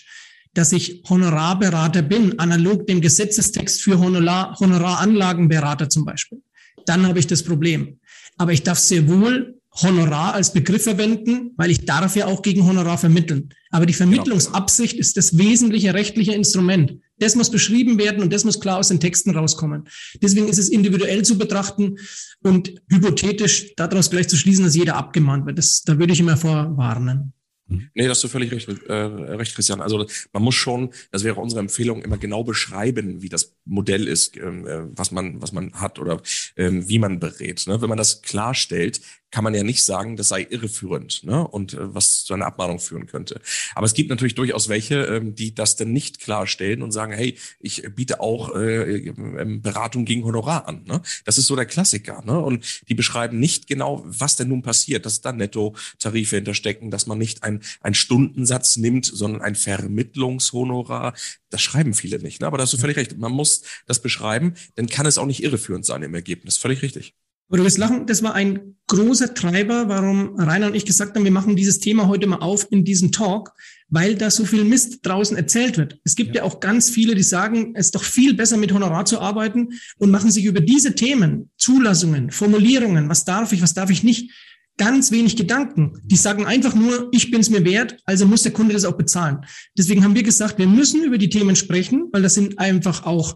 dass 0.53 0.71
ich 0.71 1.03
Honorarberater 1.09 2.01
bin, 2.01 2.39
analog 2.39 2.87
dem 2.87 3.01
Gesetzestext 3.01 3.81
für 3.81 3.99
Honorar, 3.99 4.57
Honoraranlagenberater 4.59 5.89
zum 5.89 6.05
Beispiel, 6.05 6.41
dann 6.85 7.07
habe 7.07 7.19
ich 7.19 7.27
das 7.27 7.43
Problem. 7.43 7.99
Aber 8.37 8.51
ich 8.51 8.63
darf 8.63 8.79
sehr 8.79 9.07
wohl 9.07 9.61
Honorar 9.73 10.33
als 10.33 10.51
Begriff 10.51 10.83
verwenden, 10.83 11.51
weil 11.55 11.71
ich 11.71 11.85
darf 11.85 12.15
ja 12.17 12.25
auch 12.25 12.41
gegen 12.41 12.65
Honorar 12.65 12.97
vermitteln. 12.97 13.49
Aber 13.69 13.85
die 13.85 13.93
Vermittlungsabsicht 13.93 14.97
ist 14.97 15.15
das 15.15 15.37
wesentliche 15.37 15.93
rechtliche 15.93 16.33
Instrument. 16.33 16.95
Das 17.19 17.35
muss 17.35 17.49
beschrieben 17.49 17.97
werden 17.97 18.21
und 18.21 18.33
das 18.33 18.43
muss 18.43 18.59
klar 18.59 18.79
aus 18.79 18.89
den 18.89 18.99
Texten 18.99 19.31
rauskommen. 19.31 19.87
Deswegen 20.21 20.49
ist 20.49 20.57
es 20.57 20.67
individuell 20.67 21.23
zu 21.23 21.37
betrachten 21.37 21.97
und 22.43 22.73
hypothetisch 22.89 23.73
daraus 23.77 24.09
gleich 24.09 24.27
zu 24.27 24.35
schließen, 24.35 24.65
dass 24.65 24.75
jeder 24.75 24.97
abgemahnt 24.97 25.45
wird. 25.45 25.57
Das, 25.57 25.83
da 25.83 25.97
würde 25.97 26.11
ich 26.11 26.19
immer 26.19 26.35
vorwarnen. 26.35 27.31
Mhm. 27.71 27.89
Nee, 27.93 28.07
das 28.07 28.17
hast 28.17 28.23
du 28.25 28.27
völlig 28.27 28.51
recht, 28.51 28.67
äh, 28.67 28.93
recht, 28.93 29.55
Christian. 29.55 29.81
Also 29.81 30.05
man 30.33 30.43
muss 30.43 30.55
schon, 30.55 30.91
das 31.11 31.23
wäre 31.23 31.39
unsere 31.39 31.61
Empfehlung, 31.61 32.01
immer 32.03 32.17
genau 32.17 32.43
beschreiben, 32.43 33.21
wie 33.21 33.29
das 33.29 33.55
Modell 33.65 34.07
ist, 34.07 34.37
ähm, 34.37 34.67
äh, 34.67 34.97
was 34.97 35.11
man, 35.11 35.41
was 35.41 35.51
man 35.51 35.73
hat 35.73 35.99
oder 35.99 36.21
ähm, 36.57 36.87
wie 36.87 36.99
man 36.99 37.19
berät. 37.19 37.65
Ne? 37.67 37.81
Wenn 37.81 37.89
man 37.89 37.97
das 37.97 38.21
klarstellt, 38.21 39.01
kann 39.31 39.43
man 39.43 39.53
ja 39.53 39.63
nicht 39.63 39.83
sagen, 39.83 40.17
das 40.17 40.27
sei 40.27 40.45
irreführend 40.49 41.23
ne? 41.23 41.47
und 41.47 41.73
äh, 41.73 41.95
was 41.95 42.25
zu 42.25 42.33
einer 42.33 42.45
Abmahnung 42.45 42.79
führen 42.79 43.07
könnte. 43.07 43.41
Aber 43.75 43.85
es 43.85 43.93
gibt 43.93 44.09
natürlich 44.09 44.35
durchaus 44.35 44.69
welche, 44.69 45.03
ähm, 45.03 45.35
die 45.35 45.55
das 45.55 45.77
dann 45.77 45.93
nicht 45.93 46.19
klarstellen 46.19 46.81
und 46.81 46.91
sagen, 46.91 47.13
hey, 47.13 47.37
ich 47.59 47.83
biete 47.95 48.19
auch 48.19 48.53
äh, 48.55 49.07
ähm, 49.07 49.61
Beratung 49.61 50.05
gegen 50.05 50.23
Honorar 50.25 50.67
an. 50.67 50.83
Ne? 50.83 51.01
Das 51.25 51.37
ist 51.37 51.47
so 51.47 51.55
der 51.55 51.65
Klassiker. 51.65 52.21
Ne? 52.25 52.39
Und 52.39 52.83
die 52.89 52.93
beschreiben 52.93 53.39
nicht 53.39 53.67
genau, 53.67 54.03
was 54.05 54.35
denn 54.35 54.49
nun 54.49 54.61
passiert, 54.61 55.05
dass 55.05 55.21
da 55.21 55.31
Netto-Tarife 55.31 56.35
hinterstecken, 56.35 56.91
dass 56.91 57.07
man 57.07 57.17
nicht 57.17 57.43
ein, 57.43 57.61
ein 57.79 57.93
Stundensatz 57.93 58.77
nimmt, 58.77 59.05
sondern 59.05 59.41
ein 59.41 59.55
Vermittlungshonorar. 59.55 61.13
Das 61.49 61.61
schreiben 61.61 61.93
viele 61.93 62.19
nicht. 62.19 62.41
Ne? 62.41 62.47
Aber 62.47 62.57
da 62.57 62.63
hast 62.63 62.73
du 62.73 62.77
völlig 62.77 62.97
recht. 62.97 63.17
Man 63.17 63.31
muss 63.31 63.61
das 63.85 64.01
beschreiben, 64.01 64.55
dann 64.75 64.87
kann 64.87 65.05
es 65.05 65.17
auch 65.17 65.25
nicht 65.25 65.41
irreführend 65.41 65.85
sein 65.85 66.03
im 66.03 66.13
Ergebnis. 66.13 66.57
Völlig 66.57 66.81
richtig. 66.81 67.15
Aber 67.51 67.57
du 67.57 67.63
wirst 67.65 67.77
lachen, 67.77 68.07
das 68.07 68.23
war 68.23 68.33
ein 68.33 68.77
großer 68.87 69.33
Treiber, 69.33 69.89
warum 69.89 70.39
Rainer 70.39 70.67
und 70.67 70.73
ich 70.73 70.85
gesagt 70.85 71.17
haben, 71.17 71.25
wir 71.25 71.31
machen 71.31 71.57
dieses 71.57 71.79
Thema 71.79 72.07
heute 72.07 72.25
mal 72.25 72.37
auf 72.37 72.65
in 72.71 72.85
diesem 72.85 73.11
Talk, 73.11 73.51
weil 73.89 74.15
da 74.15 74.31
so 74.31 74.45
viel 74.45 74.63
Mist 74.63 75.05
draußen 75.05 75.35
erzählt 75.35 75.77
wird. 75.77 75.99
Es 76.05 76.15
gibt 76.15 76.33
ja. 76.33 76.43
ja 76.43 76.47
auch 76.47 76.61
ganz 76.61 76.89
viele, 76.89 77.13
die 77.13 77.23
sagen, 77.23 77.73
es 77.75 77.87
ist 77.87 77.95
doch 77.95 78.05
viel 78.05 78.35
besser 78.35 78.55
mit 78.55 78.71
Honorar 78.71 79.03
zu 79.03 79.19
arbeiten 79.19 79.73
und 79.97 80.11
machen 80.11 80.31
sich 80.31 80.45
über 80.45 80.61
diese 80.61 80.95
Themen, 80.95 81.49
Zulassungen, 81.57 82.31
Formulierungen, 82.31 83.09
was 83.09 83.25
darf 83.25 83.51
ich, 83.51 83.61
was 83.61 83.73
darf 83.73 83.89
ich 83.89 84.01
nicht, 84.01 84.31
ganz 84.77 85.11
wenig 85.11 85.35
Gedanken. 85.35 85.99
Die 86.05 86.15
sagen 86.15 86.45
einfach 86.45 86.73
nur, 86.73 87.09
ich 87.11 87.31
bin 87.31 87.41
es 87.41 87.49
mir 87.49 87.65
wert, 87.65 87.97
also 88.05 88.25
muss 88.25 88.43
der 88.43 88.53
Kunde 88.53 88.71
das 88.71 88.85
auch 88.85 88.95
bezahlen. 88.95 89.39
Deswegen 89.77 90.05
haben 90.05 90.15
wir 90.15 90.23
gesagt, 90.23 90.57
wir 90.57 90.67
müssen 90.67 91.03
über 91.03 91.17
die 91.17 91.29
Themen 91.29 91.57
sprechen, 91.57 92.07
weil 92.13 92.21
das 92.21 92.33
sind 92.33 92.59
einfach 92.59 93.05
auch 93.05 93.35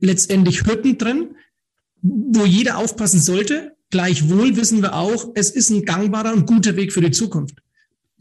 letztendlich 0.00 0.66
Hürden 0.66 0.98
drin, 0.98 1.34
wo 2.04 2.44
jeder 2.44 2.76
aufpassen 2.78 3.18
sollte. 3.18 3.72
Gleichwohl 3.90 4.56
wissen 4.56 4.82
wir 4.82 4.94
auch, 4.94 5.30
es 5.34 5.50
ist 5.50 5.70
ein 5.70 5.84
gangbarer 5.84 6.34
und 6.34 6.46
guter 6.46 6.76
Weg 6.76 6.92
für 6.92 7.00
die 7.00 7.10
Zukunft. 7.10 7.56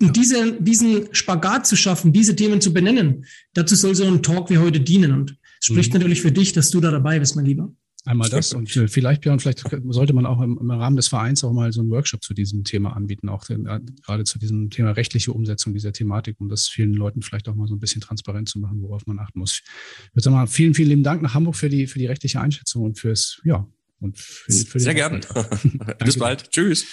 Und 0.02 0.16
diese, 0.16 0.54
diesen 0.62 1.14
Spagat 1.14 1.68
zu 1.68 1.76
schaffen, 1.76 2.14
diese 2.14 2.36
Themen 2.36 2.62
zu 2.62 2.74
benennen, 2.74 3.26
dazu 3.54 3.76
soll 3.76 3.96
so 3.96 4.06
ein 4.06 4.24
Talk 4.24 4.50
wie 4.50 4.58
heute 4.58 4.80
dienen. 4.80 5.12
Und 5.12 5.38
es 5.60 5.68
spricht 5.68 5.94
mhm. 5.94 6.00
natürlich 6.00 6.22
für 6.22 6.32
dich, 6.32 6.54
dass 6.54 6.70
du 6.72 6.80
da 6.80 6.92
dabei 6.92 7.20
bist, 7.20 7.36
mein 7.36 7.46
Lieber. 7.46 7.72
Einmal 8.06 8.30
das 8.30 8.54
und 8.54 8.76
äh, 8.76 8.88
vielleicht, 8.88 9.22
Björn, 9.22 9.40
vielleicht 9.40 9.64
sollte 9.90 10.14
man 10.14 10.26
auch 10.26 10.42
im, 10.42 10.58
im, 10.60 10.72
Rahmen 10.72 10.96
des 10.96 11.08
Vereins 11.08 11.44
auch 11.44 11.54
mal 11.54 11.72
so 11.72 11.82
einen 11.82 11.90
Workshop 11.90 12.24
zu 12.24 12.34
diesem 12.34 12.64
Thema 12.64 12.96
anbieten, 12.96 13.30
auch 13.30 13.46
den, 13.46 13.66
äh, 13.66 13.80
gerade 14.06 14.26
zu 14.26 14.40
diesem 14.40 14.70
Thema 14.70 14.92
rechtliche 14.92 15.32
Umsetzung 15.32 15.74
dieser 15.74 15.94
Thematik, 15.94 16.40
um 16.40 16.50
das 16.50 16.68
vielen 16.68 16.94
Leuten 16.94 17.22
vielleicht 17.22 17.48
auch 17.48 17.56
mal 17.56 17.68
so 17.68 17.76
ein 17.76 17.80
bisschen 17.80 18.02
transparent 18.02 18.50
zu 18.50 18.60
machen, 18.60 18.82
worauf 18.82 19.06
man 19.06 19.20
achten 19.20 19.40
muss. 19.40 19.62
Ich 20.08 20.16
würde 20.16 20.24
sagen, 20.24 20.48
vielen, 20.48 20.74
vielen 20.74 20.90
lieben 20.90 21.04
Dank 21.04 21.22
nach 21.22 21.34
Hamburg 21.34 21.56
für 21.56 21.70
die, 21.70 21.88
für 21.88 22.00
die 22.00 22.08
rechtliche 22.08 22.42
Einschätzung 22.42 22.84
und 22.84 23.00
fürs, 23.00 23.42
ja, 23.46 23.68
und 24.02 24.20
für, 24.20 24.52
für 24.52 24.80
Sehr 24.80 24.94
gern. 24.94 25.22
Bis 26.04 26.18
bald. 26.18 26.52
Tschüss. 26.52 26.86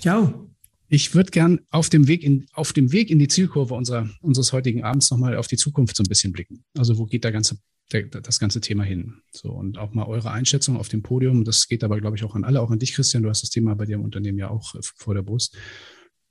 Ciao. 0.00 0.50
Ich 0.88 1.14
würde 1.14 1.30
gern 1.30 1.60
auf 1.70 1.88
dem 1.88 2.06
Weg 2.06 2.22
in, 2.22 2.46
auf 2.52 2.72
dem 2.72 2.92
Weg 2.92 3.10
in 3.10 3.18
die 3.18 3.26
Zielkurve 3.26 3.74
unserer, 3.74 4.08
unseres 4.20 4.52
heutigen 4.52 4.84
Abends 4.84 5.10
nochmal 5.10 5.36
auf 5.36 5.48
die 5.48 5.56
Zukunft 5.56 5.96
so 5.96 6.04
ein 6.04 6.08
bisschen 6.08 6.32
blicken. 6.32 6.64
Also 6.78 6.98
wo 6.98 7.06
geht 7.06 7.24
der 7.24 7.32
ganze 7.32 7.58
der, 7.92 8.04
das 8.04 8.38
ganze 8.38 8.60
Thema 8.60 8.84
hin. 8.84 9.20
So 9.32 9.50
und 9.50 9.78
auch 9.78 9.92
mal 9.94 10.06
eure 10.06 10.30
Einschätzung 10.30 10.76
auf 10.76 10.88
dem 10.88 11.02
Podium. 11.02 11.44
Das 11.44 11.68
geht 11.68 11.84
aber, 11.84 12.00
glaube 12.00 12.16
ich, 12.16 12.24
auch 12.24 12.34
an 12.34 12.44
alle, 12.44 12.60
auch 12.60 12.70
an 12.70 12.78
dich, 12.78 12.94
Christian. 12.94 13.22
Du 13.22 13.28
hast 13.28 13.42
das 13.42 13.50
Thema 13.50 13.74
bei 13.74 13.84
dir 13.84 13.96
im 13.96 14.02
Unternehmen 14.04 14.38
ja 14.38 14.50
auch 14.50 14.74
äh, 14.74 14.80
vor 14.82 15.14
der 15.14 15.22
Brust. 15.22 15.56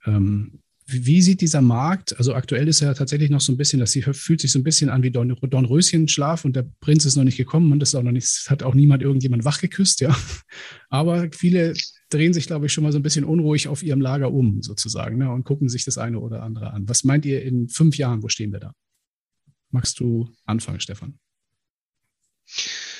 Ähm, 0.05 0.59
wie 0.85 1.21
sieht 1.21 1.41
dieser 1.41 1.61
Markt, 1.61 2.17
also 2.17 2.33
aktuell 2.33 2.67
ist 2.67 2.81
er 2.81 2.93
tatsächlich 2.93 3.29
noch 3.29 3.39
so 3.39 3.53
ein 3.53 3.57
bisschen, 3.57 3.79
das 3.79 3.97
fühlt 4.11 4.41
sich 4.41 4.51
so 4.51 4.59
ein 4.59 4.63
bisschen 4.63 4.89
an 4.89 5.01
wie 5.01 5.11
Don, 5.11 5.29
Dornröschenschlaf 5.29 6.43
und 6.43 6.55
der 6.55 6.69
Prinz 6.81 7.05
ist 7.05 7.15
noch 7.15 7.23
nicht 7.23 7.37
gekommen 7.37 7.71
und 7.71 7.79
das 7.79 7.95
auch 7.95 8.03
noch 8.03 8.11
nicht, 8.11 8.49
hat 8.49 8.63
auch 8.63 8.73
niemand 8.73 9.01
irgendjemand 9.01 9.45
wachgeküsst, 9.45 10.01
ja. 10.01 10.15
Aber 10.89 11.29
viele 11.31 11.73
drehen 12.09 12.33
sich, 12.33 12.47
glaube 12.47 12.65
ich, 12.65 12.73
schon 12.73 12.83
mal 12.83 12.91
so 12.91 12.99
ein 12.99 13.03
bisschen 13.03 13.23
unruhig 13.23 13.69
auf 13.69 13.81
ihrem 13.81 14.01
Lager 14.01 14.33
um, 14.33 14.61
sozusagen, 14.61 15.17
ne, 15.17 15.31
und 15.31 15.45
gucken 15.45 15.69
sich 15.69 15.85
das 15.85 15.97
eine 15.97 16.19
oder 16.19 16.43
andere 16.43 16.73
an. 16.73 16.87
Was 16.89 17.05
meint 17.05 17.25
ihr 17.25 17.41
in 17.43 17.69
fünf 17.69 17.97
Jahren, 17.97 18.21
wo 18.21 18.27
stehen 18.27 18.51
wir 18.51 18.59
da? 18.59 18.73
Magst 19.71 19.99
du 20.01 20.29
anfangen, 20.45 20.81
Stefan? 20.81 21.17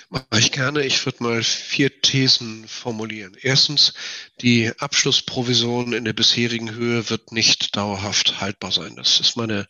Mache 0.10 0.26
ich 0.40 0.52
gerne. 0.52 0.84
Ich 0.84 1.06
würde 1.06 1.24
mal 1.24 1.44
vier 1.44 2.02
Thesen 2.02 2.68
formulieren. 2.68 3.36
Erstens, 3.42 3.94
die 4.42 4.72
Abschlussprovision 4.78 5.94
in 5.94 6.06
der 6.06 6.14
bisherigen 6.14 6.74
Höhe 6.74 7.10
wird 7.10 7.32
nicht 7.32 7.76
dauerhaft 7.76 8.42
haltbar 8.42 8.72
sein. 8.72 8.96
Das 8.96 9.20
ist 9.20 9.36
meine, 9.36 9.68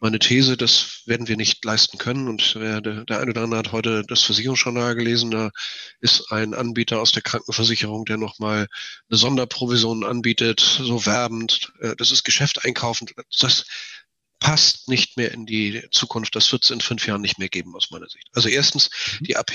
meine 0.00 0.18
These. 0.18 0.56
Das 0.56 1.02
werden 1.06 1.28
wir 1.28 1.36
nicht 1.36 1.64
leisten 1.64 1.98
können. 1.98 2.28
Und 2.28 2.54
der, 2.54 2.80
der 2.80 3.20
eine 3.20 3.30
oder 3.30 3.42
andere 3.42 3.60
hat 3.60 3.72
heute 3.72 4.04
das 4.06 4.22
Versicherungsjournal 4.22 4.94
gelesen. 4.94 5.30
Da 5.30 5.50
ist 6.00 6.30
ein 6.30 6.54
Anbieter 6.54 7.00
aus 7.00 7.12
der 7.12 7.22
Krankenversicherung, 7.22 8.04
der 8.04 8.18
nochmal 8.18 8.66
eine 9.08 9.18
Sonderprovision 9.18 10.04
anbietet, 10.04 10.60
so 10.60 11.06
werbend. 11.06 11.72
Äh, 11.80 11.96
das 11.96 12.10
ist 12.10 12.24
Geschäft 12.24 12.64
einkaufen. 12.64 13.08
Das 13.40 13.64
passt 14.42 14.88
nicht 14.88 15.16
mehr 15.16 15.32
in 15.32 15.46
die 15.46 15.86
Zukunft. 15.90 16.34
Das 16.34 16.50
wird 16.52 16.64
es 16.64 16.70
in 16.70 16.80
fünf 16.80 17.06
Jahren 17.06 17.20
nicht 17.20 17.38
mehr 17.38 17.48
geben, 17.48 17.74
aus 17.76 17.90
meiner 17.90 18.08
Sicht. 18.08 18.28
Also 18.32 18.48
erstens, 18.48 18.90
mhm. 19.20 19.24
die 19.24 19.36
AP 19.36 19.54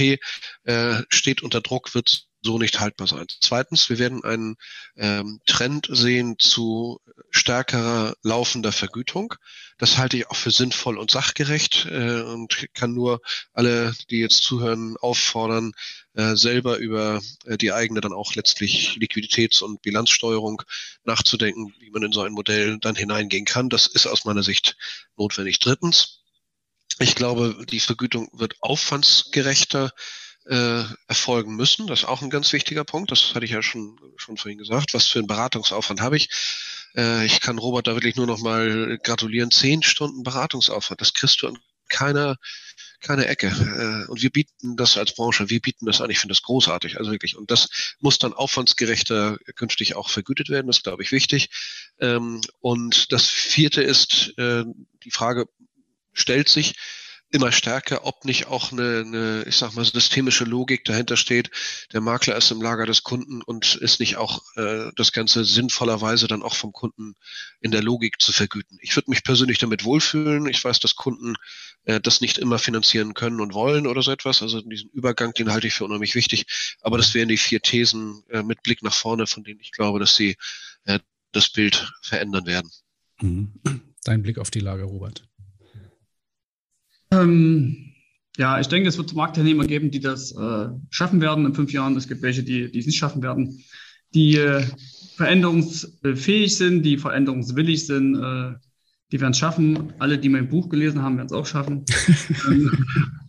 äh, 0.64 1.04
steht 1.10 1.44
unter 1.44 1.62
Druck, 1.62 1.94
wird 1.94 2.27
so 2.42 2.58
nicht 2.58 2.80
haltbar 2.80 3.08
sein. 3.08 3.26
Zweitens, 3.42 3.90
wir 3.90 4.00
werden 4.00 4.24
einen 4.24 4.56
ähm, 4.96 5.42
Trend 5.46 5.88
sehen 5.92 6.38
zu 6.40 7.00
stärkerer 7.32 8.16
laufender 8.24 8.72
Vergütung. 8.72 9.34
Das 9.78 9.98
halte 9.98 10.18
ich 10.18 10.28
auch 10.28 10.36
für 10.36 10.52
sinnvoll 10.52 10.98
und 10.98 11.12
sachgerecht 11.12 11.88
äh, 11.90 12.22
und 12.22 12.68
kann 12.74 12.94
nur 12.94 13.22
alle, 13.54 13.94
die 14.10 14.20
jetzt 14.20 14.44
zuhören, 14.44 14.98
auffordern, 14.98 15.74
äh, 16.14 16.36
selber 16.36 16.78
über 16.78 17.22
äh, 17.46 17.58
die 17.58 17.74
eigene 17.74 18.02
dann 18.02 18.14
auch 18.14 18.36
letztlich 18.36 18.98
Liquiditäts- 19.00 19.62
und 19.62 19.82
Bilanzsteuerung 19.82 20.62
nachzudenken, 21.04 21.74
wie 21.80 21.92
man 21.92 22.04
in 22.04 22.12
so 22.12 22.22
ein 22.22 22.34
Modell 22.34 22.78
dann 22.80 22.96
hineingehen 22.96 23.46
kann. 23.46 23.70
Das 23.70 23.88
ist 23.88 24.08
aus 24.08 24.26
meiner 24.26 24.44
Sicht 24.44 24.78
notwendig. 25.16 25.60
Drittens, 25.60 26.24
ich 27.00 27.16
glaube, 27.16 27.66
die 27.70 27.80
Vergütung 27.80 28.30
wird 28.34 28.56
aufwandsgerechter 28.62 29.92
äh, 30.50 30.84
erfolgen 31.08 31.56
müssen. 31.56 31.88
Das 31.88 32.00
ist 32.00 32.06
auch 32.06 32.22
ein 32.22 32.30
ganz 32.30 32.54
wichtiger 32.54 32.84
Punkt. 32.84 33.12
Das 33.12 33.36
hatte 33.36 33.46
ich 33.46 33.52
ja 33.52 33.62
schon, 33.62 34.00
schon 34.16 34.38
vorhin 34.38 34.58
gesagt. 34.58 34.94
Was 34.94 35.08
für 35.08 35.20
einen 35.20 35.28
Beratungsaufwand 35.28 36.02
habe 36.02 36.18
ich? 36.18 36.30
Äh, 36.96 37.26
ich 37.26 37.42
kann 37.42 37.58
Robert 37.58 37.88
da 37.88 37.96
wirklich 37.96 38.16
nur 38.16 38.28
noch 38.28 38.40
mal 38.40 38.98
gratulieren. 39.04 39.52
Zehn 39.52 39.84
Stunden 39.84 40.24
Beratungsaufwand. 40.24 41.02
Das 41.02 41.14
kriegst 41.14 41.42
du 41.42 41.48
an 41.48 41.58
keiner, 41.90 42.38
keine 43.02 43.28
Ecke. 43.28 43.48
Äh, 43.48 44.10
und 44.10 44.22
wir 44.22 44.30
bieten 44.30 44.78
das 44.78 44.98
als 44.98 45.14
Branche, 45.14 45.50
wir 45.50 45.60
bieten 45.60 45.86
das 45.86 46.02
an. 46.02 46.10
Ich 46.10 46.20
finde 46.20 46.34
das 46.34 46.44
großartig, 46.44 46.98
also 46.98 47.12
wirklich. 47.12 47.36
Und 47.36 47.52
das 47.52 47.96
muss 48.00 48.18
dann 48.20 48.34
aufwandsgerechter 48.34 49.38
künftig 49.56 49.96
auch 49.96 50.10
vergütet 50.10 50.50
werden. 50.50 50.68
Das 50.68 50.84
glaube 50.84 51.04
ich, 51.04 51.12
wichtig. 51.12 51.50
Ähm, 52.00 52.42
und 52.60 53.12
das 53.12 53.26
vierte 53.26 53.82
ist, 53.82 54.34
äh, 54.38 54.64
die 55.04 55.12
Frage 55.12 55.48
stellt 56.14 56.50
sich, 56.50 56.76
immer 57.38 57.52
stärker, 57.52 58.04
ob 58.06 58.26
nicht 58.26 58.48
auch 58.48 58.72
eine, 58.72 59.04
eine, 59.06 59.44
ich 59.48 59.58
sag 59.58 59.76
mal, 59.76 59.86
systemische 59.86 60.44
Logik 60.44 60.84
dahinter 60.86 61.18
steht. 61.18 61.52
Der 61.94 62.02
Makler 62.02 62.36
ist 62.36 62.50
im 62.50 62.62
Lager 62.62 62.88
des 62.88 63.04
Kunden 63.04 63.44
und 63.44 63.76
ist 63.76 64.00
nicht 64.00 64.18
auch 64.18 64.42
äh, 64.56 64.92
das 64.96 65.12
Ganze 65.12 65.46
sinnvollerweise 65.46 66.28
dann 66.28 66.42
auch 66.42 66.56
vom 66.56 66.74
Kunden 66.74 67.14
in 67.62 67.70
der 67.70 67.84
Logik 67.84 68.20
zu 68.20 68.34
vergüten. 68.34 68.80
Ich 68.82 68.96
würde 68.96 69.12
mich 69.12 69.24
persönlich 69.24 69.60
damit 69.60 69.86
wohlfühlen. 69.86 70.48
Ich 70.48 70.64
weiß, 70.64 70.80
dass 70.80 70.96
Kunden 70.96 71.36
äh, 71.86 72.02
das 72.02 72.22
nicht 72.22 72.40
immer 72.40 72.58
finanzieren 72.58 73.14
können 73.14 73.40
und 73.40 73.54
wollen 73.54 73.86
oder 73.86 74.02
so 74.02 74.12
etwas. 74.12 74.42
Also 74.42 74.62
diesen 74.62 74.90
Übergang, 74.90 75.34
den 75.34 75.52
halte 75.52 75.68
ich 75.68 75.74
für 75.74 75.86
unheimlich 75.86 76.16
wichtig. 76.16 76.48
Aber 76.82 76.98
das 76.98 77.14
wären 77.14 77.30
die 77.30 77.38
vier 77.38 77.62
Thesen 77.62 78.24
äh, 78.30 78.42
mit 78.42 78.64
Blick 78.64 78.82
nach 78.82 78.94
vorne, 78.94 79.28
von 79.28 79.44
denen 79.44 79.60
ich 79.60 79.72
glaube, 79.72 80.00
dass 80.00 80.16
sie 80.16 80.38
äh, 80.86 81.00
das 81.34 81.50
Bild 81.50 81.94
verändern 82.02 82.48
werden. 82.48 82.72
Mhm. 83.22 83.54
Dein 84.04 84.24
Blick 84.24 84.40
auf 84.40 84.50
die 84.50 84.60
Lage, 84.60 84.84
Robert. 84.84 85.24
Ähm, 87.22 87.94
Ja, 88.38 88.60
ich 88.60 88.68
denke, 88.68 88.88
es 88.88 88.98
wird 88.98 89.16
Marktteilnehmer 89.16 89.66
geben, 89.66 89.90
die 89.90 90.00
das 90.00 90.32
äh, 90.32 90.68
schaffen 90.92 91.22
werden 91.22 91.46
in 91.46 91.56
fünf 91.56 91.74
Jahren. 91.74 91.98
Es 91.98 92.08
gibt 92.08 92.22
welche, 92.22 92.44
die, 92.44 92.72
die 92.72 92.80
es 92.80 92.86
nicht 92.86 93.00
schaffen 93.00 93.24
werden, 93.24 93.64
die 94.14 94.36
äh, 94.38 94.64
veränderungsfähig 95.16 96.56
sind, 96.56 96.84
die 96.84 96.98
veränderungswillig 96.98 97.88
sind. 97.88 98.16
Äh, 98.16 98.54
die 99.12 99.20
werden 99.22 99.32
es 99.32 99.40
schaffen. 99.40 99.94
Alle, 100.00 100.20
die 100.20 100.30
mein 100.30 100.50
Buch 100.50 100.70
gelesen 100.70 101.02
haben, 101.02 101.18
werden 101.18 101.28
es 101.28 101.34
auch 101.34 101.46
schaffen. 101.46 101.86
Ähm, 102.48 102.86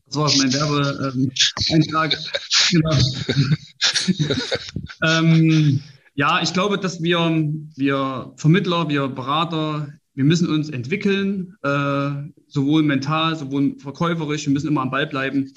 das 0.06 0.16
war 0.16 0.30
mein 0.38 0.52
Werbeeintrag. 0.54 2.16
genau. 2.70 2.96
ähm, 5.04 5.80
ja, 6.14 6.40
ich 6.42 6.54
glaube, 6.54 6.78
dass 6.78 7.02
wir, 7.02 7.18
wir 7.76 8.32
Vermittler, 8.36 8.88
wir 8.88 9.08
Berater, 9.08 9.92
wir 10.18 10.24
müssen 10.24 10.48
uns 10.48 10.68
entwickeln, 10.68 11.56
äh, 11.62 12.10
sowohl 12.48 12.82
mental, 12.82 13.36
sowohl 13.36 13.78
verkäuferisch. 13.78 14.46
Wir 14.46 14.52
müssen 14.52 14.66
immer 14.66 14.80
am 14.80 14.90
Ball 14.90 15.06
bleiben. 15.06 15.52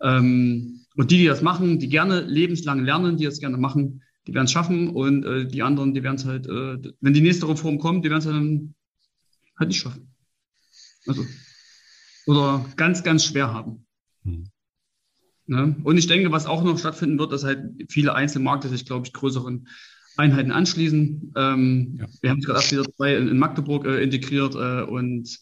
Ähm, 0.00 0.86
und 0.94 1.10
die, 1.10 1.18
die 1.18 1.24
das 1.24 1.42
machen, 1.42 1.80
die 1.80 1.88
gerne 1.88 2.20
lebenslang 2.20 2.84
lernen, 2.84 3.16
die 3.16 3.24
das 3.24 3.40
gerne 3.40 3.56
machen, 3.56 4.04
die 4.28 4.32
werden 4.32 4.44
es 4.44 4.52
schaffen. 4.52 4.90
Und 4.90 5.24
äh, 5.24 5.48
die 5.48 5.60
anderen, 5.60 5.92
die 5.92 6.04
werden 6.04 6.14
es 6.14 6.24
halt, 6.24 6.46
äh, 6.46 6.92
wenn 7.00 7.14
die 7.14 7.20
nächste 7.20 7.48
Reform 7.48 7.80
kommt, 7.80 8.04
die 8.04 8.10
werden 8.10 8.20
es 8.20 8.26
dann 8.26 8.74
halt 9.58 9.70
nicht 9.70 9.80
schaffen. 9.80 10.14
Also, 11.08 11.24
oder 12.26 12.64
ganz, 12.76 13.02
ganz 13.02 13.24
schwer 13.24 13.52
haben. 13.52 13.86
Hm. 14.22 14.44
Ne? 15.46 15.76
Und 15.82 15.98
ich 15.98 16.06
denke, 16.06 16.30
was 16.30 16.46
auch 16.46 16.62
noch 16.62 16.78
stattfinden 16.78 17.18
wird, 17.18 17.32
dass 17.32 17.42
halt 17.42 17.72
viele 17.88 18.14
Einzelmärkte 18.14 18.68
sich, 18.68 18.86
glaube 18.86 19.04
ich, 19.04 19.12
größeren 19.12 19.66
Einheiten 20.16 20.50
anschließen. 20.50 21.32
Ähm, 21.36 21.96
ja. 22.00 22.06
Wir 22.22 22.30
haben 22.30 22.40
gerade 22.40 22.58
auch 22.58 22.70
wieder 22.70 22.84
zwei 22.84 23.16
in, 23.16 23.28
in 23.28 23.38
Magdeburg 23.38 23.86
äh, 23.86 24.02
integriert 24.02 24.54
äh, 24.54 24.82
und 24.82 25.38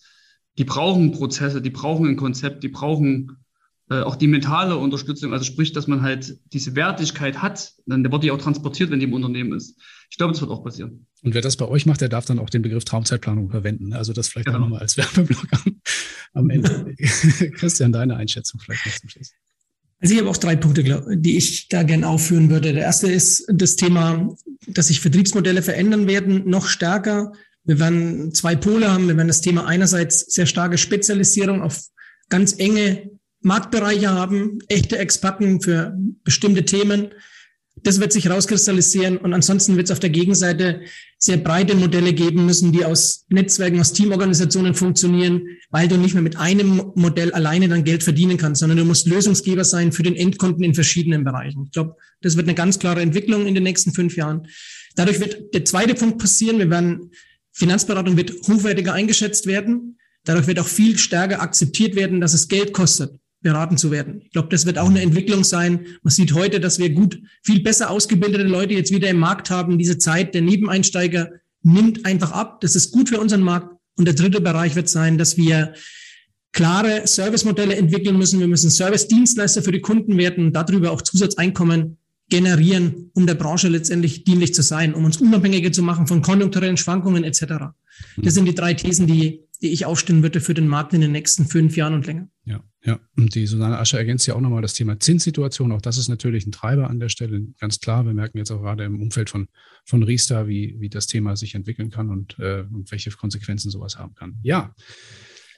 die 0.58 0.64
brauchen 0.64 1.12
Prozesse, 1.12 1.62
die 1.62 1.70
brauchen 1.70 2.06
ein 2.06 2.16
Konzept, 2.16 2.62
die 2.62 2.68
brauchen 2.68 3.44
äh, 3.90 4.00
auch 4.00 4.16
die 4.16 4.28
mentale 4.28 4.76
Unterstützung, 4.76 5.32
also 5.32 5.44
sprich, 5.44 5.72
dass 5.72 5.86
man 5.86 6.02
halt 6.02 6.38
diese 6.52 6.74
Wertigkeit 6.74 7.42
hat, 7.42 7.74
dann 7.86 8.10
wird 8.10 8.22
die 8.22 8.30
auch 8.30 8.38
transportiert, 8.38 8.90
wenn 8.90 8.98
die 8.98 9.04
im 9.04 9.12
Unternehmen 9.12 9.52
ist. 9.52 9.78
Ich 10.10 10.16
glaube, 10.16 10.32
das 10.32 10.40
wird 10.40 10.50
auch 10.50 10.64
passieren. 10.64 11.06
Und 11.22 11.34
wer 11.34 11.42
das 11.42 11.56
bei 11.56 11.66
euch 11.66 11.84
macht, 11.84 12.00
der 12.00 12.08
darf 12.08 12.24
dann 12.24 12.38
auch 12.38 12.48
den 12.48 12.62
Begriff 12.62 12.84
Traumzeitplanung 12.84 13.50
verwenden. 13.50 13.92
Also 13.92 14.12
das 14.12 14.28
vielleicht 14.28 14.46
genau. 14.46 14.58
auch 14.58 14.62
nochmal 14.62 14.80
als 14.80 14.96
Werbeblock 14.96 15.46
am, 15.50 15.80
am 16.32 16.50
Ende. 16.50 16.94
Christian, 17.56 17.92
deine 17.92 18.16
Einschätzung 18.16 18.60
vielleicht 18.60 18.86
noch 18.86 18.94
zum 18.94 19.08
Schluss. 19.10 19.32
Also 20.04 20.16
ich 20.16 20.20
habe 20.20 20.28
auch 20.28 20.36
drei 20.36 20.54
Punkte, 20.54 21.02
die 21.16 21.38
ich 21.38 21.68
da 21.68 21.82
gerne 21.82 22.06
aufführen 22.06 22.50
würde. 22.50 22.74
Der 22.74 22.82
erste 22.82 23.10
ist 23.10 23.46
das 23.48 23.76
Thema, 23.76 24.36
dass 24.66 24.88
sich 24.88 25.00
Vertriebsmodelle 25.00 25.62
verändern 25.62 26.06
werden, 26.06 26.42
noch 26.46 26.66
stärker. 26.66 27.32
Wir 27.64 27.80
werden 27.80 28.34
zwei 28.34 28.54
Pole 28.54 28.92
haben. 28.92 29.08
Wir 29.08 29.16
werden 29.16 29.28
das 29.28 29.40
Thema 29.40 29.64
einerseits 29.64 30.26
sehr 30.26 30.44
starke 30.44 30.76
Spezialisierung 30.76 31.62
auf 31.62 31.80
ganz 32.28 32.54
enge 32.58 33.12
Marktbereiche 33.40 34.10
haben, 34.10 34.58
echte 34.68 34.98
Experten 34.98 35.62
für 35.62 35.96
bestimmte 36.22 36.66
Themen. 36.66 37.08
Das 37.84 38.00
wird 38.00 38.14
sich 38.14 38.30
rauskristallisieren 38.30 39.18
und 39.18 39.34
ansonsten 39.34 39.76
wird 39.76 39.88
es 39.88 39.90
auf 39.90 40.00
der 40.00 40.08
Gegenseite 40.08 40.80
sehr 41.18 41.36
breite 41.36 41.74
Modelle 41.74 42.14
geben 42.14 42.46
müssen, 42.46 42.72
die 42.72 42.82
aus 42.82 43.26
Netzwerken, 43.28 43.78
aus 43.78 43.92
Teamorganisationen 43.92 44.74
funktionieren, 44.74 45.42
weil 45.68 45.86
du 45.86 45.98
nicht 45.98 46.14
mehr 46.14 46.22
mit 46.22 46.36
einem 46.36 46.92
Modell 46.94 47.30
alleine 47.32 47.68
dann 47.68 47.84
Geld 47.84 48.02
verdienen 48.02 48.38
kannst, 48.38 48.60
sondern 48.60 48.78
du 48.78 48.86
musst 48.86 49.06
Lösungsgeber 49.06 49.64
sein 49.64 49.92
für 49.92 50.02
den 50.02 50.16
Endkunden 50.16 50.64
in 50.64 50.74
verschiedenen 50.74 51.24
Bereichen. 51.24 51.64
Ich 51.66 51.72
glaube, 51.72 51.96
das 52.22 52.38
wird 52.38 52.48
eine 52.48 52.54
ganz 52.54 52.78
klare 52.78 53.02
Entwicklung 53.02 53.46
in 53.46 53.54
den 53.54 53.64
nächsten 53.64 53.92
fünf 53.92 54.16
Jahren. 54.16 54.46
Dadurch 54.96 55.20
wird 55.20 55.52
der 55.52 55.66
zweite 55.66 55.94
Punkt 55.94 56.18
passieren. 56.18 56.58
Wir 56.58 56.70
werden, 56.70 57.10
Finanzberatung 57.52 58.16
wird 58.16 58.32
hochwertiger 58.48 58.94
eingeschätzt 58.94 59.46
werden. 59.46 59.98
Dadurch 60.24 60.46
wird 60.46 60.58
auch 60.58 60.68
viel 60.68 60.96
stärker 60.96 61.42
akzeptiert 61.42 61.96
werden, 61.96 62.22
dass 62.22 62.32
es 62.32 62.48
Geld 62.48 62.72
kostet 62.72 63.12
beraten 63.44 63.76
zu 63.76 63.92
werden. 63.92 64.22
Ich 64.24 64.32
glaube, 64.32 64.48
das 64.48 64.66
wird 64.66 64.78
auch 64.78 64.88
eine 64.88 65.02
Entwicklung 65.02 65.44
sein. 65.44 65.86
Man 66.02 66.10
sieht 66.10 66.34
heute, 66.34 66.58
dass 66.58 66.80
wir 66.80 66.90
gut, 66.90 67.20
viel 67.44 67.62
besser 67.62 67.90
ausgebildete 67.90 68.42
Leute 68.42 68.74
jetzt 68.74 68.90
wieder 68.90 69.08
im 69.08 69.18
Markt 69.18 69.50
haben. 69.50 69.78
Diese 69.78 69.98
Zeit 69.98 70.34
der 70.34 70.42
Nebeneinsteiger 70.42 71.30
nimmt 71.62 72.04
einfach 72.04 72.32
ab. 72.32 72.60
Das 72.62 72.74
ist 72.74 72.90
gut 72.90 73.10
für 73.10 73.20
unseren 73.20 73.42
Markt. 73.42 73.70
Und 73.96 74.06
der 74.06 74.14
dritte 74.14 74.40
Bereich 74.40 74.74
wird 74.74 74.88
sein, 74.88 75.18
dass 75.18 75.36
wir 75.36 75.74
klare 76.52 77.06
Servicemodelle 77.06 77.76
entwickeln 77.76 78.18
müssen. 78.18 78.40
Wir 78.40 78.48
müssen 78.48 78.70
Service-Dienstleister 78.70 79.62
für 79.62 79.72
die 79.72 79.80
Kunden 79.80 80.16
werden 80.16 80.46
und 80.46 80.52
darüber 80.56 80.90
auch 80.90 81.02
Zusatzeinkommen 81.02 81.98
generieren, 82.30 83.10
um 83.14 83.26
der 83.26 83.34
Branche 83.34 83.68
letztendlich 83.68 84.24
dienlich 84.24 84.54
zu 84.54 84.62
sein, 84.62 84.94
um 84.94 85.04
uns 85.04 85.18
unabhängiger 85.18 85.70
zu 85.70 85.82
machen 85.82 86.06
von 86.06 86.22
konjunkturellen 86.22 86.78
Schwankungen 86.78 87.22
etc. 87.22 87.74
Das 88.16 88.34
sind 88.34 88.46
die 88.46 88.54
drei 88.54 88.74
Thesen, 88.74 89.06
die 89.06 89.43
die 89.64 89.72
ich 89.72 89.86
aufstellen 89.86 90.22
würde 90.22 90.42
für 90.42 90.52
den 90.52 90.68
Markt 90.68 90.92
in 90.92 91.00
den 91.00 91.10
nächsten 91.10 91.46
fünf 91.46 91.74
Jahren 91.74 91.94
und 91.94 92.06
länger. 92.06 92.28
Ja, 92.44 92.62
ja. 92.84 93.00
Und 93.16 93.34
die 93.34 93.46
Susanne 93.46 93.78
Ascher 93.78 93.96
ergänzt 93.96 94.26
ja 94.26 94.34
auch 94.34 94.40
nochmal 94.42 94.60
das 94.60 94.74
Thema 94.74 95.00
Zinssituation. 95.00 95.72
Auch 95.72 95.80
das 95.80 95.96
ist 95.96 96.08
natürlich 96.08 96.46
ein 96.46 96.52
Treiber 96.52 96.90
an 96.90 97.00
der 97.00 97.08
Stelle. 97.08 97.40
Ganz 97.58 97.80
klar, 97.80 98.04
wir 98.04 98.12
merken 98.12 98.36
jetzt 98.36 98.50
auch 98.50 98.60
gerade 98.60 98.84
im 98.84 99.00
Umfeld 99.00 99.30
von, 99.30 99.48
von 99.86 100.02
Riester, 100.02 100.46
wie, 100.48 100.76
wie 100.80 100.90
das 100.90 101.06
Thema 101.06 101.34
sich 101.36 101.54
entwickeln 101.54 101.90
kann 101.90 102.10
und, 102.10 102.38
äh, 102.38 102.66
und 102.70 102.90
welche 102.92 103.10
Konsequenzen 103.10 103.70
sowas 103.70 103.98
haben 103.98 104.14
kann. 104.14 104.36
Ja. 104.42 104.74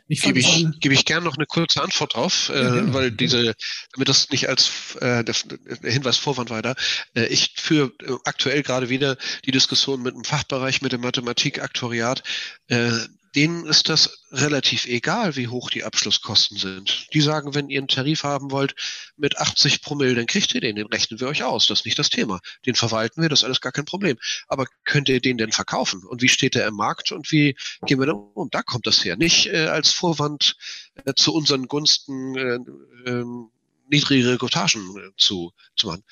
Ich 0.08 0.22
gebe 0.22 0.38
ich, 0.38 0.64
gebe 0.78 0.94
ich 0.94 1.04
gern 1.04 1.24
noch 1.24 1.36
eine 1.36 1.46
kurze 1.46 1.82
Antwort 1.82 2.14
drauf, 2.14 2.48
äh, 2.54 2.62
ja, 2.62 2.94
weil 2.94 3.10
diese, 3.10 3.56
damit 3.92 4.08
das 4.08 4.30
nicht 4.30 4.48
als 4.48 4.94
äh, 5.00 5.24
der, 5.24 5.34
der 5.82 5.90
Hinweis 5.90 6.16
Vorwand 6.16 6.48
weiter. 6.50 6.76
Äh, 7.14 7.26
ich 7.26 7.54
führe 7.56 7.90
aktuell 8.24 8.62
gerade 8.62 8.88
wieder 8.88 9.16
die 9.46 9.50
Diskussion 9.50 10.02
mit 10.02 10.14
dem 10.14 10.22
Fachbereich, 10.22 10.80
mit 10.80 10.92
dem 10.92 11.00
Mathematik-Aktoriat. 11.00 12.22
Äh, 12.68 12.92
denen 13.34 13.66
ist 13.66 13.88
das 13.88 14.24
relativ 14.30 14.86
egal, 14.86 15.36
wie 15.36 15.48
hoch 15.48 15.70
die 15.70 15.84
Abschlusskosten 15.84 16.56
sind. 16.58 17.06
Die 17.12 17.20
sagen, 17.20 17.54
wenn 17.54 17.68
ihr 17.68 17.80
einen 17.80 17.88
Tarif 17.88 18.22
haben 18.22 18.50
wollt 18.50 18.74
mit 19.16 19.38
80 19.38 19.82
Promille, 19.82 20.14
dann 20.14 20.26
kriegt 20.26 20.54
ihr 20.54 20.60
den, 20.60 20.76
den 20.76 20.86
rechnen 20.86 21.20
wir 21.20 21.28
euch 21.28 21.42
aus. 21.42 21.66
Das 21.66 21.80
ist 21.80 21.84
nicht 21.84 21.98
das 21.98 22.10
Thema. 22.10 22.40
Den 22.64 22.74
verwalten 22.74 23.22
wir, 23.22 23.28
das 23.28 23.40
ist 23.40 23.44
alles 23.44 23.60
gar 23.60 23.72
kein 23.72 23.84
Problem. 23.84 24.16
Aber 24.48 24.66
könnt 24.84 25.08
ihr 25.08 25.20
den 25.20 25.38
denn 25.38 25.52
verkaufen? 25.52 26.04
Und 26.04 26.22
wie 26.22 26.28
steht 26.28 26.54
der 26.54 26.66
im 26.66 26.74
Markt 26.74 27.12
und 27.12 27.30
wie 27.32 27.56
gehen 27.86 27.98
wir 27.98 28.06
da 28.06 28.12
um? 28.12 28.48
Da 28.50 28.62
kommt 28.62 28.86
das 28.86 29.04
her. 29.04 29.16
Nicht 29.16 29.46
äh, 29.46 29.66
als 29.66 29.90
Vorwand 29.90 30.56
äh, 31.04 31.14
zu 31.14 31.34
unseren 31.34 31.66
Gunsten 31.66 32.36
äh, 32.36 33.10
äh, 33.10 33.24
niedrigere 33.88 34.38
Quotagen 34.38 34.96
äh, 34.96 35.10
zu, 35.16 35.52
zu 35.76 35.88
machen. 35.88 36.04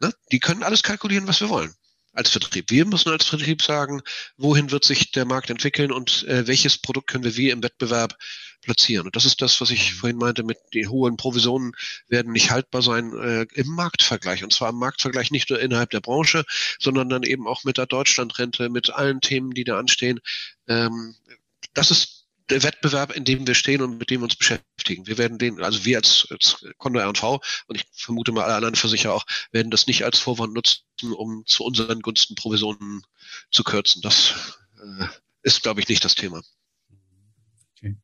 Ne? 0.00 0.12
Die 0.32 0.38
können 0.38 0.62
alles 0.62 0.82
kalkulieren, 0.82 1.26
was 1.26 1.40
wir 1.40 1.48
wollen 1.48 1.74
als 2.18 2.30
Vertrieb. 2.30 2.70
Wir 2.70 2.84
müssen 2.84 3.10
als 3.10 3.24
Vertrieb 3.24 3.62
sagen, 3.62 4.02
wohin 4.36 4.70
wird 4.70 4.84
sich 4.84 5.12
der 5.12 5.24
Markt 5.24 5.50
entwickeln 5.50 5.92
und 5.92 6.24
äh, 6.26 6.46
welches 6.46 6.76
Produkt 6.76 7.06
können 7.08 7.24
wir 7.24 7.36
wie 7.36 7.50
im 7.50 7.62
Wettbewerb 7.62 8.18
platzieren. 8.60 9.06
Und 9.06 9.14
das 9.14 9.24
ist 9.24 9.40
das, 9.40 9.60
was 9.60 9.70
ich 9.70 9.94
vorhin 9.94 10.18
meinte, 10.18 10.42
mit 10.42 10.58
den 10.74 10.90
hohen 10.90 11.16
Provisionen 11.16 11.72
werden 12.08 12.32
nicht 12.32 12.50
haltbar 12.50 12.82
sein 12.82 13.16
äh, 13.16 13.46
im 13.54 13.68
Marktvergleich. 13.68 14.42
Und 14.42 14.52
zwar 14.52 14.70
im 14.70 14.76
Marktvergleich 14.76 15.30
nicht 15.30 15.48
nur 15.48 15.60
innerhalb 15.60 15.90
der 15.90 16.00
Branche, 16.00 16.44
sondern 16.80 17.08
dann 17.08 17.22
eben 17.22 17.46
auch 17.46 17.62
mit 17.62 17.78
der 17.78 17.86
Deutschlandrente, 17.86 18.68
mit 18.68 18.90
allen 18.90 19.20
Themen, 19.20 19.52
die 19.52 19.64
da 19.64 19.78
anstehen. 19.78 20.18
Ähm, 20.66 21.14
das 21.72 21.92
ist 21.92 22.17
der 22.50 22.62
Wettbewerb, 22.62 23.14
in 23.14 23.24
dem 23.24 23.46
wir 23.46 23.54
stehen 23.54 23.82
und 23.82 23.98
mit 23.98 24.10
dem 24.10 24.20
wir 24.20 24.24
uns 24.24 24.36
beschäftigen. 24.36 25.06
Wir 25.06 25.18
werden 25.18 25.38
den, 25.38 25.62
also 25.62 25.84
wir 25.84 25.98
als, 25.98 26.26
als 26.30 26.64
Condor 26.78 27.02
R&V 27.02 27.40
und 27.66 27.76
ich 27.76 27.84
vermute 27.92 28.32
mal 28.32 28.44
alle 28.44 28.54
anderen 28.54 28.74
Versicherer 28.74 29.14
auch, 29.14 29.24
werden 29.52 29.70
das 29.70 29.86
nicht 29.86 30.04
als 30.04 30.18
Vorwand 30.18 30.54
nutzen, 30.54 30.82
um 31.12 31.44
zu 31.46 31.64
unseren 31.64 32.00
Gunsten 32.00 32.34
Provisionen 32.34 33.02
zu 33.50 33.64
kürzen. 33.64 34.02
Das 34.02 34.58
äh, 34.80 35.06
ist, 35.42 35.62
glaube 35.62 35.80
ich, 35.80 35.88
nicht 35.88 36.04
das 36.04 36.14
Thema. 36.14 36.42
Okay. 37.76 37.96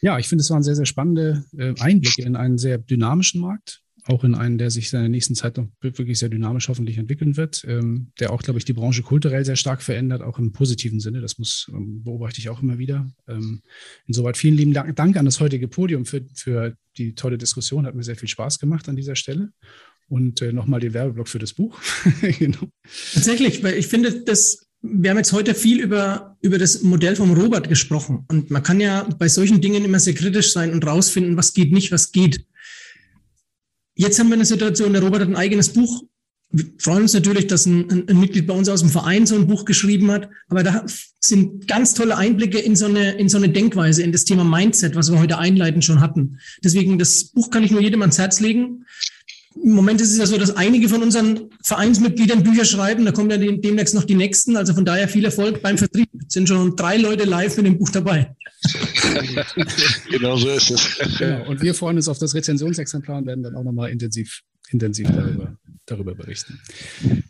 Ja, 0.00 0.18
ich 0.18 0.28
finde, 0.28 0.42
es 0.42 0.50
waren 0.50 0.62
sehr, 0.62 0.76
sehr 0.76 0.86
spannende 0.86 1.44
äh, 1.56 1.74
Einblicke 1.80 2.22
in 2.22 2.36
einen 2.36 2.58
sehr 2.58 2.78
dynamischen 2.78 3.40
Markt 3.40 3.82
auch 4.08 4.24
in 4.24 4.34
einen, 4.34 4.58
der 4.58 4.70
sich 4.70 4.92
in 4.92 5.00
der 5.00 5.08
nächsten 5.08 5.34
Zeit 5.34 5.56
noch 5.56 5.66
wirklich 5.80 6.18
sehr 6.18 6.28
dynamisch 6.28 6.68
hoffentlich 6.68 6.98
entwickeln 6.98 7.36
wird, 7.36 7.64
ähm, 7.66 8.12
der 8.20 8.32
auch, 8.32 8.42
glaube 8.42 8.58
ich, 8.58 8.64
die 8.64 8.72
Branche 8.72 9.02
kulturell 9.02 9.44
sehr 9.44 9.56
stark 9.56 9.82
verändert, 9.82 10.22
auch 10.22 10.38
im 10.38 10.52
positiven 10.52 11.00
Sinne. 11.00 11.20
Das 11.20 11.38
muss, 11.38 11.70
ähm, 11.72 12.02
beobachte 12.04 12.38
ich 12.38 12.48
auch 12.48 12.62
immer 12.62 12.78
wieder. 12.78 13.08
Ähm, 13.28 13.62
insoweit 14.06 14.36
vielen 14.36 14.56
lieben 14.56 14.72
Dank, 14.72 14.94
Dank 14.96 15.16
an 15.16 15.24
das 15.24 15.40
heutige 15.40 15.68
Podium 15.68 16.04
für, 16.04 16.24
für 16.34 16.76
die 16.96 17.14
tolle 17.14 17.38
Diskussion. 17.38 17.86
Hat 17.86 17.94
mir 17.94 18.04
sehr 18.04 18.16
viel 18.16 18.28
Spaß 18.28 18.58
gemacht 18.58 18.88
an 18.88 18.96
dieser 18.96 19.16
Stelle. 19.16 19.50
Und 20.08 20.40
äh, 20.40 20.52
nochmal 20.52 20.78
den 20.78 20.94
Werbeblock 20.94 21.28
für 21.28 21.40
das 21.40 21.52
Buch. 21.52 21.80
genau. 22.38 22.68
Tatsächlich, 23.12 23.64
weil 23.64 23.74
ich 23.74 23.88
finde, 23.88 24.22
dass 24.22 24.66
wir 24.82 25.10
haben 25.10 25.16
jetzt 25.16 25.32
heute 25.32 25.54
viel 25.54 25.80
über, 25.80 26.36
über 26.40 26.58
das 26.58 26.82
Modell 26.82 27.16
vom 27.16 27.32
Robert 27.32 27.68
gesprochen. 27.68 28.24
Und 28.28 28.50
man 28.50 28.62
kann 28.62 28.78
ja 28.78 29.08
bei 29.18 29.28
solchen 29.28 29.60
Dingen 29.60 29.84
immer 29.84 29.98
sehr 29.98 30.14
kritisch 30.14 30.52
sein 30.52 30.72
und 30.72 30.86
rausfinden, 30.86 31.36
was 31.36 31.54
geht 31.54 31.72
nicht, 31.72 31.90
was 31.90 32.12
geht. 32.12 32.44
Jetzt 33.96 34.18
haben 34.18 34.28
wir 34.28 34.34
eine 34.34 34.44
Situation, 34.44 34.92
der 34.92 35.02
Robert 35.02 35.22
hat 35.22 35.28
ein 35.28 35.36
eigenes 35.36 35.72
Buch. 35.72 36.04
Wir 36.50 36.66
freuen 36.78 37.02
uns 37.02 37.14
natürlich, 37.14 37.46
dass 37.46 37.64
ein, 37.66 37.90
ein, 37.90 38.08
ein, 38.08 38.20
Mitglied 38.20 38.46
bei 38.46 38.54
uns 38.54 38.68
aus 38.68 38.80
dem 38.80 38.90
Verein 38.90 39.26
so 39.26 39.34
ein 39.34 39.46
Buch 39.46 39.64
geschrieben 39.64 40.10
hat. 40.10 40.28
Aber 40.48 40.62
da 40.62 40.84
sind 41.18 41.66
ganz 41.66 41.94
tolle 41.94 42.16
Einblicke 42.16 42.58
in 42.58 42.76
so 42.76 42.86
eine, 42.86 43.12
in 43.12 43.30
so 43.30 43.38
eine 43.38 43.48
Denkweise, 43.48 44.02
in 44.02 44.12
das 44.12 44.24
Thema 44.24 44.44
Mindset, 44.44 44.94
was 44.94 45.10
wir 45.10 45.18
heute 45.18 45.38
einleitend 45.38 45.84
schon 45.84 46.00
hatten. 46.00 46.38
Deswegen, 46.62 46.98
das 46.98 47.24
Buch 47.24 47.50
kann 47.50 47.64
ich 47.64 47.70
nur 47.70 47.80
jedem 47.80 48.02
ans 48.02 48.18
Herz 48.18 48.38
legen. 48.40 48.84
Im 49.62 49.72
Moment 49.72 50.00
ist 50.00 50.12
es 50.12 50.18
ja 50.18 50.26
so, 50.26 50.38
dass 50.38 50.56
einige 50.56 50.88
von 50.88 51.02
unseren 51.02 51.50
Vereinsmitgliedern 51.62 52.42
Bücher 52.42 52.64
schreiben. 52.64 53.04
Da 53.04 53.12
kommen 53.12 53.30
ja 53.30 53.38
demnächst 53.38 53.94
noch 53.94 54.04
die 54.04 54.14
nächsten. 54.14 54.56
Also 54.56 54.74
von 54.74 54.84
daher 54.84 55.08
viel 55.08 55.24
Erfolg 55.24 55.62
beim 55.62 55.78
Vertrieb. 55.78 56.08
Es 56.26 56.34
sind 56.34 56.48
schon 56.48 56.76
drei 56.76 56.96
Leute 56.96 57.24
live 57.24 57.56
mit 57.56 57.66
dem 57.66 57.78
Buch 57.78 57.90
dabei. 57.90 58.34
genau 60.10 60.36
so 60.36 60.48
ist 60.50 60.70
es. 60.70 61.18
Genau. 61.18 61.48
Und 61.48 61.62
wir 61.62 61.74
freuen 61.74 61.96
uns 61.96 62.08
auf 62.08 62.18
das 62.18 62.34
Rezensionsexemplar 62.34 63.18
und 63.18 63.26
werden 63.26 63.42
dann 63.42 63.56
auch 63.56 63.64
nochmal 63.64 63.90
intensiv, 63.90 64.42
intensiv 64.70 65.08
darüber 65.08 65.56
darüber 65.86 66.14
berichten. 66.14 66.60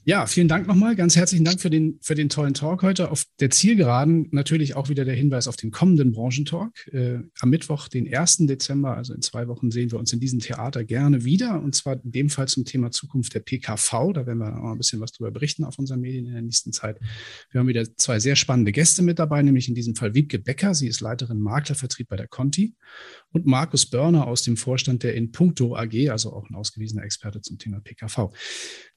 Ja, 0.04 0.26
vielen 0.26 0.48
Dank 0.48 0.66
nochmal. 0.66 0.96
Ganz 0.96 1.16
herzlichen 1.16 1.44
Dank 1.44 1.60
für 1.60 1.70
den, 1.70 1.98
für 2.00 2.14
den 2.14 2.28
tollen 2.28 2.54
Talk 2.54 2.82
heute. 2.82 3.10
Auf 3.10 3.24
der 3.40 3.50
Zielgeraden 3.50 4.28
natürlich 4.30 4.76
auch 4.76 4.88
wieder 4.88 5.04
der 5.04 5.14
Hinweis 5.14 5.48
auf 5.48 5.56
den 5.56 5.70
kommenden 5.70 6.12
Branchentalk. 6.12 6.86
Äh, 6.92 7.18
am 7.40 7.50
Mittwoch, 7.50 7.88
den 7.88 8.12
1. 8.12 8.46
Dezember, 8.46 8.96
also 8.96 9.14
in 9.14 9.22
zwei 9.22 9.48
Wochen, 9.48 9.70
sehen 9.70 9.90
wir 9.90 9.98
uns 9.98 10.12
in 10.12 10.20
diesem 10.20 10.40
Theater 10.40 10.84
gerne 10.84 11.24
wieder. 11.24 11.62
Und 11.62 11.74
zwar 11.74 12.02
in 12.02 12.12
dem 12.12 12.30
Fall 12.30 12.48
zum 12.48 12.64
Thema 12.64 12.90
Zukunft 12.90 13.34
der 13.34 13.40
PKV. 13.40 14.12
Da 14.12 14.26
werden 14.26 14.38
wir 14.38 14.62
auch 14.62 14.72
ein 14.72 14.78
bisschen 14.78 15.00
was 15.00 15.12
darüber 15.12 15.32
berichten 15.32 15.64
auf 15.64 15.78
unseren 15.78 16.00
Medien 16.00 16.26
in 16.26 16.32
der 16.32 16.42
nächsten 16.42 16.72
Zeit. 16.72 16.98
Wir 17.50 17.60
haben 17.60 17.68
wieder 17.68 17.84
zwei 17.96 18.18
sehr 18.18 18.36
spannende 18.36 18.72
Gäste 18.72 19.02
mit 19.02 19.18
dabei, 19.18 19.42
nämlich 19.42 19.68
in 19.68 19.74
diesem 19.74 19.94
Fall 19.94 20.14
Wiebke 20.14 20.38
Becker. 20.38 20.74
Sie 20.74 20.88
ist 20.88 21.00
Leiterin 21.00 21.40
Maklervertrieb 21.40 22.08
bei 22.08 22.16
der 22.16 22.28
Conti. 22.28 22.74
Und 23.32 23.44
Markus 23.44 23.84
Börner 23.86 24.26
aus 24.26 24.42
dem 24.42 24.56
Vorstand 24.56 25.02
der 25.02 25.14
Inpuncto 25.14 25.76
AG, 25.76 26.10
also 26.10 26.32
auch 26.32 26.48
ein 26.48 26.54
ausgewiesener 26.54 27.02
Experte 27.02 27.42
zum 27.42 27.58
Thema 27.58 27.80
PKV. 27.80 28.30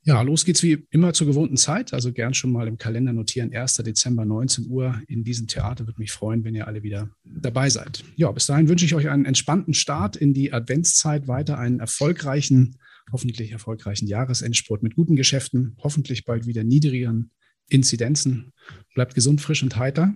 Ja, 0.03 0.21
los 0.21 0.45
geht's 0.45 0.63
wie 0.63 0.87
immer 0.91 1.13
zur 1.13 1.27
gewohnten 1.27 1.57
Zeit. 1.57 1.93
Also 1.93 2.13
gern 2.13 2.33
schon 2.33 2.51
mal 2.51 2.67
im 2.67 2.77
Kalender 2.77 3.11
notieren. 3.11 3.53
1. 3.53 3.73
Dezember, 3.75 4.23
19 4.23 4.67
Uhr 4.69 5.01
in 5.07 5.23
diesem 5.23 5.47
Theater. 5.47 5.87
Würde 5.87 5.99
mich 5.99 6.11
freuen, 6.11 6.43
wenn 6.45 6.55
ihr 6.55 6.67
alle 6.67 6.83
wieder 6.83 7.09
dabei 7.25 7.69
seid. 7.69 8.03
Ja, 8.15 8.31
bis 8.31 8.45
dahin 8.45 8.69
wünsche 8.69 8.85
ich 8.85 8.95
euch 8.95 9.09
einen 9.09 9.25
entspannten 9.25 9.73
Start 9.73 10.15
in 10.15 10.33
die 10.33 10.53
Adventszeit, 10.53 11.27
weiter 11.27 11.57
einen 11.57 11.79
erfolgreichen, 11.79 12.77
hoffentlich 13.11 13.51
erfolgreichen 13.51 14.07
Jahresendsport 14.07 14.83
mit 14.83 14.95
guten 14.95 15.15
Geschäften, 15.15 15.75
hoffentlich 15.79 16.23
bald 16.23 16.45
wieder 16.45 16.63
niedrigeren 16.63 17.31
Inzidenzen. 17.67 18.53
Bleibt 18.95 19.15
gesund, 19.15 19.41
frisch 19.41 19.63
und 19.63 19.75
heiter. 19.75 20.15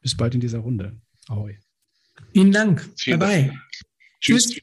Bis 0.00 0.16
bald 0.16 0.34
in 0.34 0.40
dieser 0.40 0.60
Runde. 0.60 0.98
Ahoi. 1.28 1.58
Vielen 2.32 2.52
Dank. 2.52 2.88
Vielen 2.96 3.18
Bye-bye. 3.18 3.58
Tschüss. 4.20 4.54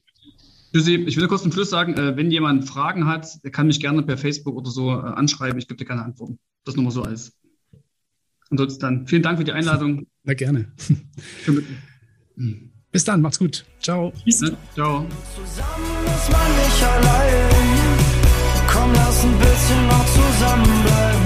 Tschüssi. 0.73 0.95
Ich 0.95 1.17
will 1.17 1.27
kurz 1.27 1.43
zum 1.43 1.51
Schluss 1.51 1.69
sagen, 1.69 1.95
äh, 1.95 2.15
wenn 2.15 2.31
jemand 2.31 2.67
Fragen 2.67 3.07
hat, 3.07 3.43
der 3.43 3.51
kann 3.51 3.67
mich 3.67 3.79
gerne 3.79 4.03
per 4.03 4.17
Facebook 4.17 4.55
oder 4.55 4.69
so 4.69 4.91
äh, 4.91 4.93
anschreiben. 4.93 5.57
Ich 5.57 5.67
gebe 5.67 5.77
dir 5.77 5.85
keine 5.85 6.03
Antworten. 6.03 6.39
Das 6.65 6.75
nur 6.75 6.85
mal 6.85 6.91
so 6.91 7.03
alles. 7.03 7.33
Ansonsten 8.49 8.81
dann 8.81 9.07
vielen 9.07 9.23
Dank 9.23 9.37
für 9.37 9.43
die 9.43 9.51
Einladung. 9.51 10.07
Na 10.23 10.33
gerne. 10.33 10.71
Bis 12.91 13.03
dann, 13.03 13.21
macht's 13.21 13.39
gut. 13.39 13.65
Ciao. 13.81 14.13
Tschüss. 14.23 14.41
Ja, 14.41 14.49
ciao. 14.73 15.05
Zusammen 15.35 16.05
ist 16.05 16.31
man 16.31 16.51
nicht 16.57 16.83
allein. 16.83 17.47
Komm, 18.67 18.93
lass 18.93 19.23
ein 19.23 19.37
bisschen 19.39 19.87
noch 19.87 20.05
zusammenbleiben. 20.05 21.16